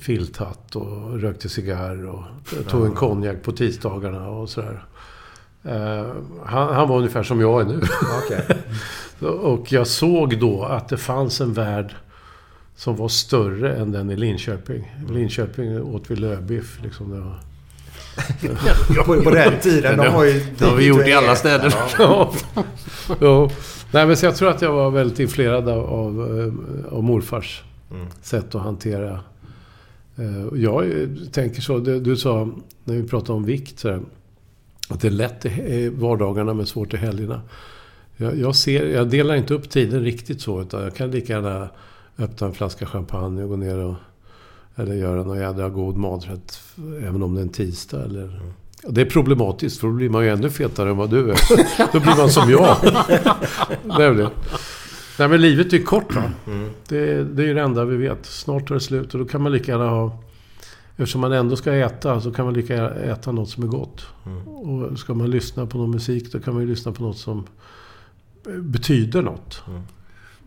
filthatt 0.00 0.76
och 0.76 1.20
rökte 1.20 1.48
cigarr 1.48 2.06
och 2.06 2.22
tog 2.68 2.86
en 2.86 2.94
konjak 2.94 3.42
på 3.42 3.52
tisdagarna 3.52 4.28
och 4.28 4.48
sådär. 4.48 4.84
Uh, 5.66 6.12
han, 6.44 6.74
han, 6.74 6.88
var 6.88 6.96
ungefär 6.96 7.22
som 7.22 7.40
jag 7.40 7.60
är 7.60 7.64
nu. 7.64 7.82
Okay. 8.24 8.56
och 9.28 9.72
jag 9.72 9.86
såg 9.86 10.38
då 10.38 10.64
att 10.64 10.88
det 10.88 10.96
fanns 10.96 11.40
en 11.40 11.52
värld 11.52 11.94
som 12.76 12.96
var 12.96 13.08
större 13.08 13.76
än 13.76 13.92
den 13.92 14.10
i 14.10 14.16
Linköping. 14.16 14.92
I 15.08 15.12
Linköping 15.12 15.82
åt 15.82 16.10
vi 16.10 16.16
lövbiff. 16.16 16.78
Liksom, 16.82 17.10
det 17.10 17.20
var... 17.20 17.38
på, 19.04 19.22
på 19.22 19.30
den 19.30 19.60
tiden. 19.60 19.98
De 19.98 20.06
har 20.06 20.24
ju... 20.24 20.42
Det 20.58 20.64
har 20.64 20.76
vi 20.76 20.86
gjort 20.86 21.06
i 21.06 21.12
alla 21.12 21.36
städer. 21.36 21.74
ja. 21.98 22.32
ja. 23.20 23.50
Nej, 23.90 24.06
men 24.06 24.16
så 24.16 24.26
jag 24.26 24.36
tror 24.36 24.50
att 24.50 24.62
jag 24.62 24.72
var 24.72 24.90
väldigt 24.90 25.20
influerad 25.20 25.68
av, 25.68 25.86
av, 25.86 26.20
av 26.90 27.04
morfars 27.04 27.62
mm. 27.90 28.06
sätt 28.22 28.54
att 28.54 28.62
hantera... 28.62 29.20
Uh, 30.18 30.48
jag 30.62 31.08
tänker 31.32 31.62
så. 31.62 31.78
Du, 31.78 32.16
sa, 32.16 32.48
när 32.84 32.94
vi 32.94 33.08
pratade 33.08 33.32
om 33.32 33.44
vikt, 33.44 33.78
så 33.78 33.90
här, 33.90 34.00
att 34.88 35.00
det 35.00 35.08
är 35.08 35.12
lätt 35.12 35.46
i 35.46 35.88
vardagarna 35.88 36.54
men 36.54 36.66
svårt 36.66 36.94
i 36.94 36.96
helgerna. 36.96 37.42
Jag, 38.16 38.38
jag, 38.38 38.56
ser, 38.56 38.86
jag 38.86 39.08
delar 39.10 39.34
inte 39.34 39.54
upp 39.54 39.70
tiden 39.70 40.00
riktigt 40.00 40.40
så. 40.40 40.62
Utan 40.62 40.82
jag 40.82 40.94
kan 40.94 41.10
lika 41.10 41.32
gärna 41.32 41.68
öppna 42.18 42.46
en 42.46 42.52
flaska 42.52 42.86
champagne 42.86 43.42
och 43.42 43.48
gå 43.48 43.56
ner 43.56 43.78
och... 43.78 43.94
Eller 44.78 44.94
göra 44.94 45.22
någon 45.22 45.38
jädra 45.38 45.68
god 45.68 45.96
maträtt. 45.96 46.60
Även 47.02 47.22
om 47.22 47.34
det 47.34 47.40
är 47.40 47.42
en 47.42 47.48
tisdag 47.48 48.04
eller... 48.04 48.22
Mm. 48.22 48.52
Det 48.88 49.00
är 49.00 49.04
problematiskt 49.04 49.80
för 49.80 49.86
då 49.86 49.92
blir 49.92 50.08
man 50.08 50.24
ju 50.24 50.30
ännu 50.30 50.50
fetare 50.50 50.90
än 50.90 50.96
vad 50.96 51.10
du 51.10 51.30
är. 51.30 51.38
då 51.92 52.00
blir 52.00 52.16
man 52.16 52.30
som 52.30 52.50
jag. 52.50 52.76
Nämligen. 53.98 54.30
Nej 55.18 55.28
men 55.28 55.40
livet 55.40 55.72
är 55.72 55.78
kort 55.78 56.14
va. 56.14 56.22
Mm. 56.46 56.70
Det, 56.88 57.24
det 57.24 57.42
är 57.42 57.46
ju 57.46 57.54
det 57.54 57.60
enda 57.60 57.84
vi 57.84 57.96
vet. 57.96 58.26
Snart 58.26 58.70
är 58.70 58.74
det 58.74 58.80
slut 58.80 59.14
och 59.14 59.20
då 59.20 59.26
kan 59.26 59.42
man 59.42 59.52
lika 59.52 59.72
gärna 59.72 59.88
ha... 59.88 60.22
Eftersom 60.96 61.20
man 61.20 61.32
ändå 61.32 61.56
ska 61.56 61.72
äta 61.72 62.20
så 62.20 62.32
kan 62.32 62.44
man 62.44 62.54
lika 62.54 62.74
gärna 62.74 62.90
äta 62.90 63.32
något 63.32 63.48
som 63.48 63.62
är 63.62 63.66
gott. 63.66 64.06
Mm. 64.26 64.48
Och 64.48 64.98
ska 64.98 65.14
man 65.14 65.30
lyssna 65.30 65.66
på 65.66 65.78
någon 65.78 65.90
musik 65.90 66.32
då 66.32 66.38
kan 66.38 66.54
man 66.54 66.62
ju 66.62 66.68
lyssna 66.68 66.92
på 66.92 67.02
något 67.02 67.18
som 67.18 67.46
betyder 68.44 69.22
något. 69.22 69.62
Mm. 69.68 69.82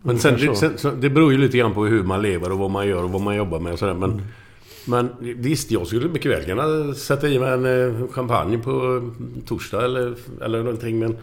Men 0.02 0.18
sen, 0.18 0.36
det, 0.36 0.78
sen, 0.78 1.00
det 1.00 1.10
beror 1.10 1.32
ju 1.32 1.38
lite 1.38 1.58
grann 1.58 1.74
på 1.74 1.84
hur 1.84 2.02
man 2.02 2.22
lever 2.22 2.52
och 2.52 2.58
vad 2.58 2.70
man 2.70 2.88
gör 2.88 3.04
och 3.04 3.10
vad 3.10 3.20
man 3.20 3.36
jobbar 3.36 3.60
med 3.60 3.72
och 3.72 3.78
sådär. 3.78 3.94
Men, 3.94 4.10
mm. 4.10 4.24
men 4.84 5.08
visst, 5.20 5.70
jag 5.70 5.86
skulle 5.86 6.08
mycket 6.08 6.30
väl 6.30 6.44
kunna 6.44 6.94
sätta 6.94 7.28
i 7.28 7.38
mig 7.38 7.52
en 7.52 7.66
eh, 7.66 8.08
champagne 8.10 8.58
på 8.58 9.02
torsdag 9.46 9.84
eller, 9.84 10.14
eller 10.42 10.58
någonting. 10.58 10.98
Men 10.98 11.16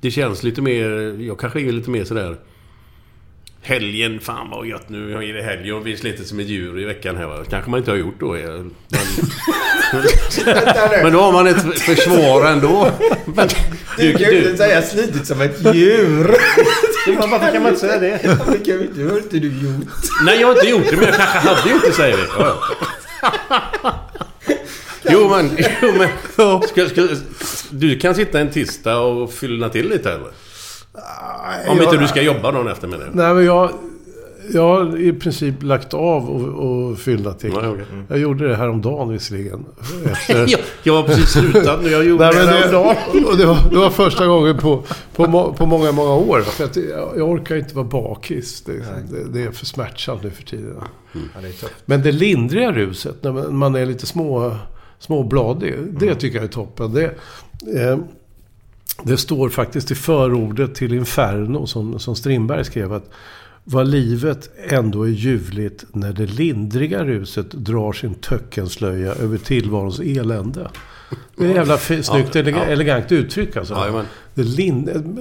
det 0.00 0.10
känns 0.10 0.42
lite 0.42 0.62
mer... 0.62 0.88
Jag 1.20 1.38
kanske 1.38 1.60
är 1.60 1.72
lite 1.72 1.90
mer 1.90 2.04
sådär... 2.04 2.36
Helgen, 3.66 4.20
fan 4.20 4.50
vad 4.50 4.66
gött 4.66 4.88
nu 4.88 5.12
är 5.12 5.34
det 5.34 5.42
helg 5.42 5.72
och 5.72 5.86
vi 5.86 5.96
sliter 5.96 6.24
som 6.24 6.40
ett 6.40 6.46
djur 6.46 6.80
i 6.80 6.84
veckan 6.84 7.16
här 7.16 7.44
kanske 7.50 7.70
man 7.70 7.78
inte 7.78 7.90
har 7.90 7.98
gjort 7.98 8.20
då. 8.20 8.32
Men, 8.32 8.74
men 11.02 11.12
då 11.12 11.20
har 11.20 11.32
man 11.32 11.46
ett 11.46 11.78
försvar 11.78 12.46
ändå. 12.46 12.90
Men, 13.24 13.48
du, 13.98 14.12
du 14.12 14.18
kan 14.18 14.32
ju 14.32 14.38
inte 14.38 14.56
säga 14.56 14.82
slitit 14.82 15.26
som 15.26 15.40
ett 15.40 15.74
djur. 15.74 16.34
Varför 17.06 17.52
kan 17.52 17.62
man 17.62 17.68
inte 17.68 17.80
säga 17.80 17.98
det? 17.98 18.20
Det 18.22 18.28
har 19.02 19.18
inte 19.18 19.38
du 19.38 19.48
gjort. 19.48 19.86
Nej, 20.24 20.40
jag 20.40 20.46
har 20.46 20.54
inte 20.54 20.68
gjort 20.68 20.90
det, 20.90 20.96
men 20.96 21.04
jag 21.04 21.14
kanske 21.14 21.38
hade 21.38 21.70
gjort 21.70 21.84
det, 21.86 21.92
säger 21.92 22.16
vi. 22.16 22.22
Ja. 22.38 22.58
Jo, 25.02 25.28
men... 25.28 25.58
Jo, 25.82 25.92
men 25.98 26.08
ska, 26.68 26.88
ska, 26.88 27.08
du 27.70 27.98
kan 27.98 28.14
sitta 28.14 28.40
en 28.40 28.50
tisdag 28.50 28.98
och 28.98 29.32
fylla 29.32 29.68
till 29.68 29.88
lite, 29.88 30.12
eller? 30.12 30.30
Om 31.68 31.82
inte 31.82 31.96
du 31.96 32.08
ska 32.08 32.22
jobba 32.22 32.52
dagen 32.52 32.68
efter, 32.68 32.88
menar 32.88 33.04
jag. 33.04 33.14
Nej, 33.14 33.34
men 33.34 33.44
jag... 33.44 33.70
Jag 34.52 34.62
har 34.62 35.00
i 35.00 35.12
princip 35.12 35.62
lagt 35.62 35.94
av 35.94 36.30
och, 36.30 36.66
och 36.66 36.98
fylla 36.98 37.32
till. 37.32 37.52
Nej, 37.52 37.68
okay. 37.68 37.84
mm. 37.92 38.04
Jag 38.08 38.18
gjorde 38.18 38.48
det 38.48 38.56
häromdagen 38.56 39.08
visserligen. 39.08 39.64
Efter... 40.04 40.34
jag, 40.48 40.60
jag 40.82 40.96
har 40.96 41.02
precis 41.02 41.28
slutat 41.30 41.82
nu. 41.82 41.90
Jag 41.90 42.04
gjorde 42.04 42.24
Nej, 42.24 42.46
det 42.46 42.52
häromdagen. 42.52 42.96
Det, 43.38 43.46
var, 43.46 43.70
det 43.70 43.76
var 43.76 43.90
första 43.90 44.26
gången 44.26 44.58
på, 44.58 44.82
på, 45.14 45.54
på 45.58 45.66
många, 45.66 45.92
många 45.92 46.14
år. 46.14 46.40
För 46.40 46.64
att 46.64 46.76
jag, 46.76 47.10
jag 47.16 47.28
orkar 47.30 47.56
inte 47.56 47.74
vara 47.74 47.86
bakis. 47.86 48.62
Det, 48.62 48.72
det, 48.72 49.32
det, 49.32 49.42
är 49.42 49.50
för 49.50 49.66
smärtsamt 49.66 50.22
nu 50.22 50.30
för 50.30 50.42
tiden. 50.42 50.82
Mm. 51.14 51.28
Ja, 51.34 51.40
det 51.40 51.70
Men 51.84 52.02
det 52.02 52.12
lindriga 52.12 52.72
ruset, 52.72 53.22
när 53.22 53.32
man 53.50 53.74
är 53.74 53.86
lite 53.86 54.06
små, 54.06 54.56
småbladig. 54.98 55.74
Det 55.90 56.06
mm. 56.06 56.18
tycker 56.18 56.36
jag 56.36 56.44
är 56.44 56.48
toppen. 56.48 56.92
Det, 56.92 57.04
eh, 57.82 57.98
det 59.02 59.16
står 59.16 59.48
faktiskt 59.48 59.90
i 59.90 59.94
förordet 59.94 60.74
till 60.74 60.94
Inferno 60.94 61.66
som, 61.66 61.98
som 61.98 62.16
Strindberg 62.16 62.64
skrev 62.64 62.92
att 62.92 63.10
vad 63.68 63.88
livet 63.88 64.50
ändå 64.68 65.02
är 65.02 65.10
ljuvligt 65.10 65.84
när 65.92 66.12
det 66.12 66.26
lindriga 66.26 67.04
ruset 67.04 67.50
drar 67.50 67.92
sin 67.92 68.14
töckenslöja 68.14 69.12
över 69.12 69.38
tillvarons 69.38 70.00
elände. 70.00 70.70
Det 71.36 71.44
är 71.44 71.54
jävla 71.54 71.78
snyggt, 71.78 72.34
ja, 72.34 72.42
ja. 72.42 72.64
elegant 72.64 73.12
uttryck 73.12 73.56
alltså. 73.56 73.74
Ja, 73.74 74.02
det 74.34 74.42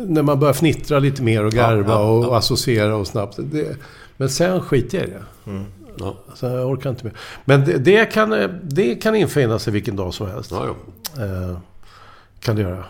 när 0.07 0.21
man 0.21 0.39
börjar 0.39 0.53
fnittra 0.53 0.99
lite 0.99 1.23
mer 1.23 1.45
och 1.45 1.51
garva 1.51 1.97
och 1.97 2.37
associera 2.37 2.95
och 2.95 3.07
snabbt. 3.07 3.35
Det, 3.37 3.77
men 4.17 4.29
sen 4.29 4.61
skiter 4.61 4.97
jag 4.97 5.07
i 5.07 5.11
det. 5.11 5.51
Mm. 5.51 5.65
Ja. 5.99 6.17
Så 6.35 6.45
jag 6.45 6.69
orkar 6.69 6.89
inte 6.89 7.05
mer. 7.05 7.13
Men 7.45 7.65
det, 7.65 7.77
det, 7.77 8.05
kan, 8.05 8.59
det 8.63 8.95
kan 8.95 9.15
infinna 9.15 9.59
sig 9.59 9.73
vilken 9.73 9.95
dag 9.95 10.13
som 10.13 10.27
helst. 10.27 10.51
Eh, 10.51 11.57
kan 12.39 12.55
det 12.55 12.61
göra. 12.61 12.85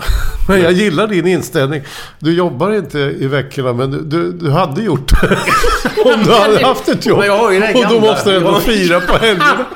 Men 0.48 0.62
jag 0.62 0.72
gillar 0.72 1.06
din 1.06 1.26
inställning. 1.26 1.82
Du 2.18 2.34
jobbar 2.34 2.72
inte 2.72 2.98
i 2.98 3.26
veckorna, 3.26 3.72
men 3.72 3.90
du, 3.90 4.00
du, 4.00 4.32
du 4.32 4.50
hade 4.50 4.82
gjort 4.82 5.20
det. 5.20 5.38
Om 6.14 6.24
du 6.24 6.32
hade 6.32 6.66
haft 6.66 6.88
ett 6.88 7.06
jobb. 7.06 7.18
och 7.74 7.88
då 7.90 8.00
måste 8.00 8.30
du 8.30 8.36
ändå 8.36 8.60
fira 8.60 9.00
på 9.00 9.18
helgerna. 9.18 9.66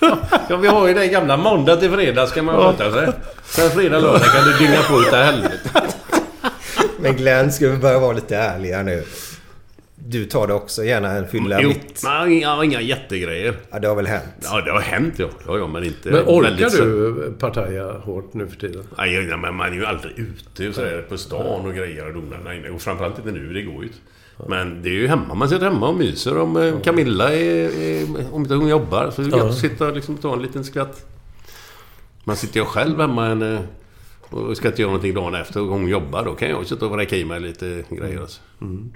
ja, 0.48 0.56
vi 0.56 0.68
har 0.68 0.88
ju 0.88 0.94
den 0.94 1.10
gamla 1.10 1.36
måndag 1.36 1.76
till 1.76 1.90
fredag 1.90 2.26
ska 2.26 2.42
man 2.42 2.56
sköta 2.56 2.92
sig. 2.92 3.12
Sen 3.44 3.70
fredag, 3.70 3.98
lördag 3.98 4.22
kan 4.22 4.44
du 4.44 4.66
dynga 4.66 4.82
på 4.82 5.00
utav 5.00 5.22
helvete. 5.22 5.70
Men 6.98 7.16
Glenn, 7.16 7.52
ska 7.52 7.68
vi 7.68 7.76
börja 7.76 7.98
vara 7.98 8.12
lite 8.12 8.36
ärliga 8.36 8.82
nu? 8.82 9.04
Du 10.06 10.24
tar 10.24 10.46
det 10.46 10.54
också 10.54 10.84
gärna 10.84 11.10
en 11.10 11.28
fylla 11.28 11.60
jo, 11.62 11.68
mitt. 11.68 12.02
Nej, 12.04 12.38
inga, 12.38 12.64
inga 12.64 12.80
jättegrejer. 12.80 13.56
Ja, 13.70 13.78
det 13.78 13.88
har 13.88 13.96
väl 13.96 14.06
hänt? 14.06 14.34
Ja, 14.42 14.60
det 14.60 14.70
har 14.70 14.80
hänt 14.80 15.14
ja. 15.18 15.28
ja, 15.46 15.58
ja 15.58 15.66
men 15.66 15.84
inte... 15.84 16.10
Men 16.10 16.24
orkar 16.26 16.84
du 16.84 17.32
partaja 17.38 17.92
hårt 17.92 18.34
nu 18.34 18.46
för 18.46 18.56
tiden? 18.56 18.84
Nej, 18.98 19.28
ja, 19.28 19.36
men 19.36 19.54
man 19.54 19.72
är 19.72 19.76
ju 19.76 19.86
aldrig 19.86 20.18
ute 20.18 20.72
så 20.72 20.80
där, 20.80 21.02
på 21.02 21.18
stan 21.18 21.66
och 21.66 21.74
grejer 21.74 22.06
och 22.06 22.14
donar. 22.14 22.40
Nej, 22.44 22.70
och 22.70 22.80
framförallt 22.80 23.18
inte 23.18 23.32
nu, 23.32 23.52
det 23.52 23.62
går 23.62 23.74
ju 23.74 23.82
inte. 23.82 23.98
Men 24.48 24.82
det 24.82 24.88
är 24.88 24.92
ju 24.92 25.06
hemma. 25.06 25.34
Man 25.34 25.48
sitter 25.48 25.64
hemma 25.70 25.88
och 25.88 25.96
myser. 25.96 26.38
Om 26.38 26.56
eh, 26.56 26.80
Camilla 26.80 27.34
är, 27.34 27.80
är, 27.80 28.06
om 28.34 28.42
inte 28.42 28.54
hon 28.54 28.68
jobbar 28.68 29.10
så 29.10 29.22
är 29.22 29.26
det 29.26 29.36
gött 29.36 29.50
att 29.50 29.58
sitta 29.58 29.86
och 29.86 29.94
liksom 29.94 30.16
ta 30.16 30.32
en 30.32 30.42
liten 30.42 30.64
skvatt. 30.64 31.06
Man 32.24 32.36
sitter 32.36 32.60
ju 32.60 32.66
själv 32.66 33.00
hemma 33.00 33.26
en, 33.26 33.42
eh, 33.42 33.60
och 34.30 34.56
ska 34.56 34.68
inte 34.68 34.82
göra 34.82 34.90
någonting 34.90 35.14
dagen 35.14 35.34
efter 35.34 35.60
och 35.60 35.68
hon 35.68 35.88
jobbar. 35.88 36.24
Då 36.24 36.34
kan 36.34 36.50
jag 36.50 36.66
sitta 36.66 36.86
och 36.86 36.96
räcka 36.96 37.16
i 37.16 37.24
mig 37.24 37.40
lite 37.40 37.84
grejer. 37.90 38.20
Alltså. 38.20 38.40
Mm. 38.60 38.92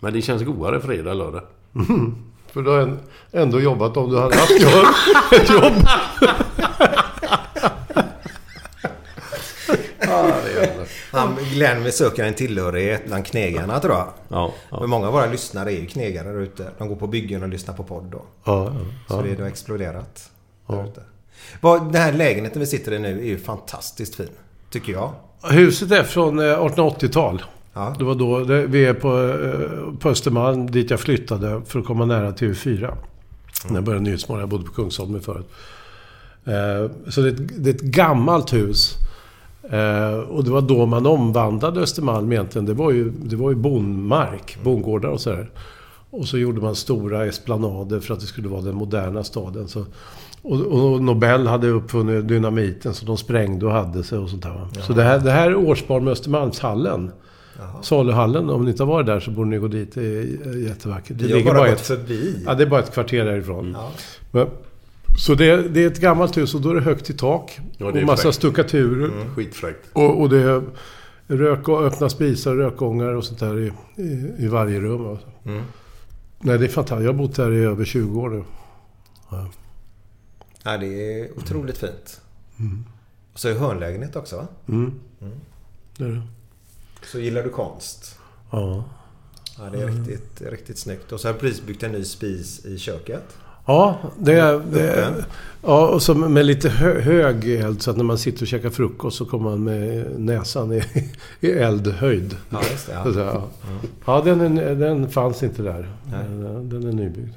Men 0.00 0.12
det 0.12 0.22
känns 0.22 0.42
godare 0.42 0.80
fredag, 0.80 1.14
lördag. 1.14 1.42
Mm. 1.74 2.16
För 2.52 2.62
du 2.62 2.70
har 2.70 2.98
ändå 3.32 3.60
jobbat 3.60 3.96
om 3.96 4.10
du 4.10 4.18
hade 4.18 4.36
haft 4.36 4.50
ett 5.32 5.50
jobb. 5.50 5.72
Han, 11.12 11.36
Glenn 11.52 11.82
besöker 11.82 12.24
en 12.24 12.34
tillhörighet 12.34 13.06
bland 13.06 13.26
knegarna 13.26 13.80
tror 13.80 13.94
jag. 13.94 14.08
Ja, 14.28 14.52
ja. 14.70 14.80
Men 14.80 14.90
många 14.90 15.06
av 15.06 15.12
våra 15.12 15.26
lyssnare 15.26 15.72
är 15.72 15.80
ju 15.80 15.86
knegare 15.86 16.28
där 16.28 16.40
ute. 16.40 16.70
De 16.78 16.88
går 16.88 16.96
på 16.96 17.06
byggen 17.06 17.42
och 17.42 17.48
lyssnar 17.48 17.74
på 17.74 17.84
podd 17.84 18.04
då. 18.04 18.22
Ja, 18.44 18.64
ja, 19.08 19.16
Så 19.16 19.22
det 19.22 19.40
har 19.40 19.48
exploderat 19.48 20.30
där 20.66 20.84
ute. 20.84 21.02
Den 21.92 22.02
här 22.02 22.12
lägenheten 22.12 22.60
vi 22.60 22.66
sitter 22.66 22.92
i 22.92 22.98
nu 22.98 23.18
är 23.20 23.24
ju 23.24 23.38
fantastiskt 23.38 24.14
fin. 24.14 24.28
Tycker 24.70 24.92
jag. 24.92 25.12
Huset 25.42 25.90
är 25.92 26.02
från 26.02 26.40
1880-tal. 26.40 27.42
Ja. 27.72 27.94
Det 27.98 28.04
var 28.04 28.14
då, 28.14 28.44
det, 28.44 28.66
vi 28.66 28.84
är 28.84 28.94
på, 28.94 29.08
eh, 29.18 29.98
på 29.98 30.08
Östermalm, 30.08 30.70
dit 30.70 30.90
jag 30.90 31.00
flyttade 31.00 31.62
för 31.66 31.78
att 31.78 31.86
komma 31.86 32.04
nära 32.04 32.30
TV4. 32.30 32.84
Mm. 32.84 32.96
När 33.68 33.74
jag 33.74 33.84
började 33.84 34.04
Nyhetsmorgon. 34.04 34.40
Jag 34.40 34.48
bodde 34.48 34.64
på 34.64 34.72
Kungsholmen 34.72 35.20
förut. 35.20 35.48
Eh, 36.44 37.10
så 37.10 37.20
det 37.20 37.28
är, 37.28 37.32
ett, 37.32 37.64
det 37.64 37.70
är 37.70 37.74
ett 37.74 37.80
gammalt 37.80 38.52
hus. 38.52 38.96
Eh, 39.62 40.18
och 40.18 40.44
det 40.44 40.50
var 40.50 40.60
då 40.60 40.86
man 40.86 41.06
omvandlade 41.06 41.80
Östermalm 41.80 42.32
egentligen. 42.32 42.66
Det 42.66 42.74
var 42.74 42.90
ju, 42.90 43.10
det 43.10 43.36
var 43.36 43.50
ju 43.50 43.56
bondmark, 43.56 44.58
bondgårdar 44.62 45.08
och 45.08 45.20
sådär. 45.20 45.50
Och 46.10 46.28
så 46.28 46.38
gjorde 46.38 46.60
man 46.60 46.76
stora 46.76 47.26
esplanader 47.26 48.00
för 48.00 48.14
att 48.14 48.20
det 48.20 48.26
skulle 48.26 48.48
vara 48.48 48.62
den 48.62 48.74
moderna 48.74 49.24
staden. 49.24 49.68
Så, 49.68 49.84
och, 50.42 50.60
och 50.60 51.02
Nobel 51.02 51.46
hade 51.46 51.68
uppfunnit 51.68 52.28
dynamiten 52.28 52.94
så 52.94 53.06
de 53.06 53.16
sprängde 53.16 53.66
och 53.66 53.72
hade 53.72 54.04
sig 54.04 54.18
och 54.18 54.30
sånt 54.30 54.42
där. 54.42 54.50
va. 54.50 54.68
Så 54.80 54.92
det 54.92 55.02
här, 55.02 55.18
det 55.18 55.30
här 55.30 55.50
är 55.50 55.54
årsbarn 55.54 56.04
med 56.04 56.12
Östermalmshallen. 56.12 57.10
Saluhallen, 57.82 58.50
om 58.50 58.64
ni 58.64 58.70
inte 58.70 58.82
har 58.82 58.88
varit 58.92 59.06
där 59.06 59.20
så 59.20 59.30
borde 59.30 59.50
ni 59.50 59.58
gå 59.58 59.68
dit. 59.68 59.94
Det 59.94 60.02
är 60.02 60.56
jättevackert. 60.68 61.18
Det 61.18 61.24
ligger 61.24 61.44
bara 61.54 61.70
gått 61.70 61.78
ett, 61.80 61.86
förbi. 61.86 62.42
Ja, 62.46 62.54
det 62.54 62.62
är 62.62 62.66
bara 62.66 62.80
ett 62.80 62.92
kvarter 62.94 63.24
därifrån. 63.24 63.76
Men, 64.30 64.46
så 65.18 65.34
det, 65.34 65.50
är- 65.50 65.68
det 65.68 65.82
är 65.82 65.86
ett 65.86 66.00
gammalt 66.00 66.36
hus 66.36 66.54
och 66.54 66.60
då 66.60 66.70
är 66.70 66.74
det 66.74 66.80
högt 66.80 67.10
i 67.10 67.12
tak. 67.12 67.60
Ja, 67.78 67.86
och 67.86 67.94
massa 68.02 68.22
fräckt. 68.22 68.34
stuckaturer. 68.34 69.10
Skitfräckt. 69.34 69.86
Och, 69.92 70.20
och 70.20 70.28
det 70.30 70.38
är 70.42 70.62
rök 71.26 71.68
och 71.68 71.82
öppna 71.84 72.08
spisar, 72.08 72.54
rökgångar 72.54 73.14
och 73.14 73.24
sånt 73.24 73.40
där 73.40 73.58
i, 73.58 73.72
i, 74.02 74.32
i 74.38 74.48
varje 74.48 74.80
rum. 74.80 75.06
Alltså. 75.06 75.26
Nej, 76.42 76.58
det 76.58 76.64
är 76.64 76.68
fantastiskt. 76.68 77.04
Jag 77.04 77.12
har 77.12 77.18
bott 77.18 77.38
här 77.38 77.52
i 77.52 77.64
över 77.64 77.84
20 77.84 78.20
år 78.20 78.30
nu. 78.30 78.44
Ja, 80.62 80.76
det 80.78 80.86
är 81.20 81.38
otroligt 81.38 81.78
fint. 81.78 82.20
Och 83.32 83.38
så 83.40 83.48
är 83.48 83.52
det 83.52 83.58
hörnlägenhet 83.60 84.16
också 84.16 84.36
va? 84.36 84.46
Mm. 84.68 84.92
Det 85.96 86.04
är 86.04 86.08
det. 86.08 86.22
Så 87.06 87.18
gillar 87.18 87.42
du 87.42 87.48
konst? 87.50 88.18
Ja. 88.50 88.84
Ja, 89.58 89.64
det 89.72 89.82
är 89.82 89.86
riktigt, 89.86 90.42
riktigt 90.50 90.78
snyggt. 90.78 91.12
Och 91.12 91.20
så 91.20 91.28
har 91.28 91.32
jag 91.32 91.40
precis 91.40 91.62
byggt 91.62 91.82
en 91.82 91.92
ny 91.92 92.04
spis 92.04 92.64
i 92.66 92.78
köket. 92.78 93.24
Ja, 93.66 93.98
det 94.18 94.32
är... 94.32 94.58
Det 94.72 95.14
ja, 95.62 95.88
och 95.88 96.02
så 96.02 96.14
med 96.14 96.46
lite 96.46 96.68
hö, 96.68 97.00
hög 97.00 97.48
eld 97.48 97.82
så 97.82 97.90
att 97.90 97.96
när 97.96 98.04
man 98.04 98.18
sitter 98.18 98.42
och 98.42 98.48
käkar 98.48 98.70
frukost 98.70 99.16
så 99.16 99.24
kommer 99.24 99.50
man 99.50 99.64
med 99.64 100.06
näsan 100.20 100.72
i, 100.72 100.82
i 101.40 101.50
eldhöjd. 101.50 102.36
Ja, 102.50 102.60
just 102.70 102.86
det. 102.86 102.92
Så, 103.02 103.08
Ja. 103.08 103.12
säga, 103.14 103.24
ja, 103.26 103.48
ja 104.06 104.20
den, 104.24 104.58
är, 104.58 104.74
den 104.74 105.08
fanns 105.10 105.42
inte 105.42 105.62
där. 105.62 105.88
Den, 106.10 106.68
den 106.68 106.88
är 106.88 106.92
nybyggd. 106.92 107.34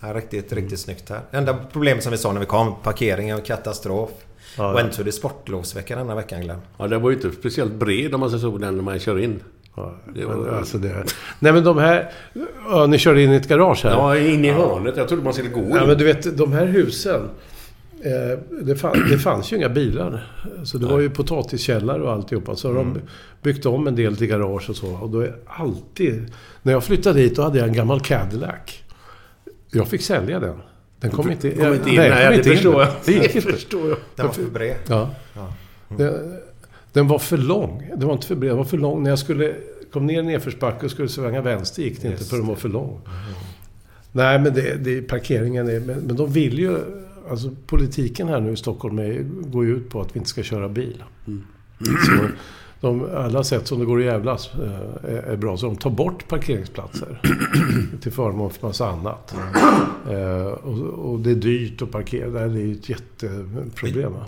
Ja, 0.00 0.14
riktigt, 0.14 0.52
riktigt 0.52 0.80
snyggt 0.80 1.08
här. 1.10 1.20
Enda 1.30 1.56
problemet 1.72 2.02
som 2.02 2.12
vi 2.12 2.18
sa 2.18 2.32
när 2.32 2.40
vi 2.40 2.46
kom, 2.46 2.74
parkeringen 2.82 3.42
katastrof. 3.42 4.10
Ja, 4.58 4.80
ja. 4.80 4.90
så 4.90 5.00
är 5.00 5.04
det 5.04 5.12
sportlovsvecka 5.12 5.96
denna 5.96 6.14
veckan 6.14 6.40
Glenn. 6.40 6.58
Ja, 6.78 6.86
den 6.88 7.02
var 7.02 7.10
ju 7.10 7.16
inte 7.16 7.32
speciellt 7.32 7.72
bred 7.74 8.14
om 8.14 8.20
man 8.20 8.30
säger 8.30 8.40
så, 8.40 8.58
den 8.58 8.76
när 8.76 8.82
man 8.82 8.98
kör 8.98 9.18
in. 9.18 9.40
Ja, 9.76 9.94
Det 10.14 10.24
var- 10.24 10.48
alltså 10.48 10.78
det, 10.78 11.04
nej 11.38 11.52
men 11.52 11.64
de 11.64 11.78
här... 11.78 12.10
Ja, 12.70 12.86
ni 12.86 12.98
körde 12.98 13.22
in 13.22 13.32
i 13.32 13.36
ett 13.36 13.48
garage 13.48 13.84
här. 13.84 13.90
Ja, 13.90 14.16
in 14.16 14.44
i 14.44 14.50
hörnet. 14.50 14.96
Jag 14.96 15.08
trodde 15.08 15.24
man 15.24 15.32
skulle 15.32 15.48
gå 15.48 15.60
in. 15.60 15.70
Ja, 15.70 15.86
men 15.86 15.98
du 15.98 16.04
vet, 16.04 16.36
de 16.38 16.52
här 16.52 16.66
husen. 16.66 17.28
Eh, 18.02 18.38
det, 18.62 18.76
fann, 18.76 19.06
det 19.10 19.18
fanns 19.18 19.52
ju 19.52 19.56
inga 19.56 19.68
bilar. 19.68 20.26
Så 20.64 20.78
det 20.78 20.86
var 20.86 21.00
ju 21.00 21.10
potatiskällare 21.10 22.02
och 22.02 22.12
alltihopa. 22.12 22.56
Så 22.56 22.68
har 22.68 22.74
de 22.74 22.98
byggt 23.42 23.66
om 23.66 23.86
en 23.86 23.94
del 23.96 24.16
till 24.16 24.26
garage 24.26 24.70
och 24.70 24.76
så. 24.76 24.86
Och 24.96 25.10
då 25.10 25.20
är 25.20 25.34
alltid... 25.46 26.32
När 26.62 26.72
jag 26.72 26.84
flyttade 26.84 27.20
hit 27.20 27.36
då 27.36 27.42
hade 27.42 27.58
jag 27.58 27.68
en 27.68 27.74
gammal 27.74 28.00
Cadillac. 28.00 28.82
Jag 29.70 29.88
fick 29.88 30.02
sälja 30.02 30.40
den. 30.40 30.56
Den 31.04 31.12
kom 31.12 31.30
inte, 31.30 31.50
kom 31.50 31.74
inte 31.74 31.90
in. 31.90 31.96
Nej, 31.96 32.10
Nej, 32.10 32.26
kom 32.26 32.42
det 32.42 32.50
in. 32.50 32.54
förstår 32.56 32.82
jag. 32.82 32.92
Det 33.04 33.12
gick 33.12 33.22
Det 33.22 33.34
inte. 33.38 33.52
förstår 33.52 33.88
jag. 33.88 33.98
Den 34.16 34.26
var 34.26 34.32
för 34.32 34.42
bred. 34.44 34.76
Ja. 34.88 35.10
Den, 35.88 36.36
den 36.92 37.08
var 37.08 37.18
för 37.18 37.36
lång. 37.36 37.90
Den 37.96 38.06
var 38.08 38.14
inte 38.14 38.26
för 38.26 38.34
bred, 38.34 38.50
den 38.50 38.56
var 38.58 38.64
för 38.64 38.76
lång. 38.78 39.02
När 39.02 39.10
jag 39.10 39.18
skulle, 39.18 39.54
kom 39.92 40.06
ner 40.06 40.20
i 40.20 40.22
nedförsbacke 40.22 40.84
och 40.86 40.90
skulle 40.90 41.08
svänga 41.08 41.40
vänster 41.42 41.82
gick 41.82 42.02
det 42.02 42.08
inte 42.08 42.24
för 42.24 42.36
den 42.36 42.46
var 42.46 42.54
för 42.54 42.68
lång. 42.68 43.00
Nej, 44.12 44.38
men 44.38 44.54
det, 44.54 44.74
det, 44.84 45.02
parkeringen 45.02 45.68
är... 45.68 45.80
Men, 45.80 45.98
men 45.98 46.16
de 46.16 46.32
vill 46.32 46.58
ju... 46.58 46.78
Alltså 47.30 47.50
politiken 47.66 48.28
här 48.28 48.40
nu 48.40 48.52
i 48.52 48.56
Stockholm 48.56 48.98
är, 48.98 49.18
går 49.46 49.64
ju 49.64 49.76
ut 49.76 49.88
på 49.90 50.00
att 50.00 50.16
vi 50.16 50.18
inte 50.18 50.30
ska 50.30 50.42
köra 50.42 50.68
bil. 50.68 51.02
Så 51.78 52.28
de, 52.84 53.08
alla 53.16 53.44
sätt 53.44 53.66
som 53.66 53.78
det 53.78 53.84
går 53.84 53.98
att 53.98 54.04
jävlas 54.04 54.50
eh, 54.54 55.14
är, 55.14 55.22
är 55.22 55.36
bra. 55.36 55.56
Så 55.56 55.66
de 55.66 55.76
tar 55.76 55.90
bort 55.90 56.28
parkeringsplatser 56.28 57.20
till 58.02 58.12
förmån 58.12 58.50
för 58.50 58.66
massa 58.66 58.88
annat. 58.88 59.34
Eh, 60.10 60.46
och, 60.46 61.10
och 61.12 61.18
det 61.18 61.30
är 61.30 61.34
dyrt 61.34 61.82
att 61.82 61.90
parkera. 61.90 62.28
Det 62.28 62.40
är 62.40 62.48
ju 62.48 62.72
ett 62.72 62.88
jätteproblem. 62.88 64.12
va? 64.12 64.24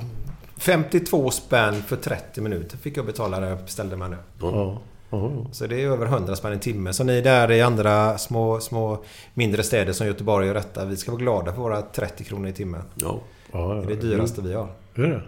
52 0.56 1.30
spänn 1.30 1.82
för 1.82 1.96
30 1.96 2.40
minuter 2.40 2.78
fick 2.78 2.96
jag 2.96 3.06
betala 3.06 3.40
när 3.40 3.48
jag 3.48 3.58
beställde 3.58 3.96
mig 3.96 4.10
nu. 4.10 4.16
Ja. 4.40 4.78
Så 5.52 5.66
det 5.66 5.82
är 5.82 5.86
över 5.88 6.06
100 6.06 6.36
spänn 6.36 6.52
i 6.52 6.58
timme. 6.58 6.92
Så 6.92 7.04
ni 7.04 7.20
där 7.20 7.50
i 7.52 7.62
andra 7.62 8.18
små, 8.18 8.60
små 8.60 9.04
mindre 9.34 9.62
städer 9.62 9.92
som 9.92 10.06
Göteborg 10.06 10.48
och 10.48 10.54
detta. 10.54 10.84
Vi 10.84 10.96
ska 10.96 11.10
vara 11.10 11.20
glada 11.22 11.52
för 11.52 11.60
våra 11.62 11.82
30 11.82 12.24
kronor 12.24 12.48
i 12.48 12.52
timmen. 12.52 12.82
Ja. 12.94 13.20
Ja, 13.52 13.82
Det 13.86 13.92
är 13.92 13.96
det 13.96 14.08
dyraste 14.08 14.42
vi 14.42 14.54
har. 14.54 14.68
Är 14.94 15.02
det? 15.02 15.22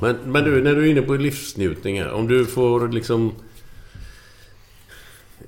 Men, 0.00 0.16
men 0.24 0.44
du, 0.44 0.62
när 0.62 0.74
du 0.74 0.86
är 0.86 0.90
inne 0.90 1.02
på 1.02 1.14
livsnjutningar. 1.14 2.12
Om 2.12 2.28
du 2.28 2.46
får 2.46 2.88
liksom... 2.88 3.32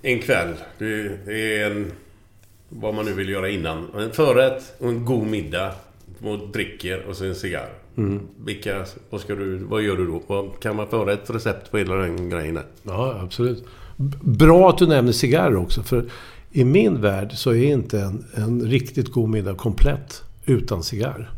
En 0.02 0.18
kväll. 0.18 0.54
Du, 0.78 1.18
är 1.26 1.70
en... 1.70 1.92
Vad 2.68 2.94
man 2.94 3.04
nu 3.04 3.12
vill 3.12 3.28
göra 3.28 3.48
innan. 3.48 3.86
En 3.94 4.10
förrätt 4.10 4.74
och 4.78 4.88
en 4.88 5.04
god 5.04 5.26
middag. 5.26 5.72
Och 6.22 6.48
dricker 6.52 7.02
och 7.02 7.16
så 7.16 7.24
en 7.24 7.34
cigarr. 7.34 7.70
Vilka... 8.44 8.84
Vad 9.10 9.20
ska 9.20 9.34
du... 9.34 9.56
Vad 9.56 9.82
gör 9.82 9.96
du 9.96 10.06
då? 10.06 10.48
Kan 10.62 10.76
man 10.76 10.88
föra 10.88 11.12
ett 11.12 11.30
recept 11.30 11.70
på 11.70 11.78
hela 11.78 11.94
den 11.94 12.30
grejen 12.30 12.54
där? 12.54 12.64
Ja, 12.82 13.20
absolut. 13.22 13.64
Bra 14.22 14.70
att 14.70 14.78
du 14.78 14.86
nämner 14.86 15.12
cigarrer 15.12 15.56
också. 15.56 15.82
För 15.82 16.04
i 16.50 16.64
min 16.64 17.00
värld 17.00 17.32
så 17.32 17.50
är 17.50 17.64
inte 17.64 18.00
en, 18.00 18.24
en 18.34 18.62
riktigt 18.62 19.12
god 19.12 19.28
middag 19.28 19.54
komplett 19.54 20.22
utan 20.44 20.82
cigarr. 20.82 21.30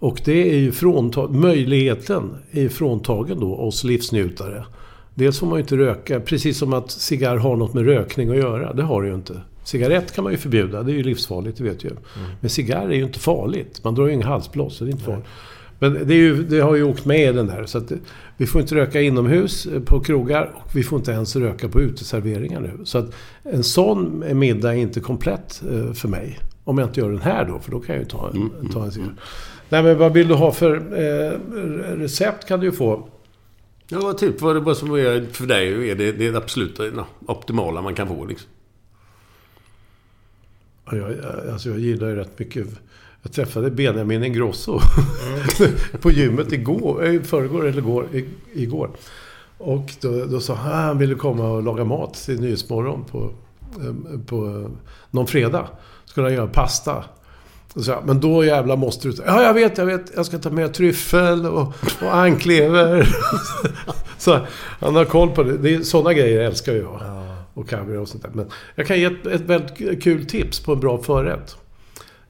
Och 0.00 0.20
det 0.24 0.50
är 0.54 0.58
ju 0.58 0.72
fråntag, 0.72 1.34
möjligheten 1.34 2.30
är 2.50 2.60
ju 2.60 2.68
fråntagen 2.68 3.40
då 3.40 3.54
oss 3.54 3.84
livsnjutare. 3.84 4.64
Dels 5.14 5.38
får 5.38 5.46
man 5.46 5.56
ju 5.56 5.60
inte 5.60 5.76
röka, 5.76 6.20
precis 6.20 6.58
som 6.58 6.72
att 6.72 6.90
cigarr 6.90 7.36
har 7.36 7.56
något 7.56 7.74
med 7.74 7.84
rökning 7.84 8.30
att 8.30 8.36
göra. 8.36 8.72
Det 8.72 8.82
har 8.82 9.02
det 9.02 9.08
ju 9.08 9.14
inte. 9.14 9.40
Cigarett 9.64 10.14
kan 10.14 10.24
man 10.24 10.32
ju 10.32 10.38
förbjuda, 10.38 10.82
det 10.82 10.92
är 10.92 10.96
ju 10.96 11.02
livsfarligt, 11.02 11.58
det 11.58 11.64
vet 11.64 11.84
ju. 11.84 11.90
Men 12.40 12.50
cigarr 12.50 12.88
är 12.88 12.94
ju 12.94 13.04
inte 13.04 13.18
farligt. 13.18 13.80
Man 13.84 13.94
drar 13.94 14.06
ju 14.06 14.12
inga 14.12 14.26
halsblås, 14.26 14.76
så 14.76 14.84
det 14.84 14.90
är 14.90 14.92
inte 14.92 15.04
farligt. 15.04 15.26
Men 15.78 16.06
det, 16.06 16.14
ju, 16.14 16.42
det 16.42 16.60
har 16.60 16.74
ju 16.74 16.82
åkt 16.82 17.04
med 17.04 17.34
den 17.34 17.46
där. 17.46 17.66
Så 17.66 17.78
att 17.78 17.92
vi 18.36 18.46
får 18.46 18.60
inte 18.60 18.74
röka 18.74 19.00
inomhus 19.00 19.66
eh, 19.66 19.80
på 19.82 20.00
krogar 20.00 20.50
och 20.54 20.76
vi 20.76 20.82
får 20.82 20.98
inte 20.98 21.10
ens 21.10 21.36
röka 21.36 21.68
på 21.68 21.80
uteserveringar 21.80 22.60
nu. 22.60 22.84
Så 22.84 22.98
att 22.98 23.14
en 23.42 23.62
sån 23.62 24.24
middag 24.38 24.74
är 24.74 24.78
inte 24.78 25.00
komplett 25.00 25.62
eh, 25.70 25.92
för 25.92 26.08
mig. 26.08 26.38
Om 26.64 26.78
jag 26.78 26.88
inte 26.88 27.00
gör 27.00 27.10
den 27.10 27.22
här 27.22 27.44
då, 27.44 27.58
för 27.58 27.70
då 27.70 27.80
kan 27.80 27.94
jag 27.94 28.02
ju 28.02 28.08
ta 28.08 28.30
en, 28.30 28.68
ta 28.72 28.84
en 28.84 28.92
cigarr. 28.92 29.14
Nej 29.70 29.82
men 29.82 29.98
vad 29.98 30.12
vill 30.12 30.28
du 30.28 30.34
ha 30.34 30.52
för 30.52 30.76
eh, 30.76 31.38
recept 31.96 32.48
kan 32.48 32.60
du 32.60 32.66
ju 32.66 32.72
få. 32.72 33.08
Ja, 33.88 34.12
typ 34.12 34.40
vad 34.40 34.56
det 34.56 34.60
vad 34.60 34.76
som 34.76 34.94
är 34.94 35.32
för 35.32 35.46
dig 35.46 35.90
är 35.90 35.94
det, 35.94 36.12
det 36.12 36.26
är 36.26 36.34
absolut 36.34 36.78
no, 36.78 37.06
optimala 37.26 37.82
man 37.82 37.94
kan 37.94 38.08
få 38.08 38.24
liksom. 38.24 38.48
Ja, 40.84 40.96
Jag, 40.96 41.12
alltså 41.52 41.68
jag 41.68 41.78
gillar 41.78 42.08
ju 42.08 42.16
rätt 42.16 42.38
mycket. 42.38 42.66
Jag 43.22 43.32
träffade 43.32 43.70
Benjamin 43.70 44.24
Ingrosso 44.24 44.80
på 46.00 46.10
gymmet 46.10 46.52
igår, 46.52 47.04
eh, 47.04 47.14
i 47.14 47.20
förrgår 47.20 47.66
eller 47.66 47.78
igår, 47.78 48.06
i, 48.12 48.24
igår. 48.52 48.90
Och 49.58 49.92
då, 50.00 50.24
då 50.24 50.40
sa 50.40 50.54
han 50.54 50.72
att 50.72 50.84
han 50.84 50.98
ville 50.98 51.14
komma 51.14 51.48
och 51.48 51.62
laga 51.62 51.84
mat 51.84 52.14
till 52.14 52.40
Nyhetsmorgon 52.40 53.04
på, 53.04 53.30
eh, 53.80 54.20
på 54.26 54.46
eh, 54.46 54.70
någon 55.10 55.26
fredag. 55.26 55.68
Skulle 56.04 56.26
han 56.26 56.34
göra 56.34 56.46
pasta. 56.46 57.04
Så, 57.76 58.02
men 58.04 58.20
då 58.20 58.44
jävla 58.44 58.76
måste 58.76 59.08
du... 59.08 59.14
Ja, 59.26 59.42
jag 59.42 59.54
vet, 59.54 59.78
jag 59.78 59.86
vet. 59.86 60.12
Jag 60.16 60.26
ska 60.26 60.38
ta 60.38 60.50
med 60.50 60.74
tryffel 60.74 61.46
och, 61.46 61.74
och 62.02 62.14
anklever. 62.14 63.08
så 64.18 64.38
han 64.80 64.96
har 64.96 65.04
koll 65.04 65.30
på 65.30 65.42
det. 65.42 65.58
det 65.58 65.74
är, 65.74 65.82
sådana 65.82 66.14
grejer 66.14 66.40
älskar 66.40 66.72
jag. 66.72 67.00
Och 67.54 67.68
kaviar 67.68 67.98
och 67.98 68.08
sånt 68.08 68.22
där. 68.22 68.30
Men 68.34 68.46
jag 68.74 68.86
kan 68.86 68.98
ge 68.98 69.04
ett, 69.04 69.26
ett 69.26 69.40
väldigt 69.40 70.02
kul 70.02 70.26
tips 70.26 70.60
på 70.60 70.72
en 70.72 70.80
bra 70.80 70.98
förrätt. 70.98 71.56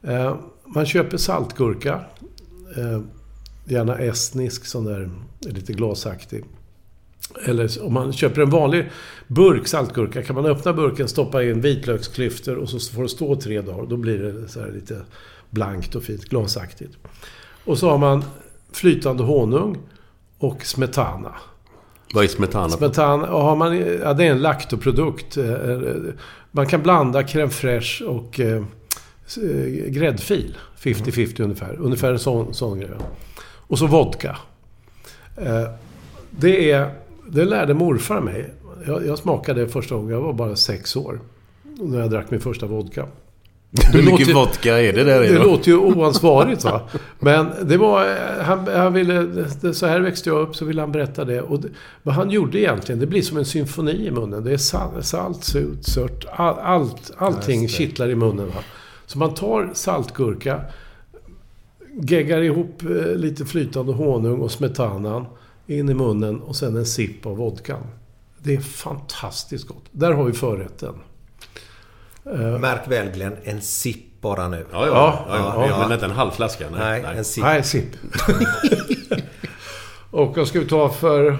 Eh, 0.02 0.36
man 0.66 0.86
köper 0.86 1.16
saltgurka. 1.16 2.00
Eh, 2.76 3.00
gärna 3.64 3.98
estnisk, 3.98 4.66
sån 4.66 4.84
där 4.84 5.10
lite 5.40 5.72
glasaktig. 5.72 6.44
Eller 7.44 7.84
om 7.84 7.92
man 7.92 8.12
köper 8.12 8.42
en 8.42 8.50
vanlig 8.50 8.90
burk 9.26 9.68
saltgurka 9.68 10.22
kan 10.22 10.36
man 10.36 10.46
öppna 10.46 10.72
burken, 10.72 11.08
stoppa 11.08 11.42
in 11.42 11.60
vitlöksklyftor 11.60 12.56
och 12.56 12.68
så 12.68 12.94
får 12.94 13.02
det 13.02 13.08
stå 13.08 13.36
tre 13.36 13.60
dagar. 13.60 13.86
Då 13.86 13.96
blir 13.96 14.18
det 14.18 14.48
så 14.48 14.60
här 14.60 14.70
lite 14.70 15.00
blankt 15.50 15.94
och 15.94 16.02
fint, 16.02 16.24
glasaktigt. 16.24 16.96
Och 17.64 17.78
så 17.78 17.90
har 17.90 17.98
man 17.98 18.24
flytande 18.72 19.22
honung 19.22 19.78
och 20.38 20.64
smetana. 20.66 21.34
Vad 22.14 22.24
är 22.24 22.28
smetana? 22.28 22.68
Smetana, 22.68 23.26
har 23.26 23.56
man, 23.56 23.76
ja, 23.76 24.12
det 24.14 24.24
är 24.24 24.30
en 24.30 24.42
laktoprodukt. 24.42 25.36
Eh, 25.36 25.70
eh, 25.70 25.78
Man 26.50 26.66
kan 26.66 26.82
blanda 26.82 27.22
crème 27.22 27.48
fraîche 27.50 28.02
och 28.04 28.40
eh, 28.40 28.62
eh, 29.42 29.90
gräddfil. 29.90 30.56
50-50 30.78 31.42
ungefär. 31.42 31.76
Ungefär 31.80 32.12
en 32.12 32.18
sån, 32.18 32.54
sån 32.54 32.80
grej. 32.80 32.90
Och 33.42 33.78
så 33.78 33.86
vodka. 33.86 34.36
Eh, 35.36 35.68
Det, 36.30 36.70
är, 36.70 36.90
det 37.32 37.44
lärde 37.44 37.74
morfar 37.74 38.20
mig. 38.20 38.54
Jag, 38.86 39.06
jag 39.06 39.18
smakade 39.18 39.60
det 39.60 39.68
första 39.68 39.94
gången, 39.94 40.10
jag 40.10 40.20
var 40.20 40.32
bara 40.32 40.56
sex 40.56 40.96
år. 40.96 41.20
När 41.78 42.00
jag 42.00 42.10
drack 42.10 42.30
min 42.30 42.40
första 42.40 42.66
vodka. 42.66 43.06
Hur 43.92 44.02
mycket 44.02 44.20
låter- 44.28 44.34
vodka 44.34 44.78
är 44.80 44.92
det 44.92 45.04
där 45.04 45.20
Det 45.20 45.34
då? 45.38 45.42
låter 45.44 45.70
ju 45.70 45.76
oansvarigt 45.78 46.64
va. 46.64 46.80
Men 47.18 47.46
det 47.62 47.76
var... 47.76 48.16
Han, 48.42 48.66
han 48.68 48.92
ville... 48.92 49.28
Så 49.74 49.86
här 49.86 50.00
växte 50.00 50.30
jag 50.30 50.40
upp, 50.40 50.56
så 50.56 50.64
ville 50.64 50.80
han 50.80 50.92
berätta 50.92 51.24
det. 51.24 51.40
Och 51.42 51.60
det, 51.60 51.68
vad 52.02 52.14
han 52.14 52.30
gjorde 52.30 52.58
egentligen, 52.60 52.98
det 53.00 53.06
blir 53.06 53.22
som 53.22 53.38
en 53.38 53.44
symfoni 53.44 54.06
i 54.06 54.10
munnen. 54.10 54.44
Det 54.44 54.52
är 54.52 54.56
salt, 54.56 55.04
salt 55.06 55.44
surt, 55.44 55.84
sört. 55.84 56.24
All, 56.32 56.58
allt, 56.58 57.12
allting 57.16 57.68
kittlar 57.68 58.08
i 58.08 58.14
munnen. 58.14 58.46
Va? 58.46 58.62
Så 59.06 59.18
man 59.18 59.34
tar 59.34 59.70
saltgurka, 59.74 60.60
geggar 62.00 62.40
ihop 62.42 62.82
eh, 62.82 63.14
lite 63.16 63.44
flytande 63.44 63.92
honung 63.92 64.40
och 64.40 64.50
smetanan 64.50 65.26
in 65.70 65.88
i 65.88 65.94
munnen 65.94 66.40
och 66.40 66.56
sen 66.56 66.76
en 66.76 66.86
sipp 66.86 67.26
av 67.26 67.36
vodkan. 67.36 67.86
Det 68.38 68.54
är 68.54 68.60
fantastiskt 68.60 69.68
gott. 69.68 69.84
Där 69.90 70.12
har 70.12 70.24
vi 70.24 70.32
förrätten. 70.32 70.94
Eh, 72.24 72.58
Märk 72.58 72.88
väl 72.88 73.10
Glenn, 73.10 73.36
en 73.44 73.60
sipp 73.60 74.20
bara 74.20 74.48
nu. 74.48 74.66
Ja, 74.72 74.86
ja. 74.86 75.24
Ja, 75.28 75.36
ja, 75.36 75.66
ja. 75.68 75.78
Men 75.78 75.92
inte 75.92 76.04
en 76.04 76.10
halv 76.10 76.30
flaska. 76.30 76.70
Nej. 76.70 77.02
Nej, 77.02 77.18
en 77.18 77.24
sipp. 77.24 77.44
Nej, 77.44 77.64
sipp. 77.64 77.96
och 80.10 80.36
vad 80.36 80.48
ska 80.48 80.60
vi 80.60 80.66
ta 80.66 80.88
för... 80.88 81.38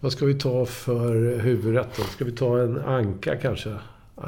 Vad 0.00 0.12
ska 0.12 0.26
vi 0.26 0.34
ta 0.34 0.66
för 0.66 1.38
huvudrätt 1.38 1.88
då? 1.96 2.02
Ska 2.02 2.24
vi 2.24 2.32
ta 2.32 2.58
en 2.58 2.78
anka 2.78 3.36
kanske? 3.36 3.74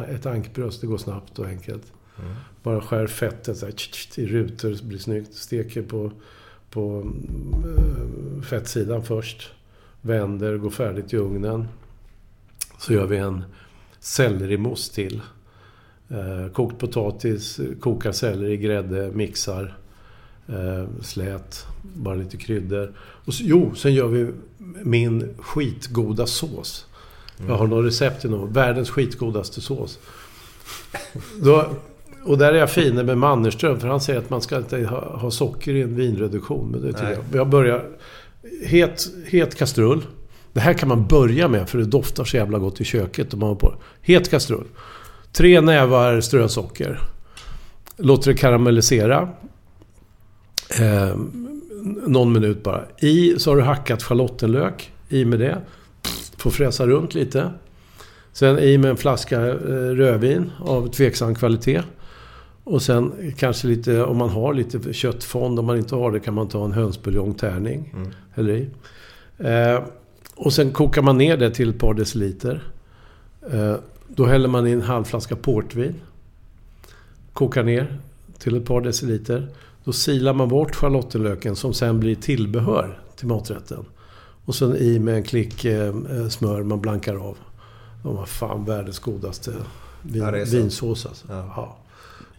Ett 0.09 0.27
ankbröst, 0.27 0.81
det 0.81 0.87
går 0.87 0.99
snabbt 0.99 1.39
och 1.39 1.47
enkelt. 1.47 1.83
Bara 2.63 2.81
skär 2.81 3.07
fettet 3.07 3.59
så 3.59 3.67
här, 3.67 3.73
tch, 3.73 3.91
tch, 3.91 4.19
i 4.19 4.27
rutor, 4.27 4.75
så 4.75 4.85
blir 4.85 4.99
det 4.99 5.05
snyggt. 5.05 5.35
Steker 5.35 5.83
på, 5.83 6.13
på 6.71 7.13
eh, 7.65 8.43
fettsidan 8.43 9.03
först. 9.03 9.51
Vänder, 10.01 10.57
går 10.57 10.71
färdigt 10.71 11.13
i 11.13 11.17
ugnen. 11.17 11.69
Så 12.79 12.93
gör 12.93 13.07
vi 13.07 13.17
en 13.17 13.45
sellerimousse 14.01 14.95
till. 14.95 15.21
Eh, 16.09 16.53
kokt 16.53 16.79
potatis, 16.79 17.61
kokar 17.81 18.13
selleri, 18.13 18.57
grädde, 18.57 19.11
mixar. 19.11 19.77
Eh, 20.49 20.87
slät, 21.03 21.67
bara 21.83 22.15
lite 22.15 22.37
kryddor. 22.37 22.93
Och 22.99 23.35
så, 23.35 23.43
jo, 23.47 23.75
sen 23.75 23.95
gör 23.95 24.09
vi 24.09 24.33
min 24.83 25.35
skitgoda 25.39 26.27
sås. 26.27 26.87
Jag 27.47 27.55
har 27.55 27.67
något 27.67 27.87
recept 27.87 28.21
till 28.21 28.31
någon. 28.31 28.53
Världens 28.53 28.91
skitgodaste 28.91 29.61
sås. 29.61 29.99
Då, 31.43 31.77
och 32.25 32.39
där 32.39 32.53
är 32.53 32.59
jag 32.59 32.71
fin 32.71 32.95
med 33.07 33.19
Mannerström, 33.19 33.81
för 33.81 33.89
han 33.89 34.01
säger 34.01 34.19
att 34.19 34.31
man 34.31 34.43
ska 34.43 34.57
inte 34.57 34.85
ha, 34.85 35.17
ha 35.17 35.31
socker 35.31 35.75
i 35.75 35.83
en 35.83 35.97
vinreduktion. 35.97 36.71
Men 36.71 36.81
det 36.81 36.93
tycker 36.93 37.05
Nej. 37.05 37.19
jag. 37.31 37.41
Jag 37.41 37.49
börjar... 37.49 37.85
Het, 38.65 39.07
het 39.27 39.55
kastrull. 39.55 40.07
Det 40.53 40.61
här 40.61 40.73
kan 40.73 40.89
man 40.89 41.07
börja 41.07 41.49
med, 41.49 41.69
för 41.69 41.79
det 41.79 41.85
doftar 41.85 42.25
så 42.25 42.37
jävla 42.37 42.59
gott 42.59 42.81
i 42.81 42.85
köket. 42.85 43.35
Om 43.35 43.41
man 43.41 43.49
har 43.49 43.57
på. 43.57 43.75
Het 44.01 44.31
kastrull. 44.31 44.67
Tre 45.33 45.61
nävar 45.61 46.21
strösocker. 46.21 47.01
Låter 47.97 48.33
det 48.33 48.39
karamellisera. 48.39 49.29
Eh, 50.81 51.17
någon 52.07 52.33
minut 52.33 52.63
bara. 52.63 52.85
I 52.99 53.35
så 53.39 53.51
har 53.51 53.57
du 53.57 53.63
hackat 53.63 54.03
schalottenlök. 54.03 54.93
I 55.09 55.25
med 55.25 55.39
det. 55.39 55.59
Får 56.37 56.51
fräsa 56.51 56.87
runt 56.87 57.15
lite. 57.15 57.51
Sen 58.33 58.59
i 58.59 58.79
med 58.79 58.91
en 58.91 58.97
flaska 58.97 59.47
eh, 59.47 59.55
rödvin 59.95 60.53
av 60.61 60.93
tveksam 60.93 61.35
kvalitet. 61.35 61.83
Och 62.65 62.83
sen 62.83 63.33
kanske 63.37 63.69
lite, 63.69 64.05
om 64.05 64.17
man 64.17 64.31
har 64.31 64.55
lite 64.55 64.93
köttfond. 64.93 65.59
Om 65.59 65.67
man 65.67 65.79
inte 65.79 65.95
har 65.95 66.13
det 66.13 66.21
kan 66.21 66.35
man 66.35 66.49
ta 66.49 66.65
en 66.65 66.73
hönsbuljongtärning. 66.73 67.95
Häller 68.31 68.53
i. 68.53 68.69
Eh, 69.39 69.83
och 70.37 70.53
sen 70.53 70.73
kokar 70.73 71.03
man 71.03 71.19
ner 71.19 71.37
det 71.37 71.51
till 71.51 71.71
ett 71.71 71.79
par 71.79 71.95
deciliter. 71.95 72.63
Eh, 73.53 73.75
då 74.09 74.27
häller 74.27 74.49
man 74.49 74.67
i 74.67 74.71
en 74.71 74.83
halv 74.83 75.05
flaska 75.05 75.37
portvin. 75.37 75.95
Kokar 77.33 77.63
ner 77.63 77.99
till 78.39 78.57
ett 78.57 78.65
par 78.65 78.81
deciliter. 78.81 79.49
Då 79.85 79.93
silar 79.93 80.33
man 80.35 80.49
bort 80.49 80.75
schalottenlöken 80.75 81.57
som 81.57 81.75
sen 81.75 82.01
blir 82.01 82.15
tillbehör 82.15 82.99
till 83.17 83.27
maträtten. 83.27 83.85
Och 84.45 84.55
sen 84.55 84.77
i 84.77 84.99
med 84.99 85.15
en 85.15 85.23
klick 85.23 85.65
eh, 85.65 85.89
eh, 85.89 86.29
smör 86.29 86.63
man 86.63 86.81
blankar 86.81 87.15
av. 87.15 87.37
De 88.03 88.17
var 88.17 88.27
fan 88.27 88.65
världens 88.65 88.99
godaste 88.99 89.53
vin, 90.03 90.45
vinsås 90.53 91.07
alltså. 91.07 91.27
Ja. 91.29 91.53
Ja. 91.57 91.77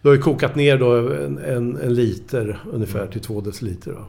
Du 0.02 0.08
har 0.08 0.16
ju 0.16 0.22
kokat 0.22 0.54
ner 0.56 0.78
då 0.78 0.96
en, 0.96 1.38
en, 1.38 1.76
en 1.76 1.94
liter 1.94 2.62
ungefär 2.72 3.06
till 3.06 3.20
två 3.20 3.40
deciliter. 3.40 3.90
Då. 3.92 4.04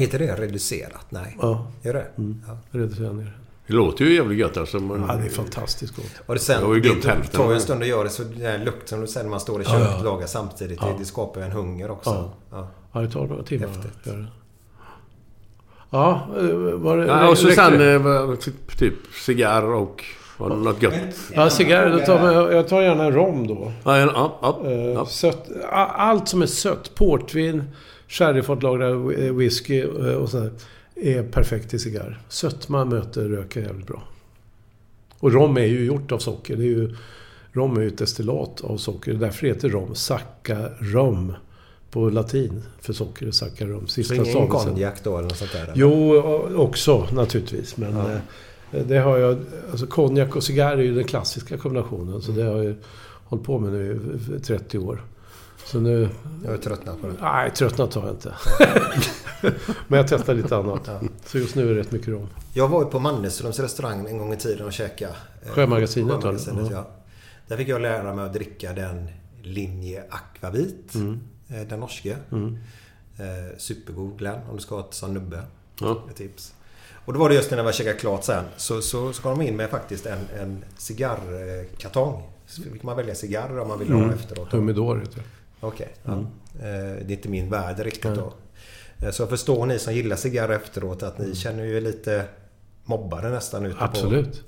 Heter 0.00 0.18
det 0.18 0.34
reducerat? 0.36 1.06
Nej. 1.10 1.36
Ja, 1.40 1.72
Gör 1.82 1.92
det? 1.92 2.06
Mm. 2.18 2.42
Ja. 2.46 2.58
reducera 2.70 3.12
ner. 3.12 3.38
Det 3.66 3.72
låter 3.72 4.04
ju 4.04 4.14
jävligt 4.14 4.38
gött 4.38 4.56
alltså. 4.56 4.80
Men... 4.80 5.04
Ja, 5.08 5.14
det 5.16 5.26
är 5.26 5.30
fantastiskt 5.30 5.96
gott. 5.96 6.10
Och 6.26 6.34
det 6.34 6.40
sen, 6.40 6.60
Jag 6.60 6.66
har 6.66 6.74
ju 6.74 6.80
glömt 6.80 7.02
det 7.02 7.08
hälften. 7.10 7.40
tar 7.40 7.48
ju 7.48 7.54
en 7.54 7.60
stund 7.60 7.82
att 7.82 7.88
göra 7.88 8.04
det. 8.04 8.10
Så 8.10 8.22
den 8.22 8.64
lukten 8.64 8.88
som 8.88 9.00
du 9.00 9.06
säger 9.06 9.24
när 9.24 9.30
man 9.30 9.40
står 9.40 9.60
i 9.60 9.64
Ja, 9.64 9.70
köket 9.70 9.88
ja. 9.90 9.98
och 9.98 10.04
lagar 10.04 10.26
samtidigt. 10.26 10.78
Ja. 10.82 10.96
det 10.98 11.04
skapar 11.04 11.40
ju 11.40 11.46
en 11.46 11.52
hunger 11.52 11.90
också. 11.90 12.10
Ja. 12.10 12.32
Ja. 12.50 12.68
Ja, 12.92 13.00
det 13.00 13.10
tar 13.10 13.26
några 13.26 13.42
timmar 13.42 13.66
Häftigt. 13.66 13.92
att 14.00 14.06
göra 14.06 14.16
det. 14.18 14.26
Ja, 15.90 16.28
eh, 16.38 16.44
var 16.74 16.96
det... 16.96 17.06
Ja, 17.06 17.28
och 17.30 17.38
så 17.38 17.50
sen 17.50 17.78
det? 17.78 17.92
eh, 17.94 18.34
typ, 18.34 18.78
typ 18.78 18.94
cigarr 19.24 19.62
och 19.64 20.04
var 20.36 20.50
det 20.50 20.56
något 20.56 20.82
gött. 20.82 20.94
Ja, 21.34 21.50
cigarr. 21.50 21.90
Då 21.90 21.98
tar 21.98 22.20
man, 22.20 22.34
jag 22.34 22.68
tar 22.68 22.82
gärna 22.82 23.10
rom 23.10 23.46
då. 23.46 23.72
Ja, 23.84 23.98
ja, 23.98 24.38
ja, 24.42 24.60
Eh, 24.70 24.72
ja. 24.72 25.06
Sött, 25.06 25.48
a- 25.72 25.86
allt 25.96 26.28
som 26.28 26.42
är 26.42 26.46
sött. 26.46 26.94
Portvin, 26.94 27.64
sherryfatlagrad 28.08 28.92
eh, 28.92 29.32
whisky 29.34 29.80
eh, 29.80 29.88
och 30.14 30.28
sådär. 30.30 30.50
Är 30.94 31.22
perfekt 31.22 31.70
till 31.70 31.80
cigarr. 31.80 32.20
Sötma 32.28 32.84
möter 32.84 33.20
röka 33.24 33.60
jävligt 33.60 33.86
bra. 33.86 34.02
Och 35.18 35.32
rom 35.32 35.56
är 35.56 35.64
ju 35.66 35.84
gjort 35.84 36.12
av 36.12 36.18
socker. 36.18 36.56
Det 36.56 36.62
är 36.62 36.66
ju, 36.66 36.94
rom 37.52 37.76
är 37.76 37.80
ju 37.80 37.86
ett 37.88 37.98
destillat 37.98 38.60
av 38.60 38.76
socker. 38.76 39.12
Därför 39.14 39.46
heter 39.46 39.68
rom 39.68 39.94
sacca 39.94 40.58
rum. 40.78 41.32
På 41.90 42.10
latin 42.10 42.62
för 42.80 42.92
socker 42.92 43.26
är 43.26 43.30
sacca 43.30 43.64
rum. 43.64 43.86
Så 43.86 43.92
Sista 43.92 44.14
ingen 44.14 44.48
konjak 44.48 44.94
då 45.04 45.16
eller 45.18 45.28
något 45.28 45.36
sånt 45.36 45.52
där? 45.52 45.62
eller? 45.62 45.72
Jo, 45.76 46.16
också 46.56 47.06
naturligtvis. 47.12 47.76
Men 47.76 47.96
Ja. 47.96 48.04
Eh, 48.72 48.86
det 48.86 48.98
har 48.98 49.16
jag... 49.18 49.38
Alltså 49.70 49.86
konjak 49.86 50.36
och 50.36 50.42
cigarr 50.44 50.76
är 50.76 50.82
ju 50.82 50.94
den 50.94 51.04
klassiska 51.04 51.56
kombinationen. 51.58 52.22
Så 52.22 52.32
det 52.32 52.42
har 52.42 52.62
jag 52.62 52.76
hållit 53.24 53.44
på 53.46 53.58
med 53.58 53.72
nu 53.72 54.10
i 54.36 54.40
30 54.40 54.78
år. 54.78 55.04
Så 55.64 55.80
nu... 55.80 56.08
Jag 56.44 56.54
är 56.54 56.58
tröttnat 56.58 57.00
på 57.00 57.06
det. 57.06 57.14
Nej, 57.20 57.50
tröttnat 57.50 57.94
har 57.94 58.02
jag 58.06 58.14
inte. 58.14 58.34
men 59.88 59.96
jag 59.96 60.08
testar 60.08 60.34
lite 60.34 60.56
annat. 60.56 60.90
Så 61.26 61.38
just 61.38 61.54
nu 61.56 61.70
är 61.70 61.74
det 61.74 61.80
rätt 61.80 61.92
mycket 61.92 62.08
rom. 62.08 62.26
Jag 62.54 62.68
var 62.68 62.84
ju 62.84 62.90
på 62.90 62.98
Mannerströms 62.98 63.58
restaurang 63.60 64.06
en 64.06 64.18
gång 64.18 64.32
i 64.32 64.36
tiden 64.36 64.66
och 64.66 64.72
käkade. 64.72 65.12
eh, 65.46 65.50
Sjömagasinet? 65.52 66.10
Sjömagasinet, 66.22 66.70
Ja. 66.70 66.76
ja. 66.76 66.90
Där 67.48 67.56
fick 67.56 67.68
jag 67.68 67.80
lära 67.80 68.14
mig 68.14 68.24
att 68.24 68.32
dricka 68.32 68.72
den 68.72 69.08
linje 69.42 70.04
Aquavit. 70.10 70.94
Mm. 70.94 71.20
eh, 71.48 71.60
Den 71.68 71.80
norske. 71.80 72.16
Eh, 73.18 73.58
supergod 73.58 74.18
Glenn 74.18 74.38
om 74.50 74.56
du 74.56 74.62
ska 74.62 74.74
ha 74.74 74.82
ett 74.88 74.94
sån 74.94 75.14
nubbe. 75.14 75.42
Ja. 75.80 76.02
Ett 76.10 76.16
tips. 76.16 76.54
Och 77.06 77.12
då 77.12 77.18
var 77.18 77.28
det 77.28 77.34
just 77.34 77.50
när 77.50 77.62
var 77.62 77.72
käkat 77.72 77.98
klart 78.00 78.24
sen. 78.24 78.44
Så, 78.56 78.82
så, 78.82 79.12
så 79.12 79.22
kom 79.22 79.38
de 79.38 79.44
in 79.48 79.56
med 79.56 79.70
faktiskt 79.70 80.06
en, 80.06 80.18
en 80.40 80.64
cigarrkartong. 80.78 82.22
Så 82.46 82.62
fick 82.62 82.82
man 82.82 82.96
välja 82.96 83.14
cigarrer 83.14 83.58
om 83.58 83.68
man 83.68 83.78
ville 83.78 83.94
Mm. 83.94 84.08
ha 84.08 84.14
efteråt. 84.14 84.52
Humidor 84.52 84.98
heter 84.98 85.14
det. 85.16 85.22
Okej. 85.60 85.88
ja. 86.04 86.12
Eh, 86.12 86.24
Det 86.60 87.08
är 87.08 87.10
inte 87.10 87.28
min 87.28 87.50
värld 87.50 87.78
riktigt 87.78 88.14
då. 88.14 88.32
Eh, 89.06 89.10
Så 89.10 89.22
jag 89.22 89.28
förstår 89.30 89.66
ni 89.66 89.78
som 89.78 89.94
gillar 89.94 90.16
cigarrer 90.16 90.56
efteråt 90.56 91.02
att 91.02 91.18
ni 91.18 91.34
känner 91.34 91.64
ju 91.64 91.80
lite 91.80 92.24
mobbade 92.84 93.28
nästan 93.30 93.66
ute 93.66 93.76
på... 93.78 93.84
Absolut. 93.84 94.42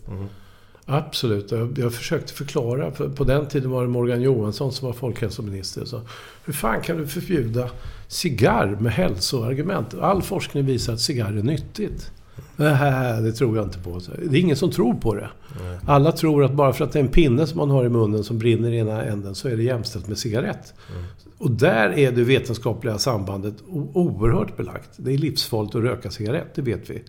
Absolut. 0.90 1.50
Jag, 1.50 1.78
jag 1.78 1.94
försökte 1.94 2.32
förklara. 2.32 2.92
För 2.92 3.08
på 3.08 3.24
den 3.24 3.46
tiden 3.46 3.70
var 3.70 3.82
det 3.82 3.88
Morgan 3.88 4.22
Johansson 4.22 4.72
som 4.72 4.86
var 4.86 4.92
folkhälsominister. 4.94 5.84
Så 5.84 6.00
hur 6.44 6.52
fan 6.52 6.80
kan 6.82 6.96
du 6.96 7.06
förbjuda 7.06 7.70
cigarr 8.08 8.66
med 8.80 8.92
hälsoargument? 8.92 9.94
All 9.94 10.22
forskning 10.22 10.66
visar 10.66 10.92
att 10.92 11.00
cigarr 11.00 11.28
är 11.38 11.42
nyttigt. 11.42 12.10
Nej, 12.56 13.22
det 13.22 13.32
tror 13.32 13.56
jag 13.56 13.66
inte 13.66 13.78
på. 13.78 14.00
Det 14.30 14.38
är 14.38 14.40
ingen 14.40 14.56
som 14.56 14.70
tror 14.70 14.94
på 14.94 15.14
det. 15.14 15.28
Alla 15.86 16.12
tror 16.12 16.44
att 16.44 16.52
bara 16.52 16.72
för 16.72 16.84
att 16.84 16.92
det 16.92 16.98
är 16.98 17.02
en 17.02 17.08
pinne 17.08 17.46
som 17.46 17.58
man 17.58 17.70
har 17.70 17.84
i 17.84 17.88
munnen 17.88 18.24
som 18.24 18.38
brinner 18.38 18.70
i 18.72 18.78
ena 18.78 19.04
änden 19.04 19.34
så 19.34 19.48
är 19.48 19.56
det 19.56 19.62
jämställt 19.62 20.08
med 20.08 20.18
cigarett. 20.18 20.74
Och 21.38 21.50
där 21.50 21.98
är 21.98 22.12
det 22.12 22.24
vetenskapliga 22.24 22.98
sambandet 22.98 23.54
oerhört 23.92 24.56
belagt. 24.56 24.90
Det 24.96 25.14
är 25.14 25.18
livsfarligt 25.18 25.74
att 25.74 25.82
röka 25.82 26.10
cigarett, 26.10 26.54
det 26.54 26.62
vet 26.62 26.90
vi. 26.90 27.02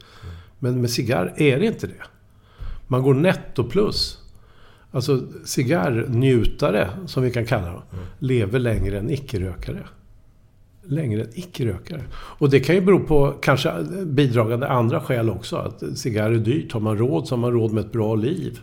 Men 0.59 0.81
med 0.81 0.89
cigarr 0.89 1.33
är 1.37 1.59
det 1.59 1.65
inte 1.65 1.87
det. 1.87 2.03
Man 2.87 3.03
går 3.03 3.13
netto 3.13 3.63
plus. 3.63 4.17
Alltså 4.91 5.21
cigarrnjutare, 5.45 6.89
som 7.05 7.23
vi 7.23 7.31
kan 7.31 7.45
kalla 7.45 7.67
dem, 7.67 7.81
lever 8.19 8.59
längre 8.59 8.99
än 8.99 9.09
icke-rökare. 9.09 9.83
Längre 10.89 11.21
än 11.21 11.29
icke-rökare. 11.33 12.03
Och 12.11 12.49
det 12.49 12.59
kan 12.59 12.75
ju 12.75 12.81
bero 12.81 12.99
på 12.99 13.33
kanske 13.41 13.73
bidragande 14.05 14.67
andra 14.67 15.01
skäl 15.01 15.29
också. 15.29 15.55
Att 15.55 15.97
cigarr 15.97 16.31
är 16.31 16.35
dyrt. 16.35 16.71
Har 16.71 16.79
man 16.79 16.97
råd 16.97 17.27
så 17.27 17.35
har 17.35 17.39
man 17.39 17.51
råd 17.51 17.73
med 17.73 17.85
ett 17.85 17.91
bra 17.91 18.15
liv. 18.15 18.59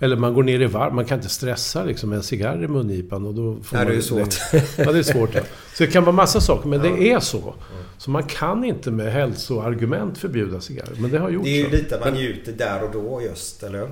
Eller 0.00 0.16
man 0.16 0.34
går 0.34 0.42
ner 0.42 0.60
i 0.60 0.66
varv. 0.66 0.94
Man 0.94 1.04
kan 1.04 1.18
inte 1.18 1.28
stressa 1.28 1.84
liksom 1.84 2.10
med 2.10 2.16
en 2.16 2.22
cigarr 2.22 2.64
i 2.64 2.68
mungipan. 2.68 3.26
Och 3.26 3.34
då 3.34 3.56
får 3.62 3.76
Nej, 3.76 3.84
man 3.84 3.92
det 3.92 3.98
är 3.98 4.02
svårt. 4.02 4.34
Ja, 4.76 4.92
det 4.92 4.98
är 4.98 5.02
svårt. 5.02 5.34
Ja. 5.34 5.40
Så 5.74 5.84
det 5.84 5.90
kan 5.90 6.04
vara 6.04 6.16
massa 6.16 6.40
saker, 6.40 6.68
men 6.68 6.80
det 6.80 7.10
är 7.10 7.20
så. 7.20 7.54
Så 7.98 8.10
man 8.10 8.22
kan 8.22 8.64
inte 8.64 8.90
med 8.90 9.12
hälsoargument 9.12 10.18
förbjuda 10.18 10.60
cigarrer. 10.60 10.96
Men 10.98 11.10
det 11.10 11.18
har 11.18 11.30
gjorts. 11.30 11.44
Det 11.44 11.60
är 11.60 11.64
ju 11.64 11.70
lite 11.70 12.00
man 12.04 12.14
njuter 12.14 12.52
där 12.52 12.82
och 12.82 12.90
då 12.92 13.22
just, 13.22 13.62
eller? 13.62 13.88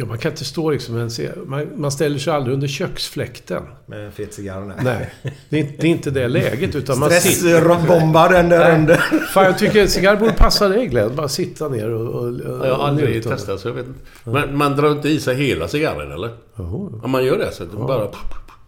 Ja, 0.00 0.06
man 0.06 0.18
kan 0.18 0.32
inte 0.32 0.44
stå 0.44 0.70
liksom 0.70 0.96
en, 0.96 1.10
man, 1.46 1.66
man 1.76 1.90
ställer 1.90 2.18
sig 2.18 2.32
aldrig 2.32 2.54
under 2.54 2.68
köksfläkten. 2.68 3.62
Med 3.86 4.06
en 4.06 4.12
fet 4.12 4.34
cigarr? 4.34 4.60
Nej. 4.60 4.76
Nej. 4.84 5.34
Det 5.48 5.56
är, 5.56 5.60
inte, 5.60 5.74
det 5.78 5.86
är 5.86 5.90
inte 5.90 6.10
det 6.10 6.28
läget. 6.28 6.74
Utan 6.74 6.98
man 6.98 7.10
sitter... 7.10 7.60
Stressbombar 7.60 8.28
den 8.28 8.48
där 8.48 8.74
under. 8.78 8.96
Fan, 9.34 9.44
jag 9.44 9.58
tycker 9.58 9.82
en 9.82 9.88
cigarr 9.88 10.16
borde 10.16 10.32
passa 10.32 10.68
dig 10.68 10.86
Glenn. 10.86 11.16
Bara 11.16 11.28
sitta 11.28 11.68
ner 11.68 11.90
och... 11.90 12.14
och, 12.14 12.26
och 12.26 12.66
Jag 12.66 12.74
har 12.74 12.88
aldrig 12.88 13.22
testat 13.22 13.60
så 13.60 13.68
jag 13.68 13.74
vet 13.74 13.86
inte. 13.86 14.00
Men 14.24 14.56
man 14.56 14.76
drar 14.76 14.92
inte 14.92 15.08
i 15.08 15.20
sig 15.20 15.36
hela 15.36 15.68
cigarren 15.68 16.12
eller? 16.12 16.30
Jo. 16.56 17.00
Om 17.02 17.10
man 17.10 17.24
gör 17.24 17.38
det 17.38 17.52
så 17.52 17.62
att 17.62 17.70
det 17.70 17.76
bara... 17.76 18.08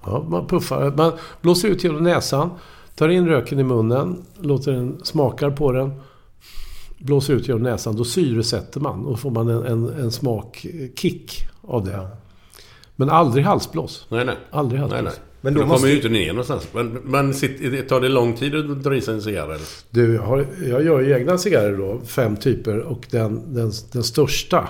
Ja, 0.05 0.24
man 0.28 0.47
puffar. 0.47 0.93
Man 0.97 1.12
blåser 1.40 1.69
ut 1.69 1.85
genom 1.85 2.02
näsan. 2.02 2.51
Tar 2.97 3.09
in 3.09 3.28
röken 3.28 3.59
i 3.59 3.62
munnen. 3.62 4.23
Låter 4.40 4.73
den... 4.73 5.01
Smakar 5.02 5.51
på 5.51 5.73
den. 5.73 5.93
Blåser 7.01 7.35
ut 7.35 7.48
genom 7.48 7.62
näsan. 7.62 7.97
Då 7.97 8.05
syresätter 8.05 8.81
man. 8.81 9.06
Och 9.06 9.20
får 9.20 9.31
man 9.31 9.48
en, 9.48 9.66
en, 9.66 9.89
en 9.89 10.10
smakkick 10.12 11.48
av 11.62 11.85
det. 11.85 12.09
Men 12.97 13.10
aldrig 13.10 13.44
halsblås. 13.44 14.06
Nej, 14.09 14.24
nej. 14.24 14.36
Aldrig 14.51 14.81
Nej, 14.81 14.90
halsblås. 14.90 15.12
nej. 15.14 15.22
Men 15.40 15.52
Men 15.52 15.55
då 15.55 15.60
då 15.60 15.66
måste- 15.66 15.81
kommer 15.81 15.90
ju 15.90 15.97
inte 15.97 16.09
ner 16.09 16.28
någonstans. 16.28 16.68
Men, 16.74 16.89
men 17.05 17.35
sitter, 17.35 17.82
tar 17.89 18.01
det 18.01 18.09
lång 18.09 18.36
tid 18.36 18.55
att 18.55 18.82
dra 18.82 18.97
i 18.97 19.01
sig 19.01 19.14
en 19.14 19.22
cigarr 19.22 19.44
eller? 19.44 19.66
Du, 19.90 20.14
jag, 20.14 20.22
har, 20.22 20.47
jag 20.68 20.85
gör 20.85 21.01
ju 21.01 21.14
egna 21.14 21.39
cigarrer 21.39 21.77
då. 21.77 22.01
Fem 22.06 22.36
typer. 22.36 22.78
Och 22.78 23.06
den, 23.10 23.55
den, 23.55 23.72
den 23.93 24.05
största. 24.05 24.68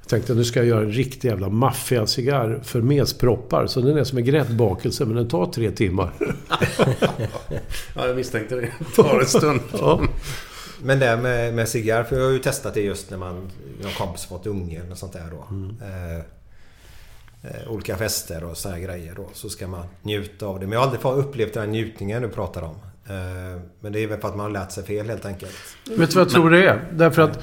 Jag 0.00 0.08
tänkte 0.08 0.34
nu 0.34 0.44
ska 0.44 0.58
jag 0.60 0.66
göra 0.66 0.80
en 0.80 0.92
riktig 0.92 1.28
jävla 1.28 1.48
maffiacigarr 1.48 2.60
för 2.64 2.80
mesproppar. 2.82 3.66
Så 3.66 3.80
den 3.80 3.96
är 3.98 4.04
som 4.04 4.18
en 4.18 4.24
gräddbakelse 4.24 5.04
men 5.04 5.16
den 5.16 5.28
tar 5.28 5.46
tre 5.46 5.70
timmar. 5.70 6.12
Ja, 7.96 8.06
jag 8.06 8.16
misstänkte 8.16 8.54
det. 8.54 8.60
Det 8.60 9.02
tar 9.02 9.20
en 9.20 9.26
stund. 9.26 9.60
Ja. 9.72 10.00
Men 10.84 10.98
det 10.98 11.16
med, 11.16 11.54
med 11.54 11.68
cigarr, 11.68 12.04
för 12.04 12.16
jag 12.16 12.24
har 12.24 12.32
ju 12.32 12.38
testat 12.38 12.74
det 12.74 12.80
just 12.80 13.10
när 13.10 13.18
man... 13.18 13.50
Någon 13.82 13.92
kompis 13.92 14.24
fått 14.24 14.46
unge 14.46 14.80
eller 14.86 14.94
sånt 14.94 15.12
där 15.12 15.26
då. 15.30 15.46
Eh, 15.86 16.16
eh, 17.42 17.72
olika 17.72 17.96
fester 17.96 18.44
och 18.44 18.56
så 18.56 18.68
här 18.68 18.78
grejer 18.78 19.14
då. 19.16 19.28
Så 19.32 19.48
ska 19.48 19.66
man 19.66 19.84
njuta 20.02 20.46
av 20.46 20.60
det. 20.60 20.66
Men 20.66 20.72
jag 20.72 20.80
har 20.80 20.84
aldrig 20.84 21.00
fått 21.00 21.18
upplevt 21.18 21.54
den 21.54 21.62
här 21.62 21.70
njutningen 21.70 22.22
du 22.22 22.28
pratar 22.28 22.62
om. 22.62 22.76
Eh, 23.06 23.60
men 23.80 23.92
det 23.92 24.00
är 24.00 24.06
väl 24.06 24.20
för 24.20 24.28
att 24.28 24.36
man 24.36 24.44
har 24.46 24.50
lärt 24.50 24.72
sig 24.72 24.84
fel 24.84 25.08
helt 25.08 25.26
enkelt. 25.26 25.52
Vet 25.88 26.10
du 26.10 26.16
vad 26.16 26.24
jag 26.24 26.30
tror 26.30 26.50
det 26.50 26.66
är? 26.66 26.88
Därför 26.92 27.22
att 27.22 27.42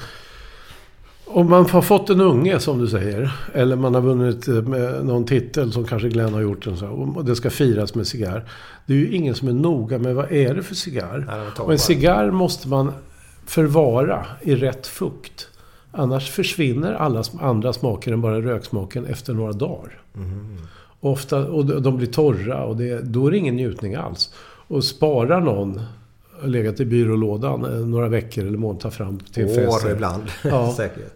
om 1.24 1.50
man 1.50 1.70
har 1.70 1.82
fått 1.82 2.10
en 2.10 2.20
unge, 2.20 2.60
som 2.60 2.78
du 2.78 2.88
säger, 2.88 3.32
eller 3.54 3.76
man 3.76 3.94
har 3.94 4.00
vunnit 4.00 4.48
eh, 4.48 4.54
med 4.54 5.06
någon 5.06 5.24
titel 5.24 5.72
som 5.72 5.84
kanske 5.84 6.08
Glenn 6.08 6.34
har 6.34 6.40
gjort, 6.40 6.66
och 6.66 6.78
så, 6.78 6.86
och 6.86 7.24
det 7.24 7.36
ska 7.36 7.50
firas 7.50 7.94
med 7.94 8.06
cigarr. 8.06 8.44
Det 8.86 8.92
är 8.92 8.96
ju 8.96 9.12
ingen 9.12 9.34
som 9.34 9.48
är 9.48 9.52
noga 9.52 9.98
med 9.98 10.14
vad 10.14 10.32
är 10.32 10.54
det 10.54 10.62
för 10.62 10.74
cigarr. 10.74 11.24
Nej, 11.28 11.64
Och 11.64 11.72
en 11.72 11.78
cigarr 11.78 12.30
måste 12.30 12.68
man 12.68 12.92
förvara 13.50 14.26
i 14.42 14.54
rätt 14.54 14.86
fukt. 14.86 15.48
Annars 15.92 16.30
försvinner 16.30 16.92
alla 16.94 17.22
andra 17.40 17.72
smaker 17.72 18.12
än 18.12 18.20
bara 18.20 18.40
röksmaken 18.40 19.06
efter 19.06 19.32
några 19.34 19.52
dagar. 19.52 20.02
Och, 21.00 21.10
ofta, 21.12 21.46
och 21.46 21.82
de- 21.82 21.96
blir 21.96 22.06
torra 22.06 22.64
och 22.64 22.76
det, 22.76 23.00
då 23.02 23.26
är 23.26 23.30
det 23.30 23.38
ingen 23.38 23.56
njutning 23.56 23.94
alls. 23.94 24.34
Och 24.68 24.84
sparar 24.84 25.40
någon, 25.40 25.80
legat 26.44 26.80
i 26.80 26.84
byrålådan 26.84 27.64
eh, 27.64 27.70
några 27.86 28.08
veckor 28.08 28.44
eller 28.46 28.58
månader, 28.58 28.80
tar 28.80 28.90
fram 28.90 29.18
till 29.18 29.42
en 29.42 29.54
fest. 29.54 29.84
År 29.84 29.90
ibland. 29.92 30.22
Ja, 30.44 30.74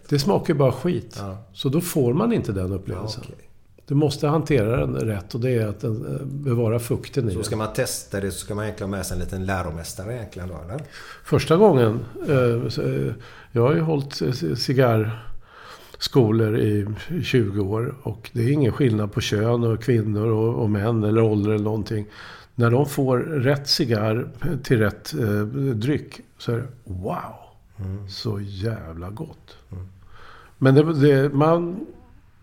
det 0.09 0.19
smakar 0.19 0.53
ju 0.53 0.57
bara 0.57 0.71
skit. 0.71 1.15
Ja. 1.19 1.37
Så 1.53 1.69
då 1.69 1.81
får 1.81 2.13
man 2.13 2.33
inte 2.33 2.51
den 2.51 2.71
upplevelsen. 2.73 3.23
Ja, 3.27 3.31
okej. 3.35 3.44
Du 3.87 3.95
måste 3.95 4.27
hantera 4.27 4.77
den 4.77 4.95
rätt 4.95 5.35
och 5.35 5.41
det 5.41 5.51
är 5.51 5.67
att 5.67 5.79
den, 5.79 6.15
eh, 6.15 6.21
bevara 6.25 6.79
fukten 6.79 7.27
i 7.27 7.31
Så 7.31 7.35
den. 7.35 7.43
ska 7.43 7.55
man 7.55 7.73
testa 7.73 8.19
det 8.19 8.31
så 8.31 8.39
ska 8.39 8.55
man 8.55 8.63
egentligen 8.63 8.89
ha 8.89 8.97
med 8.97 9.05
sig 9.05 9.17
en 9.17 9.23
liten 9.23 9.45
läromästare 9.45 10.13
egentligen 10.15 10.49
då 10.49 10.55
eller? 10.63 10.81
Första 11.23 11.57
gången, 11.57 11.99
eh, 12.27 12.67
så, 12.69 12.81
eh, 12.81 13.13
jag 13.51 13.61
har 13.61 13.73
ju 13.73 13.81
hållit 13.81 14.21
cigarrskolor 14.57 16.57
i 16.57 16.87
20 17.23 17.61
år 17.61 17.95
och 18.03 18.29
det 18.33 18.43
är 18.43 18.51
ingen 18.51 18.71
skillnad 18.71 19.11
på 19.11 19.21
kön 19.21 19.63
och 19.63 19.83
kvinnor 19.83 20.27
och, 20.27 20.69
män 20.69 21.03
eller 21.03 21.21
ålder 21.21 21.51
eller 21.51 21.63
någonting. 21.63 22.05
När 22.55 22.71
de 22.71 22.85
får 22.85 23.17
rätt 23.19 23.67
cigarr 23.67 24.27
till 24.63 24.79
rätt 24.79 25.13
dryck 25.73 26.19
så 26.37 26.51
är 26.51 26.57
det 26.57 26.67
wow! 26.83 27.33
Så 28.09 28.39
jävla 28.41 29.09
gott. 29.09 29.57
Men 30.57 30.75
det, 30.75 30.93
det, 30.93 31.33
man, 31.33 31.85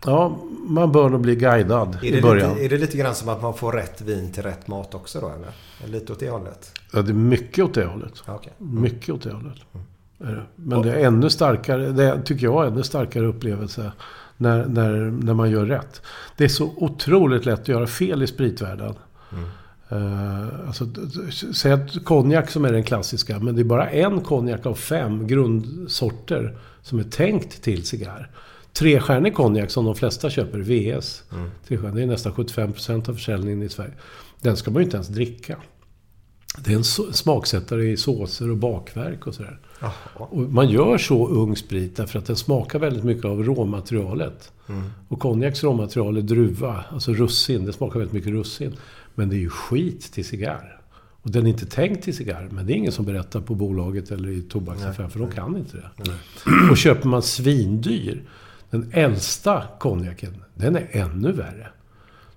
ja, 0.06 0.38
man 0.66 0.92
bör 0.92 1.08
nog 1.08 1.20
bli 1.20 1.36
guidad 1.36 1.88
Är 2.02 2.10
det, 2.12 2.18
i 2.18 2.22
början. 2.22 2.50
lite, 2.54 2.64
är 2.64 2.68
det 2.68 2.78
lite 2.78 2.96
grann 2.96 3.14
som 3.14 3.28
att 3.28 3.42
man 3.42 3.54
får 3.54 3.72
rätt 3.72 4.00
vin 4.00 4.32
till 4.32 4.42
rätt 4.42 4.68
mat 4.68 4.94
också 4.94 5.20
då 5.20 5.28
eller? 5.28 5.48
Lite 5.92 6.12
åt 6.12 6.20
det 6.20 6.30
hållet? 6.30 6.72
Ja, 6.92 7.02
det 7.02 7.10
är 7.10 7.14
mycket 7.14 7.64
åt 7.64 7.74
det 7.74 7.84
hållet. 7.84 8.12
Ja, 8.26 8.34
okej. 8.34 8.52
Mycket 8.58 9.14
åt 9.14 9.22
det 9.22 9.32
hållet. 9.32 9.56
Är 10.20 10.32
det. 10.32 10.42
Men 10.56 10.82
det 10.82 10.92
är 10.94 11.06
ännu 11.06 11.30
starkare, 11.30 11.90
det 11.92 12.04
är, 12.04 12.22
tycker 12.22 12.44
jag, 12.46 12.66
ännu 12.66 12.82
starkare 12.82 13.26
upplevelse 13.26 13.92
när, 14.36 14.66
när, 14.66 14.92
när 15.10 15.34
man 15.34 15.50
gör 15.50 15.66
rätt. 15.66 16.02
Det 16.36 16.44
är 16.44 16.48
så 16.48 16.72
otroligt 16.76 17.46
lätt 17.46 17.60
att 17.60 17.68
göra 17.68 17.86
fel 17.86 18.22
i 18.22 18.26
spritvärlden. 18.26 18.94
Eh, 19.88 20.66
alltså, 20.66 20.84
d- 20.84 21.00
d- 21.14 21.32
säg 21.54 21.72
att 21.72 22.04
konjak 22.04 22.50
som 22.50 22.64
är 22.64 22.72
den 22.72 22.82
klassiska, 22.84 23.38
men 23.38 23.54
det 23.54 23.62
är 23.62 23.64
bara 23.64 23.88
en 23.90 24.20
konjak 24.20 24.66
av 24.66 24.74
fem 24.74 25.26
grundsorter 25.26 26.58
som 26.82 26.98
är 26.98 27.02
tänkt 27.04 27.62
till 27.62 27.86
cigarr. 27.86 28.30
Trestjärnig 28.72 29.34
konjak 29.34 29.70
som 29.70 29.84
de 29.84 29.94
flesta 29.94 30.30
köper, 30.30 30.58
VS. 30.58 31.22
Trestjärnig, 31.68 31.96
det 31.96 32.02
är 32.02 32.06
nästan 32.06 32.32
75% 32.32 33.10
av 33.10 33.14
försäljningen 33.14 33.62
i 33.62 33.68
Sverige. 33.68 33.92
Den 34.40 34.56
ska 34.56 34.70
man 34.70 34.80
ju 34.80 34.84
inte 34.84 34.96
ens 34.96 35.08
dricka. 35.08 35.56
Det 36.64 36.72
är 36.72 36.76
en 36.76 36.84
smaksättare 37.14 37.90
i 37.90 37.96
såser 37.96 38.50
och 38.50 38.56
bakverk 38.56 39.26
och 39.26 39.34
sådär. 39.34 39.58
Och 40.14 40.38
man 40.38 40.68
gör 40.68 40.98
så 40.98 41.28
ung 41.28 41.56
sprit 41.56 41.96
därför 41.96 42.18
att 42.18 42.26
den 42.26 42.36
smakar 42.36 42.78
väldigt 42.78 43.04
mycket 43.04 43.24
av 43.24 43.44
råmaterialet. 43.44 44.52
Och 45.08 45.20
konjaks 45.20 45.64
råmaterial 45.64 46.16
är 46.16 46.22
druva, 46.22 46.84
alltså 46.90 47.12
russin. 47.12 47.64
Det 47.64 47.72
smakar 47.72 47.98
väldigt 47.98 48.14
mycket 48.14 48.30
russin. 48.30 48.76
Men 49.14 49.28
det 49.28 49.36
är 49.36 49.40
ju 49.40 49.50
skit 49.50 50.12
till 50.12 50.24
cigarr. 50.24 50.80
Och 51.22 51.30
den 51.30 51.46
är 51.46 51.50
inte 51.50 51.66
tänkt 51.66 52.04
till 52.04 52.16
cigarr. 52.16 52.48
Men 52.50 52.66
det 52.66 52.72
är 52.72 52.74
ingen 52.74 52.92
som 52.92 53.04
berättar 53.04 53.40
på 53.40 53.54
bolaget 53.54 54.10
eller 54.10 54.28
i 54.28 54.42
tobaksaffären, 54.42 55.10
för 55.10 55.18
de 55.18 55.30
kan 55.30 55.56
inte 55.56 55.76
det. 55.76 56.12
Och 56.70 56.76
köper 56.76 57.08
man 57.08 57.22
svindyr, 57.22 58.22
den 58.72 58.90
äldsta 58.92 59.62
konjaken, 59.78 60.44
den 60.54 60.76
är 60.76 60.88
ännu 60.90 61.32
värre. 61.32 61.68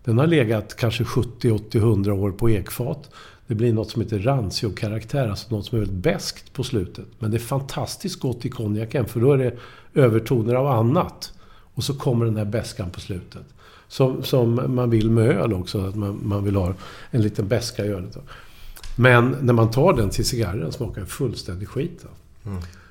Den 0.04 0.18
har 0.18 0.28
legat 0.28 0.76
kanske 0.76 1.04
70, 1.04 1.52
80, 1.52 1.78
100 1.78 2.14
år 2.14 2.32
på 2.32 2.50
ekfat. 2.50 3.10
Det 3.48 3.56
blir 3.56 3.74
något 3.74 3.92
som 3.92 4.02
heter 4.02 4.20
rancio-karaktär, 4.20 5.30
alltså 5.30 5.56
något 5.56 5.66
som 5.66 5.78
är 5.78 5.80
väldigt 5.80 6.04
beskt 6.04 6.54
på 6.54 6.64
slutet. 6.64 7.06
Men 7.20 7.32
det 7.32 7.38
är 7.38 7.40
fantastiskt 7.40 8.20
gott 8.20 8.46
i 8.46 8.50
konjaken, 8.50 9.06
för 9.06 9.20
då 9.20 9.34
är 9.34 9.38
det 9.38 9.54
övertoner 9.94 10.56
av 10.56 10.68
annat. 10.68 11.34
Och 11.74 11.84
så 11.84 11.94
kommer 11.94 12.26
den 12.26 12.38
här 12.38 12.46
beskan 12.46 12.90
på 12.90 13.00
slutet. 13.00 13.46
Som, 13.88 14.24
som 14.24 14.76
man 14.76 14.90
vill 14.90 15.10
med 15.10 15.30
öl 15.30 15.54
också, 15.54 15.88
att 15.88 15.96
man, 15.96 16.20
man 16.24 16.44
vill 16.44 16.56
ha 16.56 16.74
en 17.12 17.22
liten 17.22 17.48
beska 17.48 17.86
i 17.86 17.88
ölet. 17.88 18.18
Men 18.98 19.36
när 19.42 19.54
man 19.54 19.72
tar 19.72 19.94
den 19.94 20.10
till 20.10 20.26
cigarren 20.26 20.72
smakar 20.72 20.96
den 20.96 21.08
fullständig 21.08 21.68
skit. 21.68 22.00
då. 22.04 22.10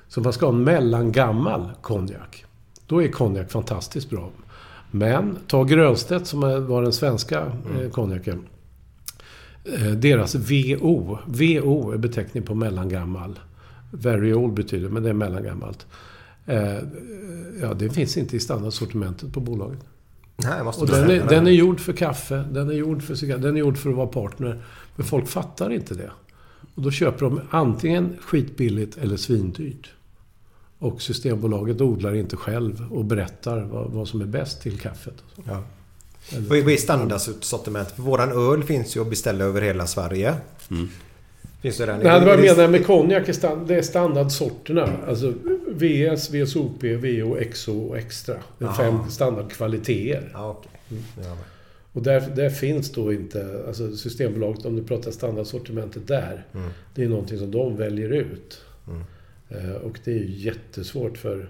Så 0.07 0.21
man 0.21 0.33
ska 0.33 0.45
ha 0.45 0.53
en 0.53 0.63
mellangammal 0.63 1.71
konjak. 1.81 2.44
Då 2.87 3.03
är 3.03 3.07
konjak 3.07 3.51
fantastiskt 3.51 4.09
bra. 4.09 4.29
Men 4.91 5.37
ta 5.47 5.63
Grönstedt 5.63 6.27
som 6.27 6.39
var 6.67 6.81
den 6.81 6.93
svenska 6.93 7.51
eh, 7.79 7.89
konjaken. 7.91 8.45
Eh, 9.63 9.91
deras 9.91 10.35
VO. 10.35 11.17
VO 11.25 11.91
är 11.91 11.97
beteckning 11.97 12.43
på 12.43 12.55
mellangammal. 12.55 13.39
Very 13.91 14.33
old 14.33 14.53
betyder 14.53 14.89
men 14.89 15.03
det 15.03 15.09
är 15.09 15.13
mellangammalt. 15.13 15.85
Eh, 16.45 16.77
ja, 17.61 17.73
det 17.73 17.89
finns 17.89 18.17
inte 18.17 18.35
i 18.35 18.39
standardsortimentet 18.39 19.33
på 19.33 19.39
bolaget. 19.39 19.79
Nej, 20.37 20.63
måste 20.63 20.81
Och 20.81 20.87
den 20.87 21.09
är, 21.09 21.29
den 21.29 21.47
är 21.47 21.51
gjord 21.51 21.79
för 21.79 21.93
kaffe, 21.93 22.43
den 22.51 22.69
är 22.69 22.73
gjord 22.73 23.03
för 23.03 23.15
cigarr, 23.15 23.37
den 23.37 23.55
är 23.55 23.59
gjord 23.59 23.77
för 23.77 23.89
att 23.89 23.95
vara 23.95 24.07
partner. 24.07 24.63
Men 24.95 25.05
folk 25.05 25.27
fattar 25.27 25.69
inte 25.69 25.93
det. 25.93 26.11
Och 26.75 26.81
då 26.81 26.91
köper 26.91 27.25
de 27.25 27.41
antingen 27.49 28.15
skitbilligt 28.21 28.97
eller 28.97 29.17
svindyrt. 29.17 29.94
Och 30.79 31.01
Systembolaget 31.01 31.81
odlar 31.81 32.15
inte 32.15 32.35
själv 32.35 32.87
och 32.91 33.05
berättar 33.05 33.59
vad, 33.59 33.91
vad 33.91 34.07
som 34.07 34.21
är 34.21 34.25
bäst 34.25 34.61
till 34.61 34.79
kaffet. 34.79 35.23
Ja. 35.47 35.63
Vad 36.49 36.57
är 36.57 36.63
vad 36.63 36.79
standardsortiment? 36.79 37.93
Våran 37.95 38.31
öl 38.53 38.63
finns 38.63 38.95
ju 38.97 39.01
att 39.01 39.09
beställa 39.09 39.45
över 39.45 39.61
hela 39.61 39.87
Sverige. 39.87 40.35
Finns 41.61 41.77
det 41.77 41.85
den? 41.85 41.99
Nej, 41.99 42.19
det 42.19 42.25
var 42.25 42.37
jag 42.37 42.57
menar 42.57 42.69
med 42.69 42.85
konjak, 42.85 43.25
det 43.67 43.75
är 43.75 43.81
standardsorterna. 43.81 44.89
Alltså 45.07 45.33
VS, 45.67 46.29
VSOP, 46.33 46.83
VO, 46.83 47.37
XO 47.51 47.79
och 47.87 47.97
Extra. 47.97 48.35
Det 48.57 48.65
är 48.65 48.73
fem 48.73 48.99
standardkvaliteter. 49.09 50.29
Ja, 50.33 50.49
okej. 50.49 51.01
Ja, 51.23 51.37
Och 51.93 52.03
där, 52.03 52.19
där 52.35 52.49
finns 52.49 52.91
då 52.91 53.13
inte, 53.13 53.63
alltså 53.67 53.95
Systembolaget, 53.95 54.65
om 54.65 54.75
du 54.75 54.83
pratar 54.83 55.11
standardsortimentet 55.11 56.07
där, 56.07 56.45
det 56.95 57.03
är 57.03 57.09
någonting 57.09 57.37
som 57.39 57.51
de 57.51 57.77
väljer 57.77 58.09
ut. 58.09 58.61
Eh, 58.87 58.93
och 59.83 59.99
det 60.03 60.11
är 60.11 60.15
ju 60.15 60.31
jättesvårt 60.31 61.17
för, 61.17 61.49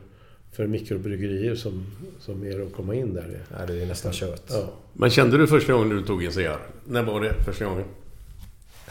för 0.51 0.67
mikrobryggerier 0.67 1.55
som, 1.55 1.85
som 2.19 2.43
er 2.43 2.59
att 2.59 2.73
komma 2.73 2.95
in 2.95 3.13
där. 3.13 3.43
Nej, 3.57 3.67
det 3.67 3.81
är 3.81 3.85
nästan 3.85 4.13
kött. 4.13 4.45
Ja. 4.49 4.73
Men 4.93 5.09
kände 5.09 5.37
du 5.37 5.47
första 5.47 5.73
gången 5.73 5.89
du 5.89 6.03
tog 6.03 6.23
en 6.23 6.31
cigarr? 6.31 6.59
När 6.85 7.03
var 7.03 7.21
det 7.21 7.33
första 7.45 7.65
gången? 7.65 7.85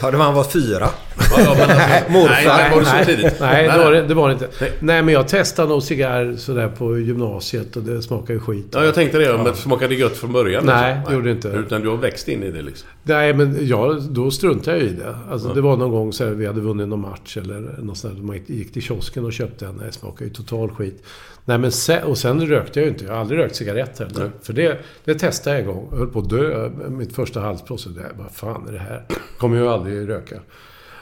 Ja, 0.01 0.11
det 0.11 0.16
var 0.16 0.25
han 0.25 0.35
var 0.35 0.45
fyra. 0.45 0.89
Ja, 1.19 1.25
ja, 1.39 1.55
men 1.59 1.71
alltså, 1.71 2.12
Morfar. 2.12 2.57
Nej, 2.57 2.71
var 2.71 2.81
det 2.81 2.87
så 2.87 2.93
nej, 2.93 3.07
tidigt? 3.07 3.41
Nej, 3.41 3.69
det 3.69 3.79
var 3.79 3.93
det, 3.93 4.03
det 4.03 4.15
var 4.15 4.29
det 4.29 4.33
inte. 4.33 4.49
Nej. 4.61 4.73
Nej. 4.81 5.03
men 5.03 5.15
jag 5.15 5.29
testade 5.29 5.69
nog 5.69 5.83
cigarr 5.83 6.37
sådär 6.37 6.69
på 6.69 6.99
gymnasiet 6.99 7.77
och 7.77 7.83
det 7.83 8.03
smakade 8.03 8.33
ju 8.33 8.41
skit. 8.41 8.66
Ja, 8.71 8.85
jag 8.85 8.95
tänkte 8.95 9.19
det. 9.19 9.37
Men 9.37 9.45
det 9.45 9.55
smakade 9.55 9.95
gött 9.95 10.16
från 10.16 10.33
början. 10.33 10.66
Nej, 10.66 10.95
liksom. 10.95 11.11
det 11.11 11.16
gjorde 11.16 11.29
det 11.29 11.33
inte. 11.33 11.49
Utan 11.49 11.83
du 11.83 11.89
har 11.89 11.97
växt 11.97 12.29
in 12.29 12.43
i 12.43 12.51
det 12.51 12.62
liksom. 12.62 12.89
Nej, 13.03 13.35
men 13.35 13.66
jag, 13.66 14.03
då 14.03 14.31
struntade 14.31 14.77
jag 14.77 14.87
i 14.87 14.93
det. 14.93 15.16
Alltså, 15.31 15.55
Det 15.55 15.61
var 15.61 15.77
någon 15.77 15.91
gång 15.91 16.12
så 16.12 16.25
här, 16.25 16.31
vi 16.33 16.47
hade 16.47 16.61
vunnit 16.61 16.89
någon 16.89 17.01
match 17.01 17.37
eller 17.37 17.79
något 17.83 17.99
sånt 17.99 18.16
där. 18.16 18.23
Man 18.23 18.41
gick 18.47 18.73
till 18.73 18.83
kiosken 18.83 19.25
och 19.25 19.33
köpte 19.33 19.66
en. 19.66 19.75
Nej, 19.75 19.87
det 19.87 19.93
smakade 19.93 20.25
ju 20.25 20.31
total 20.31 20.71
skit. 20.71 21.05
Nej, 21.47 21.59
men 21.59 21.73
sen, 21.73 22.03
och 22.03 22.19
sen 22.19 22.47
rökte 22.47 22.81
jag 22.81 22.87
ju 22.87 22.93
inte. 22.93 23.05
Jag 23.05 23.12
har 23.12 23.21
aldrig 23.21 23.41
rökt 23.41 23.57
cigarett 23.57 23.99
heller. 23.99 24.21
Nej. 24.21 24.31
För 24.43 24.53
det, 24.53 24.79
det 25.05 25.15
testade 25.15 25.57
jag 25.57 25.61
en 25.61 25.75
gång. 25.75 25.89
Jag 25.91 25.99
höll 25.99 26.09
på 26.09 26.19
att 26.19 26.31
dö. 26.31 26.71
Mitt 26.89 27.15
första 27.15 27.41
halsbrott. 27.41 27.81
Så 27.81 27.89
där, 27.89 28.12
vad 28.19 28.31
fan 28.33 28.69
är 28.69 28.73
det 28.73 28.79
här? 28.79 29.03
Kommer 29.39 29.57
jag 29.57 29.66
aldrig 29.66 29.84
röka. 29.90 30.40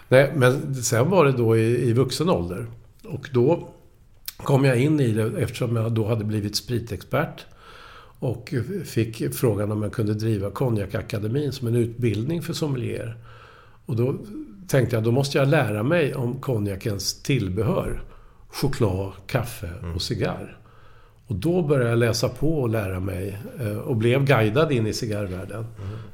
Nej, 0.09 0.32
men 0.36 0.74
sen 0.74 1.10
var 1.10 1.24
det 1.24 1.32
då 1.32 1.56
i, 1.56 1.88
i 1.88 1.92
vuxen 1.92 2.30
ålder. 2.30 2.66
Och 3.04 3.28
då 3.32 3.68
kom 4.36 4.64
jag 4.64 4.80
in 4.80 5.00
i 5.00 5.12
det 5.12 5.42
eftersom 5.42 5.76
jag 5.76 5.92
då 5.92 6.06
hade 6.06 6.24
blivit 6.24 6.56
spritexpert. 6.56 7.46
Och 8.18 8.54
fick 8.84 9.34
frågan 9.34 9.72
om 9.72 9.82
jag 9.82 9.92
kunde 9.92 10.14
driva 10.14 10.50
Konjakakademin 10.50 11.52
som 11.52 11.68
en 11.68 11.74
utbildning 11.74 12.42
för 12.42 12.52
sommelier. 12.52 13.16
Och 13.86 13.96
då 13.96 14.16
tänkte 14.68 14.96
jag, 14.96 15.04
då 15.04 15.10
måste 15.10 15.38
jag 15.38 15.48
lära 15.48 15.82
mig 15.82 16.14
om 16.14 16.40
konjakens 16.40 17.22
tillbehör. 17.22 18.02
Choklad, 18.48 19.12
kaffe 19.26 19.70
och 19.94 20.02
cigarr. 20.02 20.59
Och 21.26 21.34
då 21.34 21.62
började 21.62 21.90
jag 21.90 21.98
läsa 21.98 22.28
på 22.28 22.60
och 22.60 22.68
lära 22.68 23.00
mig 23.00 23.38
eh, 23.60 23.78
och 23.78 23.96
blev 23.96 24.24
guidad 24.24 24.72
in 24.72 24.86
i 24.86 24.92
cigarrvärlden. 24.92 25.66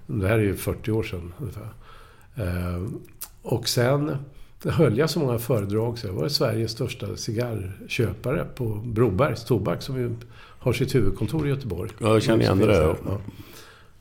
Det 0.07 0.29
här 0.29 0.39
är 0.39 0.43
ju 0.43 0.57
40 0.57 0.91
år 0.91 1.03
sedan 1.03 1.33
ungefär. 1.39 1.69
Eh, 2.39 2.83
Och 3.43 3.69
sen 3.69 4.17
höll 4.65 4.99
jag 4.99 5.11
så 5.11 5.21
många 5.21 5.39
föredrag 5.39 5.99
så 5.99 6.07
jag 6.07 6.15
var 6.15 6.29
Sveriges 6.29 6.71
största 6.71 7.17
cigarrköpare 7.17 8.47
på 8.55 8.65
Brobergs 8.69 9.45
Tobak 9.45 9.83
som 9.83 9.97
ju 10.01 10.17
har 10.37 10.73
sitt 10.73 10.95
huvudkontor 10.95 11.47
i 11.47 11.51
Göteborg. 11.51 11.91
Ja, 11.99 12.13
jag 12.13 12.23
känner 12.23 12.43
igen 12.45 12.59
det 12.59 12.67
där, 12.67 12.97
ja. 13.07 13.21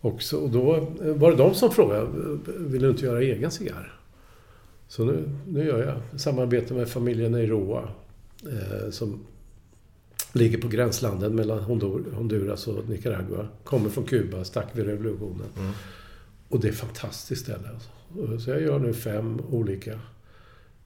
Och, 0.01 0.21
så, 0.21 0.39
och 0.39 0.49
då 0.49 0.87
var 1.15 1.31
det 1.31 1.37
de 1.37 1.53
som 1.55 1.71
frågade, 1.71 2.07
vill 2.57 2.81
du 2.81 2.89
inte 2.89 3.05
göra 3.05 3.21
egen 3.21 3.51
cigarr? 3.51 3.93
Så 4.87 5.05
nu, 5.05 5.29
nu 5.47 5.65
gör 5.65 5.83
jag 5.83 6.19
samarbete 6.21 6.73
med 6.73 6.89
familjen 6.89 7.35
Eiroa 7.35 7.89
eh, 8.43 8.89
som 8.91 9.19
ligger 10.33 10.57
på 10.57 10.67
gränslandet 10.67 11.31
mellan 11.31 11.59
Hondur- 11.59 12.13
Honduras 12.15 12.67
och 12.67 12.89
Nicaragua. 12.89 13.47
Kommer 13.63 13.89
från 13.89 14.03
Kuba, 14.03 14.43
stack 14.43 14.67
vid 14.73 14.85
revolutionen. 14.85 15.47
Och 16.49 16.59
det 16.59 16.67
är 16.67 16.71
ett 16.71 16.77
fantastiskt 16.77 17.41
ställe. 17.41 17.69
Alltså. 17.73 17.89
Så 18.45 18.49
jag 18.49 18.61
gör 18.61 18.79
nu 18.79 18.93
fem 18.93 19.41
olika 19.51 19.99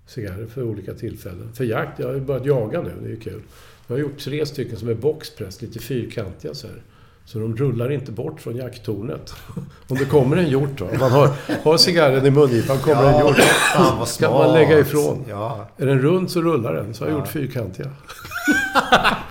cigarrer 0.06 0.46
för 0.46 0.64
olika 0.64 0.94
tillfällen. 0.94 1.54
För 1.54 1.64
jakt, 1.64 2.00
jag 2.00 2.08
har 2.08 2.14
ju 2.14 2.22
börjat 2.22 2.46
jaga 2.46 2.82
nu, 2.82 2.92
det 3.02 3.08
är 3.08 3.10
ju 3.10 3.20
kul. 3.20 3.42
Jag 3.88 3.96
har 3.96 4.02
gjort 4.02 4.18
tre 4.20 4.46
stycken 4.46 4.78
som 4.78 4.90
är 4.90 4.94
boxpress, 4.94 5.62
lite 5.62 5.80
fyrkantiga 5.80 6.54
så 6.54 6.68
här. 6.68 6.82
Så 7.26 7.40
de 7.40 7.56
rullar 7.58 7.92
inte 7.92 8.12
bort 8.12 8.42
från 8.42 8.56
jakttornet. 8.56 9.34
Om 9.88 9.98
det 9.98 10.06
kommer 10.06 10.38
en 10.38 10.48
hjort 10.50 10.78
då. 10.78 10.86
Om 10.86 11.00
man 11.00 11.12
har, 11.12 11.30
har 11.64 11.78
cigarren 11.78 12.26
i 12.26 12.32
mungipan, 12.32 12.78
kommer 12.78 13.14
en 13.14 13.28
hjort. 13.28 13.38
Fan 13.76 14.00
vad 14.00 14.08
Ska 14.08 14.28
smart. 14.28 14.48
man 14.48 14.54
lägga 14.54 14.80
ifrån. 14.80 15.26
Ja. 15.30 15.68
Är 15.78 15.86
den 15.86 16.00
rund 16.00 16.32
så 16.32 16.42
rullar 16.42 16.74
den. 16.74 16.94
Så 16.94 17.04
har 17.04 17.12
jag 17.12 17.20
gjort 17.20 17.28
fyrkantiga. 17.28 17.90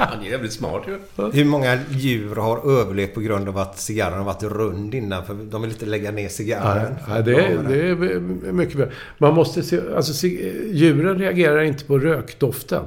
Han 0.01 0.23
är 0.23 0.31
jävligt 0.31 0.53
smart 0.53 0.83
ju. 0.87 0.99
Hur 1.33 1.45
många 1.45 1.79
djur 1.91 2.37
har 2.37 2.81
överlevt 2.81 3.15
på 3.15 3.21
grund 3.21 3.49
av 3.49 3.59
att 3.59 3.79
cigarren 3.79 4.19
har 4.19 4.25
varit 4.25 4.43
rund 4.43 4.95
innan? 4.95 5.27
För 5.27 5.35
de 5.35 5.63
vill 5.63 5.71
inte 5.71 5.87
lägga 5.87 6.11
ner 6.11 6.29
cigarren. 6.29 6.93
Nej, 6.93 7.03
nej, 7.09 7.23
det, 7.23 7.45
är, 7.45 7.63
det 7.63 8.13
är 8.49 8.53
mycket 8.53 8.77
bra. 8.77 8.87
Man 9.19 9.35
måste 9.35 9.63
se, 9.63 9.81
alltså, 9.97 10.27
djuren 10.27 11.19
reagerar 11.19 11.63
inte 11.63 11.85
på 11.85 11.99
rökdoften. 11.99 12.85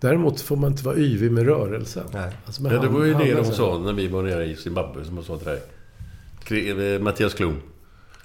Däremot 0.00 0.40
får 0.40 0.56
man 0.56 0.70
inte 0.70 0.84
vara 0.84 0.96
yvig 0.96 1.32
med 1.32 1.46
rörelsen. 1.46 2.04
Nej. 2.12 2.32
Alltså, 2.46 2.62
med 2.62 2.72
Ja, 2.72 2.80
det 2.80 2.88
var 2.88 3.04
ju 3.04 3.14
det 3.14 3.34
de 3.34 3.44
sa 3.44 3.78
när 3.78 3.92
vi 3.92 4.08
var 4.08 4.22
nere 4.22 4.44
i 4.44 4.56
Zimbabwe, 4.56 5.04
som 5.04 5.16
jag 5.16 5.24
sa 5.24 5.38
till 5.38 5.46
dig. 5.46 6.98
Mattias 6.98 7.34
Klum. 7.34 7.60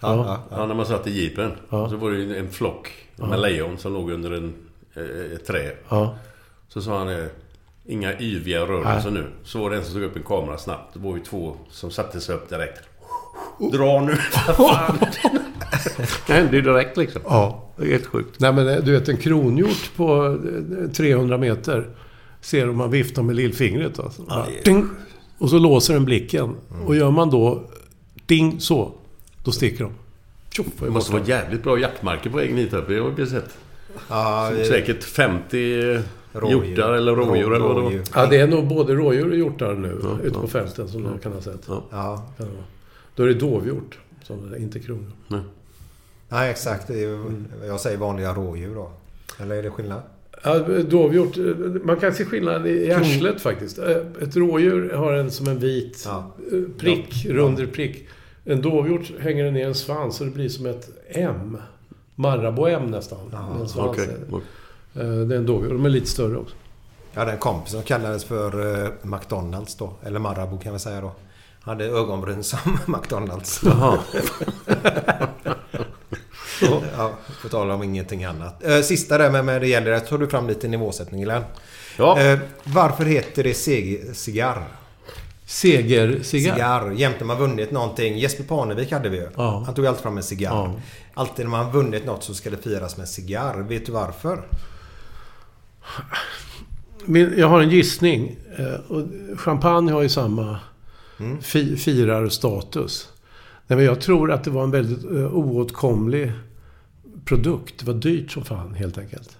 Ja, 0.01 0.15
ja. 0.15 0.57
Ja, 0.57 0.65
när 0.65 0.75
man 0.75 0.85
satt 0.85 1.07
i 1.07 1.21
jeepen. 1.21 1.51
Ja. 1.69 1.89
Så 1.89 1.95
var 1.95 2.11
det 2.11 2.17
ju 2.17 2.37
en 2.37 2.49
flock 2.49 2.91
med 3.15 3.39
lejon 3.39 3.77
som 3.77 3.93
låg 3.93 4.11
under 4.11 4.31
en, 4.31 4.53
eh, 4.93 5.35
ett 5.35 5.45
träd. 5.45 5.71
Ja. 5.89 6.15
Så 6.67 6.81
sa 6.81 6.97
han 6.97 7.09
eh, 7.09 7.25
Inga 7.91 8.19
yviga 8.19 8.61
rörelser 8.61 9.11
nu. 9.11 9.27
Så 9.43 9.59
var 9.59 9.69
det 9.69 9.77
en 9.77 9.83
som 9.83 9.93
tog 9.93 10.03
upp 10.03 10.15
en 10.15 10.23
kamera 10.23 10.57
snabbt. 10.57 10.93
Det 10.93 10.99
var 10.99 11.15
ju 11.15 11.23
två 11.23 11.55
som 11.69 11.91
satte 11.91 12.21
sig 12.21 12.35
upp 12.35 12.49
direkt. 12.49 12.79
Dra 13.71 14.01
nu! 14.01 14.17
Det 16.27 16.33
hände 16.33 16.55
ju 16.55 16.61
direkt 16.61 16.97
liksom. 16.97 17.21
Ja. 17.25 17.69
Det 17.77 17.83
är 17.83 17.87
helt 17.87 18.05
sjukt. 18.05 18.39
Nej 18.39 18.53
men 18.53 18.67
eh, 18.67 18.83
du 18.83 18.91
vet 18.91 19.09
en 19.09 19.17
kronhjort 19.17 19.91
på 19.95 20.37
eh, 20.83 20.91
300 20.91 21.37
meter. 21.37 21.87
Ser 22.41 22.69
om 22.69 22.77
man 22.77 22.91
viftar 22.91 23.23
med 23.23 23.35
lillfingret. 23.35 23.99
Alltså. 23.99 24.21
Bara, 24.21 24.45
ding, 24.65 24.89
och 25.37 25.49
så 25.49 25.59
låser 25.59 25.93
den 25.93 26.05
blicken. 26.05 26.55
Och 26.85 26.95
gör 26.95 27.11
man 27.11 27.29
då 27.29 27.63
ding 28.25 28.59
så. 28.59 28.91
Då 29.43 29.51
sticker 29.51 29.83
de. 29.83 29.93
Tjoff, 30.51 30.67
Det 30.79 30.89
måste 30.89 31.13
vara 31.13 31.23
jävligt 31.23 31.63
bra 31.63 31.79
jaktmarker 31.79 32.29
på 32.29 32.37
vägen 32.37 32.57
hit 32.57 32.73
upp. 32.73 32.87
Det 32.87 32.99
har 32.99 33.09
vi 33.09 33.25
sett. 33.25 33.49
Ja, 34.09 34.53
eh, 34.55 34.63
Säkert 34.63 35.03
50 35.03 35.99
Rådjur. 36.33 36.63
hjortar 36.65 36.93
eller 36.93 37.15
rådjur 37.15 37.53
eller 37.53 37.59
vad 37.65 37.75
det 37.75 37.81
var. 37.81 37.89
Rådjur. 37.89 38.03
Ja, 38.15 38.25
det 38.25 38.37
är 38.37 38.47
nog 38.47 38.67
både 38.67 38.93
rådjur 38.93 39.29
och 39.29 39.37
hjortar 39.37 39.73
nu 39.73 39.97
ute 40.23 40.39
på 40.39 40.47
fälten 40.47 40.87
som 40.87 41.05
jag 41.05 41.21
kan 41.21 41.31
ha 41.33 41.41
sett. 41.41 41.61
Ja. 41.67 41.83
Ja. 41.91 42.25
Kan 42.37 42.45
det 42.47 42.53
vara. 42.53 42.63
Då 43.15 43.23
är 43.23 43.27
det 43.27 43.33
dovhjort, 43.33 43.99
som 44.23 44.49
det 44.49 44.57
är, 44.57 44.61
inte 44.61 44.79
kronhjort. 44.79 45.43
Nej, 46.29 46.51
exakt. 46.51 46.87
Det 46.87 46.93
är 46.93 46.97
ju, 46.99 47.43
jag 47.67 47.79
säger 47.79 47.97
vanliga 47.97 48.33
rådjur 48.33 48.75
då. 48.75 48.91
Eller 49.39 49.55
är 49.55 49.63
det 49.63 49.69
skillnad? 49.69 50.01
Ja, 50.43 50.59
dovhjort, 50.89 51.37
man 51.83 51.95
kan 51.99 52.13
se 52.13 52.25
skillnad 52.25 52.67
i 52.67 52.91
arslet 52.91 53.41
faktiskt. 53.41 53.79
Eh, 53.79 53.97
Ett 54.21 54.35
rådjur 54.35 54.93
har 54.93 55.13
en 55.13 55.31
som 55.31 55.47
en 55.47 55.59
vit 55.59 56.03
Ja. 56.05 56.31
eh, 56.51 56.59
prick, 56.79 57.25
rund 57.25 57.73
prick. 57.73 58.07
En 58.45 58.61
dovhjort 58.61 59.11
hänger 59.19 59.51
ner 59.51 59.67
en 59.67 59.75
svans 59.75 60.15
så 60.15 60.23
det 60.23 60.31
blir 60.31 60.49
som 60.49 60.65
ett 60.65 60.89
M. 61.09 61.57
Marabou-M 62.15 62.91
nästan. 62.91 63.19
en 63.61 63.67
svans. 63.69 63.97
Okej. 63.99 64.07
Eh, 64.95 65.03
Det 65.07 65.35
är 65.35 65.39
en 65.39 65.45
dovhjort. 65.45 65.71
De 65.71 65.85
är 65.85 65.89
lite 65.89 66.07
större 66.07 66.37
också. 66.37 66.55
Jag 67.13 67.19
hade 67.19 67.31
en 67.31 67.37
kompis 67.37 67.71
som 67.71 67.83
kallades 67.83 68.23
för 68.23 68.83
eh, 68.85 68.89
McDonalds 69.01 69.75
då. 69.75 69.93
Eller 70.03 70.19
Marabou 70.19 70.59
kan 70.59 70.73
vi 70.73 70.79
säga 70.79 71.01
då. 71.01 71.11
Hade 71.61 71.85
ögonbryn 71.85 72.43
som 72.43 72.59
McDonalds. 72.87 73.61
Jaha. 73.65 73.97
ja, 76.97 77.11
på 77.41 77.49
tal 77.49 77.71
om 77.71 77.83
ingenting 77.83 78.23
annat. 78.23 78.63
Eh, 78.63 78.81
Sista 78.81 79.17
där 79.17 79.31
med, 79.31 79.45
med 79.45 79.61
det 79.61 79.67
gäller, 79.67 79.91
jag 79.91 80.07
tog 80.07 80.19
du 80.19 80.27
fram 80.27 80.47
lite 80.47 80.67
nivåsättning 80.67 81.21
Glenn. 81.21 81.43
Ja. 81.97 82.17
Varför 82.63 83.05
heter 83.05 83.43
det 83.43 83.53
cigarr? 83.53 84.63
Segercigarr. 85.45 86.23
Cigarr. 86.23 86.91
Jämt 86.91 87.15
när 87.19 87.27
man 87.27 87.37
vunnit 87.37 87.71
någonting. 87.71 88.17
Jesper 88.17 88.43
Parnevik 88.43 88.91
hade 88.91 89.09
vi 89.09 89.17
ju. 89.17 89.27
Ja. 89.35 89.63
Han 89.65 89.75
tog 89.75 89.85
alltid 89.87 90.01
fram 90.03 90.17
en 90.17 90.23
cigarr. 90.23 90.55
Ja. 90.55 90.73
Alltid 91.13 91.45
när 91.45 91.49
man 91.51 91.71
vunnit 91.71 92.05
något 92.05 92.23
så 92.23 92.33
ska 92.33 92.49
det 92.49 92.57
firas 92.57 92.97
med 92.97 93.07
cigarr. 93.09 93.55
Vet 93.61 93.85
du 93.85 93.91
varför? 93.91 94.41
Min, 97.05 97.33
jag 97.37 97.47
har 97.47 97.61
en 97.61 97.69
gissning. 97.69 98.37
Eh, 98.57 98.91
och 98.91 99.07
champagne 99.35 99.91
har 99.91 100.01
ju 100.01 100.09
samma 100.09 100.59
fi, 101.41 101.77
firarstatus. 101.77 103.09
Nej, 103.67 103.77
men 103.77 103.85
jag 103.85 104.01
tror 104.01 104.31
att 104.31 104.43
det 104.43 104.51
var 104.51 104.63
en 104.63 104.71
väldigt 104.71 105.05
uh, 105.05 105.33
oåtkomlig 105.33 106.31
produkt. 107.25 107.79
Det 107.79 107.85
var 107.85 107.93
dyrt 107.93 108.31
som 108.31 108.45
fan, 108.45 108.73
helt 108.73 108.97
enkelt. 108.97 109.37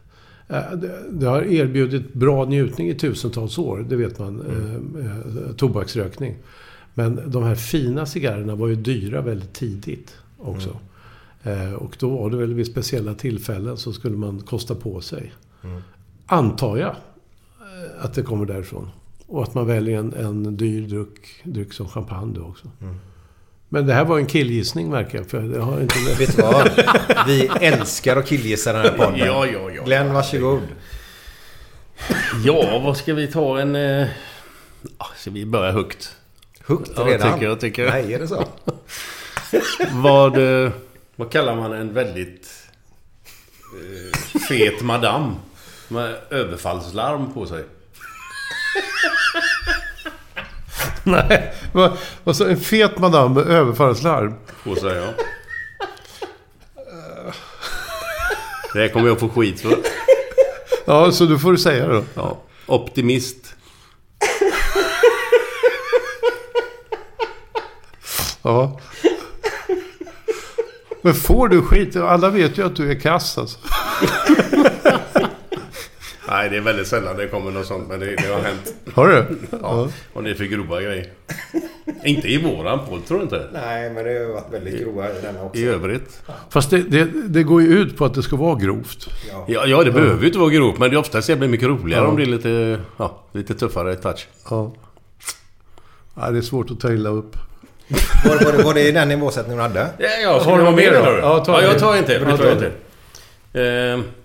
Eh, 0.47 0.71
det, 1.11 1.25
har 1.25 1.41
erbjudit 1.41 2.13
bra 2.13 2.45
njutning 2.45 2.89
i 2.89 2.95
tusentals 2.95 3.57
år, 3.57 3.85
det 3.89 3.95
vet 3.95 4.19
man. 4.19 4.41
eh, 4.41 5.05
eh, 5.05 5.55
tobaksrökning. 5.55 6.35
Men 6.93 7.31
de 7.31 7.43
här 7.43 7.55
fina 7.55 8.05
cigarrerna 8.05 8.55
var 8.55 8.67
ju 8.67 8.75
dyra 8.75 9.21
väldigt 9.21 9.53
tidigt 9.53 10.15
också. 10.37 10.77
Eh, 11.43 11.73
och 11.73 11.95
då 11.99 12.09
var 12.09 12.29
det 12.29 12.37
väl 12.37 12.53
vid 12.53 12.67
speciella 12.67 13.13
tillfällen 13.13 13.77
så 13.77 13.93
skulle 13.93 14.17
man 14.17 14.39
kosta 14.39 14.75
på 14.75 15.01
sig. 15.01 15.33
Antar 16.31 16.77
jag 16.77 16.89
eh, 16.89 18.05
att 18.05 18.13
det 18.13 18.21
kommer 18.23 18.45
därifrån. 18.45 18.89
Och 19.27 19.43
att 19.43 19.53
man 19.53 19.67
väljer 19.67 19.99
en, 19.99 20.13
en 20.13 20.57
dyr 20.57 20.81
dryck, 20.87 21.43
dryck 21.43 21.73
som 21.73 21.87
champagne 21.89 22.33
då 22.35 22.41
också. 22.45 22.67
Men 23.69 23.87
det 23.87 23.93
här 23.93 24.05
var 24.05 24.17
en 24.17 24.25
killgissning 24.25 24.89
märker 24.89 25.17
jag. 25.17 25.29
För 25.29 25.53
jag 25.55 25.61
har 25.61 25.81
inte 25.81 25.95
Vet 26.19 26.35
du 26.35 26.41
vad? 26.41 26.69
Vi 27.27 27.49
älskar 27.61 28.17
att 28.17 28.27
killgissa 28.27 28.73
den 28.73 28.81
här 28.81 28.91
podden. 28.97 29.19
Ja, 29.19 29.45
ja, 29.45 29.69
ja. 29.75 29.83
Glenn, 29.83 30.13
varsågod. 30.13 30.61
Ja, 32.45 32.79
vad 32.83 32.97
ska 32.97 33.13
vi 33.13 33.27
ta 33.27 33.59
en... 33.59 33.75
Eh... 33.75 34.07
ah, 34.97 35.07
Ska 35.17 35.31
vi 35.31 35.45
börja 35.45 35.71
högt? 35.71 36.15
Högt 36.65 36.91
Ja, 36.95 37.03
redan? 37.03 37.27
jag 37.27 37.33
tycker, 37.33 37.45
jag 37.45 37.59
tycker. 37.59 37.89
Nej, 37.89 38.13
är 38.13 38.19
det 38.19 38.27
så? 38.27 38.45
Vad... 39.91 40.63
Eh... 40.65 40.71
Vad 41.15 41.31
kallar 41.31 41.55
man 41.55 41.73
en 41.73 41.93
väldigt... 41.93 42.49
Eh, 43.59 44.39
fet 44.39 44.81
madam? 44.81 45.35
Med 45.91 46.15
överfallslarm 46.29 47.33
på 47.33 47.45
sig. 47.45 47.65
Nej, 51.03 51.53
vad, 51.73 51.97
vad 52.23 52.35
så, 52.35 52.45
en 52.45 52.59
fet 52.59 52.97
madam 52.97 53.33
med 53.33 53.47
överfallslarm. 53.47 54.33
På 54.63 54.75
sig, 54.75 54.97
ja. 54.97 55.13
Det 58.73 58.79
här 58.79 58.87
kommer 58.87 59.07
jag 59.07 59.19
få 59.19 59.29
skit 59.29 59.61
för. 59.61 59.77
Ja, 60.85 61.11
så 61.11 61.25
du 61.25 61.39
får 61.39 61.51
du 61.51 61.57
säga 61.57 61.87
det 61.87 61.93
då. 61.93 62.03
Ja. 62.13 62.37
Optimist. 62.65 63.55
Ja. 68.41 68.79
Men 71.01 71.13
får 71.13 71.47
du 71.47 71.61
skit? 71.61 71.95
Alla 71.95 72.29
vet 72.29 72.57
ju 72.57 72.65
att 72.65 72.75
du 72.75 72.91
är 72.91 72.99
kass 72.99 73.37
alltså. 73.37 73.59
Nej, 76.31 76.49
det 76.49 76.57
är 76.57 76.61
väldigt 76.61 76.87
sällan 76.87 77.17
det 77.17 77.27
kommer 77.27 77.51
något 77.51 77.65
sånt, 77.65 77.89
men 77.89 77.99
det, 77.99 78.15
det 78.15 78.33
har 78.33 78.41
hänt. 78.41 78.73
Har 78.93 79.07
du? 79.07 79.25
Ja. 79.61 79.89
Och 80.13 80.23
det 80.23 80.29
är 80.29 80.33
för 80.33 80.43
grova 80.43 80.81
grejer. 80.81 81.07
Inte 82.03 82.27
i 82.27 82.37
våran 82.37 82.79
podd, 82.89 83.05
tror 83.05 83.17
du 83.17 83.23
inte? 83.23 83.47
Nej, 83.53 83.89
men 83.89 84.05
det 84.05 84.19
har 84.19 84.33
varit 84.33 84.53
väldigt 84.53 84.83
grova 84.83 85.09
i 85.09 85.21
denna 85.21 85.43
också. 85.43 85.59
I 85.61 85.65
övrigt. 85.65 86.21
Fast 86.49 86.69
det, 86.69 86.81
det, 86.81 87.05
det 87.27 87.43
går 87.43 87.61
ju 87.61 87.67
ut 87.67 87.97
på 87.97 88.05
att 88.05 88.13
det 88.13 88.23
ska 88.23 88.35
vara 88.35 88.55
grovt. 88.55 89.09
Ja, 89.47 89.65
ja 89.65 89.83
det 89.83 89.91
behöver 89.91 90.21
ju 90.21 90.27
inte 90.27 90.39
vara 90.39 90.49
grovt, 90.49 90.79
men 90.79 90.89
det 90.89 90.95
är 90.95 90.99
oftast 90.99 91.29
jävligt 91.29 91.49
mycket 91.49 91.67
roligare 91.67 92.07
om 92.07 92.17
det 92.17 92.23
är 92.23 92.25
lite, 92.25 92.79
ja, 92.97 93.23
lite 93.31 93.53
tuffare 93.53 93.95
touch. 93.95 94.27
Ja. 94.49 94.73
ja. 96.15 96.29
Det 96.31 96.37
är 96.37 96.41
svårt 96.41 96.71
att 96.71 96.79
ta 96.79 96.91
illa 96.91 97.09
upp. 97.09 97.35
Var, 98.25 98.45
var, 98.45 98.57
det, 98.57 98.63
var 98.63 98.73
det 98.73 98.91
den 98.91 99.09
nivåsättningen 99.09 99.57
du 99.57 99.63
hade? 99.63 99.87
Ja, 99.97 100.09
ja, 100.23 100.39
ska 100.39 100.49
Har 100.49 100.57
du 100.57 100.63
ha 100.63 100.71
mer 100.71 100.91
då? 100.91 100.99
då? 100.99 101.17
Ja, 101.17 101.43
ja, 101.47 101.61
jag 101.61 101.79
tar 101.79 101.95
en 101.95 102.03
till. 102.03 102.21
Ja, 102.21 102.29
Jag 102.29 102.37
ta 102.37 102.43
tar 102.59 104.20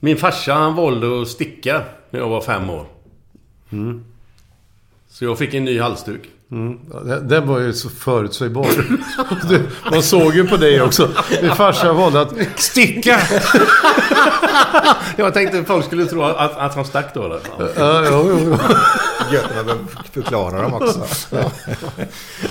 min 0.00 0.16
farsa 0.16 0.54
han 0.54 0.74
valde 0.74 1.22
att 1.22 1.28
sticka 1.28 1.82
när 2.10 2.20
jag 2.20 2.28
var 2.28 2.40
fem 2.40 2.70
år. 2.70 2.86
Så 5.10 5.24
jag 5.24 5.38
fick 5.38 5.54
en 5.54 5.64
ny 5.64 5.80
halsduk. 5.80 6.22
Mm. 6.50 6.78
Den- 7.28 7.46
var 7.46 7.58
ju 7.58 7.72
så 7.72 7.88
förutsägbar. 7.88 8.66
Man 9.90 10.02
såg 10.02 10.34
ju 10.34 10.48
på 10.48 10.56
dig 10.56 10.82
också. 10.82 11.08
Din 11.40 11.54
farsa 11.54 11.92
valde 11.92 12.20
att 12.20 12.32
sticka. 12.56 13.20
Jag 15.16 15.34
tänkte 15.34 15.58
att 15.58 15.66
folk 15.66 15.84
skulle 15.84 16.06
tro 16.06 16.22
att, 16.22 16.56
att 16.58 16.74
han 16.74 16.84
stack 16.84 17.14
då. 17.14 17.24
Eller? 17.24 17.40
Ja. 17.76 18.04
Jo, 18.10 18.38
jo. 18.44 18.50
Gött 19.32 19.50
när 19.54 19.64
man 19.64 19.86
förklarar 20.12 20.62
dem 20.62 20.74
också. 20.74 21.00
Ja. 21.30 21.50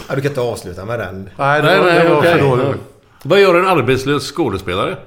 Ja, 0.10 0.16
du 0.16 0.22
kan 0.22 0.32
inte 0.32 0.42
avsluta 0.42 0.86
med 0.86 1.00
den. 1.00 1.30
Nej, 1.38 1.62
det 1.62 1.68
Nej, 1.68 1.80
var, 1.80 1.86
nej, 1.86 2.04
det 2.04 2.10
var 2.10 2.18
okej. 2.18 2.40
för 2.40 2.48
dåligt. 2.50 2.82
Vad 3.24 3.40
gör 3.42 3.56
en 3.56 3.68
arbetslös 3.68 4.32
skådespelare? 4.32 4.98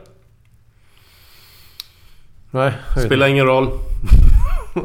Nej, 2.51 2.73
Spelar 3.07 3.27
ingen 3.27 3.47
roll. 3.47 3.69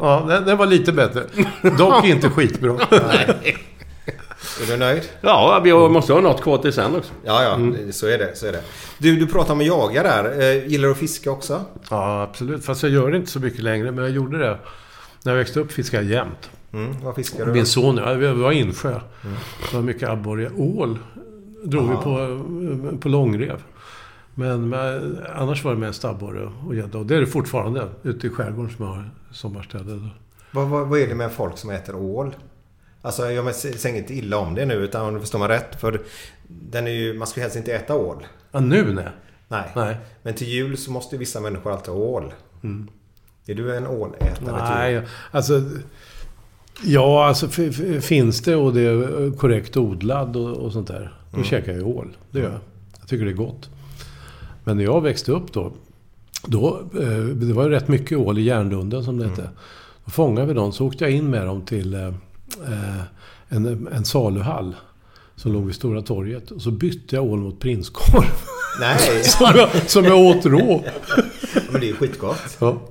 Ja, 0.01 0.25
den, 0.27 0.45
den 0.45 0.57
var 0.57 0.65
lite 0.65 0.91
bättre. 0.91 1.23
Dock 1.77 2.05
inte 2.05 2.29
skitbra. 2.29 2.71
Är 4.61 4.67
du 4.67 4.77
nöjd? 4.77 5.01
Ja, 5.21 5.61
vi 5.63 5.73
måste 5.73 6.13
ha 6.13 6.21
något 6.21 6.41
kvar 6.41 6.57
till 6.57 6.73
sen 6.73 6.95
också. 6.95 7.11
Ja, 7.23 7.43
ja. 7.43 7.59
Så 7.91 8.07
är 8.07 8.17
det. 8.17 8.37
Så 8.37 8.47
är 8.47 8.51
det. 8.51 8.61
Du, 8.97 9.15
du 9.15 9.27
pratar 9.27 9.53
om 9.53 9.59
att 9.59 9.65
jaga 9.65 10.03
där. 10.03 10.41
Eh, 10.41 10.67
Gillar 10.67 10.85
du 10.87 10.91
att 10.91 10.97
fiska 10.97 11.31
också? 11.31 11.61
Ja, 11.89 12.21
absolut. 12.21 12.65
Fast 12.65 12.83
jag 12.83 12.91
gör 12.91 13.11
det 13.11 13.17
inte 13.17 13.31
så 13.31 13.39
mycket 13.39 13.59
längre. 13.63 13.91
Men 13.91 14.03
jag 14.03 14.13
gjorde 14.13 14.37
det. 14.37 14.57
När 15.23 15.31
jag 15.31 15.37
växte 15.37 15.59
upp 15.59 15.71
fiskade 15.71 16.03
jag 16.03 16.11
jämt. 16.11 16.49
Mm, 16.73 16.95
vad 17.03 17.15
fiskar 17.15 17.45
du? 17.45 17.51
Min 17.51 17.65
son, 17.65 17.97
ja, 17.97 18.13
vi 18.13 18.27
var 18.27 18.51
insjö. 18.51 18.99
Det 19.69 19.75
var 19.75 19.81
mycket 19.81 20.09
abborre. 20.09 20.49
Ål 20.57 20.99
drog 21.63 21.89
vi 21.89 21.95
på, 21.95 22.41
på 22.99 23.09
långrev. 23.09 23.61
Men, 24.35 24.69
men 24.69 25.19
annars 25.35 25.63
var 25.63 25.73
det 25.73 25.79
mest 25.79 26.05
abborre 26.05 26.51
och 26.67 26.75
gädda. 26.75 26.97
Och 26.97 27.05
det 27.05 27.15
är 27.15 27.19
det 27.19 27.27
fortfarande 27.27 27.87
ute 28.03 28.27
i 28.27 28.29
skärgården 28.29 28.71
som 28.75 28.85
jag 28.85 28.93
har 28.93 29.09
sommarstäder. 29.31 30.09
Vad, 30.51 30.67
vad, 30.67 30.87
vad 30.87 30.99
är 30.99 31.07
det 31.07 31.15
med 31.15 31.31
folk 31.31 31.57
som 31.57 31.69
äter 31.69 31.95
ål? 31.95 32.35
Alltså 33.01 33.31
jag 33.31 33.55
säger 33.55 33.97
inte 33.97 34.13
illa 34.13 34.37
om 34.37 34.55
det 34.55 34.65
nu 34.65 34.73
utan 34.73 35.05
om 35.05 35.13
du 35.13 35.19
förstår 35.19 35.39
mig 35.39 35.47
rätt. 35.47 35.81
För 35.81 36.01
den 36.47 36.87
är 36.87 36.91
ju, 36.91 37.13
man 37.13 37.27
ska 37.27 37.39
ju 37.39 37.41
helst 37.41 37.57
inte 37.57 37.73
äta 37.73 37.95
ål. 37.95 38.27
Ja, 38.51 38.59
nu 38.59 38.93
nej. 38.93 39.07
Nej. 39.47 39.71
Nej. 39.75 39.97
Men 40.23 40.33
till 40.33 40.47
jul 40.47 40.77
så 40.77 40.91
måste 40.91 41.15
ju 41.15 41.19
vissa 41.19 41.39
människor 41.39 41.71
alltid 41.71 41.93
ha 41.93 41.99
ål. 41.99 42.33
Är 43.47 43.55
du 43.55 43.75
en 43.75 43.87
ålätare? 43.87 44.75
Nej, 44.75 45.01
alltså... 45.31 45.61
Ja, 46.83 47.27
alltså 47.27 47.47
finns 48.01 48.41
det 48.41 48.55
och 48.55 48.73
det 48.73 48.81
är 48.81 49.37
korrekt 49.37 49.77
odlad 49.77 50.35
och, 50.35 50.57
och 50.57 50.73
sånt 50.73 50.87
där. 50.87 51.13
Då 51.31 51.43
käkar 51.43 51.73
jag 51.73 51.87
ål. 51.87 52.17
Det 52.31 52.39
gör 52.39 52.49
jag. 52.49 52.59
Jag 52.99 53.07
tycker 53.09 53.25
det 53.25 53.31
är 53.31 53.35
gott. 53.35 53.69
Men 54.65 54.77
när 54.77 54.83
jag 54.83 55.01
växte 55.01 55.31
upp 55.31 55.53
då. 55.53 55.71
då 56.45 56.81
eh, 56.99 57.23
det 57.23 57.53
var 57.53 57.63
ju 57.63 57.69
rätt 57.69 57.87
mycket 57.87 58.17
ål 58.17 58.37
i 58.37 58.41
Järnlunden 58.41 59.03
som 59.03 59.17
det 59.17 59.27
hette. 59.27 59.49
Då 60.05 60.11
fångade 60.11 60.47
vi 60.47 60.53
dem. 60.53 60.71
Så 60.71 60.85
åkte 60.85 61.03
jag 61.03 61.11
in 61.11 61.29
med 61.29 61.45
dem 61.45 61.61
till 61.61 61.93
eh, 61.93 62.07
eh, 62.07 63.01
en, 63.47 63.87
en 63.87 64.05
saluhall. 64.05 64.75
Som 65.35 65.53
låg 65.53 65.65
vid 65.65 65.75
Stora 65.75 66.01
torget. 66.01 66.51
Och 66.51 66.61
så 66.61 66.71
bytte 66.71 67.15
jag 67.15 67.25
ål 67.25 67.39
mot 67.39 67.59
prinskorv. 67.59 68.31
Nej, 68.79 69.23
som, 69.23 69.51
jag, 69.55 69.69
som 69.89 70.05
jag 70.05 70.19
åt 70.19 70.45
rå. 70.45 70.83
men 71.71 71.81
det 71.81 71.87
är 71.87 71.89
ju 71.89 71.95
skitgott. 71.95 72.57
Ja. 72.59 72.81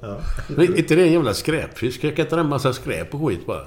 Men 0.48 0.72
är 0.72 0.78
inte 0.78 0.94
det 0.94 1.02
en 1.02 1.12
jävla 1.12 1.34
skräpfisk? 1.34 2.02
Käkar 2.02 2.22
inte 2.22 2.36
den 2.36 2.44
en 2.44 2.50
massa 2.50 2.72
skräp 2.72 3.14
och 3.14 3.28
skit 3.28 3.46
bara? 3.46 3.64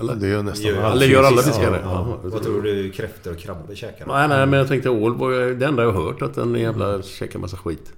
Eller? 0.00 0.14
Det 0.14 0.28
gör 0.28 0.42
nästan 0.42 0.66
Gör- 0.70 0.82
alla 0.82 0.92
Eller 0.92 1.06
gör 1.06 1.22
alla 1.24 1.36
fiskar. 1.42 1.52
fiskare? 1.52 1.80
Ja, 1.84 1.90
ja. 2.10 2.18
Ja. 2.22 2.28
Vad 2.30 2.42
tror 2.42 2.62
du 2.62 2.90
kräftor 2.90 3.32
och 3.32 3.38
krabbor 3.38 3.74
käkar? 3.74 4.06
Nej, 4.06 4.28
nej, 4.28 4.46
men 4.46 4.58
jag 4.58 4.68
tänkte 4.68 4.90
ål 4.90 5.16
var 5.16 5.30
det 5.54 5.66
enda 5.66 5.82
jag 5.82 5.92
har 5.92 6.02
hört. 6.02 6.22
Att 6.22 6.34
den 6.34 6.54
jävla 6.54 7.02
käkar 7.02 7.38
massa 7.38 7.56
skit. 7.56 7.92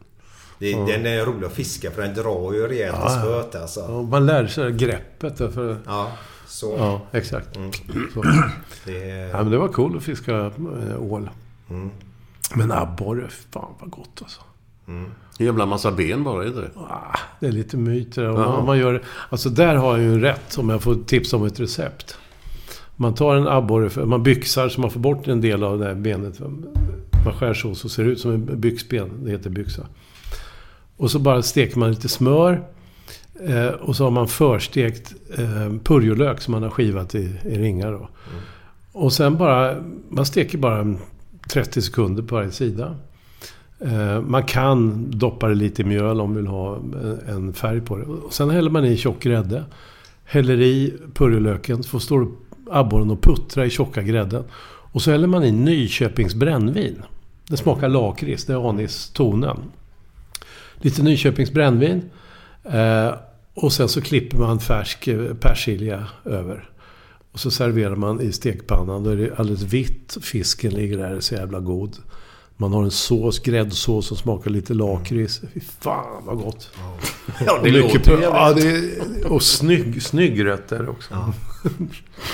Det, 0.59 0.73
Den 0.75 1.07
är 1.07 1.25
rolig 1.27 1.47
att 1.47 1.53
fiska 1.53 1.91
för 1.91 2.03
den 2.03 2.15
drar 2.15 2.53
ju 2.53 2.69
rejält 2.69 2.97
i 3.07 3.11
spöet 3.11 3.55
alltså. 3.55 3.81
Ja, 3.81 4.03
man 4.03 4.27
lär 4.27 4.47
sig 4.47 4.73
greppet. 4.73 5.37
Därför, 5.37 5.77
Ja, 5.87 6.13
så. 6.47 6.75
ja, 6.79 7.01
exakt. 7.13 7.49
Så. 8.15 8.23
Det. 8.85 9.07
Ja, 9.33 9.37
men 9.43 9.51
det 9.51 9.59
var 9.59 9.69
kul 9.69 9.97
att 9.97 10.03
fiska 10.03 10.37
äh, 10.37 11.03
ål. 11.13 11.31
Men 12.55 12.73
abborre, 12.73 13.29
fan 13.51 13.73
vad 13.81 13.91
gott 13.91 14.19
alltså. 14.23 14.41
En 15.39 15.47
jävla 15.47 15.67
massa 15.67 15.93
ben 15.93 16.25
bara, 16.25 16.47
inte 16.47 16.61
det? 16.61 16.71
Ah, 16.77 17.19
det 17.41 17.47
är 17.47 17.53
lite 17.53 17.77
myt 17.77 18.15
det. 18.15 18.29
Om 18.29 18.67
man, 18.67 18.79
gör, 18.79 19.03
alltså 19.31 19.49
där 19.49 19.75
har 19.75 19.99
jag 19.99 20.07
ju 20.07 20.21
rätt 20.21 20.59
om 20.59 20.69
jag 20.69 20.83
får 20.83 20.95
tipsa 20.95 21.37
om 21.37 21.45
ett 21.47 21.61
recept. 21.61 22.19
Man 22.97 23.15
tar 23.15 23.37
en 23.37 23.49
abborre, 23.49 24.07
man 24.07 24.23
byxar 24.23 24.69
så 24.69 24.81
man 24.81 24.91
får 24.91 25.01
bort 25.01 25.29
en 25.29 25.41
del 25.41 25.65
av 25.65 25.79
det 25.79 25.85
här 25.85 25.95
benet. 25.95 26.41
Man 27.25 27.35
skär 27.39 27.55
så, 27.55 27.75
så 27.75 27.89
ser 27.89 28.05
det 28.05 28.11
ut 28.11 28.21
som 28.21 28.31
en 28.31 28.61
byxben. 28.61 29.11
Det 29.25 29.31
heter 29.31 29.51
byxa. 29.51 29.87
Och 30.97 31.11
så 31.11 31.19
bara 31.19 31.43
steker 31.43 31.79
man 31.79 31.91
lite 31.91 32.09
smör. 32.09 32.63
Eh, 33.41 33.67
och 33.67 33.97
så 33.97 34.05
har 34.05 34.11
man 34.11 34.29
förstekt 34.29 35.15
eh, 35.39 35.73
purjolök 35.85 36.41
som 36.41 36.53
man 36.53 36.63
har 36.63 36.71
skivat 36.71 37.15
i, 37.15 37.37
i 37.45 37.59
ringar. 37.59 37.93
Då. 37.93 38.09
Och 38.93 39.13
sen 39.13 39.39
bara, 39.39 39.77
man 40.09 40.27
steker 40.27 40.59
bara 40.59 40.95
30 41.53 41.83
sekunder 41.83 42.23
på 42.23 42.35
varje 42.35 42.51
sida. 42.51 42.97
Eh, 43.85 44.21
man 44.21 44.43
kan 44.43 45.11
doppa 45.11 45.49
det 45.49 45.55
lite 45.55 45.83
i 45.83 45.85
mjöl 45.85 46.21
om 46.21 46.29
man 46.31 46.37
vill 46.37 46.47
ha 46.47 46.77
en- 47.29 47.53
färg 47.53 47.81
på 47.81 47.97
det. 47.97 48.05
Och 48.05 48.33
sen 48.33 48.51
häller 48.51 48.71
man 48.71 48.85
i 48.85 48.97
tjock 48.97 49.23
grädde. 49.23 49.65
Häller 50.25 50.61
i 50.61 50.95
purjolöken, 51.15 51.83
så 51.83 52.01
står 52.01 52.29
abborren 52.71 53.11
och 53.11 53.23
puttra 53.23 53.67
i 53.67 53.71
tjocka 53.71 54.03
grädden. 54.03 54.45
Och 54.65 55.03
så 55.03 55.11
häller 55.11 55.27
man 55.27 55.45
i 55.45 55.53
Nyköpings 55.53 56.35
brännvin. 56.35 57.03
Det 57.49 57.57
smakar 57.57 57.89
lakrits, 57.89 58.45
det 58.45 58.53
är 58.53 58.69
anis-tonen. 58.69 59.57
Lite 60.77 61.03
Nyköpings 61.03 61.53
brännvin. 61.53 62.03
Eh, 62.65 63.11
och 63.55 63.73
sen 63.73 63.89
så 63.89 64.01
klipper 64.01 64.39
man 64.39 64.61
färsk 64.61 65.09
eh, 65.09 65.35
persilja 65.35 66.07
över. 66.25 66.69
Och 67.33 67.41
så 67.41 67.51
serverar 67.51 67.97
man 67.97 68.21
i 68.21 68.33
stekpannan. 68.33 69.05
Då 69.05 69.11
är 69.11 69.17
det 69.17 69.31
alldeles 69.37 69.63
vitt. 69.63 70.17
Fisken 70.23 70.73
ligger 70.75 70.99
där, 70.99 71.11
är 71.11 71.21
så 71.21 71.35
jävla 71.35 71.61
god. 71.61 71.97
Man 72.63 72.73
har 72.73 72.83
en 72.83 72.91
sås, 72.91 73.39
gräddsås 73.39 74.07
som 74.07 74.17
smakar 74.17 74.51
lite 74.51 74.75
lakrits. 74.75 75.41
Fy 75.55 75.61
fan 75.61 76.25
vad 76.25 76.37
gott. 76.37 76.71
Ja, 77.47 77.59
Och, 77.59 77.65
mycket 77.65 78.05
på, 78.05 78.23
ja, 78.23 78.53
det 78.53 78.63
är, 78.63 79.33
och 79.33 79.43
snygg, 79.43 80.03
snygg 80.03 80.45
rätt 80.45 80.73
är 80.73 80.83
det 80.83 80.89
också. 80.89 81.15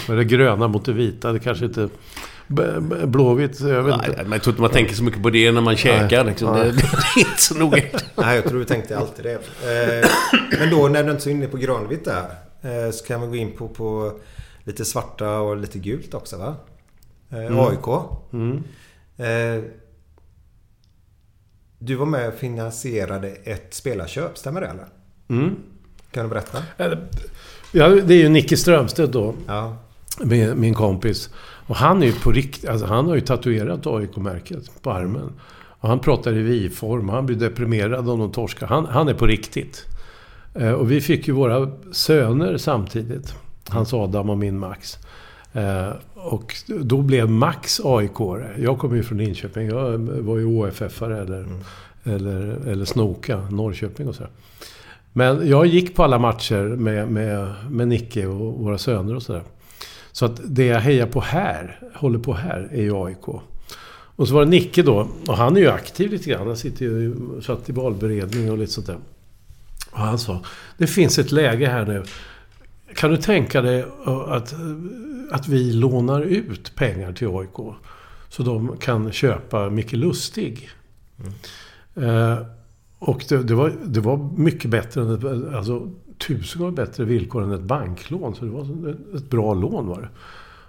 Och 0.09 0.17
det 0.17 0.25
gröna 0.25 0.69
mot 0.69 0.85
det 0.85 0.93
vita. 0.93 1.33
Det 1.33 1.39
kanske 1.39 1.65
inte... 1.65 1.89
Blåvitt, 3.07 3.61
jag 3.61 3.83
vet 3.83 3.97
Nej, 3.97 4.09
inte. 4.09 4.23
men 4.23 4.33
jag 4.33 4.43
tror 4.43 4.53
inte 4.53 4.63
man 4.63 4.71
tänker 4.71 4.95
så 4.95 5.05
mycket 5.05 5.23
på 5.23 5.31
det 5.31 5.53
när 5.53 5.61
man 5.61 5.77
käkar. 5.77 6.25
Liksom. 6.25 6.55
Det, 6.55 6.65
det 6.73 6.83
är 6.83 7.19
inte 7.19 7.43
så 7.43 7.55
noga. 7.55 7.83
Nej, 8.17 8.37
jag 8.37 8.45
tror 8.45 8.59
du 8.59 8.65
tänkte 8.65 8.99
alltid 8.99 9.25
det. 9.25 9.33
Eh, 9.33 10.11
men 10.59 10.71
då 10.71 10.89
när 10.89 11.05
du 11.05 11.11
inte 11.11 11.21
är 11.21 11.23
så 11.23 11.31
inne 11.31 11.47
på 11.47 11.57
grönvitt 11.57 12.05
där. 12.05 12.25
Eh, 12.63 12.91
så 12.91 13.05
kan 13.05 13.21
vi 13.21 13.27
gå 13.27 13.37
in 13.37 13.53
på, 13.57 13.69
på 13.69 14.13
lite 14.65 14.85
svarta 14.85 15.41
och 15.41 15.57
lite 15.57 15.79
gult 15.79 16.15
också 16.15 16.37
va? 16.37 16.55
Eh, 17.31 17.59
AIK. 17.59 17.89
Eh, 19.19 19.65
du 21.79 21.95
var 21.95 22.07
med 22.07 22.29
och 22.29 22.35
finansierade 22.35 23.29
ett 23.29 23.75
spelarköp, 23.75 24.39
stämmer 24.39 24.61
det 24.61 24.67
eller? 24.67 24.87
Kan 26.11 26.23
du 26.25 26.29
berätta? 26.29 26.59
Ja, 27.73 27.89
det 27.89 28.15
är 28.15 28.19
ju 28.19 28.29
Nicke 28.29 28.57
Strömstedt 28.57 29.13
då. 29.13 29.35
Ja. 29.47 29.77
Min, 30.21 30.61
min 30.61 30.75
kompis. 30.75 31.31
Och 31.67 31.77
han 31.77 32.03
är 32.03 32.07
ju 32.07 32.13
på 32.13 32.33
riktigt... 32.33 32.71
Alltså 32.71 32.87
han 32.87 33.07
har 33.07 33.15
ju 33.15 33.21
tatuerat 33.21 33.87
AIK-märket 33.87 34.83
på 34.83 34.91
armen. 34.91 35.33
Och 35.81 35.89
han 35.89 35.99
pratar 35.99 36.33
i 36.33 36.43
vi-form. 36.43 37.09
Han 37.09 37.27
blir 37.27 37.37
deprimerad 37.37 38.09
om 38.09 38.19
de 38.19 38.33
torskar. 38.33 38.67
Han, 38.67 38.87
han 38.87 39.09
är 39.09 39.15
på 39.15 39.27
riktigt. 39.27 39.85
Eh, 40.55 40.73
och 40.73 40.91
vi 40.91 41.01
fick 41.01 41.29
ju 41.29 41.35
våra 41.35 41.71
söner 41.93 42.57
samtidigt. 42.57 43.35
Hans 43.69 43.95
Adam 43.95 44.31
och 44.31 44.39
min 44.39 44.59
Max. 44.59 44.99
Eh, 45.59 45.93
och 46.15 46.55
då 46.67 47.03
blev 47.03 47.31
Max 47.31 47.81
aik 47.85 48.13
-are. 48.13 48.63
Jag 48.63 48.79
kommer 48.79 48.97
ju 48.97 49.03
från 49.03 49.19
Linköping. 49.19 49.69
Jag 49.69 49.99
var 49.99 50.39
ju 50.39 50.45
OFF-are 50.45 51.23
eller 51.23 51.47
eller, 52.05 52.69
eller 52.69 52.85
Snoka, 52.85 53.49
Norrköping 53.51 54.09
och 54.09 54.15
sådär. 54.15 54.31
Men 55.13 55.49
jag 55.49 55.67
gick 55.67 55.95
på 55.95 56.05
alla 56.05 56.19
matcher 56.19 56.63
med, 56.63 57.09
med, 57.09 57.55
med 57.71 57.89
Nicke 57.89 58.27
och 58.27 58.61
våra 58.61 58.79
söner 58.79 59.17
och 59.17 59.23
sådär. 59.23 59.43
Så 60.13 60.25
att 60.25 60.41
det 60.45 60.65
jag 60.65 60.81
hejar 60.81 61.07
på 61.07 61.21
här, 61.21 61.81
håller 61.95 62.19
på 62.19 62.35
här, 62.35 62.69
är 62.73 62.83
ju 62.83 63.05
AIK. 63.05 63.29
Och 64.17 64.29
så 64.29 64.35
var 64.35 64.45
det 64.45 64.51
Nicke 64.51 64.83
då, 64.83 65.09
och 65.27 65.37
han 65.37 65.57
är 65.57 65.61
ju 65.61 65.69
aktiv 65.69 66.11
lite 66.11 66.31
grann. 66.31 66.47
Han 66.47 66.57
sitter 66.57 66.85
ju 66.85 67.15
satt 67.43 67.69
i 67.69 67.73
valberedning 67.73 68.51
och 68.51 68.59
lite 68.59 68.73
sånt 68.73 68.87
där. 68.87 68.99
Och 69.91 69.99
han 69.99 70.19
sa, 70.19 70.41
det 70.79 70.87
finns 70.87 71.19
ett 71.19 71.33
läge 71.33 71.67
här 71.67 71.87
nu. 71.87 72.03
Kan 72.95 73.11
du 73.11 73.17
tänka 73.17 73.63
dig 73.63 73.85
att, 74.27 74.55
att 75.31 75.49
vi 75.49 75.73
lånar 75.73 76.21
ut 76.21 76.75
pengar 76.75 77.13
till 77.13 77.29
AIK? 77.29 77.77
Så 78.29 78.43
de 78.43 78.77
kan 78.77 79.13
köpa 79.13 79.71
Micke 79.71 79.93
Lustig. 79.93 80.69
Eh, 81.95 82.39
och 82.99 83.25
det, 83.29 83.43
det, 83.43 83.55
var, 83.55 83.73
det 83.85 84.01
var 84.01 84.31
mycket 84.37 84.71
bättre 84.71 85.01
än 85.01 85.15
ett, 85.15 85.55
alltså 85.55 85.91
tusen 86.19 86.61
gånger 86.61 86.73
bättre 86.73 87.05
villkor 87.05 87.43
än 87.43 87.53
ett 87.53 87.61
banklån. 87.61 88.35
Så 88.35 88.45
det 88.45 88.51
var 88.51 88.97
ett, 89.17 89.31
bra 89.31 89.55
lån 89.55 89.87
var 89.87 90.01
det. 90.01 90.09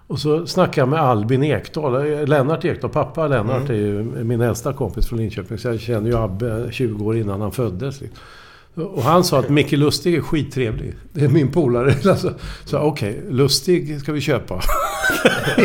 Och 0.08 0.20
så 0.20 0.48
snackade 0.48 0.82
jag 0.82 0.90
med 0.90 1.00
Albin 1.00 1.44
Ekdal. 1.44 2.26
Lennart 2.28 2.66
Ekdal, 2.66 2.92
pappa 2.92 3.28
Lennart 3.28 3.70
är 3.70 3.74
ju 3.74 4.04
min 4.04 4.42
äldsta 4.42 4.74
kompis 4.74 5.08
från 5.08 5.20
Linköping. 5.20 5.58
Så 5.58 5.68
jag 5.68 5.80
känner 5.80 6.10
ju 6.10 6.18
Abbe 6.18 6.68
20 6.72 7.06
år 7.06 7.18
innan 7.18 7.42
han 7.42 7.52
föddes. 7.52 8.02
Och 8.76 9.04
han 9.04 9.24
sa 9.24 9.40
att 9.40 9.50
Micke 9.50 9.72
Lustig 9.72 10.16
är 10.16 10.22
skittrevlig. 10.22 10.96
Det 11.14 11.26
är 11.26 11.30
min 11.30 11.52
polare. 11.52 11.96
Alltså, 12.10 12.34
så 12.66 12.80
okej, 12.80 13.18
okay, 13.18 13.32
Lustig 13.32 14.02
ska 14.02 14.12
vi 14.12 14.22
köpa. 14.22 14.62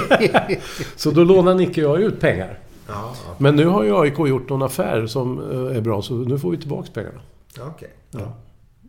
så 0.96 1.10
då 1.10 1.24
lånar 1.24 1.54
Nicke 1.54 1.86
och 1.86 2.00
jag 2.00 2.02
ut 2.02 2.20
pengar. 2.20 2.58
Ja, 2.88 3.14
Men 3.38 3.56
nu 3.56 3.66
har 3.66 3.84
ju 3.84 4.00
AIK 4.00 4.18
gjort 4.18 4.48
någon 4.48 4.62
affär 4.62 5.06
som 5.06 5.38
eh, 5.38 5.76
är 5.76 5.80
bra, 5.80 6.02
så 6.02 6.14
nu 6.14 6.38
får 6.38 6.50
vi 6.50 6.56
tillbaka 6.56 6.88
pengarna. 6.94 7.20
okej. 7.60 7.90
Ja. 8.10 8.36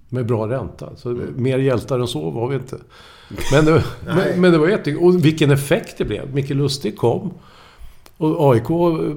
Med 0.10 0.26
bra 0.26 0.50
ränta. 0.50 0.96
Så 0.96 1.18
mer 1.36 1.58
hjältar 1.58 2.00
än 2.00 2.08
så 2.08 2.30
var 2.30 2.48
vi 2.48 2.56
inte. 2.56 2.78
Men 3.52 3.66
det, 3.66 3.84
men, 4.06 4.42
men 4.42 4.52
det 4.52 4.58
var 4.58 4.68
jätte... 4.68 4.96
Och 4.96 5.26
vilken 5.26 5.52
effekt 5.52 5.98
det 5.98 6.06
blev. 6.06 6.34
Micke 6.34 6.50
Lustig 6.50 6.98
kom. 6.98 7.34
Och 8.18 8.52
AIK 8.54 8.70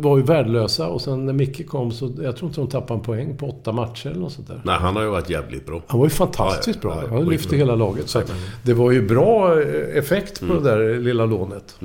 var 0.02 0.16
ju 0.16 0.22
värdelösa 0.22 0.88
och 0.88 1.00
sen 1.00 1.26
när 1.26 1.32
Micke 1.32 1.68
kom 1.68 1.90
så... 1.92 2.12
Jag 2.20 2.36
tror 2.36 2.48
inte 2.48 2.60
de 2.60 2.68
tappade 2.68 2.98
en 3.00 3.04
poäng 3.04 3.36
på 3.36 3.48
åtta 3.48 3.72
matcher 3.72 4.06
eller 4.10 4.20
något 4.20 4.32
sånt 4.32 4.48
där. 4.48 4.60
Nej, 4.64 4.76
han 4.78 4.96
har 4.96 5.02
ju 5.02 5.08
varit 5.08 5.30
jävligt 5.30 5.66
bra. 5.66 5.82
Han 5.86 6.00
var 6.00 6.06
ju 6.06 6.10
fantastiskt 6.10 6.78
Ja, 6.84 6.90
ja, 6.90 7.00
bra. 7.00 7.08
ja, 7.10 7.14
Han 7.22 7.28
lyfte 7.28 7.56
hela 7.56 7.74
laget. 7.74 8.08
Så 8.08 8.18
att 8.18 8.32
det 8.62 8.74
var 8.74 8.90
ju 8.90 9.08
bra 9.08 9.60
eh, 9.62 9.96
effekt 9.98 10.40
på 10.40 10.44
Mm. 10.46 10.62
det 10.62 10.70
där 10.70 10.98
lilla 10.98 11.26
lånet. 11.26 11.76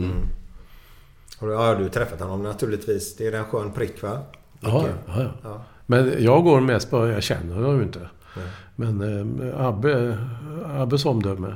Då 1.39 1.53
har 1.55 1.75
du 1.75 1.89
träffat 1.89 2.19
honom 2.21 2.43
naturligtvis. 2.43 3.15
Det 3.15 3.27
är 3.27 3.31
en 3.31 3.45
skön 3.45 3.71
prick 3.71 4.03
va? 4.03 4.17
Ja, 4.59 4.85
ja, 5.07 5.13
ja. 5.21 5.29
Ja. 5.43 5.61
Men 5.85 6.13
jag 6.19 6.43
går 6.43 6.59
mest 6.61 6.89
på... 6.91 7.07
Jag 7.07 7.23
känner 7.23 7.55
honom 7.55 7.77
ju 7.77 7.83
inte. 7.83 7.99
Men 8.75 9.01
eh, 9.49 9.65
Abbe, 9.65 10.17
Abbes 10.77 11.05
omdöme 11.05 11.55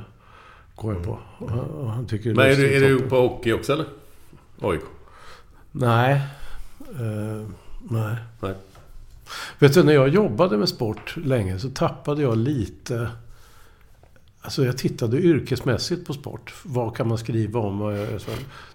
går 0.76 0.94
jag 0.94 1.02
på. 1.04 1.18
Och 1.38 1.50
han, 1.50 1.86
han 1.88 2.06
tycker 2.06 2.34
Men 2.34 2.46
är 2.50 2.56
du, 2.56 2.76
är 2.76 2.80
du 2.80 3.00
på 3.00 3.16
hockey 3.16 3.52
också 3.52 3.72
eller? 3.72 3.86
AIK? 4.62 4.80
Nej. 5.80 6.12
Eh, 7.00 7.46
nej. 7.90 8.16
Nej. 8.40 8.54
Vet 9.58 9.74
du, 9.74 9.82
när 9.82 9.92
jag 9.92 10.08
jobbade 10.08 10.56
med 10.56 10.68
sport 10.68 11.16
länge 11.24 11.58
så 11.58 11.68
tappade 11.70 12.22
jag 12.22 12.36
lite... 12.36 13.08
Alltså 14.40 14.64
jag 14.64 14.78
tittade 14.78 15.20
yrkesmässigt 15.20 16.06
på 16.06 16.12
sport. 16.12 16.54
Vad 16.62 16.96
kan 16.96 17.08
man 17.08 17.18
skriva 17.18 17.60
om? 17.60 17.78
Vad 17.78 17.98
jag- 18.00 18.20
så- 18.20 18.30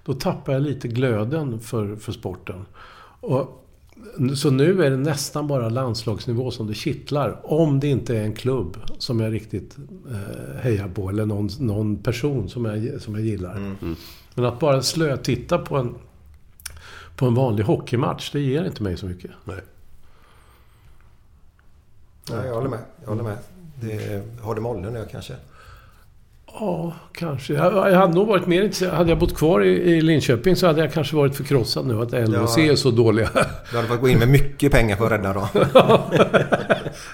Då 0.06 0.14
tappade 0.14 0.58
jag 0.58 0.62
lite 0.64 0.88
glöden 0.88 1.60
för, 1.60 1.96
för 1.96 2.12
sporten. 2.12 2.66
Och, 3.20 3.60
så 4.36 4.50
nu 4.52 4.84
är 4.84 4.90
det 4.90 4.98
nästan 4.98 5.48
bara 5.48 5.70
landslagsnivå 5.70 6.52
som 6.52 6.68
det 6.68 6.74
kittlar. 6.74 7.40
Om 7.44 7.80
det 7.80 7.88
inte 7.88 8.18
är 8.18 8.24
en 8.24 8.34
klubb 8.34 8.78
som 8.98 9.20
jag 9.20 9.34
riktigt 9.34 9.78
eh, 10.12 10.62
hejar 10.62 10.88
på. 10.88 11.10
Eller 11.10 11.26
någon, 11.26 11.50
någon 11.60 11.96
person 11.98 12.50
som 12.50 12.66
jag, 12.66 13.02
som 13.02 13.16
jag 13.16 13.24
gillar. 13.26 13.76
Men 14.36 14.46
att 14.46 14.60
bara 14.60 14.82
slötitta 14.82 15.58
på 15.58 15.78
en, 15.78 15.96
på 17.16 17.26
en 17.26 17.36
vanlig 17.36 17.64
hockeymatch, 17.64 18.32
det 18.32 18.40
ger 18.40 18.66
inte 18.66 18.84
mig 18.84 18.98
så 18.98 19.06
mycket. 19.06 19.32
Nej. 19.44 19.58
Ja, 22.30 22.46
jag 22.46 22.54
håller 22.54 22.70
med. 22.70 22.80
Jag 23.02 23.10
håller 23.10 23.24
med. 23.24 23.38
Det, 23.82 24.22
har 24.42 24.56
du 24.56 24.62
mollen 24.62 24.94
nu 24.94 25.08
kanske? 25.12 25.34
Ja, 26.60 26.94
kanske. 27.14 27.54
Jag, 27.54 27.92
jag 27.92 27.98
hade 28.00 28.14
nog 28.14 28.28
varit 28.28 28.48
mer 28.48 28.62
intresserad. 28.64 28.94
Hade 28.94 29.10
jag 29.10 29.20
bott 29.20 29.36
kvar 29.38 29.62
i, 29.64 29.68
i 29.70 30.02
Linköping 30.02 30.56
så 30.56 30.68
hade 30.68 30.82
jag 30.82 30.94
kanske 30.94 31.16
varit 31.16 31.36
förkrossad 31.36 31.86
nu 31.88 32.02
att 32.02 32.12
LHC 32.12 32.58
Ja. 32.58 32.64
är 32.72 32.76
så 32.76 32.92
dåliga. 32.92 33.30
Du 33.72 33.76
hade 33.78 33.88
fått 33.88 34.02
gå 34.02 34.10
in 34.10 34.20
med 34.20 34.28
mycket 34.28 34.72
pengar 34.72 34.96
för 34.96 35.06
att 35.06 35.12
rädda 35.12 35.34
dem. 35.34 35.48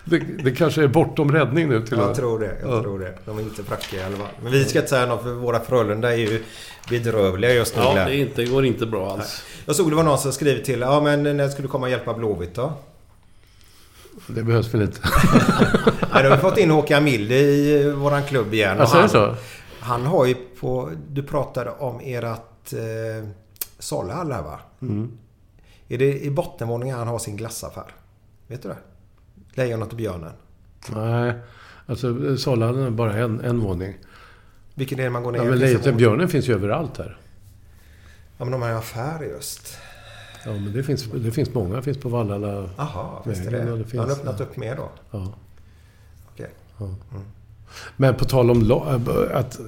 det, 0.05 0.19
det 0.43 0.51
kanske 0.51 0.83
är 0.83 0.87
bortom 0.87 1.31
räddning 1.31 1.69
nu 1.69 1.81
till 1.85 1.93
och 1.93 1.99
Jag 2.01 2.07
med. 2.07 2.15
tror 2.15 2.39
det. 2.39 2.57
Jag 2.61 2.71
Ja. 2.71 2.81
tror 2.81 2.99
det. 2.99 3.13
De 3.25 3.37
är 3.37 3.41
inte 3.41 3.63
prackiga 3.63 4.01
i 4.01 4.03
alla 4.03 4.17
fall. 4.17 4.27
Men 4.43 4.51
vi 4.51 4.65
ska 4.65 4.79
inte 4.79 4.89
säga 4.89 5.05
något 5.05 5.23
för 5.23 5.31
våra 5.33 5.59
Frölunda 5.59 6.11
är 6.13 6.17
ju 6.17 6.43
bedrövliga 6.89 7.53
just 7.53 7.75
nu. 7.75 7.81
Ja, 7.81 8.05
det 8.05 8.15
inte, 8.15 8.45
går 8.45 8.65
inte 8.65 8.85
bra 8.85 9.11
alls. 9.13 9.43
Jag 9.69 9.75
såg 9.75 9.89
det 9.89 9.95
var 9.95 10.03
någon 10.03 10.17
som 10.17 10.31
skrev 10.31 10.63
till. 10.63 10.79
Ja 10.79 11.01
men 11.01 11.37
när 11.37 11.49
ska 11.49 11.61
du 11.61 11.67
komma 11.67 11.85
och 11.85 11.91
hjälpa 11.91 12.13
Blåvitt 12.13 12.55
då? 12.55 12.73
Det 14.27 14.43
behövs 14.43 14.73
väl 14.73 14.81
inte. 14.81 14.99
Nej, 16.13 16.23
då 16.23 16.29
har 16.29 16.35
vi 16.35 16.41
fått 16.41 16.57
in 16.57 16.69
Håkan 16.69 17.03
Mild 17.03 17.31
i 17.31 17.91
våran 17.91 18.23
klubb 18.23 18.53
igen. 18.53 18.79
Alltså, 18.79 18.97
han, 18.97 19.09
så? 19.09 19.35
han 19.79 20.05
har 20.05 20.25
ju 20.25 20.35
på... 20.59 20.91
Du 21.09 21.23
pratade 21.23 21.71
om 21.71 21.99
ert 22.03 22.73
eh, 22.73 23.29
saluhall 23.79 24.31
här 24.31 24.43
va? 24.43 24.59
Mm. 24.81 25.11
Är 25.87 25.97
det 25.97 26.21
i 26.21 26.29
bottenvåningen 26.31 26.97
han 26.97 27.07
har 27.07 27.19
sin 27.19 27.37
glassaffär? 27.37 27.91
Vet 28.47 28.63
du 28.63 28.69
det? 28.69 28.77
Lejonet 29.53 29.89
och 29.89 29.97
björnen. 29.97 30.33
Nej, 30.93 31.33
alltså 31.85 32.37
Salhallen 32.37 32.83
är 32.83 32.89
bara 32.89 33.13
en, 33.13 33.41
en 33.41 33.59
våning. 33.59 33.97
Vilken 34.73 34.99
är 34.99 35.03
det 35.03 35.09
man 35.09 35.23
går 35.23 35.31
ner 35.31 35.39
Ja, 35.39 35.45
men? 35.45 35.59
Lejonet 35.59 35.87
och 35.87 35.95
björnen 35.95 36.29
finns 36.29 36.49
ju 36.49 36.53
överallt 36.53 36.97
här. 36.97 37.17
Ja 38.39 38.45
men 38.45 38.51
de 38.51 38.61
har 38.61 38.69
ju 38.69 38.75
affär 38.75 39.23
just. 39.23 39.77
Ja, 40.45 40.51
men 40.51 40.73
det 40.73 40.83
finns, 40.83 41.03
det 41.15 41.31
finns 41.31 41.53
många. 41.53 41.75
Det 41.75 41.81
finns 41.81 41.97
på 41.97 42.09
Vallala. 42.09 42.69
Jaha, 42.77 43.21
vägen 43.25 43.51
det. 43.51 43.59
och 43.59 43.63
det 43.65 43.69
har 43.71 43.77
han 43.77 43.85
finns- 43.85 44.19
öppnat 44.19 44.41
upp 44.41 44.57
mer 44.57 44.75
då? 44.75 44.89
Ja. 45.11 45.33
Okej. 46.33 46.49
Men 47.97 48.15
på 48.15 48.25
tal 48.25 48.51
om 48.51 48.61
la- 48.61 48.99
att... 49.33 49.59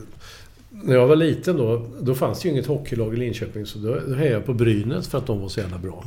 När 0.69 0.95
jag 0.95 1.07
var 1.07 1.15
liten 1.15 1.57
då, 1.57 1.85
då 2.01 2.15
fanns 2.15 2.39
det 2.41 2.47
ju 2.47 2.51
inget 2.53 2.65
hockeylag 2.67 3.13
i 3.13 3.17
Linköping. 3.17 3.65
Så 3.65 3.79
då 3.79 3.93
hejade 4.15 4.35
jag 4.35 4.45
på 4.45 4.53
Brynäs 4.53 5.07
för 5.07 5.17
att 5.17 5.25
de 5.25 5.41
var 5.41 5.49
så 5.49 5.59
jävla 5.59 5.77
bra. 5.77 6.03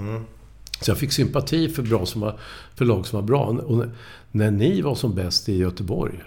Så 0.80 0.90
jag 0.90 0.98
fick 0.98 1.12
sympati 1.12 1.68
för, 1.68 1.82
bra 1.82 2.06
som 2.06 2.20
var, 2.20 2.38
för 2.74 2.84
lag 2.84 3.06
som 3.06 3.16
var 3.20 3.26
bra. 3.26 3.46
Och 3.46 3.76
när, 3.76 3.90
när 4.30 4.50
ni 4.50 4.80
var 4.82 4.94
som 4.94 5.14
bäst 5.14 5.48
i 5.48 5.56
Göteborg, 5.56 6.22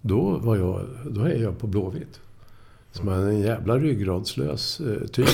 då 0.00 0.20
var 0.30 0.56
jag... 0.56 0.80
Då 1.10 1.22
hejade 1.22 1.42
jag 1.44 1.58
på 1.58 1.66
Blåvitt. 1.66 2.20
Som 2.92 3.08
är 3.08 3.16
en 3.16 3.40
jävla 3.40 3.78
ryggradslös 3.78 4.80
eh, 4.80 5.06
typ 5.06 5.28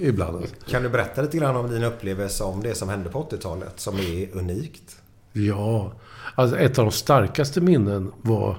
ibland. 0.00 0.46
Kan 0.66 0.82
du 0.82 0.88
berätta 0.88 1.22
lite 1.22 1.38
grann 1.38 1.56
om 1.56 1.70
din 1.70 1.84
upplevelse 1.84 2.44
om 2.44 2.62
det 2.62 2.74
som 2.74 2.88
hände 2.88 3.10
på 3.10 3.22
80-talet 3.22 3.80
som 3.80 3.98
är 3.98 4.36
unikt? 4.36 4.96
Ja, 5.32 5.92
alltså 6.34 6.58
ett 6.58 6.78
av 6.78 6.84
de 6.84 6.90
starkaste 6.90 7.60
minnen 7.60 8.12
var 8.22 8.56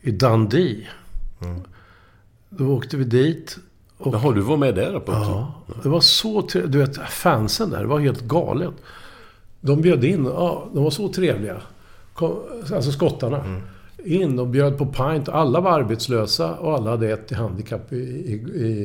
i 0.00 0.10
Dundee. 0.10 0.88
Då 2.50 2.76
åkte 2.76 2.96
vi 2.96 3.04
dit. 3.04 3.58
Och, 3.98 4.14
Jaha, 4.14 4.32
du 4.32 4.40
var 4.40 4.56
med 4.56 4.74
där 4.74 4.94
uppe 4.94 5.12
ja, 5.12 5.54
det 5.82 5.88
var 5.88 6.00
så 6.00 6.42
trevligt. 6.42 6.72
Du 6.72 6.78
vet, 6.78 6.96
fansen 6.96 7.70
där, 7.70 7.80
det 7.80 7.86
var 7.86 7.98
helt 7.98 8.20
galet. 8.20 8.74
De 9.60 9.80
bjöd 9.80 10.04
in, 10.04 10.24
ja, 10.24 10.68
de 10.74 10.84
var 10.84 10.90
så 10.90 11.08
trevliga. 11.08 11.60
Kom, 12.14 12.38
alltså 12.74 12.92
skottarna. 12.92 13.60
In 14.06 14.38
och 14.38 14.46
bjöd 14.46 14.78
på 14.78 14.86
pint. 14.86 15.28
Alla 15.28 15.60
var 15.60 15.70
arbetslösa 15.70 16.54
och 16.54 16.74
alla 16.74 16.90
hade 16.90 17.12
ett 17.12 17.32
handikapp 17.32 17.92
i, 17.92 17.96
i, 17.96 18.32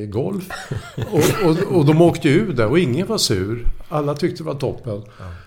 i 0.01 0.07
golf. 0.07 0.49
och, 1.11 1.49
och, 1.49 1.77
och 1.77 1.85
de 1.85 2.01
åkte 2.01 2.29
ur 2.29 2.53
där 2.53 2.67
och 2.67 2.79
ingen 2.79 3.07
var 3.07 3.17
sur. 3.17 3.67
Alla 3.89 4.15
tyckte 4.15 4.43
det 4.43 4.47
var 4.47 4.55
toppen. 4.55 5.01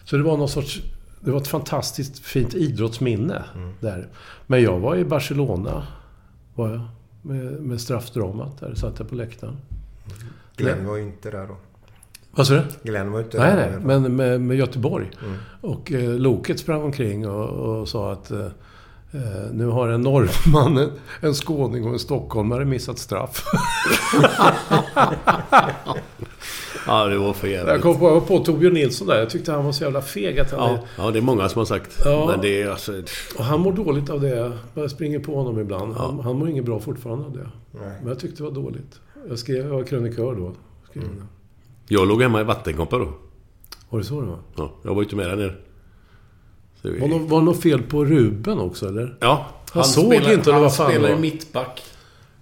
Så 0.05 0.16
det 0.16 0.22
var 0.22 0.36
någon 0.36 0.48
sorts... 0.48 0.82
Det 1.20 1.30
var 1.30 1.40
ett 1.40 1.48
fantastiskt 1.48 2.18
fint 2.18 2.55
idrottsminne 2.55 3.42
där. 3.80 4.09
Men 4.46 4.62
jag 4.62 4.80
var 4.80 4.96
i 4.96 5.05
Barcelona. 5.05 5.86
Var 6.55 6.70
jag. 6.70 6.80
Med, 7.22 7.62
med 7.62 7.80
straffdramat 7.80 8.60
där. 8.60 8.74
Satt 8.74 8.98
jag 8.98 9.09
på 9.09 9.14
läktaren. 9.14 9.56
Glenn 10.56 10.86
var 10.86 10.96
ju 10.96 11.02
inte 11.02 11.30
där 11.30 11.46
då. 11.46 11.56
Vad 12.30 12.46
sa 12.46 12.55
du? 12.55 12.62
Glenn 12.82 13.12
var 13.12 13.20
inte 13.20 13.38
Nej, 13.38 13.56
där. 13.56 13.70
nej. 13.70 13.80
Men 14.01 14.16
med, 14.16 14.40
med 14.40 14.56
Göteborg. 14.56 15.10
Och 15.60 15.92
eh, 15.92 16.10
Loket 16.10 16.59
sprang 16.60 16.82
omkring 16.82 17.28
och, 17.28 17.48
och 17.48 17.88
sa 17.88 18.12
att 18.12 18.30
eh, 18.30 18.46
nu 19.53 19.66
har 19.66 19.89
en 19.89 20.01
norrman, 20.01 20.91
en, 21.20 21.35
skåning 21.35 21.85
och 21.85 21.93
en 21.93 21.99
stockholmare 21.99 22.65
missat 22.65 22.99
straff. 22.99 23.45
Ja, 26.86 27.07
det 27.07 27.19
var 27.19 27.32
för 27.32 27.49
jävligt. 27.49 27.73
Jag 27.73 27.82
kom 27.82 27.99
på, 27.99 28.05
jag 28.05 28.15
var 28.15 28.20
på 28.20 28.39
Torbjörn 28.39 28.74
Nilsson 28.74 29.07
där. 29.07 29.19
Jag 29.19 29.31
tyckte 29.31 29.53
han 29.53 29.65
var 29.65 29.73
så 29.73 29.85
jävla 29.85 30.03
feg 30.03 30.39
att 30.39 30.51
han 30.51 30.61
Ja, 30.61 30.70
är, 30.70 30.81
ja, 30.99 31.11
det 31.11 31.19
är 31.19 31.23
många 31.23 31.49
som 31.49 31.59
har 31.59 31.66
sagt. 31.66 31.99
Ja. 32.05 32.27
Men 32.31 32.41
det 32.41 32.62
är 32.62 32.70
alltså... 32.70 33.03
Och 33.39 33.45
han 33.45 33.61
mår 33.61 33.73
dåligt 33.73 34.11
av 34.11 34.20
det. 34.20 34.53
Jag 34.74 34.91
springer 34.91 35.19
på 35.19 35.35
honom 35.35 35.61
ibland. 35.61 35.95
Han, 35.95 36.20
han 36.20 36.36
mår 36.36 36.49
inget 36.49 36.65
bra 36.65 36.81
fortfarande 36.81 37.24
av 37.24 37.32
det. 37.32 37.51
Men 37.73 38.09
jag 38.09 38.19
tyckte 38.19 38.43
det 38.43 38.49
var 38.49 38.62
dåligt. 38.62 39.01
Jag, 39.28 39.39
skrev, 39.39 39.66
jag 39.66 39.74
var 39.74 39.82
krönikör 39.82 40.35
då. 40.35 40.53
Skrev 40.91 41.05
det. 41.05 41.27
Jag 41.95 42.09
låg 42.09 42.23
hemma 42.23 42.41
i 42.41 42.45
vattenkoppor 42.45 42.99
då. 43.01 43.12
Var 43.91 43.99
det 43.99 44.05
så 44.05 44.20
det 44.20 44.27
var? 44.27 44.39
Ja, 44.57 44.73
jag 44.82 44.91
var 44.91 45.03
ju 45.03 45.05
inte 45.05 45.16
med 45.16 45.28
där 45.28 45.36
nere. 45.36 45.55
Det 46.85 46.97
är- 46.97 47.01
Var 47.01 47.09
det 47.09 47.19
var 47.19 47.39
det 47.39 47.44
något 47.44 47.62
fel 47.62 47.82
på 47.82 48.05
Ruben 48.05 48.59
också, 48.59 48.89
eller? 48.89 49.16
Ja. 49.20 49.47
Han 49.73 49.85
såg 49.85 50.15
inte, 50.15 50.27
eller 50.31 50.52
Han 50.52 50.62
vad 50.62 50.77
fan 50.77 50.90
spelar 50.90 51.09
ju 51.09 51.15
var. 51.15 51.20
mittback. 51.20 51.82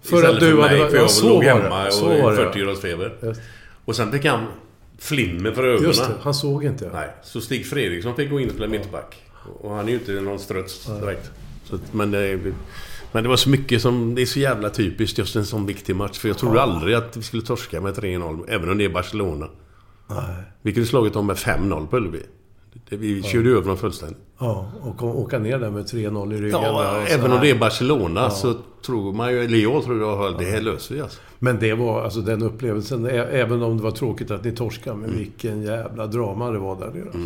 För 0.02 0.24
att 0.28 0.40
du 0.40 0.50
för 0.50 0.62
hade- 0.62 0.78
mig, 0.78 0.90
för 0.90 0.96
ja, 0.96 1.02
jag 1.02 1.10
så 1.10 1.28
låg 1.28 1.36
var 1.36 1.42
hemma 1.44 1.86
och 1.88 2.00
var 2.22 2.32
i 2.32 2.36
det, 2.36 2.42
40 2.42 2.58
graders 2.58 2.80
feber. 2.80 3.14
Just. 3.22 3.40
Och 3.84 3.96
sen 3.96 4.12
fick 4.12 4.24
han 4.24 4.44
flimmer 4.98 5.52
för 5.52 5.64
ögonen. 5.64 5.84
Just 5.88 6.00
det, 6.08 6.14
han 6.22 6.34
såg 6.34 6.64
inte. 6.64 6.90
Nej, 6.92 7.08
så 7.22 7.40
Stig 7.40 7.66
Fredriksson 7.66 8.16
fick 8.16 8.30
gå 8.30 8.40
in 8.40 8.48
och 8.48 8.54
spela 8.54 8.68
mittback. 8.68 9.22
Och 9.60 9.70
han 9.70 9.84
är 9.86 9.88
ju 9.92 9.94
inte 9.98 10.12
någon 10.12 10.38
struts 10.38 10.86
direkt. 11.00 11.30
Så, 11.64 11.78
men, 11.92 12.10
det, 12.10 12.38
men 13.12 13.22
det 13.22 13.28
var 13.28 13.36
så 13.36 13.48
mycket 13.50 13.82
som... 13.82 14.14
Det 14.14 14.22
är 14.22 14.26
så 14.26 14.38
jävla 14.40 14.70
typiskt 14.70 15.18
just 15.18 15.36
en 15.36 15.46
sån 15.46 15.66
viktig 15.66 15.96
match. 15.96 16.18
För 16.18 16.28
jag 16.28 16.38
trodde 16.38 16.62
aldrig 16.62 16.94
att 16.94 17.16
vi 17.16 17.22
skulle 17.22 17.42
torska 17.42 17.80
med 17.80 17.94
3-0. 17.94 18.44
Även 18.48 18.70
om 18.70 18.78
det 18.78 18.84
är 18.84 18.88
Barcelona. 18.88 19.48
Vi 20.62 20.72
kunde 20.72 20.88
slagit 20.88 21.12
dem 21.12 21.26
med 21.26 21.36
5-0 21.36 21.86
på 21.86 21.96
Ullevi. 21.96 22.22
Det- 22.96 22.98
Vi 22.98 23.22
körde 23.22 23.50
över 23.50 23.68
dem 23.68 23.76
fullständigt. 23.76 24.18
Ja, 24.38 24.66
och 24.80 25.02
åka 25.04 25.38
ner 25.38 25.58
där 25.58 25.70
med 25.70 25.86
3-0 25.86 26.32
i 26.32 26.36
ryggen. 26.36 26.50
Ja, 26.62 26.82
där 26.82 27.02
och 27.02 27.08
så 27.08 27.14
även 27.14 27.32
om 27.32 27.40
det 27.40 27.50
är 27.50 27.58
Barcelona 27.58 28.30
så 28.30 28.54
tror 28.86 29.12
man 29.12 29.32
ju... 29.32 29.44
Eller 29.44 29.58
jag 29.58 29.84
tror 29.84 30.00
jag 30.00 30.38
det 30.38 30.44
här 30.44 30.60
löser 30.60 30.94
vi 30.94 31.00
alltså. 31.00 31.20
Men 31.38 31.58
det 31.58 31.74
var 31.74 32.02
alltså 32.02 32.20
den 32.20 32.42
upplevelsen, 32.42 33.06
även 33.06 33.62
om 33.62 33.76
det 33.76 33.82
var 33.82 33.90
tråkigt 33.90 34.30
att 34.30 34.44
ni 34.44 34.52
torskade, 34.52 34.96
Mm. 34.96 35.10
men 35.10 35.18
vilken 35.18 35.62
jävla 35.62 36.06
drama 36.06 36.50
det 36.50 36.58
var 36.58 36.76
där 36.76 36.86
nere. 36.90 37.04
alltså. 37.04 37.18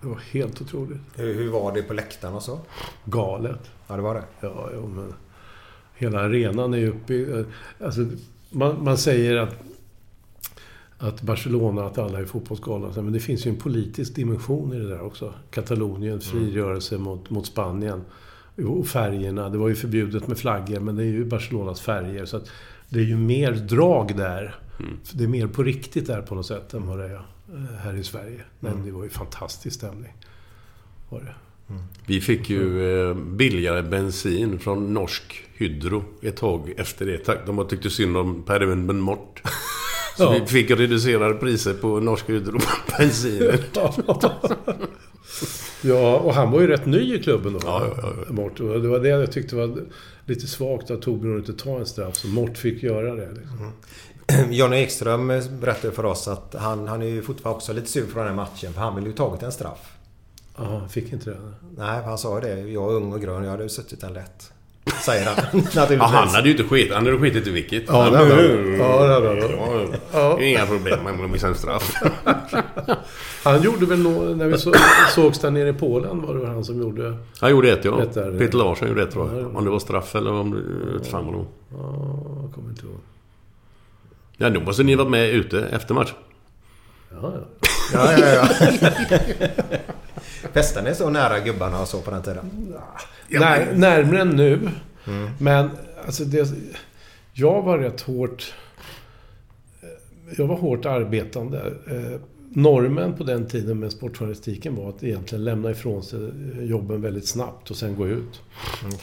Det 0.00 0.08
var 0.08 0.20
helt 0.30 0.60
otroligt. 0.62 0.98
Hur, 1.16 1.34
hur 1.34 1.50
var 1.50 1.74
det 1.74 1.82
på 1.82 1.94
läktaren 1.94 2.34
och 2.34 2.42
så? 2.42 2.58
Galet. 3.04 3.70
Ja, 3.88 3.96
det 3.96 4.02
var 4.02 4.14
det. 4.14 4.22
Ja, 4.40 4.68
jo, 4.74 4.86
men... 4.96 5.12
Hela 5.94 6.20
arenan 6.20 6.74
är 6.74 6.78
ju 6.78 6.88
uppe 6.90 7.14
i... 7.14 7.44
Alltså, 7.84 8.00
man, 8.50 8.84
man 8.84 8.96
säger 8.98 9.36
att, 9.36 9.54
att 10.98 11.22
Barcelona, 11.22 11.84
att 11.84 11.98
alla 11.98 12.18
är 12.18 12.24
fotbollsgalna. 12.24 12.92
Men 12.94 13.12
det 13.12 13.20
finns 13.20 13.46
ju 13.46 13.50
en 13.50 13.56
politisk 13.56 14.14
dimension 14.14 14.72
i 14.72 14.78
det 14.78 14.88
där 14.88 15.02
också. 15.02 15.34
Kataloniens 15.50 16.30
frigörelse 16.30 16.98
mot, 16.98 17.30
mot 17.30 17.46
Spanien. 17.46 18.04
Och 18.66 18.86
färgerna. 18.86 19.48
Det 19.48 19.58
var 19.58 19.68
ju 19.68 19.74
förbjudet 19.74 20.28
med 20.28 20.38
flaggor, 20.38 20.80
men 20.80 20.96
det 20.96 21.02
är 21.02 21.06
ju 21.06 21.24
Barcelonas 21.24 21.80
färger. 21.80 22.24
Så 22.24 22.36
att 22.36 22.50
det 22.88 23.00
är 23.00 23.04
ju 23.04 23.16
mer 23.16 23.52
drag 23.52 24.16
där. 24.16 24.54
Det 25.12 25.24
är 25.24 25.28
mer 25.28 25.46
på 25.46 25.62
riktigt 25.62 26.06
där 26.06 26.22
på 26.22 26.34
något 26.34 26.46
sätt 26.46 26.74
än 26.74 26.86
vad 26.86 26.98
det 26.98 27.04
är 27.04 27.14
eh, 27.14 27.76
här 27.82 27.94
i 27.94 28.04
Sverige. 28.04 28.40
Men 28.60 28.84
det 28.84 28.90
var 28.90 29.04
ju 29.04 29.10
fantastisk 29.10 29.76
stämning. 29.76 30.12
Var 31.08 31.20
det. 31.20 31.34
Vi 32.06 32.20
fick 32.20 32.50
ju 32.50 32.92
eh, 33.00 33.14
billigare 33.14 33.82
bensin 33.82 34.58
från 34.58 34.94
Norsk 34.94 35.44
Hydro 35.54 36.04
ett 36.22 36.36
tag 36.36 36.72
efter 36.76 37.06
det. 37.06 37.18
Tack. 37.18 37.46
De 37.46 37.66
tyckte 37.68 37.90
synd 37.90 38.16
om 38.16 38.42
Per 38.42 38.62
Unben 38.62 39.00
Mort. 39.00 39.42
Så 40.18 40.24
Ja. 40.24 40.30
vi 40.40 40.46
fick 40.46 40.70
reducerade 40.70 41.34
priser 41.34 41.74
på 41.74 42.00
Norsk 42.00 42.28
Hydro 42.28 42.58
bensinen. 42.98 43.58
Ja, 45.82 46.16
och 46.18 46.34
han 46.34 46.50
var 46.50 46.60
ju 46.60 46.66
rätt 46.66 46.86
ny 46.86 47.14
i 47.14 47.22
klubben 47.22 47.52
då. 47.52 47.60
Ja, 47.64 47.82
ja, 47.96 48.12
ja. 48.26 48.32
Mort. 48.32 48.56
Det 48.56 48.88
var 48.88 48.98
det 48.98 49.08
jag 49.08 49.32
tyckte 49.32 49.56
var 49.56 49.78
lite 50.24 50.46
svagt 50.46 50.90
att 50.90 51.02
Torbjörn 51.02 51.36
inte 51.38 51.52
ta 51.52 51.78
en 51.78 51.86
straff. 51.86 52.16
Så 52.16 52.28
Mort 52.28 52.58
fick 52.58 52.82
göra 52.82 53.14
det. 53.14 53.28
Liksom. 53.30 53.72
Johnny 54.54 54.76
Ekström 54.76 55.28
berättade 55.60 55.92
för 55.94 56.04
oss 56.04 56.28
att 56.28 56.54
han, 56.58 56.88
han 56.88 57.02
är 57.02 57.06
ju 57.06 57.22
fortfarande 57.22 57.56
också 57.56 57.72
lite 57.72 57.86
sur 57.90 58.06
för 58.06 58.18
den 58.20 58.28
här 58.28 58.34
matchen. 58.34 58.72
För 58.72 58.80
han 58.80 58.94
ville 58.94 59.06
ju 59.08 59.14
tagit 59.14 59.42
en 59.42 59.52
straff. 59.52 59.92
Ja, 60.56 60.64
han 60.64 60.88
fick 60.88 61.12
inte 61.12 61.30
det. 61.30 61.36
Nej, 61.76 62.02
han 62.04 62.18
sa 62.18 62.40
det. 62.40 62.60
Jag 62.60 62.90
är 62.92 62.96
ung 62.96 63.12
och 63.12 63.20
grön. 63.20 63.44
Jag 63.44 63.50
hade 63.50 63.68
suttit 63.68 64.00
den 64.00 64.12
lätt. 64.12 64.52
Säger 65.04 65.26
han. 65.26 65.34
Naturligtvis. 65.52 65.98
Ja, 65.98 66.04
han 66.06 66.28
hade 66.28 66.48
ju 66.48 66.56
inte 66.56 66.68
skit. 66.68 66.92
Han 66.94 67.06
hade 67.06 67.18
skitit 67.18 67.46
i 67.46 67.50
vilket. 67.50 67.84
Ja, 67.86 68.10
det 68.10 68.16
hade 68.18 68.34
han. 68.34 68.76
Ja, 68.78 69.06
det 69.06 69.14
hade 69.14 69.28
han. 69.28 69.94
Ja, 70.12 70.38
är 70.38 70.42
Inga 70.42 70.66
problem 70.66 70.98
med 71.04 71.34
att 71.36 71.42
en 71.44 71.54
straff. 71.54 71.94
Han 73.44 73.62
gjorde 73.62 73.86
väl 73.86 73.98
nå- 73.98 74.34
när 74.34 74.46
vi 74.46 74.58
så, 74.58 74.72
sågs 75.14 75.38
där 75.38 75.50
nere 75.50 75.68
i 75.68 75.72
Polen 75.72 76.22
var 76.22 76.34
det 76.34 76.46
han 76.46 76.64
som 76.64 76.80
gjorde... 76.80 77.16
Han 77.40 77.50
gjorde 77.50 77.72
ett, 77.72 77.84
ja. 77.84 78.02
Ett 78.02 78.14
där, 78.14 78.38
Peter 78.38 78.58
Larsson 78.58 78.88
gjorde 78.88 79.02
ett, 79.02 79.10
tror 79.10 79.30
Ja, 79.34 79.40
jag. 79.40 79.56
Om 79.56 79.64
det 79.64 79.70
var 79.70 79.78
straff 79.78 80.14
eller 80.14 80.32
om 80.32 80.50
det... 80.98 81.04
fan 81.10 81.24
vad 81.24 81.34
det 81.34 81.38
var. 81.38 81.46
Ja, 81.70 82.40
jag 82.42 82.54
kommer 82.54 82.68
inte 82.70 82.86
ihåg. 82.86 82.98
Ja, 84.36 84.50
då 84.50 84.60
måste 84.60 84.82
ni 84.82 84.94
varit 84.94 85.10
med 85.10 85.30
ute 85.30 85.60
efter 85.72 85.94
match. 85.94 86.12
Ja, 87.10 87.32
ja. 87.34 87.68
Ja, 87.92 88.12
ja, 88.18 88.26
ja. 88.28 88.48
Festade 90.52 90.88
ni 90.88 90.94
så 90.94 91.10
nära 91.10 91.38
gubbarna 91.38 91.80
och 91.80 91.88
så 91.88 92.00
på 92.00 92.10
den 92.10 92.22
tiden? 92.22 92.74
När, 93.28 93.74
närmare 93.74 94.20
än 94.20 94.28
nu. 94.28 94.70
Men 95.38 95.70
alltså 96.06 96.24
det... 96.24 96.48
Jag 97.32 97.62
var 97.62 97.78
rätt 97.78 98.00
hårt... 98.00 98.54
Jag 100.36 100.46
var 100.46 100.56
hårt 100.56 100.86
arbetande. 100.86 101.72
Eh, 101.86 102.20
Normen 102.50 103.14
på 103.14 103.24
den 103.24 103.46
tiden 103.46 103.78
med 103.78 103.92
sportjournalistiken 103.92 104.76
var 104.76 104.88
att 104.88 105.02
egentligen 105.02 105.44
lämna 105.44 105.70
ifrån 105.70 106.02
sig 106.02 106.30
jobben 106.60 107.02
väldigt 107.02 107.28
snabbt 107.28 107.70
och 107.70 107.76
sen 107.76 107.96
gå 107.96 108.08
ut 108.08 108.42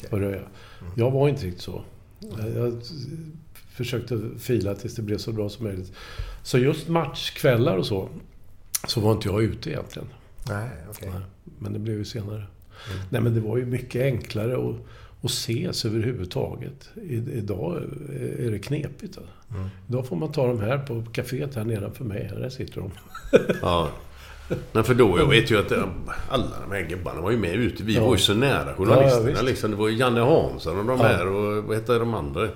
och 0.10 0.20
röja. 0.20 0.42
Jag 0.96 1.12
var 1.12 1.30
inte 1.30 1.46
riktigt 1.46 1.62
så. 1.62 1.82
Jag 2.56 2.82
försökte 3.72 4.22
fila 4.40 4.76
tills 4.76 4.96
det 4.96 5.02
blev 5.02 5.18
så 5.18 5.32
bra 5.32 5.50
som 5.50 5.66
möjligt. 5.66 5.94
Så 6.44 6.58
just 6.58 6.88
matchkvällar 6.88 7.78
och 7.78 7.86
så, 7.86 8.10
så 8.88 9.02
var 9.02 9.12
inte 9.12 9.28
jag 9.28 9.44
ute 9.44 9.70
egentligen. 9.70 10.08
Nej. 10.50 10.70
Nej, 11.02 11.22
Men 11.60 11.74
det 11.74 11.80
blev 11.80 11.98
ju 11.98 12.06
senare. 12.06 12.48
Nej, 13.10 13.22
men 13.22 13.34
det 13.34 13.40
var 13.42 13.58
ju 13.58 13.66
mycket 13.66 14.02
enklare 14.02 14.54
att, 14.70 14.76
att 15.22 15.30
ses 15.32 15.86
överhuvudtaget. 15.86 16.90
I, 16.96 17.16
idag 17.16 17.82
är 18.40 18.52
det 18.52 18.60
knepigt. 18.60 19.18
Alltså. 19.18 19.32
Idag 19.90 20.08
får 20.08 20.16
man 20.16 20.32
ta 20.32 20.48
de 20.48 20.60
här 20.60 20.78
på 20.78 21.04
kaféet 21.14 21.56
här 21.56 21.64
nedanför 21.64 22.04
mig. 22.04 22.32
Där 22.38 22.50
sitter 22.50 22.82
de. 22.82 22.92
Ja. 23.62 23.90
Men 24.72 24.84
för 24.84 24.94
då, 24.94 25.20
jag 25.20 25.30
vet 25.30 25.52
ju 25.52 25.60
att 25.60 25.72
eh, 25.72 25.84
alla 26.30 26.46
de 26.70 26.76
här 26.76 26.82
gubbarna 26.90 27.22
var 27.22 27.32
ju 27.32 27.38
med 27.38 27.56
ute. 27.56 27.84
Vi 27.84 28.00
var 28.00 28.12
ju 28.12 28.18
så 28.18 28.34
nära 28.34 28.74
journalisterna 28.74 29.30
Ja, 29.36 29.42
liksom. 29.42 29.72
Det 29.72 29.78
var 29.78 29.88
ju 29.90 29.96
Janne 29.98 30.20
Hansson 30.22 30.80
och 30.80 30.86
de 30.86 31.00
Ja. 31.00 31.06
här 31.08 31.28
och 31.28 31.64
vad 31.64 31.78
heter 31.78 32.00
de 32.00 32.14
andra? 32.14 32.44
Eh, 32.44 32.50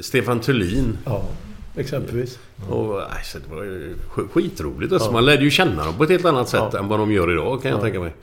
Stefan 0.00 0.40
Thulin. 0.40 0.98
Ja, 1.04 1.24
exempelvis. 1.76 2.38
Och, 2.70 2.94
nej, 2.94 3.24
så 3.24 3.38
det 3.38 3.54
var 3.56 3.64
ju 3.64 3.94
sk- 4.14 4.28
skitroligt. 4.32 4.92
Alltså, 4.92 5.12
Man 5.12 5.24
lärde 5.24 5.44
ju 5.44 5.50
känna 5.50 5.84
dem 5.84 5.94
på 5.94 6.04
ett 6.04 6.10
helt 6.10 6.24
annat 6.24 6.48
sätt 6.48 6.62
Ja. 6.72 6.78
än 6.78 6.88
vad 6.88 6.98
de 6.98 7.12
gör 7.12 7.32
idag 7.32 7.62
kan 7.62 7.70
jag 7.70 7.80
tänka 7.80 8.00
mig. 8.00 8.14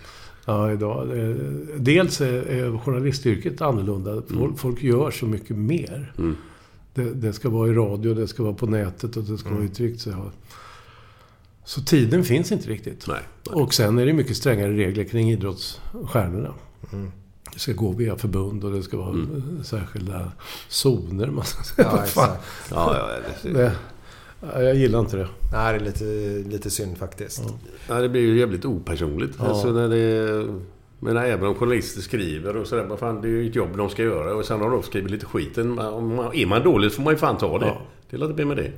Ja, 0.46 0.72
idag. 0.72 1.20
eh, 1.20 1.36
Dels 1.78 2.22
är 2.22 2.78
journalistyrket 2.78 3.62
annorlunda. 3.62 4.22
Folk, 4.30 4.60
folk 4.60 4.84
gör 4.84 5.12
så 5.12 5.26
mycket 5.26 5.58
mer. 5.58 6.14
Det, 6.94 7.14
det 7.14 7.34
ska 7.34 7.50
vara 7.50 7.70
i 7.70 7.74
radio, 7.74 8.14
det 8.14 8.28
ska 8.28 8.44
vara 8.44 8.54
på 8.54 8.66
nätet 8.68 9.18
och 9.18 9.24
det 9.24 9.38
ska 9.38 9.50
vara 9.50 9.64
i 9.64 9.68
tryckt. 9.70 10.02
Så, 10.02 10.32
så 11.66 11.82
tiden 11.82 12.24
finns 12.24 12.52
inte 12.52 12.70
riktigt. 12.70 13.08
Nej. 13.08 13.22
Och 13.50 13.74
sen 13.74 13.98
är 14.00 14.06
det 14.06 14.14
mycket 14.14 14.38
strängare 14.38 14.74
regler 14.74 15.04
kring 15.04 15.32
idrottsstjärnorna. 15.32 16.54
Det 17.54 17.60
ska 17.60 17.74
gå 17.74 17.92
via 17.92 18.18
förbund 18.18 18.64
och 18.64 18.72
det 18.72 18.84
ska 18.84 18.98
vara 18.98 19.16
särskilda 19.64 20.32
zoner. 20.70 21.28
Man 21.28 21.46
ska 21.46 21.64
säga. 21.64 21.88
Ja, 21.92 22.04
exakt. 22.04 22.44
Ja, 22.72 22.98
ja, 22.98 23.50
det, 23.52 23.72
jag 24.54 24.76
gillar 24.76 25.00
inte 25.00 25.18
det. 25.18 25.28
Nej, 25.54 25.74
det 25.80 25.80
är 25.80 25.86
lite, 25.86 26.50
lite 26.50 26.70
synd 26.70 26.98
faktiskt. 26.98 27.44
ja, 27.90 27.96
det 27.96 28.10
blir 28.10 28.22
ju 28.22 28.40
jävligt 28.40 28.66
opersonligt. 28.66 29.42
Alltså, 29.42 29.68
när 29.72 29.90
det, 29.90 30.46
men 31.00 31.18
även 31.18 31.48
om 31.48 31.56
journalister 31.56 32.02
skriver 32.02 32.58
och 32.58 32.68
sådär. 32.68 32.84
vad 32.84 33.00
Fan, 33.00 33.22
det 33.22 33.28
är 33.28 33.30
ju 33.30 33.50
ett 33.50 33.56
jobb 33.56 33.78
de 33.78 33.90
ska 33.90 34.04
göra. 34.04 34.36
Och 34.36 34.46
sen 34.46 34.62
har 34.62 34.70
de 34.72 34.84
skrivit 34.84 35.12
lite 35.12 35.26
skiten. 35.26 35.76
Man, 35.76 36.20
är 36.34 36.46
man 36.46 36.64
dålig 36.64 36.92
så 36.92 36.96
får 36.96 37.04
man 37.04 37.14
ju 37.14 37.18
fan 37.18 37.38
ta 37.38 37.60
det. 37.60 37.66
Ja. 37.66 37.82
Det 38.10 38.18
låter 38.18 38.34
bli 38.34 38.46
med 38.46 38.58
det. 38.58 38.72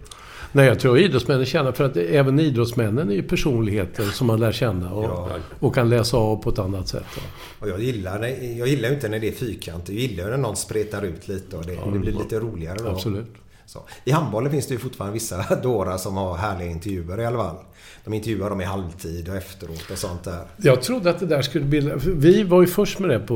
Nej, 0.55 0.65
jag 0.67 0.79
tror 0.79 0.97
idrottsmännen 0.97 1.45
känner... 1.45 1.71
För 1.71 1.83
att 1.83 1.97
även 1.97 2.39
idrottsmännen 2.39 3.09
är 3.09 3.13
ju 3.13 3.23
personligheter 3.23 4.03
som 4.03 4.27
man 4.27 4.39
lär 4.39 4.51
känna 4.51 4.93
och, 4.93 5.03
Ja. 5.03 5.29
och 5.59 5.75
kan 5.75 5.89
läsa 5.89 6.17
av 6.17 6.35
på 6.43 6.49
ett 6.49 6.59
annat 6.59 6.87
sätt. 6.87 7.03
Ja. 7.15 7.21
Och 7.59 7.69
jag 7.69 7.79
gillar, 7.81 8.19
jag 8.57 8.67
gillar 8.67 8.89
ju 8.89 8.95
inte 8.95 9.09
när 9.09 9.19
det 9.19 9.27
är 9.27 9.31
fyrkantigt. 9.31 9.89
Jag 9.89 10.09
gillar 10.11 10.29
när 10.29 10.37
någon 10.37 10.55
spretar 10.55 11.01
ut 11.01 11.27
lite 11.27 11.57
och 11.57 11.65
det, 11.65 11.77
det 11.93 11.99
blir 11.99 12.11
lite 12.11 12.39
roligare 12.39 12.77
då. 12.83 12.89
Absolut. 12.89 13.25
Så. 13.73 13.79
I 14.05 14.11
handbollen 14.11 14.51
finns 14.51 14.67
det 14.67 14.73
ju 14.73 14.79
fortfarande 14.79 15.13
vissa 15.13 15.55
dårar 15.63 15.97
som 15.97 16.17
har 16.17 16.35
härliga 16.35 16.69
intervjuer 16.69 17.19
i 17.19 17.25
alla 17.25 17.37
fall. 17.37 17.55
De 18.03 18.13
intervjuar 18.13 18.49
dem 18.49 18.61
i 18.61 18.63
halvtid 18.63 19.29
och 19.29 19.35
efteråt 19.35 19.91
och 19.91 19.97
sånt 19.97 20.23
där. 20.23 20.39
Jag 20.57 20.81
trodde 20.81 21.09
att 21.09 21.19
det 21.19 21.25
där 21.25 21.41
skulle 21.41 21.65
bli... 21.65 21.81
för 21.81 22.11
Vi 22.11 22.43
var 22.43 22.61
ju 22.61 22.67
först 22.67 22.99
med 22.99 23.09
det 23.09 23.19
på, 23.19 23.33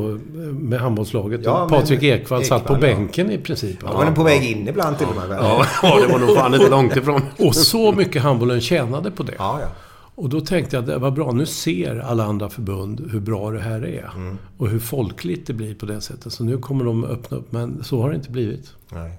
med 0.51 0.79
handbollslaget. 0.79 1.41
Ja, 1.43 1.67
Patrik 1.69 2.03
Ekwall 2.03 2.43
satt 2.43 2.65
på 2.65 2.73
ja. 2.73 2.79
bänken 2.79 3.31
i 3.31 3.37
princip. 3.37 3.77
Ja, 3.83 3.93
var 3.93 4.11
på 4.11 4.23
väg 4.23 4.51
in 4.51 4.67
ibland 4.67 4.97
till 4.97 5.07
och 5.07 5.15
med. 5.15 5.37
Ja, 5.39 5.65
ja, 5.83 5.99
det 5.99 6.13
var 6.13 6.19
nog 6.19 6.35
fan 6.35 6.53
inte 6.53 6.69
långt 6.69 6.95
ifrån. 6.95 7.21
Och 7.47 7.55
så 7.55 7.91
mycket 7.91 8.21
handbollen 8.21 8.61
tjänade 8.61 9.11
på 9.11 9.23
det. 9.23 9.33
ja, 9.37 9.59
ja. 9.61 9.67
Och 10.15 10.29
då 10.29 10.41
tänkte 10.41 10.75
jag 10.75 10.81
att 10.81 10.87
det 10.87 10.97
var 10.97 11.11
bra. 11.11 11.31
Nu 11.31 11.45
ser 11.45 11.99
alla 11.99 12.23
andra 12.23 12.49
förbund 12.49 13.09
hur 13.11 13.19
bra 13.19 13.51
det 13.51 13.59
här 13.59 13.85
är. 13.85 14.11
Mm. 14.15 14.37
Och 14.57 14.69
hur 14.69 14.79
folkligt 14.79 15.47
det 15.47 15.53
blir 15.53 15.75
på 15.75 15.85
det 15.85 16.01
sättet. 16.01 16.33
Så 16.33 16.43
nu 16.43 16.57
kommer 16.57 16.85
de 16.85 17.03
öppna 17.05 17.37
upp. 17.37 17.51
Men 17.51 17.83
så 17.83 18.01
har 18.01 18.09
det 18.09 18.15
inte 18.15 18.31
blivit. 18.31 18.73
Nej. 18.89 19.11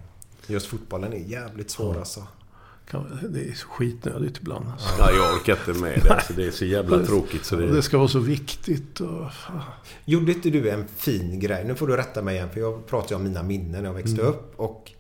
Just 0.49 0.67
fotbollen 0.67 1.13
är 1.13 1.17
jävligt 1.19 1.71
svår 1.71 1.99
alltså. 1.99 2.27
Kan- 2.91 3.19
Det 3.29 3.41
är 3.49 3.55
så 3.55 3.69
skitnödigt 3.69 4.39
ibland. 4.39 4.67
Alltså. 4.73 4.89
Ja, 4.99 5.11
jag 5.11 5.35
orkar 5.35 5.53
inte 5.69 5.81
med 5.81 6.01
det. 6.05 6.13
Alltså, 6.15 6.33
det 6.33 6.47
är 6.47 6.51
så 6.51 6.65
jävla 6.65 7.05
tråkigt 7.07 7.45
så 7.45 7.57
Det 7.57 7.67
det... 7.67 7.83
ska 7.83 7.99
vara 7.99 8.09
så 8.09 8.19
viktigt. 8.19 9.01
Och... 9.01 9.25
Gjorde 10.05 10.33
inte 10.33 10.51
du 10.51 10.71
en 10.71 10.85
fin 10.97 11.41
grej? 11.41 11.65
Nu 11.65 11.75
får 11.75 11.87
du 11.87 11.97
rätta 11.97 12.23
mig 12.23 12.37
igen 12.37 12.49
för 12.53 12.61
jag 12.61 12.87
pratar 12.87 13.11
ju 13.11 13.17
om 13.17 13.25
mina 13.25 13.43
minnen 13.43 13.83
när 13.83 13.89
jag 13.89 13.95
växte 13.95 14.21
upp. 14.23 14.53
Och 14.61 14.93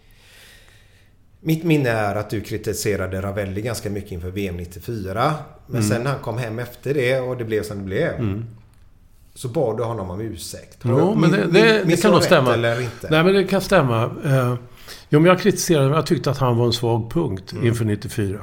mitt 1.40 1.64
minne 1.64 1.88
är 1.90 2.14
att 2.16 2.30
du 2.30 2.40
kritiserade 2.40 3.22
Ravelli 3.22 3.62
ganska 3.62 3.90
mycket 3.90 4.12
inför 4.12 4.30
VM 4.30 4.56
94. 4.56 5.34
Men 5.66 5.82
sen 5.82 6.02
när 6.02 6.10
han 6.10 6.20
kom 6.20 6.38
hem 6.38 6.58
efter 6.58 6.94
det 6.94 7.20
och 7.20 7.36
det 7.36 7.44
blev 7.44 7.62
som 7.62 7.78
det 7.78 7.84
blev. 7.84 8.42
så 9.34 9.48
bad 9.48 9.76
du 9.76 9.82
honom 9.82 10.10
om 10.10 10.20
ursäkt. 10.20 10.82
Har 10.82 10.90
Jo, 10.90 10.98
jag- 10.98 11.16
men 11.16 11.30
det, 11.30 11.46
det, 11.46 11.84
det 11.84 12.02
kan 12.02 12.10
nog 12.12 12.22
stämma. 12.22 12.54
Eller 12.54 12.80
inte? 12.80 13.08
Nej, 13.10 13.24
men 13.24 13.34
det 13.34 13.44
kan 13.44 13.60
stämma. 13.60 14.10
Jo, 15.08 15.20
men 15.20 15.28
jag 15.28 15.40
kritiserade 15.40 15.94
Jag 15.94 16.06
tyckte 16.06 16.30
att 16.30 16.38
han 16.38 16.56
var 16.56 16.66
en 16.66 16.72
svag 16.72 17.10
punkt 17.10 17.52
Mm. 17.52 17.66
inför 17.66 17.84
94. 17.84 18.38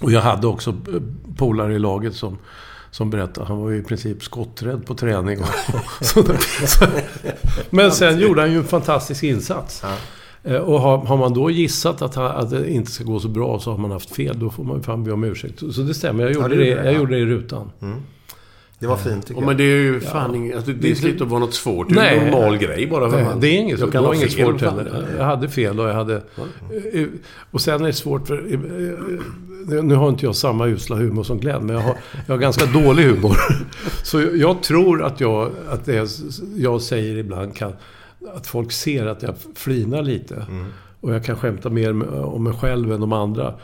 Och 0.00 0.12
jag 0.12 0.20
hade 0.20 0.46
också 0.46 0.70
eh, 0.70 0.76
polare 1.36 1.74
i 1.74 1.78
laget 1.78 2.14
som, 2.14 2.38
som 2.90 3.10
berättade. 3.10 3.46
Han 3.46 3.58
var 3.58 3.70
ju 3.70 3.78
i 3.78 3.82
princip 3.82 4.22
skotträdd 4.24 4.86
på 4.86 4.94
träning. 4.94 5.40
Och, 5.40 5.46
så, 6.06 6.24
så, 6.66 6.86
men 7.70 7.92
sen 7.92 8.18
gjorde 8.18 8.40
han 8.40 8.50
ju 8.52 8.58
en 8.58 8.64
fantastisk 8.64 9.22
insats. 9.22 9.82
Eh, 10.44 10.56
Och 10.56 10.80
har, 10.80 10.98
har 10.98 11.16
man 11.16 11.34
då 11.34 11.50
gissat 11.50 12.02
att, 12.02 12.14
han, 12.14 12.26
att 12.26 12.50
det 12.50 12.70
inte 12.70 12.90
ska 12.90 13.04
gå 13.04 13.20
så 13.20 13.28
bra 13.28 13.58
så 13.60 13.70
har 13.70 13.78
man 13.78 13.90
haft 13.90 14.10
fel. 14.16 14.38
Då 14.38 14.50
får 14.50 14.64
man 14.64 14.76
ju 14.76 14.82
fan 14.82 15.04
be 15.04 15.12
om 15.12 15.24
ursäkt. 15.24 15.58
Så 15.72 15.80
det 15.82 15.94
stämmer. 15.94 16.22
Jag 16.24 16.32
gjorde, 16.32 16.48
det 16.48 16.56
det, 16.56 16.74
det, 16.74 16.84
jag 16.84 16.86
ja. 16.94 16.98
gjorde 16.98 17.14
det 17.14 17.20
i 17.20 17.24
rutan. 17.26 17.70
Det 18.82 18.88
var 18.88 18.96
fint 18.96 19.26
tycker 19.26 19.40
Ja, 19.40 19.44
jag. 19.44 19.46
men 19.48 19.56
det 19.56 19.64
är 19.64 19.76
ju 19.82 20.00
fan 20.00 20.34
inget... 20.34 20.56
Alltså, 20.56 20.72
det 20.72 20.94
ska 20.94 21.08
inte 21.08 21.24
vara 21.24 21.40
något 21.40 21.54
svårt. 21.54 21.94
Det 21.94 22.00
är 22.00 22.16
en 22.16 22.30
normal 22.30 22.56
grej 22.56 22.86
bara. 22.86 23.10
för 23.10 23.22
Nej, 23.22 23.32
det 23.40 23.46
är 23.48 23.58
inget, 23.58 23.80
Jag 23.80 23.92
kan 23.92 24.04
ha 24.04 24.14
inget 24.14 24.32
fel, 24.34 24.46
svårt 24.46 24.60
heller. 24.60 25.04
Jag 25.18 25.24
hade 25.24 25.48
fel 25.48 25.80
och 25.80 25.88
jag 25.88 25.94
hade... 25.94 26.14
eh, 26.92 27.06
Och 27.50 27.60
sen 27.60 27.80
är 27.82 27.86
det 27.86 27.92
svårt 27.92 28.26
för... 28.26 28.52
eh, 29.76 29.82
Nu 29.82 29.94
har 29.94 30.08
inte 30.08 30.26
jag 30.26 30.36
samma 30.36 30.66
usla 30.66 30.96
humor 30.96 31.22
som 31.22 31.38
Glenn, 31.38 31.66
men 31.66 31.76
jag 31.76 31.82
har, 31.82 31.94
jag 32.26 32.34
har 32.34 32.38
ganska 32.38 32.66
dålig 32.66 33.02
humor. 33.04 33.36
Så 34.04 34.20
jag 34.34 34.62
tror 34.62 35.02
att 35.04 35.20
jag, 35.20 35.50
att 35.70 35.84
det 35.84 36.08
jag 36.56 36.82
säger 36.82 37.16
ibland 37.16 37.56
kan... 37.56 37.72
Att 38.34 38.46
folk 38.46 38.72
ser 38.72 39.06
att 39.06 39.22
jag 39.22 39.34
flinar 39.54 40.02
lite. 40.02 40.46
Och 41.00 41.14
jag 41.14 41.24
kan 41.24 41.36
skämta 41.36 41.70
mer 41.70 42.14
om 42.24 42.44
mig 42.44 42.52
själv 42.52 42.92
än 42.92 43.00
de 43.00 43.12
andra. 43.12 43.54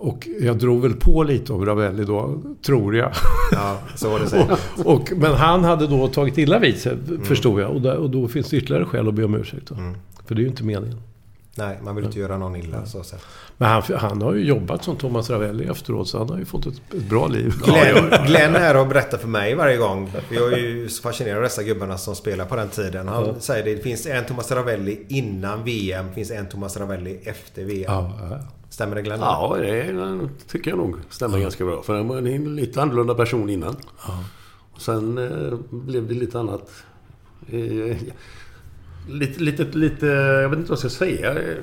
Och 0.00 0.28
jag 0.40 0.58
drog 0.58 0.82
väl 0.82 0.94
på 0.94 1.22
lite 1.22 1.52
om 1.52 1.66
Ravelli 1.66 2.04
då, 2.04 2.42
tror 2.66 2.96
jag. 2.96 3.12
Ja, 3.52 3.78
så 3.94 4.10
var 4.10 4.18
det 4.20 4.26
säkert. 4.26 4.58
och, 4.84 4.86
och, 4.94 5.12
men 5.16 5.32
han 5.34 5.64
hade 5.64 5.86
då 5.86 6.08
tagit 6.08 6.38
illa 6.38 6.58
vid 6.58 6.78
sig, 6.78 6.96
förstod 7.24 7.60
jag. 7.60 7.70
Och, 7.70 7.80
där, 7.82 7.96
och 7.96 8.10
då 8.10 8.28
finns 8.28 8.50
det 8.50 8.56
ytterligare 8.56 8.84
skäl 8.84 9.08
att 9.08 9.14
be 9.14 9.24
om 9.24 9.34
ursäkt. 9.34 9.66
Då. 9.66 9.74
För 10.26 10.34
det 10.34 10.40
är 10.40 10.42
ju 10.42 10.48
inte 10.48 10.64
meningen. 10.64 11.00
Nej, 11.54 11.78
man 11.84 11.96
vill 11.96 12.04
inte 12.04 12.18
göra 12.18 12.38
någon 12.38 12.56
illa 12.56 12.86
så 12.86 13.02
sett. 13.02 13.20
Men 13.56 13.68
han, 13.68 13.82
han 13.96 14.22
har 14.22 14.34
ju 14.34 14.44
jobbat 14.44 14.84
som 14.84 14.96
Thomas 14.96 15.30
Ravelli 15.30 15.64
efteråt, 15.64 16.08
så 16.08 16.18
han 16.18 16.28
har 16.28 16.38
ju 16.38 16.44
fått 16.44 16.66
ett, 16.66 16.94
ett 16.94 17.08
bra 17.10 17.26
liv. 17.26 17.54
Glenn, 17.64 18.26
Glenn 18.26 18.54
är 18.56 18.76
och 18.80 18.86
berättar 18.86 19.18
för 19.18 19.28
mig 19.28 19.54
varje 19.54 19.76
gång. 19.76 20.10
Jag 20.30 20.52
är 20.52 20.56
ju 20.58 20.88
så 20.88 21.02
fascinerad 21.02 21.36
av 21.36 21.42
dessa 21.42 21.62
gubbarna 21.62 21.98
som 21.98 22.14
spelar 22.14 22.44
på 22.44 22.56
den 22.56 22.68
tiden. 22.68 23.08
Han 23.08 23.24
Ja. 23.26 23.34
säger 23.40 23.64
det, 23.64 23.74
det 23.74 23.82
finns 23.82 24.06
en 24.06 24.24
Thomas 24.24 24.50
Ravelli 24.52 24.98
innan 25.08 25.64
VM, 25.64 26.06
det 26.08 26.14
finns 26.14 26.30
en 26.30 26.48
Thomas 26.48 26.76
Ravelli 26.76 27.18
efter 27.24 27.64
VM. 27.64 27.84
Ja, 27.92 28.12
ja. 28.30 28.38
Stämmer 28.78 28.96
det 28.96 29.02
Glenn? 29.02 29.20
Ja, 29.20 29.56
det 29.60 30.28
tycker 30.48 30.70
jag 30.70 30.78
nog 30.78 30.96
stämmer 31.10 31.38
ganska 31.38 31.64
bra. 31.64 31.82
För 31.82 31.96
han 31.96 32.08
var 32.08 32.16
en 32.16 32.56
lite 32.56 32.82
annorlunda 32.82 33.14
person 33.14 33.50
innan. 33.50 33.76
Och 34.72 34.80
sen 34.80 35.18
eh, 35.18 35.58
blev 35.70 36.08
det 36.08 36.14
lite 36.14 36.38
annat. 36.38 36.70
Eh, 37.46 37.96
lite, 39.08 39.42
lite, 39.42 39.64
lite... 39.64 40.06
Jag 40.06 40.48
vet 40.48 40.58
inte 40.58 40.70
vad 40.70 40.78
jag 40.82 40.90
ska 40.90 41.04
säga. 41.04 41.32
Eh, 41.32 41.56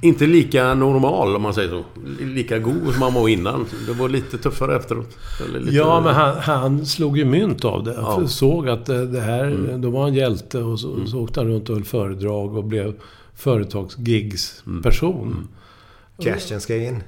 inte 0.00 0.26
lika 0.26 0.74
normal 0.74 1.36
om 1.36 1.42
man 1.42 1.54
säger 1.54 1.68
så. 1.68 1.84
Lika 2.24 2.58
god 2.58 2.92
som 2.92 3.02
han 3.02 3.14
var 3.14 3.28
innan. 3.28 3.66
Det 3.86 3.92
var 3.92 4.08
lite 4.08 4.38
tuffare 4.38 4.76
efteråt. 4.76 5.18
Lite, 5.54 5.76
Ja, 5.76 6.00
men 6.00 6.14
han, 6.14 6.36
han 6.36 6.86
slog 6.86 7.18
ju 7.18 7.24
mynt 7.24 7.64
av 7.64 7.84
det. 7.84 7.94
Ja. 7.94 8.26
Såg 8.28 8.68
att 8.68 8.86
det 8.86 9.20
här, 9.20 9.76
då 9.78 9.90
var 9.90 10.02
han 10.02 10.14
hjälte 10.14 10.58
och 10.58 10.80
så, 10.80 11.06
så 11.06 11.20
åkte 11.20 11.40
han 11.40 11.48
runt 11.48 11.68
och 11.68 11.74
höll 11.74 11.84
föredrag 11.84 12.56
och 12.56 12.64
blev 12.64 12.94
företagsgigs-person. 13.42 15.48
Cashen 16.22 16.60
ska 16.60 16.76
in. 16.76 17.02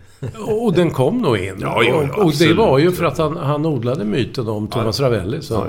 Och 0.46 0.72
den 0.72 0.90
kom 0.90 1.18
nog 1.18 1.38
in. 1.38 1.54
Ja, 1.60 1.82
ja, 1.82 1.84
ja, 1.84 1.94
och, 2.16 2.24
och 2.24 2.32
det 2.38 2.54
var 2.54 2.78
ju 2.78 2.92
för 2.92 3.04
att 3.04 3.18
han, 3.18 3.36
han 3.36 3.66
odlade 3.66 4.04
myten 4.04 4.48
om 4.48 4.68
Thomas 4.68 5.00
Ravelli. 5.00 5.42
Så 5.42 5.54
Ja. 5.54 5.66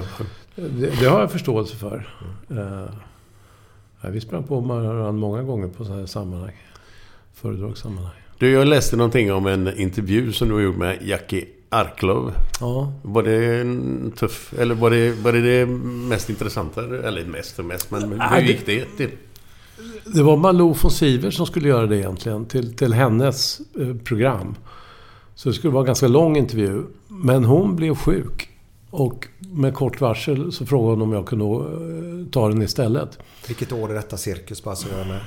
det, 0.55 0.99
det 0.99 1.05
har 1.05 1.19
jag 1.19 1.31
förståelse 1.31 1.75
för. 1.75 2.09
Uh, 2.51 2.85
vi 4.11 4.21
sprang 4.21 4.43
på 4.43 4.59
varandra 4.59 5.11
många 5.11 5.43
gånger 5.43 5.67
på 5.67 5.83
sådana 5.83 6.01
här 6.01 6.07
sammanhang. 6.07 6.55
Föredragssammanhang. 7.33 8.13
Du, 8.37 8.51
jag 8.51 8.67
läste 8.67 8.97
någonting 8.97 9.33
om 9.33 9.47
en 9.47 9.79
intervju 9.79 10.31
som 10.31 10.47
du 10.47 10.53
har 10.53 10.61
gjort 10.61 10.77
med 10.77 10.97
Jackie 11.01 11.45
Arklöv. 11.69 12.33
Ja. 12.59 12.93
Var 13.01 13.23
det 13.23 13.61
en 13.61 14.11
tuff... 14.17 14.53
Eller 14.57 14.75
var 14.75 14.89
det 14.89 15.11
var 15.11 15.33
det, 15.33 15.41
det 15.41 15.65
mest 16.09 16.29
intressanta? 16.29 16.83
Eller 16.83 17.25
mest 17.25 17.59
och 17.59 17.65
mest, 17.65 17.91
men 17.91 18.21
hur 18.21 18.41
gick 18.41 18.65
det 18.65 18.85
till? 18.97 19.09
Det 20.05 20.23
var 20.23 20.37
Malou 20.37 20.73
von 20.73 20.91
Sivers 20.91 21.37
som 21.37 21.45
skulle 21.45 21.67
göra 21.67 21.87
det 21.87 21.97
egentligen. 21.97 22.45
Till, 22.45 22.75
till 22.75 22.93
hennes 22.93 23.61
eh, 23.79 23.95
program. 23.95 24.55
Så 25.35 25.49
det 25.49 25.55
skulle 25.55 25.73
vara 25.73 25.81
en 25.81 25.85
ganska 25.85 26.07
lång 26.07 26.37
intervju. 26.37 26.83
Men 27.07 27.45
hon 27.45 27.75
blev 27.75 27.95
sjuk. 27.95 28.49
Och 28.89 29.27
med 29.39 29.73
kort 29.73 30.01
varsel 30.01 30.51
så 30.51 30.65
frågade 30.65 30.91
hon 30.91 31.01
om 31.01 31.13
jag 31.13 31.25
kunde 31.25 31.45
eh, 31.45 32.31
ta 32.31 32.49
den 32.49 32.61
istället. 32.61 33.19
Vilket 33.47 33.71
år 33.71 33.89
är 33.89 33.93
detta 33.93 34.17
cirkus 34.17 34.63
bara 34.63 34.75
så 34.75 34.87
jag 34.91 34.99
är 34.99 35.05
med? 35.05 35.21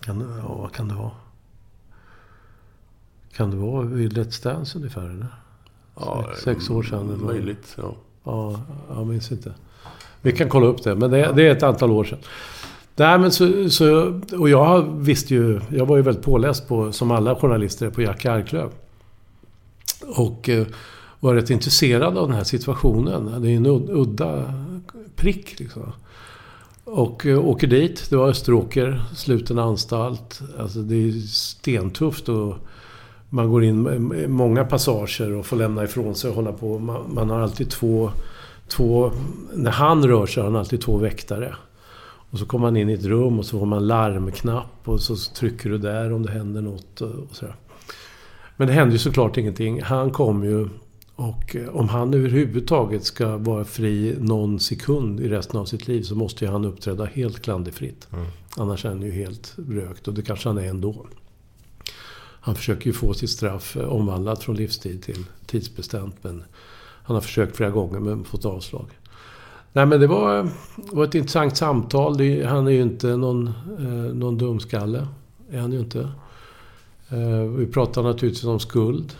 Kan, 0.00 0.40
ja, 0.46 0.54
vad 0.54 0.72
kan 0.72 0.88
det 0.88 0.94
vara? 0.94 1.10
Kan 3.36 3.50
det 3.50 3.56
vara 3.56 3.82
vid 3.82 4.12
Let's 4.12 4.44
Dance 4.44 4.78
ungefär? 4.78 5.04
Eller? 5.04 5.26
Ja, 5.94 6.24
sex, 6.28 6.42
sex 6.42 6.70
år 6.70 6.82
sedan? 6.82 7.08
Eller? 7.08 7.24
Möjligt, 7.24 7.76
ja. 7.76 7.94
Ja, 8.24 8.60
jag 8.88 9.06
minns 9.06 9.32
inte. 9.32 9.54
Vi 10.22 10.32
kan 10.32 10.48
kolla 10.48 10.66
upp 10.66 10.82
det, 10.82 10.94
men 10.94 11.10
det, 11.10 11.32
det 11.36 11.46
är 11.46 11.50
ett 11.50 11.62
antal 11.62 11.90
år 11.90 12.04
sedan. 12.04 12.18
Nej, 12.96 13.18
men 13.18 13.32
så, 13.32 13.70
så, 13.70 14.20
och 14.38 14.48
jag 14.48 14.82
visste 14.82 15.34
ju... 15.34 15.60
Jag 15.70 15.86
var 15.86 15.96
ju 15.96 16.02
väldigt 16.02 16.24
påläst 16.24 16.68
på, 16.68 16.92
som 16.92 17.10
alla 17.10 17.36
journalister, 17.36 17.90
på 17.90 18.02
Jack 18.02 18.24
Arklöv. 18.24 18.70
Och 20.16 20.48
eh, 20.48 20.66
var 21.20 21.34
rätt 21.34 21.50
intresserad 21.50 22.18
av 22.18 22.28
den 22.28 22.36
här 22.36 22.44
situationen. 22.44 23.42
Det 23.42 23.50
är 23.50 23.56
en 23.56 23.66
udda 23.90 24.54
prick 25.16 25.60
liksom. 25.60 25.92
Och 26.84 27.26
eh, 27.26 27.46
åker 27.46 27.66
dit. 27.66 28.10
Det 28.10 28.16
var 28.16 28.28
Österåker, 28.28 29.02
sluten 29.14 29.58
anstalt. 29.58 30.40
Alltså 30.58 30.78
det 30.78 31.08
är 31.08 31.12
stentufft 31.26 32.28
och 32.28 32.54
man 33.28 33.50
går 33.50 33.64
in 33.64 34.12
i 34.14 34.28
många 34.28 34.64
passager 34.64 35.32
och 35.32 35.46
får 35.46 35.56
lämna 35.56 35.84
ifrån 35.84 36.14
sig 36.14 36.30
och 36.30 36.36
hålla 36.36 36.52
på. 36.52 36.78
Man, 36.78 37.14
man 37.14 37.30
har 37.30 37.40
alltid 37.40 37.70
två, 37.70 38.10
två... 38.68 39.12
När 39.54 39.70
han 39.70 40.08
rör 40.08 40.26
sig 40.26 40.42
har 40.42 40.50
han 40.50 40.60
alltid 40.60 40.80
två 40.80 40.96
väktare. 40.96 41.54
Och 42.32 42.38
så 42.38 42.46
kommer 42.46 42.66
man 42.66 42.76
in 42.76 42.90
i 42.90 42.92
ett 42.92 43.04
rum 43.04 43.38
och 43.38 43.46
så 43.46 43.58
får 43.58 43.66
man 43.66 43.86
larmknapp 43.86 44.88
och 44.88 45.00
så 45.00 45.16
trycker 45.16 45.70
du 45.70 45.78
där 45.78 46.12
om 46.12 46.22
det 46.22 46.32
händer 46.32 46.62
något 46.62 47.00
och 47.00 47.36
sådär. 47.36 47.54
Men 48.56 48.68
det 48.68 48.74
hände 48.74 48.92
ju 48.92 48.98
såklart 48.98 49.36
ingenting. 49.36 49.82
Han 49.82 50.10
kom 50.10 50.44
ju 50.44 50.68
och 51.16 51.56
eh, 51.56 51.68
om 51.68 51.88
han 51.88 52.14
överhuvudtaget 52.14 53.04
ska 53.04 53.36
vara 53.36 53.64
fri 53.64 54.16
någon 54.20 54.60
sekund 54.60 55.20
i 55.20 55.28
resten 55.28 55.60
av 55.60 55.64
sitt 55.64 55.88
liv 55.88 56.02
så 56.02 56.14
måste 56.14 56.44
ju 56.44 56.50
han 56.50 56.64
uppträda 56.64 57.04
helt 57.04 57.42
klanderfritt. 57.42 58.08
Annars 58.56 58.84
är 58.84 58.88
han 58.88 59.02
ju 59.02 59.10
helt 59.10 59.54
rökt 59.68 60.08
och 60.08 60.14
det 60.14 60.22
kanske 60.22 60.48
han 60.48 60.58
är 60.58 60.66
ändå. 60.66 61.06
Han 62.40 62.54
försöker 62.54 62.86
ju 62.86 62.92
få 62.92 63.14
sitt 63.14 63.30
straff 63.30 63.76
eh, 63.76 63.88
omvandlat 63.88 64.42
från 64.42 64.56
livstid 64.56 65.02
till 65.02 65.24
tidsbestämt 65.46 66.16
men 66.22 66.44
han 67.04 67.16
har 67.16 67.20
försökt 67.20 67.56
flera 67.56 67.70
gånger 67.70 68.00
men 68.00 68.24
fått 68.24 68.44
avslag. 68.44 68.86
Nej 69.72 69.86
men 69.86 70.00
det 70.00 70.06
var, 70.06 70.48
var 70.76 71.04
ett 71.04 71.14
intressant 71.14 71.56
samtal. 71.56 72.16
Det, 72.16 72.44
han 72.44 72.66
är 72.66 72.70
ju 72.70 72.82
inte 72.82 73.16
någon, 73.16 73.46
eh, 73.78 74.14
någon 74.14 74.38
dumskalle. 74.38 75.06
Är 75.50 75.60
han 75.60 75.72
ju 75.72 75.78
inte. 75.78 76.08
Eh, 77.08 77.42
vi 77.42 77.66
pratar 77.66 78.02
naturligtvis 78.02 78.44
om 78.44 78.60
skuld. 78.60 79.16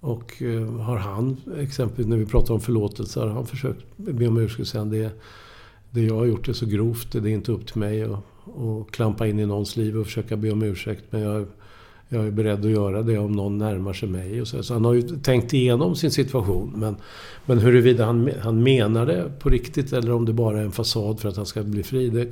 Och 0.00 0.42
eh, 0.42 0.72
har 0.72 0.96
han, 0.96 1.36
exempelvis 1.58 2.06
när 2.06 2.16
vi 2.16 2.26
pratar 2.26 2.54
om 2.54 2.60
förlåtelse, 2.60 3.20
har 3.20 3.28
han 3.28 3.46
försökt 3.46 3.86
be 3.96 4.26
om 4.26 4.38
ursäkt 4.38 4.68
sen. 4.68 4.90
Det, 4.90 5.10
det 5.90 6.02
jag 6.02 6.14
har 6.14 6.24
gjort 6.24 6.48
är 6.48 6.52
så 6.52 6.66
grovt, 6.66 7.12
det 7.12 7.18
är 7.18 7.34
inte 7.34 7.52
upp 7.52 7.66
till 7.66 7.78
mig 7.78 8.02
att, 8.02 8.10
att 8.10 8.90
klampa 8.90 9.26
in 9.26 9.38
i 9.38 9.46
någons 9.46 9.76
liv 9.76 9.98
och 9.98 10.06
försöka 10.06 10.36
be 10.36 10.50
om 10.50 10.62
ursäkt. 10.62 11.04
Men 11.10 11.20
jag, 11.20 11.46
jag 12.12 12.26
är 12.26 12.30
beredd 12.30 12.64
att 12.64 12.70
göra 12.70 13.02
det 13.02 13.18
om 13.18 13.32
någon 13.32 13.58
närmar 13.58 13.92
sig 13.92 14.08
mig. 14.08 14.40
Och 14.40 14.48
så. 14.48 14.62
så 14.62 14.72
han 14.74 14.84
har 14.84 14.92
ju 14.92 15.02
tänkt 15.02 15.54
igenom 15.54 15.96
sin 15.96 16.10
situation. 16.10 16.72
Men, 16.76 16.96
men 17.46 17.58
huruvida 17.58 18.04
han, 18.04 18.30
han 18.42 18.62
menar 18.62 19.06
det 19.06 19.32
på 19.38 19.48
riktigt 19.48 19.92
eller 19.92 20.12
om 20.12 20.24
det 20.24 20.32
bara 20.32 20.58
är 20.60 20.64
en 20.64 20.72
fasad 20.72 21.20
för 21.20 21.28
att 21.28 21.36
han 21.36 21.46
ska 21.46 21.62
bli 21.62 21.82
fri. 21.82 22.08
Det, 22.08 22.28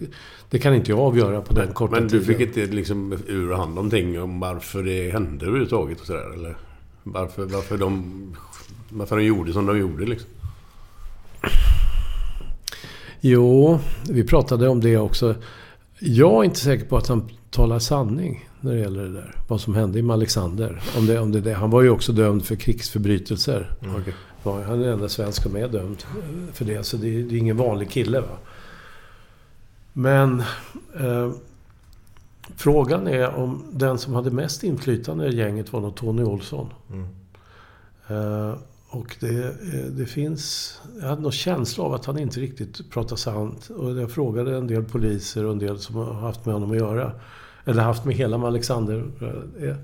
det 0.51 0.59
kan 0.59 0.74
inte 0.74 0.90
jag 0.90 1.01
avgöra 1.01 1.40
på 1.40 1.55
den 1.55 1.73
korta 1.73 1.94
Men 1.94 2.02
du 2.02 2.09
tiden. 2.09 2.24
fick 2.24 2.40
inte 2.40 2.74
liksom 2.74 3.19
ur 3.27 3.52
hand 3.52 3.74
någonting 3.74 4.20
om 4.20 4.40
varför 4.40 4.82
det 4.82 5.11
hände 5.11 5.47
överhuvudtaget 5.47 6.01
och 6.01 6.07
sådär? 6.07 6.35
Eller 6.35 6.57
varför, 7.02 7.44
varför 7.44 7.78
de... 7.78 8.12
Varför 8.93 9.16
de 9.16 9.24
gjorde 9.24 9.52
som 9.52 9.66
de 9.66 9.78
gjorde 9.78 10.07
liksom? 10.07 10.28
Jo, 13.20 13.78
vi 14.11 14.24
pratade 14.24 14.69
om 14.69 14.81
det 14.81 14.97
också. 14.97 15.35
Jag 15.98 16.40
är 16.40 16.44
inte 16.44 16.61
säker 16.61 16.85
på 16.86 16.97
att 16.97 17.09
han 17.09 17.28
talar 17.51 17.78
sanning 17.78 18.48
när 18.60 18.72
det 18.72 18.78
gäller 18.78 19.02
det 19.02 19.12
där. 19.12 19.35
Vad 19.48 19.60
som 19.60 19.74
hände 19.74 20.02
med 20.02 20.14
Alexander. 20.14 20.82
Om 20.98 21.06
det, 21.06 21.18
om 21.18 21.32
det, 21.32 21.40
det. 21.40 21.52
Han 21.55 21.70
var 21.70 21.82
ju 21.82 21.90
också 21.90 22.12
dömd 22.12 22.44
för 22.44 22.56
krigsförbrytelser. 22.56 23.72
Okej. 23.98 24.14
Ja, 24.43 24.62
Han 24.62 24.78
är 24.81 24.85
den 24.85 24.93
enda 24.93 25.09
svensk 25.09 25.43
som 25.43 25.56
är 25.56 25.68
dömd 25.68 26.02
för 26.52 26.64
det. 26.64 26.85
Så 26.86 26.97
det, 26.97 27.09
är- 27.09 27.22
det 27.22 27.35
är 27.35 27.39
ingen 27.39 27.56
vanlig 27.56 27.90
kille. 27.90 28.20
Va? 28.20 28.36
Men 29.93 30.40
eh, 31.01 31.31
frågan 32.56 33.06
är 33.09 33.35
om 33.35 33.62
den 33.72 33.98
som 33.98 34.14
hade 34.14 34.31
mest 34.31 34.64
inflytande 34.64 35.27
i 35.28 35.36
gänget 35.36 35.72
var 35.72 35.81
nog 35.81 35.94
Tony 35.94 36.22
Olsson. 36.22 36.68
Mm. 36.93 37.06
Eh, 38.09 38.55
Och 38.90 39.16
det, 39.20 39.44
eh, 39.44 39.85
det 39.90 40.06
finns... 40.06 40.74
Jag 41.01 41.09
hade 41.09 41.22
någon 41.22 41.32
känsla 41.32 41.85
av 41.85 41.94
att 41.94 42.05
han 42.06 42.18
inte 42.18 42.40
riktigt 42.40 42.90
pratar 42.90 43.16
sant. 43.16 43.70
Och 43.77 43.90
jag 43.98 44.10
frågade 44.10 44.56
en 44.56 44.66
del 44.66 44.85
poliser 44.85 45.44
och 45.44 45.52
en 45.52 45.59
del 45.59 45.78
som 45.78 45.97
har 45.97 46.12
haft 46.14 46.44
med 46.47 46.55
honom 46.55 46.70
att 46.70 46.77
göra. 46.77 47.12
Eller 47.70 47.82
haft 47.82 48.05
med 48.05 48.14
hela 48.14 48.38
med 48.38 48.48
Alexander. 48.48 49.05
Eh, 49.60 49.76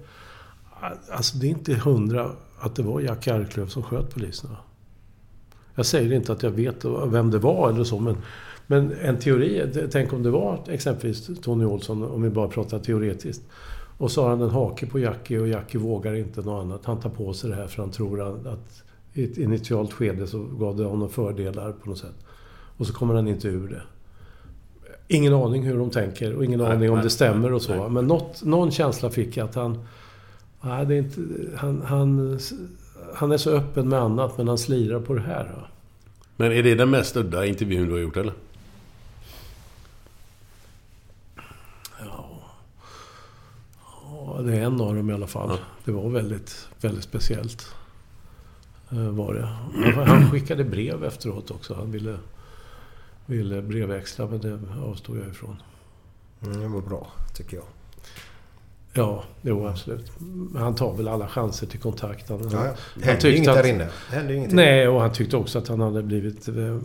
alltså 1.10 1.38
det 1.38 1.46
är 1.46 1.50
inte 1.50 1.74
hundra 1.74 2.30
att 2.58 2.74
det 2.74 2.82
var 2.82 3.00
Jack 3.00 3.28
Arklöv 3.28 3.66
som 3.66 3.82
sköt 3.82 4.14
poliserna. 4.14 4.56
Jag 5.74 5.86
säger 5.86 6.12
inte 6.12 6.32
att 6.32 6.42
jag 6.42 6.50
vet 6.50 6.84
vem 7.06 7.30
det 7.30 7.38
var 7.38 7.70
eller 7.70 7.84
så, 7.84 7.98
men, 7.98 8.16
men 8.66 8.92
en 9.02 9.18
teori. 9.18 9.72
Tänk 9.92 10.12
om 10.12 10.22
det 10.22 10.30
var 10.30 10.60
exempelvis 10.68 11.30
Tony 11.42 11.64
Olsson, 11.64 12.02
om 12.02 12.22
vi 12.22 12.30
bara 12.30 12.48
pratar 12.48 12.78
teoretiskt. 12.78 13.42
Och 13.98 14.10
så 14.10 14.22
har 14.22 14.30
han 14.30 14.42
en 14.42 14.50
hake 14.50 14.86
på 14.86 14.98
Jackie 14.98 15.40
och 15.40 15.48
Jackie 15.48 15.80
vågar 15.80 16.14
inte 16.14 16.42
något 16.42 16.64
annat. 16.64 16.84
Han 16.84 17.00
tar 17.00 17.10
på 17.10 17.32
sig 17.32 17.50
det 17.50 17.56
här 17.56 17.66
för 17.66 17.82
han 17.82 17.90
tror 17.90 18.48
att 18.48 18.82
i 19.12 19.24
ett 19.24 19.38
initialt 19.38 19.92
skede 19.92 20.26
så 20.26 20.44
gav 20.44 20.76
det 20.76 20.84
honom 20.84 21.08
fördelar 21.08 21.72
på 21.72 21.88
något 21.88 21.98
sätt. 21.98 22.24
Och 22.76 22.86
så 22.86 22.92
kommer 22.92 23.14
han 23.14 23.28
inte 23.28 23.48
ur 23.48 23.68
det. 23.68 23.82
Ingen 25.09 25.35
aning 25.35 25.62
hur 25.62 25.78
de 25.78 25.91
tänker 25.91 26.35
och 26.35 26.45
ingen 26.45 26.61
nej, 26.61 26.73
aning 26.73 26.91
om 26.91 26.97
nej, 26.97 27.05
det 27.05 27.11
stämmer 27.11 27.53
och 27.53 27.62
så. 27.62 27.74
Nej. 27.74 27.91
Men 27.91 28.07
något, 28.07 28.45
någon 28.45 28.70
känsla 28.70 29.11
fick 29.11 29.37
jag 29.37 29.45
att 29.49 29.55
han... 29.55 29.87
Nej, 30.61 30.87
det 30.87 30.95
är 30.95 30.99
inte... 30.99 31.20
Han, 31.57 31.83
han, 31.83 32.39
han 33.15 33.33
är 33.33 33.37
så 33.37 33.51
öppen 33.51 33.89
med 33.89 33.99
annat 33.99 34.39
men 34.39 34.49
han 34.49 34.59
slirar 34.59 35.01
på 35.01 35.15
det 35.15 35.20
här. 35.20 35.53
Då. 35.55 35.66
Men 36.37 36.53
är 36.53 36.62
det 36.62 36.74
den 36.74 36.91
mest 36.91 37.16
udda 37.16 37.47
intervjun 37.47 37.87
du 37.87 37.93
har 37.93 38.01
gjort 38.01 38.16
eller? 38.16 38.33
Ja... 41.99 42.28
ja 44.03 44.43
det 44.43 44.57
är 44.57 44.62
en 44.62 44.81
av 44.81 44.95
dem 44.95 45.11
i 45.11 45.12
alla 45.12 45.27
fall. 45.27 45.49
Ja. 45.51 45.59
Det 45.85 45.93
var 45.93 46.09
väldigt, 46.09 46.69
väldigt 46.81 47.05
speciellt. 47.05 47.74
Eh, 48.91 48.99
var 48.99 49.35
det. 49.35 49.49
Han 50.05 50.31
skickade 50.31 50.65
brev 50.65 51.05
efteråt 51.05 51.51
också. 51.51 51.74
Han 51.74 51.91
ville, 51.91 52.16
ville 53.27 53.62
brevväxla, 53.62 54.27
men 54.27 54.40
det 54.40 54.59
avstod 54.85 55.19
jag 55.19 55.28
ifrån. 55.28 55.57
Mm, 56.43 56.61
det 56.61 56.69
var 56.69 56.81
bra, 56.81 57.07
tycker 57.35 57.57
jag. 57.57 57.65
Ja, 58.93 59.24
jo 59.43 59.66
absolut. 59.66 60.12
Han 60.57 60.74
tar 60.74 60.97
väl 60.97 61.09
alla 61.09 61.28
chanser 61.28 61.66
till 61.66 61.81
kontakt. 61.81 62.28
Han, 62.28 62.48
ja, 62.53 62.66
ja. 62.66 62.74
Det 62.94 63.05
hände 63.05 63.36
inget 63.36 63.48
att, 63.48 63.57
där 63.57 63.66
inne. 63.66 63.89
Hände 64.11 64.35
ingenting. 64.35 64.57
Nej, 64.57 64.89
och 64.89 65.01
han 65.01 65.12
tyckte 65.12 65.36
också 65.36 65.59
att 65.59 65.69
han 65.69 65.81
hade 65.81 66.03
blivit 66.03 66.48
eh, 66.48 66.65
eh, 66.65 66.78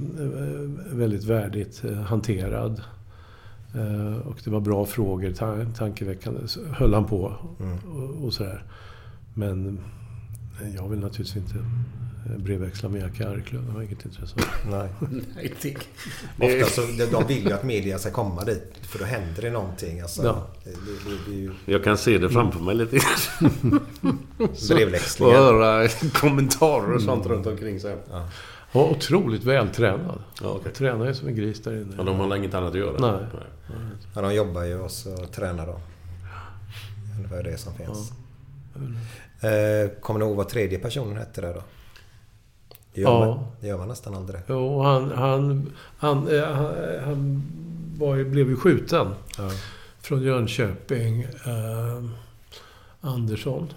väldigt 0.91 1.23
värdigt 1.23 1.83
hanterad. 2.05 2.81
Och 4.25 4.37
det 4.43 4.49
var 4.49 4.59
bra 4.59 4.85
frågor, 4.85 5.33
tankeväckande. 5.73 6.39
Höll 6.71 6.93
han 6.93 7.05
på 7.05 7.35
mm. 7.59 7.77
och, 7.77 8.25
och 8.25 8.33
sådär. 8.33 8.63
Men 9.33 9.79
jag 10.75 10.89
vill 10.89 10.99
naturligtvis 10.99 11.35
inte 11.35 11.57
eh, 11.57 11.65
brevväxla 12.37 12.89
med 12.89 13.01
Jack 13.01 13.21
Arklöv. 13.21 13.65
Det 13.65 13.71
har 13.71 13.81
inget 13.81 14.05
intresse 14.05 14.35
Nej. 14.69 14.89
Nej 15.35 15.53
det... 15.61 15.75
Ofta 16.61 16.81
så 16.81 16.81
de 17.11 17.27
vill 17.27 17.45
ju 17.47 17.53
att 17.53 17.63
media 17.63 17.99
ska 17.99 18.11
komma 18.11 18.43
dit. 18.43 18.73
För 18.81 18.99
då 18.99 19.05
händer 19.05 19.41
det 19.41 19.49
någonting. 19.49 20.01
Alltså, 20.01 20.23
ja. 20.23 20.47
det, 20.63 20.69
det, 20.69 21.31
det 21.31 21.37
ju... 21.37 21.51
Jag 21.65 21.83
kan 21.83 21.97
se 21.97 22.17
det 22.17 22.29
framför 22.29 22.59
mig 22.59 22.75
lite 22.75 22.99
Brevväxlingar. 24.73 25.39
Och 25.39 25.45
höra 25.45 25.87
kommentarer 26.13 26.93
och 26.93 27.01
sånt 27.01 27.25
mm. 27.25 27.37
runt 27.37 27.47
omkring 27.47 27.79
sig. 27.79 27.95
Ja. 28.11 28.29
Och 28.71 28.91
otroligt 28.91 29.43
vältränad. 29.43 30.23
Ja, 30.41 30.49
okay. 30.49 30.71
Tränar 30.71 31.05
ju 31.05 31.13
som 31.13 31.27
en 31.27 31.35
gris 31.35 31.63
där 31.63 31.71
inne. 31.71 31.93
Ja, 31.97 32.03
de 32.03 32.19
har 32.19 32.35
inget 32.35 32.53
annat 32.53 32.69
att 32.69 32.79
göra? 32.79 33.11
Nej. 33.11 33.25
Nej. 33.33 33.77
Ja, 34.15 34.21
de 34.21 34.33
jobbar 34.33 34.63
ju 34.63 34.79
och 34.79 34.91
så 34.91 35.15
tränar 35.15 35.67
de. 35.67 35.79
Det 37.29 37.35
är 37.35 37.43
det 37.43 37.57
som 37.57 37.73
finns. 37.73 38.11
Ja. 39.41 39.49
Eh, 39.49 39.89
kommer 39.89 40.19
ni 40.19 40.25
ihåg 40.25 40.35
vad 40.35 40.49
tredje 40.49 40.79
personen 40.79 41.17
hette 41.17 41.41
där 41.41 41.53
då? 41.53 41.63
Det 42.93 43.01
gör, 43.01 43.09
ja. 43.09 43.25
man, 43.25 43.45
det 43.61 43.67
gör 43.67 43.77
man 43.77 43.87
nästan 43.87 44.15
aldrig. 44.15 44.41
Jo, 44.47 44.81
han, 44.81 45.11
han, 45.11 45.71
han, 45.97 46.27
eh, 46.27 46.43
han, 46.43 46.73
han 47.03 47.43
var, 47.97 48.23
blev 48.23 48.49
ju 48.49 48.55
skjuten. 48.55 49.13
Ja. 49.37 49.51
Från 50.01 50.21
Jönköping. 50.21 51.21
Eh, 51.21 52.03
Andersson. 53.01 53.73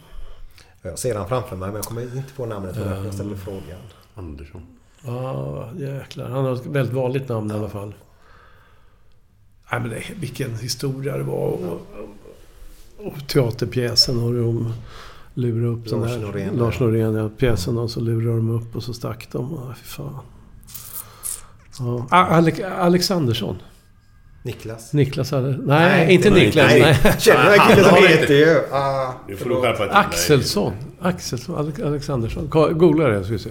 Jag 0.83 0.99
ser 0.99 1.15
han 1.15 1.29
framför 1.29 1.57
mig, 1.57 1.69
men 1.69 1.77
jag 1.77 1.85
kommer 1.85 2.03
inte 2.03 2.33
på 2.37 2.47
namnet 2.47 2.77
för 2.77 2.99
um, 2.99 3.05
jag 3.05 3.15
ställde 3.15 3.37
frågan. 3.37 3.81
Andersson. 4.15 4.67
Ja, 5.05 5.71
jäklar. 5.77 6.29
Han 6.29 6.45
har 6.45 6.53
ett 6.53 6.67
väldigt 6.67 6.95
vanligt 6.95 7.29
namn 7.29 7.51
ja. 7.51 7.57
i 7.57 7.59
alla 7.59 7.69
fall. 7.69 7.95
Nej, 9.73 9.81
men 9.81 9.91
det, 9.91 10.03
vilken 10.17 10.57
historia 10.57 11.17
det 11.17 11.23
var. 11.23 11.49
Och, 11.49 11.81
och 12.99 13.29
teaterpjäsen 13.29 14.19
och 14.19 14.49
om 14.49 14.73
lura 15.35 15.69
upp 15.69 15.91
Lars 15.91 15.91
den 15.91 16.01
där... 16.01 16.19
Norén, 16.19 16.57
Lars 16.57 16.81
Norén, 16.81 17.15
ja. 17.15 17.29
Pjäsen 17.29 17.79
och 17.79 17.91
så 17.91 18.01
lurade 18.01 18.37
de 18.37 18.51
upp 18.51 18.77
och 18.77 18.83
så 18.83 18.95
stack 18.95 19.29
de. 19.33 19.55
Oh, 19.55 19.75
fy 19.75 19.85
fan. 19.85 20.19
Ja. 21.79 22.07
Alex, 22.11 22.61
Alexandersson. 22.61 23.57
Niklas? 24.43 24.93
Niklas 24.93 25.31
hade... 25.31 25.49
Nej, 25.49 25.57
nej 25.67 26.15
inte 26.15 26.31
Niklas. 26.31 26.67
Nej. 26.67 26.81
nej. 26.81 27.15
Känner 27.19 27.51
den 27.51 27.61
killen 27.69 27.85
som 27.85 28.07
heter 28.07 28.35
ju... 28.35 28.61
Ah, 28.73 29.13
nu 29.29 29.37
får 29.37 29.51
du 29.51 29.57
skärpa 29.57 29.85
Axelsson. 29.85 30.73
Axelsson. 31.01 31.75
Alexandersson. 31.85 32.49
Googla 32.51 33.09
det 33.09 33.25
så 33.25 33.33
vi 33.33 33.39
se. 33.39 33.51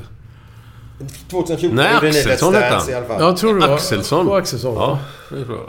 2014 1.29 1.75
Nej, 1.75 1.95
Axelsson 1.95 2.53
Let's 2.53 2.69
Dance 2.71 2.91
i 2.91 2.95
alla 2.95 3.05
fall. 3.05 3.21
Jag 3.21 3.37
tror 3.37 3.59
det 3.59 3.67
var 3.67 3.75
Axelsson. 3.75 4.25
Var 4.25 4.37
Axelsson. 4.37 4.75
Ja. 4.75 4.99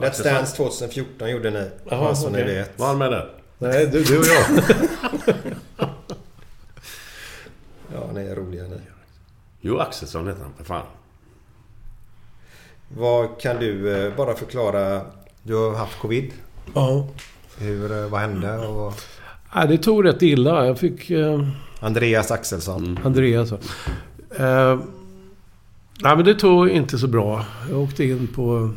Let's 0.00 0.24
Dance 0.24 0.56
2014 0.56 1.30
gjorde 1.30 1.50
ni. 1.50 1.70
Jaha, 1.84 2.00
bara 2.00 2.14
så 2.14 2.28
okay. 2.28 2.44
ni 2.44 2.54
vet. 2.54 2.78
Var 2.78 2.86
han 2.86 2.98
med 2.98 3.10
där? 3.10 3.30
Nej, 3.58 3.86
du, 3.86 4.02
du 4.02 4.18
och 4.18 4.24
jag. 4.26 5.86
ja, 8.14 8.22
ni 8.22 8.30
är 8.30 8.36
roliga 8.36 8.62
ni. 8.62 8.80
Jo, 9.60 9.78
Axelsson 9.78 10.28
heter 10.28 10.42
han 10.42 10.52
för 10.56 10.64
fan. 10.64 10.86
Vad 12.88 13.40
kan 13.40 13.56
du 13.56 13.96
eh, 13.96 14.16
bara 14.16 14.34
förklara? 14.34 15.00
Du 15.42 15.54
har 15.54 15.74
haft 15.74 15.98
covid. 15.98 16.32
Ja. 16.74 17.08
Hur, 17.58 18.02
eh, 18.02 18.08
vad 18.08 18.20
hände? 18.20 18.58
Och... 18.58 18.94
Ja, 19.54 19.66
det 19.66 19.78
tog 19.78 20.04
rätt 20.04 20.22
illa. 20.22 20.66
Jag 20.66 20.78
fick... 20.78 21.10
Eh... 21.10 21.48
Andreas 21.80 22.30
Axelsson. 22.30 22.84
Mm. 22.84 23.06
Andreas. 23.06 23.52
Eh... 23.52 24.78
Nej, 26.02 26.16
men 26.16 26.24
det 26.24 26.34
tog 26.34 26.68
inte 26.68 26.98
så 26.98 27.08
bra. 27.08 27.44
Jag 27.70 27.80
åkte 27.80 28.04
in 28.04 28.26
på 28.26 28.70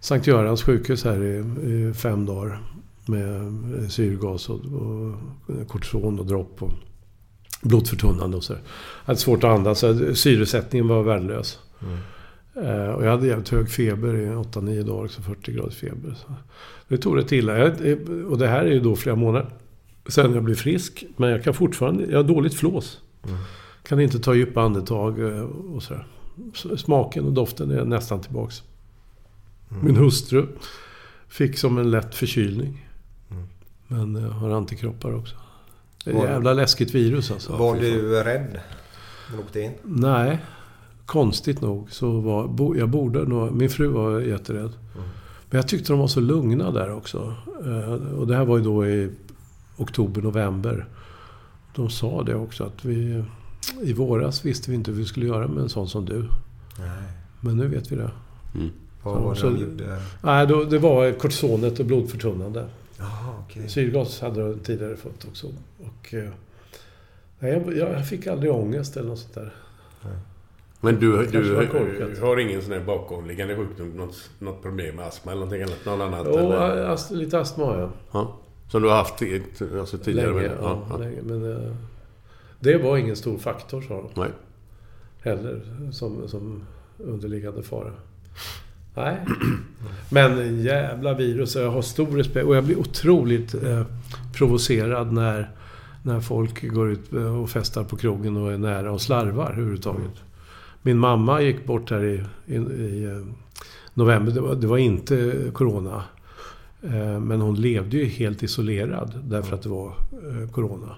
Sankt 0.00 0.26
Görans 0.26 0.62
sjukhus 0.62 1.04
här 1.04 1.22
i, 1.22 1.38
i 1.72 1.94
fem 1.94 2.26
dagar 2.26 2.60
med 3.06 3.92
syrgas 3.92 4.48
och, 4.48 4.60
och 4.60 5.68
kortison 5.68 6.18
och 6.18 6.26
dropp 6.26 6.62
och 6.62 6.72
blodförtunnande 7.64 8.36
och 8.36 8.44
så. 8.44 8.52
Jag 8.52 8.60
hade 9.04 9.18
svårt 9.18 9.44
att 9.44 9.50
andas, 9.50 9.84
syresättningen 10.14 10.88
var 10.88 11.02
värdelös. 11.02 11.58
Mm. 11.82 11.98
Uh, 12.56 12.90
och 12.90 13.04
jag 13.04 13.10
hade 13.10 13.26
jävligt 13.26 13.48
hög 13.48 13.70
feber 13.70 14.16
i 14.16 14.26
8-9 14.26 14.82
dagar, 14.82 15.08
så 15.08 15.22
40 15.22 15.52
graders 15.52 15.76
feber. 15.76 16.14
Så 16.14 16.34
det 16.88 16.98
tog 16.98 17.18
rätt 17.18 17.32
illa. 17.32 17.58
Jag, 17.58 17.72
och 18.28 18.38
det 18.38 18.48
här 18.48 18.64
är 18.64 18.72
ju 18.72 18.80
då 18.80 18.96
flera 18.96 19.16
månader 19.16 19.50
sen 20.06 20.34
jag 20.34 20.44
blev 20.44 20.54
frisk. 20.54 21.04
Men 21.16 21.30
jag 21.30 21.44
kan 21.44 21.54
fortfarande, 21.54 22.04
jag 22.10 22.18
har 22.18 22.24
dåligt 22.24 22.54
flås. 22.54 23.00
Mm. 23.24 23.36
Kan 23.82 24.00
inte 24.00 24.18
ta 24.18 24.34
djupa 24.34 24.62
andetag 24.62 25.20
eh, 25.20 25.40
och 25.42 25.82
sådär. 25.82 26.06
Smaken 26.76 27.24
och 27.24 27.32
doften 27.32 27.70
är 27.70 27.84
nästan 27.84 28.20
tillbaks. 28.20 28.62
Mm. 29.70 29.84
Min 29.84 29.96
hustru 29.96 30.46
fick 31.28 31.58
som 31.58 31.78
en 31.78 31.90
lätt 31.90 32.14
förkylning. 32.14 32.88
Men 33.88 34.14
jag 34.14 34.30
har 34.30 34.50
antikroppar 34.50 35.14
också. 35.14 35.36
Det 36.04 36.10
är 36.10 36.14
ett 36.14 36.22
jävla 36.22 36.52
läskigt 36.52 36.94
virus 36.94 37.30
alltså. 37.30 37.56
Var 37.56 37.76
du 37.76 38.22
rädd 38.22 38.60
när 39.30 39.36
du 39.36 39.42
åkte 39.42 39.60
in? 39.60 39.72
Nej. 39.82 40.38
Konstigt 41.06 41.60
nog 41.60 41.90
så 41.90 42.20
var... 42.20 42.76
Jag 42.76 42.88
borde 42.88 43.24
nog... 43.24 43.52
Min 43.52 43.70
fru 43.70 43.86
var 43.86 44.20
jätterädd. 44.20 44.60
Mm. 44.94 45.08
Men 45.50 45.58
jag 45.58 45.68
tyckte 45.68 45.92
de 45.92 45.98
var 45.98 46.06
så 46.06 46.20
lugna 46.20 46.70
där 46.70 46.92
också. 46.92 47.34
Eh, 47.64 47.92
och 47.92 48.26
det 48.26 48.36
här 48.36 48.44
var 48.44 48.58
ju 48.58 48.64
då 48.64 48.86
i 48.86 49.10
oktober, 49.76 50.22
november. 50.22 50.86
De 51.74 51.90
sa 51.90 52.22
det 52.22 52.34
också 52.34 52.64
att 52.64 52.84
vi... 52.84 53.24
I 53.82 53.92
våras 53.92 54.44
visste 54.44 54.70
vi 54.70 54.76
inte 54.76 54.90
hur 54.90 54.98
vi 54.98 55.04
skulle 55.04 55.26
göra 55.26 55.48
med 55.48 55.62
en 55.62 55.68
sån 55.68 55.88
som 55.88 56.04
du. 56.04 56.20
Nej. 56.78 57.08
Men 57.40 57.56
nu 57.56 57.68
vet 57.68 57.92
vi 57.92 57.96
det. 57.96 58.10
Mm. 58.54 58.70
Vad 59.02 59.22
var 59.22 59.34
det 59.34 59.40
de 59.40 59.58
gjorde? 59.58 60.00
Nej, 60.22 60.46
då, 60.46 60.64
det 60.64 60.78
var 60.78 61.12
kortisonet 61.12 61.80
och 61.80 61.86
blodförtunnande. 61.86 62.66
Aha, 63.00 63.44
okay. 63.46 63.68
Syrgas 63.68 64.20
hade 64.20 64.40
de 64.40 64.58
tidigare 64.58 64.96
fått 64.96 65.24
också. 65.24 65.46
Och, 65.78 66.14
eh, 66.14 66.30
jag, 67.38 67.76
jag 67.76 68.08
fick 68.08 68.26
aldrig 68.26 68.52
ångest 68.52 68.96
eller 68.96 69.08
något 69.08 69.18
sånt 69.18 69.34
där. 69.34 69.54
Nej. 70.02 70.14
Men 70.80 71.00
du, 71.00 71.26
du 71.26 72.20
har 72.20 72.40
ingen 72.40 72.62
sån 72.62 72.72
här 72.72 72.80
bakomliggande 72.80 73.56
sjukdom? 73.56 73.88
Något, 73.88 74.30
något 74.38 74.62
problem 74.62 74.96
med 74.96 75.06
astma 75.06 75.32
eller 75.32 75.40
någonting 75.40 75.62
annat? 75.62 75.84
Något 75.84 76.00
annat? 76.00 76.26
Jo, 76.30 76.52
ast, 76.52 77.10
lite 77.10 77.40
astma 77.40 77.64
har 77.64 77.78
jag. 77.78 77.90
Ja. 78.12 78.36
Som 78.68 78.82
du 78.82 78.88
har 78.88 78.96
haft 78.96 79.22
alltså 79.80 79.98
tidigare? 79.98 80.32
Länge, 80.32 80.48
men, 80.48 80.58
ja, 80.62 80.86
ja. 80.90 80.96
länge. 80.96 81.22
Men 81.22 81.42
uh, 81.42 81.74
det 82.60 82.78
var 82.78 82.96
ingen 82.96 83.16
stor 83.16 83.38
faktor, 83.38 83.82
sa 83.82 83.94
de. 83.94 84.20
Nej. 84.20 84.30
Heller, 85.20 85.60
som, 85.92 86.28
som 86.28 86.66
underliggande 86.98 87.62
fara. 87.62 87.92
Nej. 88.94 89.16
Men 90.10 90.62
jävla 90.62 91.14
virus. 91.14 91.56
Jag 91.56 91.70
har 91.70 91.82
stor 91.82 92.06
respekt. 92.06 92.46
Och 92.46 92.56
jag 92.56 92.64
blir 92.64 92.78
otroligt 92.78 93.54
eh, 93.54 93.82
provocerad 94.34 95.12
när, 95.12 95.50
när 96.02 96.20
folk 96.20 96.68
går 96.72 96.90
ut 96.90 97.12
och 97.12 97.50
festar 97.50 97.84
på 97.84 97.96
krogen 97.96 98.36
och 98.36 98.52
är 98.52 98.58
nära 98.58 98.92
och 98.92 99.00
slarvar 99.00 99.50
överhuvudtaget. 99.52 100.22
Min 100.82 100.98
mamma 100.98 101.40
gick 101.40 101.66
bort 101.66 101.90
här 101.90 102.04
i, 102.04 102.22
i, 102.46 102.56
i 102.56 103.04
eh, 103.04 103.26
november. 103.94 104.32
Det 104.32 104.40
var, 104.40 104.54
det 104.54 104.66
var 104.66 104.78
inte 104.78 105.34
Corona. 105.52 106.02
Eh, 106.82 107.20
Men 107.20 107.40
hon 107.40 107.54
levde 107.60 107.96
ju 107.96 108.04
helt 108.04 108.42
isolerad 108.42 109.20
därför 109.24 109.54
att 109.54 109.62
det 109.62 109.68
var 109.68 109.86
eh, 109.86 110.50
Corona. 110.50 110.96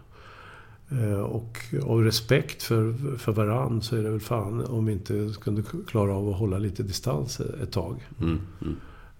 Eh, 0.90 1.20
Och 1.20 1.58
av 1.86 2.04
respekt 2.04 2.62
för, 2.62 2.92
för 3.18 3.32
varann 3.32 3.82
så 3.82 3.96
är 3.96 4.02
det 4.02 4.10
väl 4.10 4.20
fan 4.20 4.64
om 4.66 4.86
vi 4.86 4.92
inte 4.92 5.32
kunde 5.40 5.62
klara 5.86 6.14
av 6.14 6.28
att 6.28 6.36
hålla 6.38 6.58
lite 6.58 6.82
distans 6.82 7.40
ett 7.40 7.72
tag. 7.72 8.06
Mm, 8.20 8.38
mm. 8.62 8.76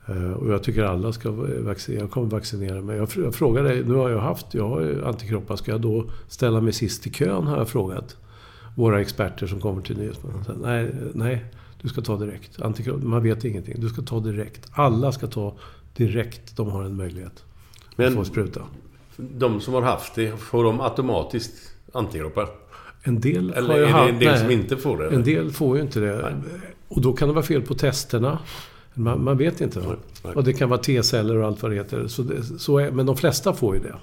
Eh, 0.07 0.33
Och 0.33 0.53
jag 0.53 0.63
tycker 0.63 0.83
alla 0.85 1.13
ska 1.13 1.31
vaccinera. 1.61 2.01
Jag 2.01 2.11
kommer 2.11 2.31
vaccinera 2.31 2.83
mig. 2.83 2.97
Jag, 2.97 3.09
jag 3.17 3.35
frågar 3.35 3.63
dig, 3.65 3.85
nu 3.85 3.95
har 3.95 4.11
jag 4.11 4.21
haft, 4.21 4.55
jag 4.55 4.69
har 4.69 5.03
antikroppar. 5.07 5.57
Ska 5.57 5.71
jag 5.71 5.81
då 5.81 6.11
ställa 6.29 6.61
mig 6.61 6.73
sist 6.73 7.07
i 7.07 7.11
kön 7.11 7.47
har 7.47 7.57
jag 7.57 7.69
frågat. 7.69 8.17
Våra 8.77 9.01
experter 9.01 9.47
som 9.47 9.61
kommer 9.61 9.83
till 9.83 9.99
Nyhetsmorgon. 9.99 10.43
Nej, 10.63 10.95
nej, 11.15 11.45
du 11.83 11.89
ska 11.89 12.01
ta 12.01 12.17
direkt. 12.17 12.61
Antikropp, 12.63 13.03
man 13.03 13.23
vet 13.23 13.45
ingenting. 13.45 13.75
Du 13.81 13.89
ska 13.89 14.03
ta 14.03 14.21
direkt. 14.21 14.69
Alla 14.73 15.13
ska 15.13 15.27
ta 15.27 15.57
direkt. 15.97 16.57
De 16.57 16.69
har 16.71 16.83
en 16.85 16.97
möjlighet 16.97 17.45
Men- 17.97 18.09
att 18.09 18.15
få 18.15 18.25
spruta. 18.25 18.61
De 19.17 19.61
som 19.61 19.75
har 19.75 19.83
haft 19.83 20.15
det, 20.15 20.37
får 20.41 20.65
de 20.65 20.81
automatiskt 20.81 21.73
antikroppar? 21.93 22.49
En 23.03 23.21
del 23.21 23.51
Eller 23.57 23.69
har 23.69 23.77
ju 23.79 23.83
är 23.83 23.87
det 23.87 23.93
haft- 23.93 24.13
en 24.13 24.19
del 24.19 24.29
nej. 24.33 24.39
som 24.41 24.51
inte 24.51 24.77
får 24.77 24.99
det? 24.99 25.09
En 25.09 25.23
del 25.25 25.51
får 25.51 25.77
ju 25.77 25.83
inte 25.83 26.01
det. 26.01 26.43
Och 26.89 27.01
då 27.01 27.13
kan 27.13 27.29
det 27.29 27.35
vara 27.35 27.45
fel 27.45 27.63
på 27.63 27.75
testerna. 27.75 28.39
Man, 28.95 29.25
man 29.25 29.37
vet 29.37 29.61
inte. 29.61 29.81
va? 29.81 29.97
nej. 30.25 30.35
Och 30.35 30.45
det 30.45 30.53
kan 30.53 30.69
vara 30.69 30.81
T-celler 30.81 31.37
och 31.37 31.47
allt 31.47 31.63
vad 31.63 31.71
det 31.73 31.77
heter. 31.77 32.07
Så 32.09 32.23
det, 32.23 32.43
så 32.43 32.79
är, 32.79 32.91
men 32.91 33.07
de 33.07 33.17
flesta 33.17 33.53
får 33.53 33.77
ju 33.77 33.83
det. 33.83 33.95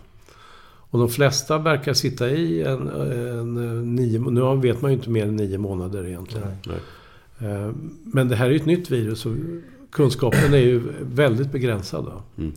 Och 0.89 0.99
de 0.99 1.09
flesta 1.09 1.57
verkar 1.57 1.93
sitta 1.93 2.29
i 2.29 2.61
en, 2.63 2.87
en, 2.89 3.95
nio... 3.95 4.19
Nu 4.19 4.61
vet 4.61 4.81
man 4.81 4.91
ju 4.91 4.97
inte 4.97 5.09
mer 5.09 5.25
än 5.25 5.35
nio 5.35 5.57
månader 5.57 6.07
egentligen. 6.07 6.47
Nej. 6.67 7.51
Eh, 7.51 7.71
Men 8.03 8.27
det 8.29 8.35
här 8.35 8.45
är 8.45 8.49
ju 8.49 8.55
ett 8.55 8.65
nytt 8.65 8.91
virus 8.91 9.25
och 9.25 9.31
kunskapen 9.91 10.53
är 10.53 10.57
ju 10.57 10.81
väldigt 11.01 11.51
begränsad. 11.51 12.11
Mm. 12.37 12.51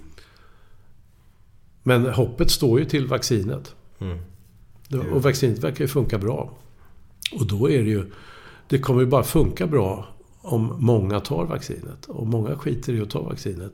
Men 1.87 2.07
hoppet 2.07 2.51
står 2.51 2.79
ju 2.79 2.85
till 2.85 3.07
vaccinet. 3.07 3.75
Mm. 3.99 4.19
Och 5.13 5.23
vaccinet 5.23 5.59
verkar 5.59 5.85
ju 5.85 5.89
funka 5.89 6.19
bra. 6.19 6.51
Och 7.33 7.47
då 7.47 7.71
är 7.71 7.83
det 7.83 7.91
ju... 7.91 8.11
Det 8.69 8.79
kommer 8.79 9.01
ju 9.01 9.07
bara 9.07 9.23
funka 9.23 9.67
bra 9.67 10.07
om 10.41 10.77
många 10.79 11.21
tar 11.21 11.45
vaccinet. 11.45 12.07
Och 12.07 12.27
många 12.27 12.57
skiter 12.57 12.93
i 12.93 13.01
att 13.01 13.11
ta 13.11 13.23
vaccinet. 13.23 13.73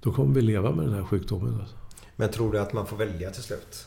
Då 0.00 0.12
kommer 0.12 0.34
vi 0.34 0.40
leva 0.40 0.72
med 0.72 0.86
den 0.86 0.94
här 0.94 1.04
sjukdomen. 1.04 1.60
Alltså. 1.60 1.76
Men 2.16 2.30
tror 2.30 2.52
du 2.52 2.58
att 2.58 2.72
man 2.72 2.86
får 2.86 2.96
välja 2.96 3.30
till 3.30 3.42
slut? 3.42 3.86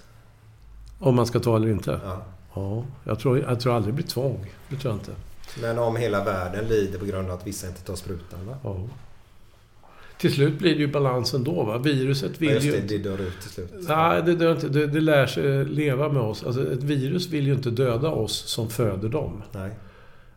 Om 1.00 1.16
man 1.16 1.26
ska 1.26 1.40
ta 1.40 1.56
eller 1.56 1.70
inte. 1.70 2.00
Ja. 2.04 2.26
Ja, 2.54 2.84
jag 3.04 3.20
tror, 3.20 3.40
jag 3.40 3.60
tror 3.60 3.76
aldrig 3.76 3.94
det 3.94 3.96
blir 3.96 4.08
tvång. 4.08 4.46
Det 4.70 4.76
tror 4.76 4.94
jag 4.94 5.00
inte. 5.02 5.16
Men 5.62 5.80
om 5.80 5.96
hela 5.96 6.24
världen 6.24 6.66
lider 6.66 7.00
på 7.00 7.06
grund 7.06 7.30
av 7.30 7.38
att 7.38 7.48
vissa 7.48 7.68
inte 7.68 7.82
tar 7.82 7.96
sprutan 7.96 8.46
va? 8.46 8.58
Ja. 8.64 8.78
Till 10.20 10.34
slut 10.34 10.60
blir 10.60 10.74
det 10.76 10.80
ju 10.80 10.88
balansen 10.88 11.44
då. 11.44 11.64
Va? 11.64 11.78
Viruset 11.78 12.32
Ja, 12.32 12.38
vill 12.40 12.54
just 12.54 12.66
ju 12.66 12.72
det, 12.72 12.88
det 12.88 12.98
dör 12.98 13.22
ut 13.22 13.42
till 13.42 13.50
slut. 13.50 13.74
Nej, 13.88 14.24
det, 14.26 14.36
dör 14.36 14.52
inte. 14.52 14.70
Det, 14.70 14.88
det 14.88 15.02
lär 15.02 15.26
sig 15.26 15.66
leva 15.66 16.10
med 16.10 16.22
oss. 16.22 16.44
Alltså, 16.44 16.74
ett 16.74 16.84
virus 16.84 17.30
vill 17.30 17.48
ju 17.48 17.54
inte 17.54 17.70
döda 17.70 18.10
oss 18.10 18.34
som 18.34 18.70
föder 18.70 19.10
dem. 19.10 19.44
Nej. 19.52 19.72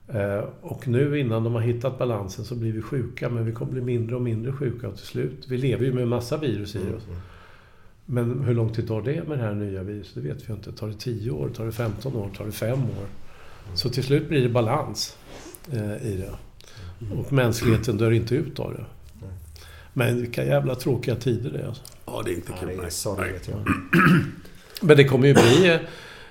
Eh, 0.09 0.45
och 0.61 0.89
nu 0.89 1.19
innan 1.19 1.45
de 1.45 1.55
har 1.55 1.61
hittat 1.61 1.99
balansen 1.99 2.45
så 2.45 2.55
blir 2.55 2.73
vi 2.73 2.83
sjuka. 2.83 3.29
Men 3.29 3.47
vi 3.47 3.53
kommer 3.53 3.73
bli 3.73 3.81
mindre 3.81 4.17
och 4.17 4.23
mindre 4.23 4.53
sjuka 4.53 4.89
och 4.89 4.97
till 4.97 5.07
slut. 5.07 5.45
Vi 5.49 5.57
lever 5.57 5.85
ju 5.85 5.93
med 5.93 6.03
en 6.03 6.09
massa 6.09 6.37
virus 6.37 6.75
i 6.75 6.79
oss. 6.79 7.07
Men 8.05 8.41
hur 8.45 8.55
lång 8.55 8.73
tid 8.73 8.89
tar 8.89 9.03
det 9.03 9.29
med 9.29 9.39
det 9.39 9.45
här 9.45 9.55
nya 9.55 9.83
viruset? 9.83 10.15
Det 10.15 10.21
vet 10.21 10.49
vi 10.49 10.53
inte. 10.53 10.73
Tar 10.73 10.89
det 10.89 10.95
10 10.95 11.31
år? 11.31 11.49
Tar 11.49 11.65
det 11.65 11.73
15 11.73 12.17
år? 12.17 12.31
Tar 12.37 12.45
det 12.45 12.53
5 12.53 12.73
år? 12.73 13.07
Så 13.75 13.89
till 13.89 14.05
slut 14.05 14.29
blir 14.29 14.43
det 14.43 14.49
balans 14.49 15.17
eh, 15.73 16.07
i 16.07 16.17
det. 16.17 16.31
Och 17.15 17.33
mänskligheten 17.33 17.97
dör 17.97 18.11
inte 18.11 18.35
ut 18.35 18.59
av 18.61 18.73
det. 18.75 18.85
Men 19.93 20.17
vilka 20.21 20.45
jävla 20.45 20.75
tråkiga 20.75 21.15
tider 21.17 21.51
det 21.51 21.59
är. 21.59 21.67
Alltså. 21.67 21.83
Ja, 22.07 22.23
det 22.25 22.31
är 22.31 22.35
inte 22.35 22.53
Ja, 22.61 22.67
kul. 22.69 22.77
det 22.81 22.87
är 22.87 22.91
sorgligt 22.91 23.49
ja. 23.53 23.57
Men 24.83 24.97
det 24.97 25.05
kommer 25.05 25.27
ju 25.29 25.35
bli 25.35 25.79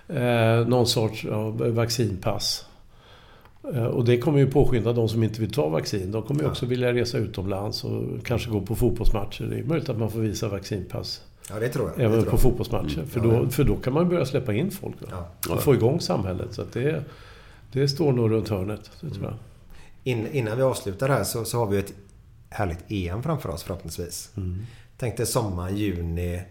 eh, 0.08 0.68
någon 0.68 0.88
sorts 0.88 1.26
av 1.26 1.58
vaccinpass. 1.76 2.66
Eh, 3.74 3.84
och 3.86 4.06
det 4.06 4.18
kommer 4.18 4.40
ju 4.40 4.52
påskynda 4.52 4.94
de 4.94 5.10
som 5.10 5.24
inte 5.24 5.42
vill 5.42 5.52
ta 5.54 5.70
vaccin. 5.70 6.12
De 6.12 6.24
kommer 6.24 6.42
ju 6.42 6.48
också 6.50 6.66
vilja 6.66 6.94
resa 6.94 7.18
utomlands 7.18 7.84
och 7.84 8.26
kanske 8.26 8.50
gå 8.50 8.62
på 8.62 8.76
fotbollsmatcher. 8.76 9.44
Det 9.46 9.60
är 9.60 9.64
möjligt 9.64 9.90
att 9.90 9.98
man 10.00 10.12
får 10.12 10.20
visa 10.20 10.48
vaccinpass 10.48 11.22
Ja, 11.50 11.60
det 11.60 11.70
tror 11.70 11.92
jag. 11.98 12.06
Även 12.06 12.20
tror 12.22 12.30
på 12.30 12.34
jag. 12.36 12.42
fotbollsmatcher. 12.42 13.04
För, 13.10 13.20
Ja, 13.20 13.26
då, 13.26 13.50
för 13.50 13.64
då 13.64 13.76
kan 13.76 13.94
man 13.94 14.10
börja 14.10 14.26
släppa 14.26 14.54
in 14.54 14.72
folk. 14.72 14.96
Ja. 15.10 15.30
Och 15.54 15.62
få 15.64 15.74
igång 15.74 16.00
samhället. 16.02 16.54
Så 16.54 16.62
att 16.62 16.72
det, 16.74 17.04
det 17.72 17.88
står 17.88 18.12
nog 18.14 18.32
runt 18.32 18.50
hörnet. 18.50 18.92
Det 19.02 19.10
tror 19.10 19.24
jag. 19.26 19.34
In, 20.04 20.28
innan 20.32 20.58
vi 20.58 20.64
avslutar 20.64 21.10
här 21.10 21.24
så, 21.24 21.46
så 21.46 21.58
har 21.58 21.66
vi 21.68 21.78
ett 21.78 21.94
härligt 22.50 22.84
EM 22.88 23.24
framför 23.24 23.50
oss 23.50 23.64
förhoppningsvis. 23.64 24.32
Mm. 24.38 24.66
Tänk 24.98 25.18
dig 25.18 25.26
sommar, 25.26 25.70
juni. 25.70 26.42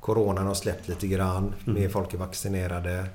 Coronan 0.00 0.46
har 0.46 0.54
släppt 0.54 0.88
lite 0.88 1.06
grann. 1.06 1.54
Mm. 1.66 1.80
Mer 1.80 1.88
folk 1.88 2.14
är 2.14 2.18
vaccinerade. 2.18 3.06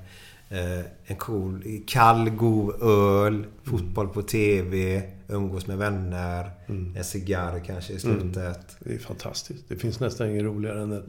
Eh, 0.49 0.79
en 1.05 1.15
cool, 1.15 1.63
kall, 1.87 2.29
god 2.29 2.81
öl. 2.81 3.45
Fotboll 3.63 4.07
på 4.09 4.21
TV. 4.21 5.03
Umgås 5.27 5.67
med 5.67 5.77
vänner. 5.77 6.51
Mm. 6.67 6.95
En 6.97 7.03
cigarr 7.03 7.59
kanske 7.65 7.93
i 7.93 7.99
slutet. 7.99 8.75
Det 8.79 8.93
är 8.93 8.99
fantastiskt. 8.99 9.63
Det 9.67 9.75
finns 9.75 9.99
nästan 9.99 10.29
inget 10.29 10.43
roligare 10.43 10.81
än 10.81 10.91
ett 10.91 11.05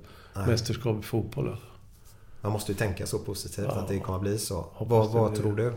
mästerskap 0.47 1.01
i 1.01 1.03
fotboll. 1.03 1.49
Alltså. 1.49 1.67
Man 2.41 2.53
måste 2.53 2.73
ju 2.73 2.79
tänka 2.79 3.07
så 3.07 3.19
positivt 3.19 3.67
Ja. 3.69 3.75
att 3.75 3.89
det 3.89 3.99
kommer 3.99 4.19
bli 4.19 4.39
så. 4.39 4.67
Vad, 4.79 5.11
vad 5.11 5.35
tror 5.35 5.57
du? 5.57 5.75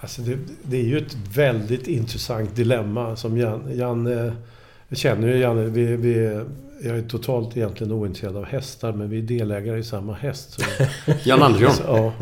Alltså 0.00 0.22
det, 0.22 0.38
det 0.62 0.76
är 0.76 0.84
ju 0.84 0.98
ett 0.98 1.16
väldigt 1.34 1.86
intressant 1.86 2.56
dilemma 2.56 3.16
som 3.16 3.38
Jan... 3.38 3.70
Jan 3.74 4.32
jag 4.90 4.98
känner 4.98 5.28
ju 5.28 5.38
Janne. 5.38 5.64
Vi, 5.64 5.96
vi, 5.96 6.42
jag 6.82 6.98
är 6.98 7.02
totalt 7.02 7.56
egentligen 7.56 7.92
ointresserad 7.92 8.36
av 8.36 8.44
hästar 8.44 8.92
men 8.92 9.10
vi 9.10 9.18
är 9.18 9.22
delägare 9.22 9.78
i 9.78 9.84
samma 9.84 10.14
häst. 10.14 10.52
Så, 10.52 10.62
Jan 11.28 11.42
Andersson. 11.42 11.86
ja, 11.86 12.12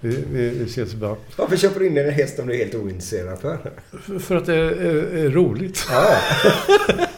vi, 0.00 0.24
vi, 0.32 0.48
vi 0.48 0.64
ses 0.64 0.94
ibland. 0.94 1.16
Varför 1.36 1.56
köper 1.56 1.80
du 1.80 1.86
in 1.86 1.98
en 1.98 2.10
häst 2.10 2.38
om 2.38 2.46
du 2.46 2.54
är 2.54 2.58
helt 2.58 2.74
ointresserad 2.74 3.38
för? 3.38 3.58
För, 4.02 4.18
för 4.18 4.36
att 4.36 4.46
det 4.46 4.54
är, 4.54 4.70
är, 4.70 5.26
är 5.26 5.30
roligt. 5.30 5.86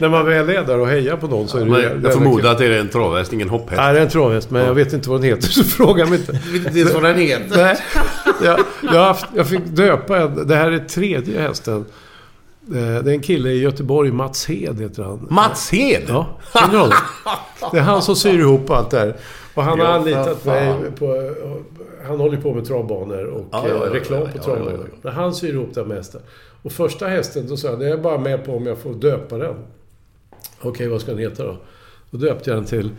När 0.00 0.08
man 0.08 0.26
väl 0.26 0.48
är 0.50 0.64
där 0.64 0.78
och 0.78 0.86
hejar 0.88 1.16
på 1.16 1.26
någon 1.26 1.48
så 1.48 1.58
är 1.58 1.64
det 1.64 1.70
Men 1.70 1.80
ju- 1.80 2.00
jag 2.04 2.12
förmodar 2.12 2.50
att 2.52 2.58
det 2.58 2.66
är 2.66 2.70
en 2.80 2.88
travhäst, 2.88 3.32
ingen 3.32 3.48
hopphäst. 3.48 3.76
Nej, 3.76 3.92
det 3.92 3.98
är 3.98 4.02
en 4.02 4.08
travhäst, 4.10 4.50
men 4.50 4.66
jag 4.66 4.74
vet 4.74 4.92
inte 4.92 5.10
vad 5.10 5.20
den 5.20 5.28
heter, 5.30 5.48
så 5.48 5.64
fråga 5.76 6.06
mig 6.06 6.18
inte. 6.18 6.32
Det 6.72 6.80
är 6.80 6.86
så 6.86 7.00
den 7.00 7.16
heter. 7.18 7.56
Nej, 7.56 7.76
jag, 8.44 8.60
jag, 8.82 9.00
haft, 9.04 9.26
jag 9.36 9.46
fick 9.48 9.64
döpa 9.66 10.18
en. 10.18 10.46
Det 10.48 10.56
här 10.56 10.70
är 10.70 10.78
tredje 10.78 11.40
hästen. 11.40 11.84
Eh, 12.68 12.74
Det 12.74 13.10
är 13.10 13.14
en 13.14 13.20
kille 13.20 13.50
i 13.50 13.60
Göteborg, 13.60 14.10
Mats 14.12 14.46
Hed 14.46 14.80
heter 14.80 15.02
han. 15.02 15.26
Mats 15.30 15.70
Hed? 15.72 16.02
Ja, 16.08 16.26
känner 16.54 16.72
du 16.72 16.78
honom? 16.78 16.94
Det 17.72 17.78
är 17.78 17.82
han 17.82 18.02
som 18.02 18.16
syr 18.16 18.38
ihop 18.38 18.70
allt 18.70 18.90
det 18.90 18.98
här. 18.98 19.16
Och 19.54 19.62
han 19.62 19.78
har 19.80 19.86
Ja, 19.86 19.92
anlitat 19.92 20.44
mig 20.44 20.74
på... 20.98 21.30
Han 22.06 22.20
håller 22.20 22.36
på 22.36 22.54
med 22.54 22.64
travbanor 22.64 23.24
och 23.24 23.46
Ja, 23.52 23.64
ja, 23.68 23.74
ja, 23.74 23.86
eh, 23.86 23.90
reklam 23.92 24.18
ja, 24.20 24.26
på 24.26 24.30
ja, 24.38 24.42
travbanor. 24.42 24.72
ja, 24.72 24.86
ja. 24.92 24.98
Men 25.02 25.12
han 25.12 25.34
syr 25.34 25.52
ihop 25.52 25.74
det 25.74 25.84
mesta. 25.84 26.18
Och 26.62 26.72
första 26.72 27.06
hästen, 27.06 27.48
då 27.48 27.56
sa 27.56 27.68
jag, 27.68 27.78
det 27.78 27.86
är 27.86 27.90
jag 27.90 28.02
bara 28.02 28.18
med 28.18 28.44
på 28.46 28.56
om 28.56 28.66
jag 28.66 28.78
får 28.78 28.94
döpa 28.94 29.38
den. 29.38 29.54
Okej, 30.62 30.88
vad 30.88 31.00
ska 31.00 31.10
den 31.10 31.20
heta 31.20 31.44
då? 31.44 31.58
Då 32.10 32.18
döpte 32.18 32.50
jag 32.50 32.56
den 32.58 32.64
till 32.66 32.90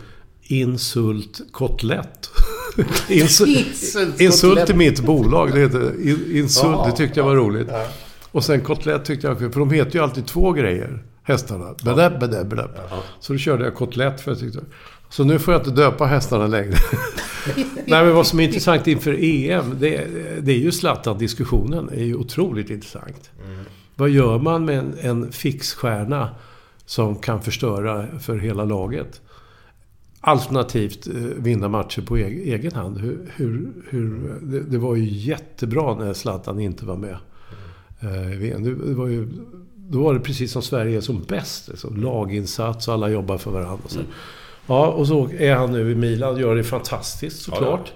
Insult 0.42 1.40
Kotlett. 1.52 2.30
Insult, 3.08 3.48
Insult 3.58 4.20
Insult 4.20 4.70
är 4.70 4.74
mitt 4.74 5.04
bolag. 5.04 5.52
Det 5.52 5.60
heter 5.60 6.08
In- 6.08 6.36
Insult. 6.36 6.84
Det 6.84 6.92
tyckte 6.96 7.20
jag 7.20 7.24
var 7.24 7.36
roligt. 7.36 7.68
Och 8.32 8.44
sen 8.44 8.60
Kotlett 8.60 9.04
tyckte 9.04 9.26
jag. 9.26 9.38
För 9.38 9.60
de 9.60 9.70
heter 9.70 9.94
ju 9.98 10.02
alltid 10.04 10.26
två 10.26 10.52
grejer. 10.52 11.02
Hästarna. 11.22 11.74
Bedäpp, 11.84 12.20
bedäpp, 12.20 12.46
bedäpp. 12.46 12.70
Så 13.20 13.32
då 13.32 13.38
körde 13.38 13.64
jag 13.64 13.74
Kotlett 13.74 14.20
för 14.20 14.30
jag 14.30 14.40
tyckte... 14.40 14.60
Så 15.10 15.24
nu 15.24 15.38
får 15.38 15.54
jag 15.54 15.60
inte 15.60 15.70
döpa 15.70 16.06
hästarna 16.06 16.46
längre. 16.46 16.74
Nej, 17.86 18.04
men 18.04 18.14
vad 18.14 18.26
som 18.26 18.40
är 18.40 18.44
intressant 18.44 18.86
inför 18.86 19.16
EM, 19.24 19.76
det, 19.80 20.06
det 20.40 20.52
är 20.52 20.58
ju 20.58 20.72
Zlatan-diskussionen. 20.72 21.88
är 21.88 22.04
ju 22.04 22.14
otroligt 22.14 22.70
intressant. 22.70 23.30
Vad 23.94 24.10
gör 24.10 24.38
man 24.38 24.64
med 24.64 24.78
en, 24.78 24.94
en 25.00 25.32
fixstjärna 25.32 26.28
som 26.86 27.16
kan 27.16 27.42
förstöra 27.42 28.06
för 28.20 28.38
hela 28.38 28.64
laget? 28.64 29.20
Alternativt 30.20 31.06
eh, 31.06 31.14
vinna 31.36 31.68
matcher 31.68 32.02
på 32.02 32.16
eg- 32.18 32.54
egen 32.54 32.72
hand. 32.72 32.98
Hur, 32.98 33.18
hur, 33.36 33.72
hur, 33.90 34.34
det, 34.42 34.60
det 34.60 34.78
var 34.78 34.96
ju 34.96 35.04
jättebra 35.08 35.94
när 35.94 36.12
Zlatan 36.12 36.60
inte 36.60 36.86
var 36.86 36.96
med. 36.96 37.16
Eh, 38.00 38.58
det, 38.58 38.74
var 38.94 39.06
ju, 39.08 39.28
då 39.76 40.02
var 40.02 40.14
det 40.14 40.20
precis 40.20 40.52
som 40.52 40.62
Sverige 40.62 40.96
är 40.96 41.00
som 41.00 41.22
bäst. 41.28 41.68
Liksom. 41.68 41.96
Laginsats 41.96 42.88
och 42.88 42.94
alla 42.94 43.08
jobbar 43.08 43.38
för 43.38 43.50
varandra. 43.50 43.78
Och 43.84 43.90
så. 43.90 44.00
Ja, 44.66 44.86
och 44.86 45.06
så 45.08 45.28
är 45.38 45.54
han 45.54 45.72
nu 45.72 45.90
i 45.92 45.94
Milan. 45.94 46.36
Gör 46.38 46.56
det 46.56 46.64
fantastiskt 46.64 47.42
såklart. 47.42 47.92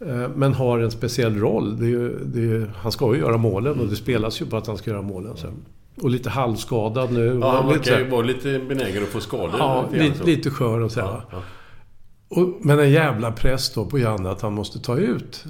Eh, 0.00 0.28
Men 0.36 0.54
har 0.54 0.78
en 0.78 0.90
speciell 0.90 1.38
roll. 1.38 1.80
Det 1.80 1.86
är 1.86 2.18
det 2.24 2.40
är 2.56 2.72
han 2.76 2.92
ska 2.92 3.14
ju 3.14 3.20
göra 3.20 3.36
målen 3.36 3.80
och 3.80 3.86
det 3.86 3.96
spelas 3.96 4.42
ju 4.42 4.46
på 4.46 4.56
att 4.56 4.66
han 4.66 4.76
ska 4.78 4.90
göra 4.90 5.02
målen 5.02 5.36
sen. 5.36 5.54
Och 6.00 6.10
lite 6.10 6.30
halvskadad 6.30 7.12
nu. 7.12 7.38
Ja, 7.40 7.50
han 7.52 7.68
verkar 7.68 7.98
ju 7.98 8.08
vara 8.08 8.22
lite 8.22 8.58
benägen 8.58 9.02
att 9.02 9.08
få 9.08 9.20
skador. 9.20 9.54
Ja, 9.58 9.88
lite 9.92 10.24
lite, 10.24 10.50
skör 10.50 10.80
och 10.80 10.92
så. 10.92 11.00
här. 11.00 11.06
Ja, 11.08 11.22
ja. 11.30 11.42
Och, 12.28 12.54
men 12.60 12.78
en 12.78 12.90
jävla 12.90 13.32
press 13.32 13.74
då 13.74 13.86
på 13.86 13.98
Janne 13.98 14.30
att 14.30 14.40
han 14.42 14.52
måste 14.52 14.78
ta 14.78 14.96
ut 14.96 15.44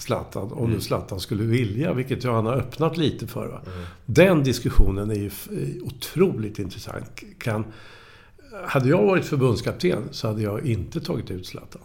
Zlatan. 0.00 0.52
Om 0.52 0.58
Mm. 0.58 0.70
nu 0.70 0.80
Zlatan 0.80 1.20
skulle 1.20 1.42
vilja, 1.42 1.92
vilket 1.92 2.24
ju 2.24 2.30
han 2.30 2.46
har 2.46 2.56
öppnat 2.56 2.96
lite 2.96 3.26
för. 3.26 3.46
Va? 3.48 3.60
Den 4.06 4.44
diskussionen 4.44 5.10
är 5.10 5.14
ju 5.14 5.30
otroligt 5.82 6.58
intressant. 6.58 7.20
Kan, 7.38 7.64
hade 8.66 8.88
jag 8.88 9.02
varit 9.02 9.24
förbundskapten 9.24 10.02
så 10.10 10.26
hade 10.28 10.42
jag 10.42 10.66
inte 10.66 11.00
tagit 11.00 11.30
ut 11.30 11.46
Zlatan. 11.46 11.82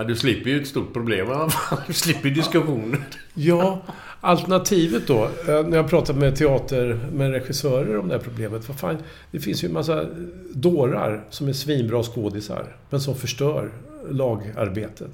Ja, 0.00 0.04
du 0.04 0.16
slipper 0.16 0.50
ju 0.50 0.60
ett 0.60 0.68
stort 0.68 0.92
problem 0.92 1.28
i 1.28 1.32
alla 1.32 1.50
fall. 1.50 1.78
Du 1.86 1.92
slipper 1.92 2.28
diskussioner. 2.30 2.98
Ja, 3.34 3.82
alternativet 4.20 5.06
då. 5.06 5.24
eh, 5.24 5.66
När 5.66 5.76
jag 5.76 5.88
pratat 5.90 6.16
med 6.16 6.36
teater, 6.36 7.00
med 7.12 7.30
regissörer 7.30 7.98
om 7.98 8.08
det 8.08 8.14
här 8.14 8.22
problemet. 8.22 8.68
Vad 8.68 8.76
fan, 8.78 8.96
det 9.30 9.40
finns 9.40 9.64
ju 9.64 9.66
en 9.68 9.72
massa 9.74 10.04
dårar 10.52 11.24
som 11.30 11.48
är 11.48 11.52
svinbra 11.52 12.02
skådisar. 12.02 12.76
Men 12.90 13.00
som 13.00 13.14
förstör 13.14 13.70
lagarbetet. 14.10 15.10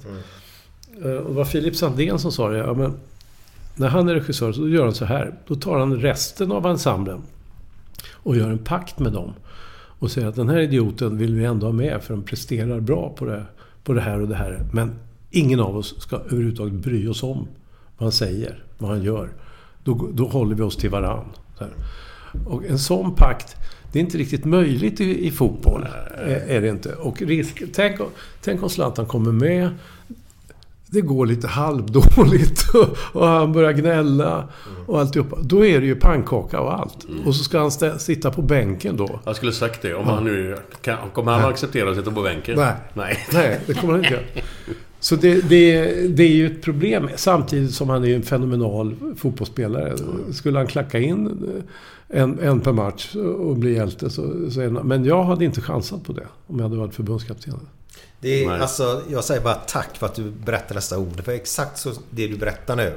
Eh, 1.03 1.11
Och 1.11 1.29
det 1.29 1.35
var 1.35 1.45
Filip 1.45 1.75
Sandén 1.75 2.19
som 2.19 2.31
sa 2.31 2.49
det. 2.49 2.57
Ja, 2.57 2.73
men 2.73 2.93
när 3.75 3.87
han 3.87 4.09
är 4.09 4.13
regissör 4.13 4.51
så 4.51 4.67
gör 4.69 4.83
han 4.83 4.93
så 4.93 5.05
här. 5.05 5.33
Då 5.47 5.55
tar 5.55 5.79
han 5.79 6.01
resten 6.01 6.51
av 6.51 6.65
ensemblen 6.65 7.21
och 8.13 8.35
gör 8.37 8.49
en 8.49 8.57
pakt 8.57 8.99
med 8.99 9.11
dem. 9.13 9.33
Och 9.99 10.11
säger 10.11 10.27
att 10.27 10.35
den 10.35 10.49
här 10.49 10.59
idioten 10.59 11.17
vill 11.17 11.35
vi 11.35 11.45
ändå 11.45 11.65
ha 11.67 11.73
med 11.73 12.03
för 12.03 12.13
den 12.13 12.23
presterar 12.23 12.79
bra 12.79 13.09
på 13.17 13.25
det, 13.25 13.43
på 13.85 13.93
det 13.93 14.01
här 14.01 14.21
och 14.21 14.27
det 14.27 14.35
här. 14.35 14.65
Men 14.71 14.99
ingen 15.31 15.59
av 15.59 15.77
oss 15.77 16.01
ska 16.01 16.15
överhuvudtaget 16.15 16.73
bry 16.73 17.07
oss 17.07 17.23
om 17.23 17.47
vad 17.97 18.05
han 18.05 18.11
säger, 18.11 18.63
vad 18.77 18.89
han 18.89 19.03
gör. 19.03 19.29
Då, 19.83 20.09
då 20.13 20.27
håller 20.27 20.55
vi 20.55 20.63
oss 20.63 20.77
till 20.77 20.89
varann. 20.89 21.25
Och 22.45 22.65
en 22.65 22.79
sån 22.79 23.15
pakt, 23.15 23.55
det 23.91 23.99
är 23.99 24.03
inte 24.03 24.17
riktigt 24.17 24.45
möjligt 24.45 25.01
i, 25.01 25.27
i 25.27 25.31
fotboll. 25.31 25.87
Är, 26.17 26.47
är 26.47 26.61
det 26.61 26.69
inte. 26.69 26.93
Och 26.95 27.21
risk, 27.21 27.63
tänk, 27.73 27.99
tänk 28.41 28.63
om 28.63 28.69
Zlatan 28.69 29.05
kommer 29.05 29.31
med. 29.31 29.69
Det 30.87 31.01
går 31.01 31.25
lite 31.25 31.47
halvdåligt 31.47 32.69
och, 32.73 33.21
och 33.21 33.27
han 33.27 33.53
börjar 33.53 33.71
gnälla 33.71 34.47
och 34.85 34.99
alltihopa. 34.99 35.37
Då 35.41 35.65
är 35.65 35.81
det 35.81 35.85
ju 35.85 35.95
pannkaka 35.95 36.59
och 36.59 36.79
allt. 36.79 37.05
Och 37.25 37.35
så 37.35 37.43
ska 37.43 37.59
han 37.59 37.71
stä, 37.71 37.99
sitta 37.99 38.31
på 38.31 38.41
bänken 38.41 38.97
då. 38.97 39.19
Jag 39.25 39.35
skulle 39.35 39.51
sagt 39.51 39.81
det. 39.81 39.93
Om 39.93 40.07
han 40.07 40.23
nu... 40.23 40.57
Kan, 40.81 40.97
kommer 41.13 41.31
han 41.31 41.41
att 41.41 41.49
acceptera 41.49 41.89
att 41.89 41.97
sitta 41.97 42.11
på 42.11 42.21
bänken? 42.21 42.55
Nej. 42.57 42.73
Nej. 42.93 43.17
Nej, 43.33 43.59
det 43.67 43.73
kommer 43.73 43.93
han 43.93 44.03
inte 44.03 44.13
göra. 44.13 44.25
Så 44.99 45.15
det, 45.15 45.49
det, 45.49 45.85
det 46.07 46.23
är 46.23 46.35
ju 46.35 46.45
ett 46.45 46.61
problem. 46.61 47.09
Samtidigt 47.15 47.73
som 47.73 47.89
han 47.89 48.05
är 48.05 48.15
en 48.15 48.23
fenomenal 48.23 48.95
fotbollsspelare. 49.17 49.95
Skulle 50.33 50.57
han 50.57 50.67
klacka 50.67 50.99
in 50.99 51.49
en, 52.07 52.39
en 52.39 52.59
per 52.59 52.71
match 52.71 53.15
och 53.15 53.55
bli 53.55 53.73
hjälte 53.73 54.09
så, 54.09 54.51
så 54.51 54.61
är 54.61 54.69
han, 54.69 54.87
Men 54.87 55.05
jag 55.05 55.23
hade 55.23 55.45
inte 55.45 55.61
chansat 55.61 56.03
på 56.03 56.13
det 56.13 56.27
om 56.47 56.59
jag 56.59 56.63
hade 56.63 56.77
varit 56.77 56.95
förbundskapten. 56.95 57.59
Det 58.19 58.43
är, 58.43 58.47
Nej. 58.47 58.61
alltså, 58.61 59.03
jag 59.09 59.23
säger 59.23 59.41
bara 59.41 59.55
tack 59.55 59.97
för 59.97 60.05
att 60.05 60.15
du 60.15 60.31
berättar 60.31 60.75
dessa 60.75 60.97
ord. 60.97 61.23
För 61.23 61.31
exakt 61.31 61.79
så 61.79 61.93
det 62.09 62.27
du 62.27 62.37
berättar 62.37 62.75
nu. 62.75 62.93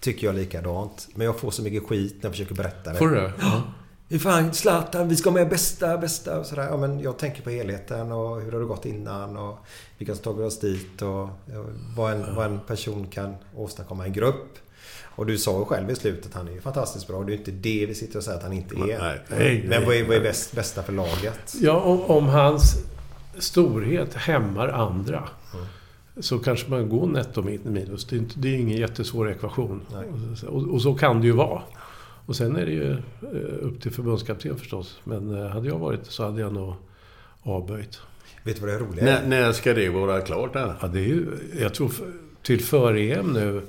Tycker 0.00 0.26
jag 0.26 0.34
likadant. 0.36 1.08
Men 1.14 1.24
jag 1.24 1.38
får 1.38 1.50
så 1.50 1.62
mycket 1.62 1.88
skit 1.88 2.14
när 2.14 2.24
jag 2.24 2.32
försöker 2.32 2.54
berätta 2.54 2.92
det. 2.92 2.98
Får 2.98 3.08
du 3.08 3.14
det? 3.14 3.32
Ja. 3.40 3.62
Hur 4.08 4.18
fan, 4.18 4.54
Zlatan, 4.54 5.08
vi 5.08 5.16
ska 5.16 5.30
med 5.30 5.48
bästa, 5.48 5.98
bästa 5.98 6.38
och 6.38 6.46
sådär. 6.46 6.68
Ja, 6.70 6.76
men 6.76 7.00
jag 7.00 7.18
tänker 7.18 7.42
på 7.42 7.50
helheten 7.50 8.12
och 8.12 8.40
hur 8.40 8.52
har 8.52 8.60
det 8.60 8.66
gått 8.66 8.86
innan 8.86 9.36
och 9.36 9.58
vilka 9.98 10.14
som 10.14 10.22
tagit 10.22 10.46
oss 10.46 10.60
dit 10.60 11.02
och 11.02 11.28
vad 11.96 12.12
en, 12.12 12.34
vad 12.34 12.46
en 12.46 12.60
person 12.60 13.06
kan 13.06 13.34
åstadkomma 13.56 14.04
i 14.04 14.08
en 14.08 14.14
grupp. 14.14 14.58
Och 15.02 15.26
du 15.26 15.38
sa 15.38 15.58
ju 15.58 15.64
själv 15.64 15.90
i 15.90 15.96
slutet, 15.96 16.34
han 16.34 16.48
är 16.48 16.52
ju 16.52 16.60
fantastiskt 16.60 17.06
bra. 17.06 17.22
Det 17.22 17.26
är 17.26 17.32
ju 17.32 17.38
inte 17.38 17.50
det 17.50 17.86
vi 17.86 17.94
sitter 17.94 18.18
och 18.18 18.24
säger 18.24 18.38
att 18.38 18.44
han 18.44 18.52
inte 18.52 18.74
är. 18.74 18.98
Nej, 18.98 19.20
nej, 19.28 19.64
men 19.68 19.84
vad 19.86 19.94
är, 19.94 20.04
vad 20.04 20.16
är 20.16 20.20
bäst, 20.20 20.52
bästa 20.52 20.82
för 20.82 20.92
laget? 20.92 21.54
Ja, 21.60 21.80
om, 21.80 22.00
om 22.00 22.28
hans 22.28 22.76
storhet 23.38 24.14
hämmar 24.14 24.68
andra. 24.68 25.28
Så 26.20 26.38
kanske 26.38 26.70
man 26.70 26.88
går 26.88 27.06
netto 27.06 27.42
minus. 27.42 28.04
Det 28.04 28.16
är, 28.16 28.18
inte, 28.18 28.34
det 28.38 28.48
är 28.48 28.58
ingen 28.58 28.78
jättesvår 28.78 29.30
ekvation. 29.30 29.80
Och, 30.48 30.74
och 30.74 30.82
så 30.82 30.94
kan 30.94 31.20
det 31.20 31.26
ju 31.26 31.32
vara. 31.32 31.62
Och 32.26 32.36
sen 32.36 32.56
är 32.56 32.66
det 32.66 32.72
ju 32.72 32.92
eh, 32.92 33.66
upp 33.66 33.80
till 33.80 33.90
förbundskapten 33.92 34.56
förstås. 34.58 35.00
Men 35.04 35.36
eh, 35.36 35.48
hade 35.50 35.68
jag 35.68 35.78
varit 35.78 36.06
så 36.06 36.24
hade 36.24 36.40
jag 36.40 36.52
nog 36.52 36.74
avböjt. 37.42 38.00
Vet 38.44 38.56
du 38.56 38.60
vad 38.60 38.70
det 38.70 38.78
roliga 38.78 39.04
När, 39.04 39.22
är? 39.22 39.26
när 39.26 39.52
ska 39.52 39.74
det 39.74 39.88
vara 39.88 40.20
klart? 40.20 40.54
Här? 40.54 40.74
Ja, 40.80 40.88
det 40.88 41.00
är 41.00 41.04
ju, 41.04 41.26
jag 41.60 41.74
tror 41.74 41.92
till 42.42 42.60
för-EM 42.60 43.32
nu, 43.32 43.62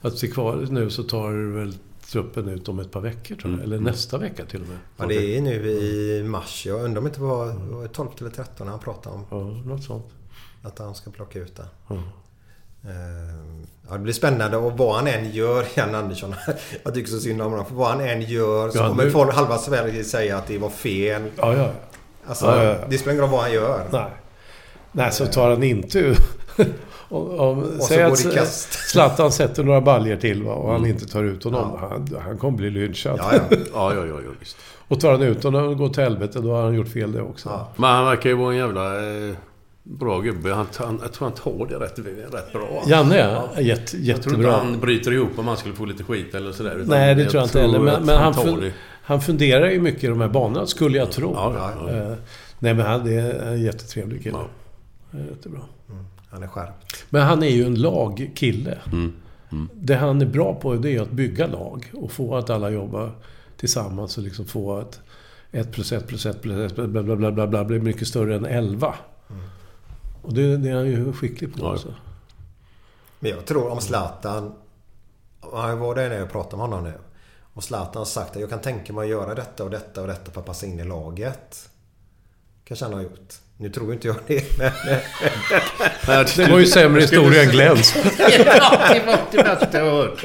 att 0.00 0.16
till 0.16 0.32
kvalet 0.32 0.70
nu 0.70 0.90
så 0.90 1.02
tar 1.02 1.54
väl 1.58 1.74
truppen 2.12 2.48
ut 2.48 2.68
om 2.68 2.78
ett 2.80 2.90
par 2.90 3.00
veckor 3.00 3.34
tror 3.36 3.52
jag. 3.54 3.62
Eller 3.62 3.78
nästa 3.78 4.18
vecka 4.18 4.44
till 4.44 4.62
och 4.62 4.68
med. 4.68 4.78
Ja, 4.96 5.06
det 5.06 5.36
är 5.36 5.40
nu 5.40 5.66
i 5.70 6.22
mars. 6.26 6.66
Jag 6.66 6.80
undrar 6.84 6.98
om 6.98 7.04
det 7.04 7.08
inte 7.08 7.20
var 7.20 7.46
var 7.46 7.82
det 7.82 7.88
12 7.88 8.08
eller 8.20 8.30
13 8.30 8.66
när 8.66 8.70
han 8.70 8.80
pratade 8.80 9.14
om 9.16 9.24
Ja, 9.30 9.70
något 9.74 9.84
sånt. 9.84 10.06
att 10.62 10.78
han 10.78 10.94
ska 10.94 11.10
plocka 11.10 11.38
ut 11.38 11.56
det. 11.56 11.66
Ja. 11.88 11.94
Ehm, 12.84 13.66
Ja, 13.88 13.92
det 13.92 13.98
blir 13.98 14.12
spännande 14.12 14.56
och 14.56 14.78
vad 14.78 14.94
han 14.96 15.06
än 15.06 15.30
gör, 15.30 15.66
Jan 15.74 15.94
Andersson. 15.94 16.34
Jag 16.82 16.94
tycker 16.94 17.10
så 17.10 17.18
synd 17.20 17.42
om 17.42 17.50
honom. 17.50 17.66
För 17.66 17.74
vad 17.74 17.88
han 17.88 18.00
än 18.00 18.22
gör 18.22 18.70
så 18.70 18.78
Ja, 18.78 18.88
kommer 18.88 19.04
nu- 19.04 19.10
folk, 19.10 19.34
halva 19.34 19.58
Sverige 19.58 20.04
säga 20.04 20.36
att 20.38 20.46
det 20.46 20.58
var 20.58 20.70
fel. 20.70 21.22
Ja, 21.36 21.56
ja. 21.56 21.70
Alltså, 22.26 22.46
Ja, 22.46 22.62
ja, 22.64 22.70
ja. 22.70 22.78
det 22.88 22.98
spelar 22.98 23.12
ingen 23.12 23.22
roll 23.22 23.30
vad 23.32 23.40
han 23.40 23.52
gör. 23.52 23.86
Nej. 23.92 24.10
Nej, 24.92 25.12
så 25.12 25.26
tar 25.26 25.50
han 25.50 25.62
inte 25.62 25.98
ut... 25.98 26.18
om, 27.08 27.40
om, 27.40 27.64
så 27.80 27.86
säg 27.86 28.02
att. 28.02 28.18
Zlatan 28.90 29.32
sätter 29.32 29.64
några 29.64 29.80
baljer 29.80 30.16
till 30.16 30.42
va, 30.42 30.52
och 30.52 30.72
han 30.72 30.86
inte 30.86 31.06
tar 31.06 31.24
ut 31.24 31.44
honom. 31.44 31.78
Han, 31.80 32.08
han 32.24 32.38
kommer 32.38 32.58
bli 32.58 32.70
lynchad. 32.70 33.18
Ja, 33.18 33.32
ja. 33.32 33.40
Ja, 33.72 33.94
ja, 33.94 34.06
ja, 34.06 34.20
ja 34.24 34.30
visst. 34.40 34.56
och 34.88 35.00
tar 35.00 35.12
han 35.12 35.22
ut 35.22 35.44
honom 35.44 35.68
och 35.68 35.78
går 35.78 35.88
till 35.88 36.02
helvete, 36.02 36.40
då 36.40 36.54
har 36.54 36.62
han 36.62 36.74
gjort 36.74 36.88
fel 36.88 37.12
det 37.12 37.22
också. 37.22 37.48
Ja. 37.48 37.68
Men 37.76 37.90
han 37.90 38.04
verkar 38.04 38.30
ju 38.30 38.36
vara 38.36 38.52
en 38.52 38.58
jävla 38.58 38.96
eh, 38.96 39.34
bra 39.82 40.20
gubbe. 40.20 40.54
Han, 40.54 40.66
han, 40.76 40.98
jag 41.02 41.12
tror 41.12 41.28
han 41.28 41.36
tar 41.36 41.66
det 41.66 41.84
rätt, 41.84 41.98
rätt 42.34 42.52
bra. 42.52 42.82
Janne 42.86 43.18
är 43.18 43.60
jätte, 43.60 43.96
Jag 43.96 44.22
tror 44.22 44.34
inte 44.34 44.46
jättebra. 44.46 44.52
han 44.52 44.80
bryter 44.80 45.12
ihop 45.12 45.38
om 45.38 45.48
han 45.48 45.56
skulle 45.56 45.74
få 45.74 45.84
lite 45.84 46.04
skit 46.04 46.34
eller 46.34 46.52
sådär. 46.52 46.84
Nej, 46.86 47.14
det 47.14 47.24
tror 47.24 47.34
jag 47.34 47.46
inte 47.46 47.60
heller. 47.60 47.78
Men, 47.78 48.06
men 48.06 48.16
han, 48.16 48.34
fun, 48.34 48.72
han 49.02 49.20
funderar 49.20 49.70
ju 49.70 49.80
mycket 49.80 50.04
i 50.04 50.06
de 50.06 50.20
här 50.20 50.28
banorna, 50.28 50.66
skulle 50.66 50.98
jag 50.98 51.12
tro. 51.12 51.32
Ja, 51.34 51.54
ja, 51.56 51.90
ja. 51.92 51.96
Eh, 51.96 52.16
nej, 52.58 52.74
men 52.74 52.86
han 52.86 53.04
det 53.04 53.14
är 53.14 53.46
en 53.46 53.62
jättetrevlig 53.62 54.22
kille. 54.22 54.38
Ja. 55.10 55.18
Är 55.18 55.24
Jättebra. 55.24 55.60
Han 56.30 56.42
är 56.42 56.46
skärpt. 56.46 57.04
Men 57.10 57.22
han 57.22 57.42
är 57.42 57.48
ju 57.48 57.64
en 57.64 57.74
lagkille. 57.74 58.78
Mm. 58.92 59.12
Det 59.74 59.94
han 59.94 60.22
är 60.22 60.26
bra 60.26 60.54
på 60.54 60.74
det 60.74 60.96
är 60.96 61.02
att 61.02 61.10
bygga 61.10 61.46
lag 61.46 61.90
och 61.94 62.12
få 62.12 62.36
att 62.36 62.50
alla 62.50 62.70
jobbar 62.70 63.12
tillsammans 63.56 64.18
och 64.18 64.24
liksom 64.24 64.44
få 64.44 64.78
att 64.78 65.00
1 65.50 65.72
plus 65.72 65.92
1 65.92 66.06
plus 66.06 66.26
1 66.26 66.42
plus 66.42 66.72
1 66.72 66.74
bla 66.74 67.02
bla 67.02 67.16
bla 67.16 67.32
bla 67.32 67.46
bla 67.46 67.64
blir 67.64 67.80
mycket 67.80 68.08
större 68.08 68.36
än 68.36 68.44
11. 68.44 68.94
Och 70.22 70.34
det, 70.34 70.56
det 70.56 70.70
är 70.70 70.74
han 70.74 70.86
ju 70.86 71.12
skicklig 71.12 71.54
på. 71.54 71.60
Ja. 71.60 71.70
Alltså. 71.70 71.94
Men 73.18 73.30
jag 73.30 73.44
tror 73.44 73.70
om 73.70 73.80
Zlatan... 73.80 74.52
Han 75.52 75.78
var 75.78 75.94
där 75.94 76.08
när 76.08 76.18
jag 76.18 76.30
pratade 76.30 76.56
med 76.56 76.66
honom 76.66 76.84
nu. 76.84 76.92
Och 77.52 77.64
Zlatan 77.64 78.00
har 78.00 78.04
sagt 78.04 78.30
att 78.30 78.40
jag 78.40 78.50
kan 78.50 78.60
tänka 78.60 78.92
mig 78.92 79.04
att 79.04 79.10
göra 79.10 79.34
detta 79.34 79.64
och 79.64 79.70
detta 79.70 80.00
och 80.00 80.06
detta 80.06 80.30
för 80.30 80.40
att 80.40 80.46
passa 80.46 80.66
in 80.66 80.80
i 80.80 80.84
laget. 80.84 81.70
Kanske 82.64 82.84
han 82.84 82.94
har 82.94 83.00
gjort. 83.00 83.34
Nu 83.58 83.68
tror 83.68 83.92
inte 83.92 84.06
jag 84.06 84.16
det. 84.26 84.58
Men, 84.58 84.70
Det 86.36 86.50
var 86.50 86.58
ju 86.58 86.66
sämre 86.66 87.00
historia 87.00 87.42
än 87.42 87.48
Glens. 87.50 87.96
ja, 88.18 88.28
det 88.92 89.06
var 89.06 89.18
det 89.30 89.36
värsta 89.42 89.78
jag 89.78 89.90
hört. 89.90 90.24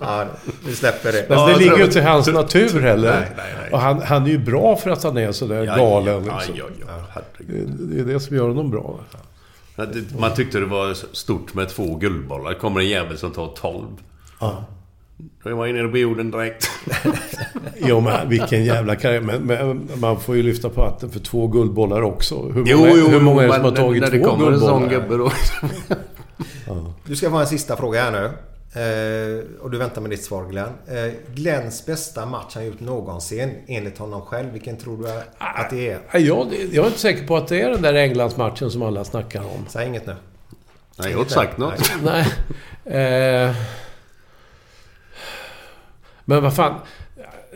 ja, 0.00 0.26
vi 0.66 0.74
släpper 0.76 1.12
det. 1.12 1.26
Ja, 1.28 1.46
det 1.46 1.56
ligger 1.58 1.76
ju 1.78 1.86
till 1.86 2.02
hans 2.02 2.26
natur 2.26 2.80
heller. 2.80 3.10
Nej, 3.20 3.32
nej, 3.36 3.54
nej. 3.62 3.70
Och 3.72 3.80
han, 3.80 4.02
han 4.02 4.24
är 4.26 4.28
ju 4.30 4.38
bra 4.38 4.76
för 4.76 4.90
att 4.90 5.02
han 5.02 5.16
är 5.18 5.32
sådär 5.32 5.64
Ja, 5.64 5.76
galen. 5.76 6.24
Ja, 6.26 6.36
liksom. 6.38 6.54
ja, 6.56 6.64
ja, 6.80 7.06
herregud. 7.10 7.68
Det, 7.68 7.94
det 7.94 8.00
är 8.10 8.14
det 8.14 8.20
som 8.20 8.36
gör 8.36 8.48
honom 8.48 8.70
bra. 8.70 9.00
Ja, 9.76 9.84
Man 10.18 10.34
tyckte 10.34 10.58
det 10.58 10.66
var 10.66 10.94
stort 11.14 11.54
med 11.54 11.68
två 11.68 11.94
guldbollar. 11.96 12.54
kommer 12.54 12.80
en 12.80 12.88
jävel 12.88 13.18
som 13.18 13.30
tar 13.32 13.48
12. 13.56 13.86
Ja. 14.40 14.64
Då 15.42 15.50
är 15.50 15.54
man 15.54 15.68
inne 15.68 15.88
på 15.88 15.98
jorden 15.98 16.30
direkt. 16.30 16.70
Jo, 17.76 18.00
men 18.00 18.28
vilken 18.28 18.64
jävla 18.64 18.96
karriär. 18.96 19.20
Men, 19.20 19.42
men 19.42 19.88
man 20.00 20.20
får 20.20 20.36
ju 20.36 20.42
lyfta 20.42 20.68
på 20.68 20.84
hatten 20.84 21.10
för 21.10 21.20
två 21.20 21.46
guldbollar 21.46 22.02
också. 22.02 22.42
Hur 22.42 22.52
många, 22.52 22.70
Jo, 22.70 22.86
jo, 22.96 23.08
hur 23.08 23.20
många 23.20 23.42
är 23.42 23.46
det 23.48 23.54
som 23.54 23.64
har 23.64 23.70
tagit 23.72 24.02
när 24.02 24.10
det 24.10 24.18
två 24.18 24.24
kommer 24.30 24.52
en 24.52 24.60
sån 24.60 24.88
guldbollar? 24.88 25.00
gubbe 25.08 25.30
då. 26.66 26.82
Du 27.06 27.16
ska 27.16 27.30
få 27.30 27.36
en 27.36 27.46
sista 27.46 27.76
fråga 27.76 28.02
här 28.02 28.10
nu. 28.10 28.24
Eh, 28.74 29.60
och 29.60 29.70
du 29.70 29.78
väntar 29.78 30.00
med 30.00 30.10
ditt 30.10 30.24
svar 30.24 30.44
Glenn. 30.48 30.68
Eh, 30.88 31.12
Glens 31.34 31.86
bästa 31.86 32.26
match 32.26 32.54
han 32.54 32.66
gjort 32.66 32.80
någonsin 32.80 33.54
enligt 33.66 33.98
honom 33.98 34.22
själv. 34.22 34.52
Vilken 34.52 34.76
tror 34.76 34.96
du 35.02 35.08
att 35.38 35.70
det 35.70 35.90
är? 35.90 35.98
Nej, 36.12 36.26
Jag, 36.26 36.46
jag 36.72 36.82
är 36.84 36.86
inte 36.86 37.00
säker 37.00 37.26
på 37.26 37.36
att 37.36 37.48
det 37.48 37.60
är 37.62 37.70
den 37.70 37.82
där 37.82 37.94
Englandsmatchen 37.94 38.70
som 38.70 38.82
alla 38.82 39.04
snackar 39.04 39.40
om. 39.40 39.66
Säg 39.68 39.86
inget 39.88 40.06
nu. 40.06 40.14
Nej, 40.98 41.10
jag 41.10 41.16
har 41.16 41.22
inte 41.22 41.34
sagt 41.34 41.58
något. 41.58 41.92
Nej. 42.02 42.26
Nej. 42.84 43.44
Eh, 43.48 43.54
men 46.24 46.42
vad 46.42 46.56
fan. 46.56 46.80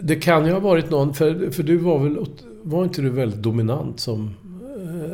Det 0.00 0.16
kan 0.16 0.46
ju 0.46 0.52
ha 0.52 0.60
varit 0.60 0.90
någon... 0.90 1.14
För, 1.14 1.50
för 1.50 1.62
du 1.62 1.76
var 1.76 1.98
väl... 1.98 2.26
Var 2.62 2.84
inte 2.84 3.02
du 3.02 3.10
väldigt 3.10 3.42
dominant 3.42 4.00
som, 4.00 4.34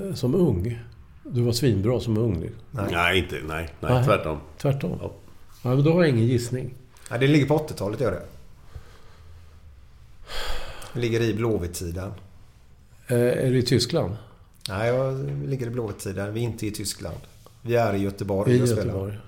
eh, 0.09 0.15
som 0.15 0.35
ung? 0.35 0.81
Du 1.23 1.43
var 1.43 1.53
svinbra 1.53 2.01
som 2.01 2.19
ung. 2.19 2.41
liksom. 2.41 2.59
Nej, 2.93 3.19
inte. 3.19 3.35
Nej, 3.35 3.69
nej 3.81 3.93
Nej. 3.93 4.05
tvärtom. 4.05 4.39
Tvärtom? 4.59 4.99
Ja. 5.01 5.13
Ja, 5.65 5.75
men 5.75 5.85
då 5.85 5.93
har 5.93 6.01
jag 6.01 6.09
ingen 6.09 6.27
gissning. 6.27 6.75
Ja, 7.11 7.19
det 7.19 7.27
ligger 7.27 7.47
på 7.47 7.59
80-talet 7.59 8.01
gör 8.01 8.11
det. 8.11 8.23
Det 10.95 11.01
ligger 11.01 11.21
i 11.21 11.35
Blåvitt-sidan. 11.35 12.13
Eh, 13.07 13.17
är 13.19 13.51
det 13.51 13.59
i 13.59 13.63
Tyskland? 13.63 14.17
Nej, 14.69 14.89
jag 14.89 15.31
ligger 15.47 15.67
i 15.67 15.71
blåtiden. 15.71 16.35
Vi 16.35 16.41
är 16.41 16.45
inte 16.45 16.67
i 16.67 16.71
Tyskland. 16.71 17.17
Vi 17.63 17.75
är 17.77 17.95
i 17.95 17.99
Göteborg 17.99 18.57
I 18.57 18.63
och 18.63 18.69
spelar. 18.69 19.21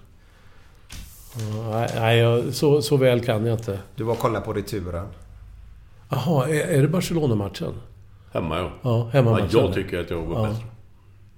Nej, 1.94 2.18
jag- 2.18 2.54
så, 2.54 2.82
så 2.82 2.96
väl 2.96 3.24
kan 3.24 3.46
jag 3.46 3.58
inte. 3.58 3.78
Du 3.96 4.04
var 4.04 4.12
och 4.12 4.18
kollade 4.18 4.44
på 4.44 4.52
returen. 4.52 5.06
Jaha, 6.08 6.48
är, 6.48 6.54
är 6.68 6.82
det 6.82 6.88
Barcelona-matchen? 6.88 7.74
Hemma 8.32 8.58
ja. 8.58 8.70
Ja, 8.82 9.08
hemmamatchen. 9.12 9.48
Ja, 9.52 9.60
jag 9.60 9.74
tycker 9.74 10.00
att 10.00 10.10
jag 10.10 10.22
var 10.22 10.42
Ja. 10.42 10.48
bäst. 10.48 10.62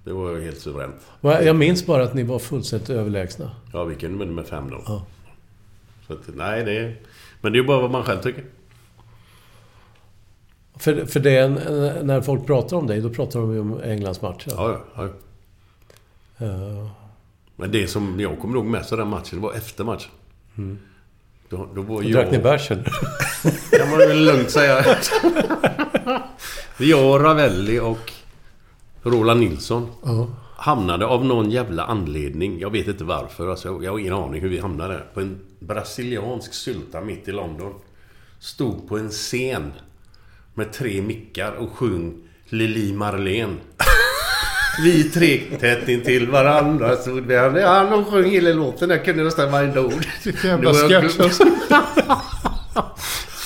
Det 0.03 0.13
var 0.13 0.39
helt 0.39 0.59
suveränt. 0.59 0.95
Jag 1.21 1.55
minns 1.55 1.85
bara 1.85 2.03
att 2.03 2.13
ni 2.13 2.23
var 2.23 2.39
fullständigt 2.39 2.89
överlägsna. 2.89 3.51
Ja, 3.73 3.83
vi 3.83 3.95
kunde 3.95 4.17
med, 4.25 4.27
med 4.35 4.45
5-0. 4.45 4.81
Ja. 4.87 5.03
Så 6.07 6.13
att, 6.13 6.19
nej, 6.35 6.63
det 6.63 6.77
är... 6.77 6.95
Men 7.41 7.51
det 7.51 7.57
är 7.57 7.61
ju 7.61 7.67
bara 7.67 7.81
vad 7.81 7.91
man 7.91 8.03
själv 8.03 8.21
tycker. 8.21 8.43
För, 10.75 11.05
för 11.05 11.19
det, 11.19 11.31
är 11.37 11.43
en- 11.43 12.07
när 12.07 12.21
folk 12.21 12.45
pratar 12.45 12.77
om 12.77 12.87
dig, 12.87 13.01
då 13.01 13.09
pratar 13.09 13.39
de 13.39 13.53
ju 13.53 13.59
om 13.59 13.81
Englandsmatchen. 13.83 14.53
Ja, 14.55 14.77
ja. 14.95 15.07
ja. 16.37 16.45
Eh, 16.45 16.87
Men 17.59 17.71
det 17.71 17.87
som 17.87 18.19
jag 18.19 18.39
kommer 18.39 18.55
ihåg 18.55 18.65
mest 18.65 18.91
av 18.91 18.97
den 18.97 19.07
matchen, 19.07 19.29
det 19.31 19.39
var 19.39 19.53
efter 19.53 19.83
matchen. 19.83 20.11
Mm. 20.57 20.77
Då, 21.49 21.69
då 21.75 21.81
var 21.81 22.01
Då 22.01 22.09
jag... 22.09 22.11
drack 22.13 22.31
ni 22.31 22.39
bärsen. 22.39 22.83
kan 23.71 23.89
man 23.89 23.97
väl 23.97 24.25
lugnt 24.25 24.49
säga. 24.51 24.85
jag, 26.77 27.11
och 27.13 27.21
Ravelli 27.21 27.79
och 27.79 28.11
Roland 29.03 29.39
Nilsson 29.39 29.89
Ja. 30.03 30.27
hamnade 30.57 31.05
av 31.05 31.25
någon 31.25 31.51
jävla 31.51 31.83
anledning, 31.83 32.59
jag 32.59 32.71
vet 32.71 32.87
inte 32.87 33.03
varför, 33.03 33.47
alltså, 33.49 33.79
jag 33.83 33.91
har 33.91 33.99
ingen 33.99 34.13
aning 34.13 34.41
hur 34.41 34.49
vi 34.49 34.59
hamnade 34.59 34.93
där, 34.93 35.05
på 35.13 35.21
en 35.21 35.39
brasiliansk 35.59 36.53
sylta 36.53 37.01
mitt 37.01 37.27
i 37.27 37.31
London. 37.31 37.73
Stod 38.39 38.87
på 38.89 38.97
en 38.97 39.09
scen 39.09 39.73
med 40.53 40.73
tre 40.73 41.01
mickar 41.01 41.51
och 41.51 41.71
sjöng 41.71 42.13
Lili 42.45 42.93
Marlene. 42.93 43.55
Vi 44.83 45.03
tre 45.03 45.41
tätt 45.59 45.89
intill 45.89 46.31
varandra 46.31 46.95
stod 46.95 47.25
vi. 47.25 47.35
Han, 47.35 47.57
han 47.63 48.05
sjöng 48.05 48.29
hela 48.29 48.49
låten. 48.49 48.89
Jag 48.89 49.05
kunde 49.05 49.23
nästan 49.23 49.51
varenda 49.51 49.81
ord. 49.81 50.07
jävla 50.43 50.73
sketch 50.73 51.19
alltså. 51.19 51.43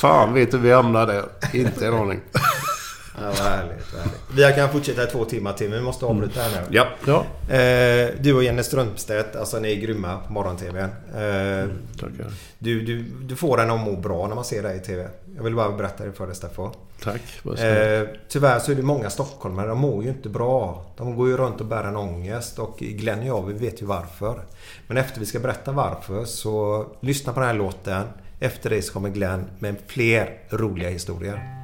Fan 0.01 0.33
vet 0.33 0.51
du 0.51 0.57
vi 0.57 0.71
hamnade 0.71 1.13
där. 1.13 1.25
Inte 1.59 1.87
en 1.87 1.93
aning. 1.93 2.19
Ja, 2.33 3.27
vad 3.27 3.35
härligt, 3.37 3.93
vad 3.93 4.01
härligt. 4.01 4.53
Vi 4.53 4.55
kan 4.61 4.69
fortsätta 4.69 5.03
i 5.03 5.07
två 5.07 5.25
timmar 5.25 5.53
till, 5.53 5.69
men 5.69 5.79
vi 5.79 5.85
måste 5.85 6.05
avbryta 6.05 6.41
här 6.41 6.49
nu. 6.49 6.67
Ja. 6.69 6.87
Ja, 7.05 7.25
Eh, 7.55 8.09
du 8.19 8.33
och 8.33 8.43
Jenny 8.43 8.63
Strömstedt, 8.63 9.35
alltså 9.35 9.59
ni 9.59 9.71
är 9.71 9.75
grymma 9.75 10.17
på 10.27 10.33
morgon-tvn. 10.33 10.89
Eh, 11.15 11.69
tackar. 11.99 12.31
du, 12.59 12.81
du, 12.81 13.03
du 13.21 13.35
får 13.35 13.61
en 13.61 13.71
att 13.71 13.79
må 13.79 13.95
bra 13.95 14.27
när 14.27 14.35
man 14.35 14.45
ser 14.45 14.63
dig 14.63 14.77
i 14.77 14.79
TV. 14.79 15.07
Jag 15.35 15.43
vill 15.43 15.55
bara 15.55 15.71
berätta 15.71 16.03
det 16.05 16.11
för 16.11 16.25
dig 16.27 16.35
Steffo. 16.35 16.71
Tack. 17.03 17.21
Vad. 17.43 17.59
Eh, 17.59 18.07
tyvärr 18.27 18.59
så 18.59 18.71
är 18.71 18.75
det 18.75 18.81
många 18.81 19.09
stockholmare, 19.09 19.67
de 19.67 19.79
mår 19.79 20.03
ju 20.03 20.09
inte 20.09 20.29
bra. 20.29 20.85
De 20.97 21.15
går 21.15 21.27
ju 21.27 21.37
runt 21.37 21.61
och 21.61 21.67
bär 21.67 21.83
en 21.83 21.95
ångest 21.95 22.59
och 22.59 22.77
Glenn 22.79 23.19
och 23.19 23.25
jag, 23.25 23.45
vi 23.45 23.53
vet 23.53 23.81
ju 23.81 23.85
varför. 23.85 24.41
Men 24.87 24.97
efter 24.97 25.19
vi 25.19 25.25
ska 25.25 25.39
berätta 25.39 25.71
varför 25.71 26.25
så 26.25 26.85
lyssna 26.99 27.33
på 27.33 27.39
den 27.39 27.49
här 27.49 27.55
låten. 27.55 28.07
Efter 28.39 28.69
det 28.69 28.81
så 28.81 28.93
kommer 28.93 29.09
Glenn 29.09 29.45
med 29.59 29.75
fler 29.87 30.37
roliga 30.49 30.89
historier. 30.89 31.57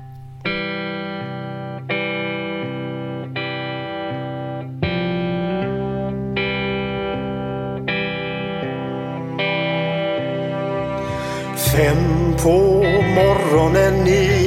Fem 11.76 12.34
på 12.44 12.84
morgonen 13.16 14.08
i 14.08 14.47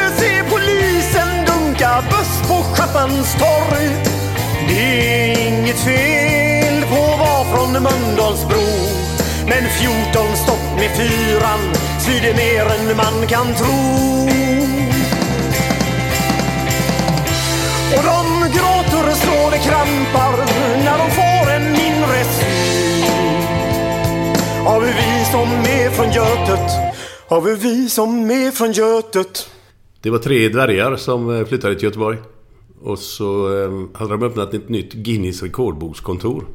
buss 2.93 3.33
torg. 3.33 3.87
Det 4.67 4.81
är 4.81 5.47
inget 5.47 5.79
fel 5.79 6.83
på 6.89 6.95
att 6.95 7.19
vara 7.19 7.43
från 7.51 7.71
Mölndalsbro. 7.71 8.67
Men 9.45 9.63
14 10.13 10.35
stopp 10.35 10.75
med 10.75 10.91
fyran 10.97 11.59
svider 11.99 12.33
mer 12.35 12.65
än 12.65 12.97
man 12.97 13.27
kan 13.27 13.55
tro. 13.55 14.01
Och 17.95 18.03
de 18.03 18.25
gråter 18.57 19.15
så 19.15 19.49
det 19.49 19.57
krampar 19.57 20.45
när 20.83 20.97
de 20.97 21.11
får 21.11 21.51
en 21.51 21.63
mindre 21.63 22.23
syn 22.23 23.05
Har 24.65 24.79
vi 24.81 24.87
vi 24.87 25.25
som 25.31 25.49
är 25.49 25.89
från 25.89 26.11
Götet, 26.11 26.71
Har 27.27 27.41
vi 27.41 27.55
vi 27.55 27.89
som 27.89 28.31
är 28.31 28.51
från 28.51 28.71
Götet 28.71 29.49
Det 30.01 30.09
var 30.09 30.17
tre 30.17 30.49
dvärgar 30.49 30.95
som 30.95 31.39
eh, 31.39 31.45
flyttade 31.45 31.75
till 31.75 31.83
Göteborg. 31.83 32.17
Och 32.83 32.99
så 32.99 33.61
eh, 33.63 33.99
hade 33.99 34.11
de 34.11 34.23
öppnat 34.23 34.53
ett 34.53 34.69
nytt 34.69 34.93
Guinness 34.93 35.43
rekordbokskontor. 35.43 36.45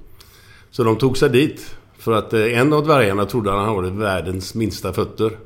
Så 0.70 0.84
de 0.84 0.96
tog 0.96 1.18
sig 1.18 1.30
dit. 1.30 1.76
För 1.98 2.12
att 2.12 2.32
eh, 2.32 2.58
en 2.58 2.72
av 2.72 2.84
dvärgarna 2.84 3.26
trodde 3.26 3.52
att 3.52 3.66
han 3.66 3.76
hade 3.76 3.90
världens 3.90 4.54
minsta 4.54 4.92
fötter. 4.92 5.38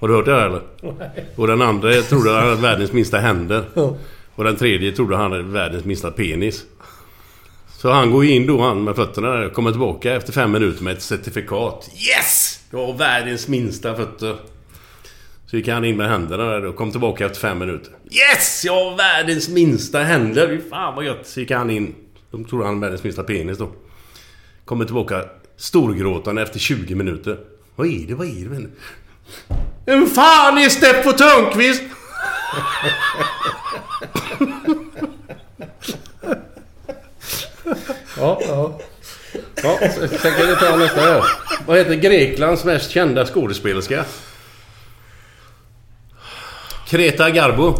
Har 0.00 0.08
du 0.08 0.14
hört 0.14 0.24
det 0.24 0.32
här 0.32 0.46
eller? 0.46 0.62
Och 1.36 1.46
den 1.46 1.62
andra 1.62 1.92
trodde 1.92 2.30
han 2.30 2.42
hade 2.42 2.62
världens 2.62 2.92
minsta 2.92 3.18
händer. 3.18 3.64
Och 4.34 4.44
den 4.44 4.56
tredje 4.56 4.92
trodde 4.92 5.16
han 5.16 5.32
hade 5.32 5.42
världens 5.42 5.84
minsta 5.84 6.10
penis. 6.10 6.64
Så 7.78 7.90
han 7.90 8.10
går 8.10 8.24
in 8.24 8.46
då 8.46 8.60
han 8.60 8.84
med 8.84 8.96
fötterna 8.96 9.28
där 9.28 9.46
och 9.46 9.52
kommer 9.52 9.70
tillbaka 9.70 10.14
efter 10.14 10.32
fem 10.32 10.52
minuter 10.52 10.84
med 10.84 10.92
ett 10.92 11.02
certifikat. 11.02 11.90
Yes! 11.94 12.60
Du 12.70 12.76
har 12.76 12.92
världens 12.92 13.48
minsta 13.48 13.94
fötter. 13.94 14.36
Så 15.46 15.56
gick 15.56 15.68
han 15.68 15.84
in 15.84 15.96
med 15.96 16.08
händerna 16.08 16.44
där 16.44 16.64
och 16.64 16.76
kom 16.76 16.90
tillbaka 16.90 17.26
efter 17.26 17.40
fem 17.40 17.58
minuter. 17.58 17.92
Yes! 18.10 18.62
Jag 18.64 18.72
har 18.72 18.96
världens 18.96 19.48
minsta 19.48 19.98
händer! 19.98 20.48
Fy 20.48 20.70
fan 20.70 20.94
vad 20.94 21.04
gött! 21.04 21.26
Så 21.26 21.40
gick 21.40 21.50
han 21.50 21.70
in. 21.70 21.94
De 22.30 22.44
trodde 22.44 22.64
han 22.64 22.74
hade 22.74 22.80
världens 22.86 23.04
minsta 23.04 23.22
penis 23.22 23.58
då. 23.58 23.68
Kommer 24.64 24.84
tillbaka 24.84 25.24
storgråtande 25.56 26.42
efter 26.42 26.58
20 26.58 26.94
minuter. 26.94 27.38
Vad 27.76 27.86
är 27.86 28.06
det? 28.06 28.14
Vad 28.14 28.26
är 28.26 28.48
det? 28.48 28.66
Vem 29.86 30.06
fan 30.06 30.58
är 30.58 30.68
Steffo 30.68 31.12
Törnqvist? 31.12 31.82
ja, 38.16 38.40
ja. 38.46 38.80
Ja, 39.62 39.78
sen 39.90 40.32
kan 40.32 40.46
vi 40.48 40.56
ta 40.56 40.76
nästa 40.76 41.00
här. 41.00 41.24
Vad 41.66 41.78
heter 41.78 41.94
Greklands 41.94 42.64
mest 42.64 42.90
kända 42.90 43.26
skådespelerska? 43.26 44.04
Kreta 46.86 47.30
Garbo. 47.30 47.74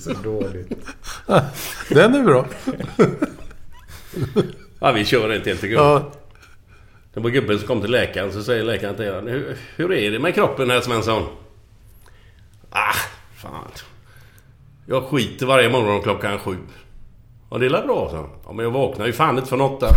Så 0.00 0.12
dåligt. 0.12 0.72
Den 1.88 2.14
är 2.14 2.22
bra. 2.22 2.46
Ja, 4.78 4.92
vi 4.92 5.04
kör 5.04 5.30
ett 5.30 5.46
helt 5.46 5.64
enkelt. 5.64 5.80
Ja. 5.80 6.12
Det 7.14 7.20
var 7.20 7.30
gubben 7.30 7.58
som 7.58 7.66
kom 7.66 7.80
till 7.80 7.90
läkaren 7.90 8.32
så 8.32 8.42
säger 8.42 8.64
läkaren 8.64 8.94
till 8.94 9.08
honom. 9.08 9.26
Hur, 9.26 9.56
hur 9.76 9.92
är 9.92 10.10
det 10.10 10.18
med 10.18 10.34
kroppen 10.34 10.70
herr 10.70 10.80
Svensson? 10.80 11.22
Ah, 12.70 12.94
fan. 13.36 13.70
Jag 14.86 15.04
skiter 15.04 15.46
varje 15.46 15.68
morgon 15.68 16.02
klockan 16.02 16.38
sju. 16.38 16.56
Ja, 17.50 17.58
det 17.58 17.66
är 17.66 17.70
bra, 17.70 18.08
så. 18.10 18.28
Ja, 18.46 18.52
men 18.52 18.64
jag 18.64 18.72
vaknar 18.72 19.06
ju 19.06 19.12
fan 19.12 19.36
inte 19.36 19.48
från 19.48 19.60
åtta. 19.60 19.88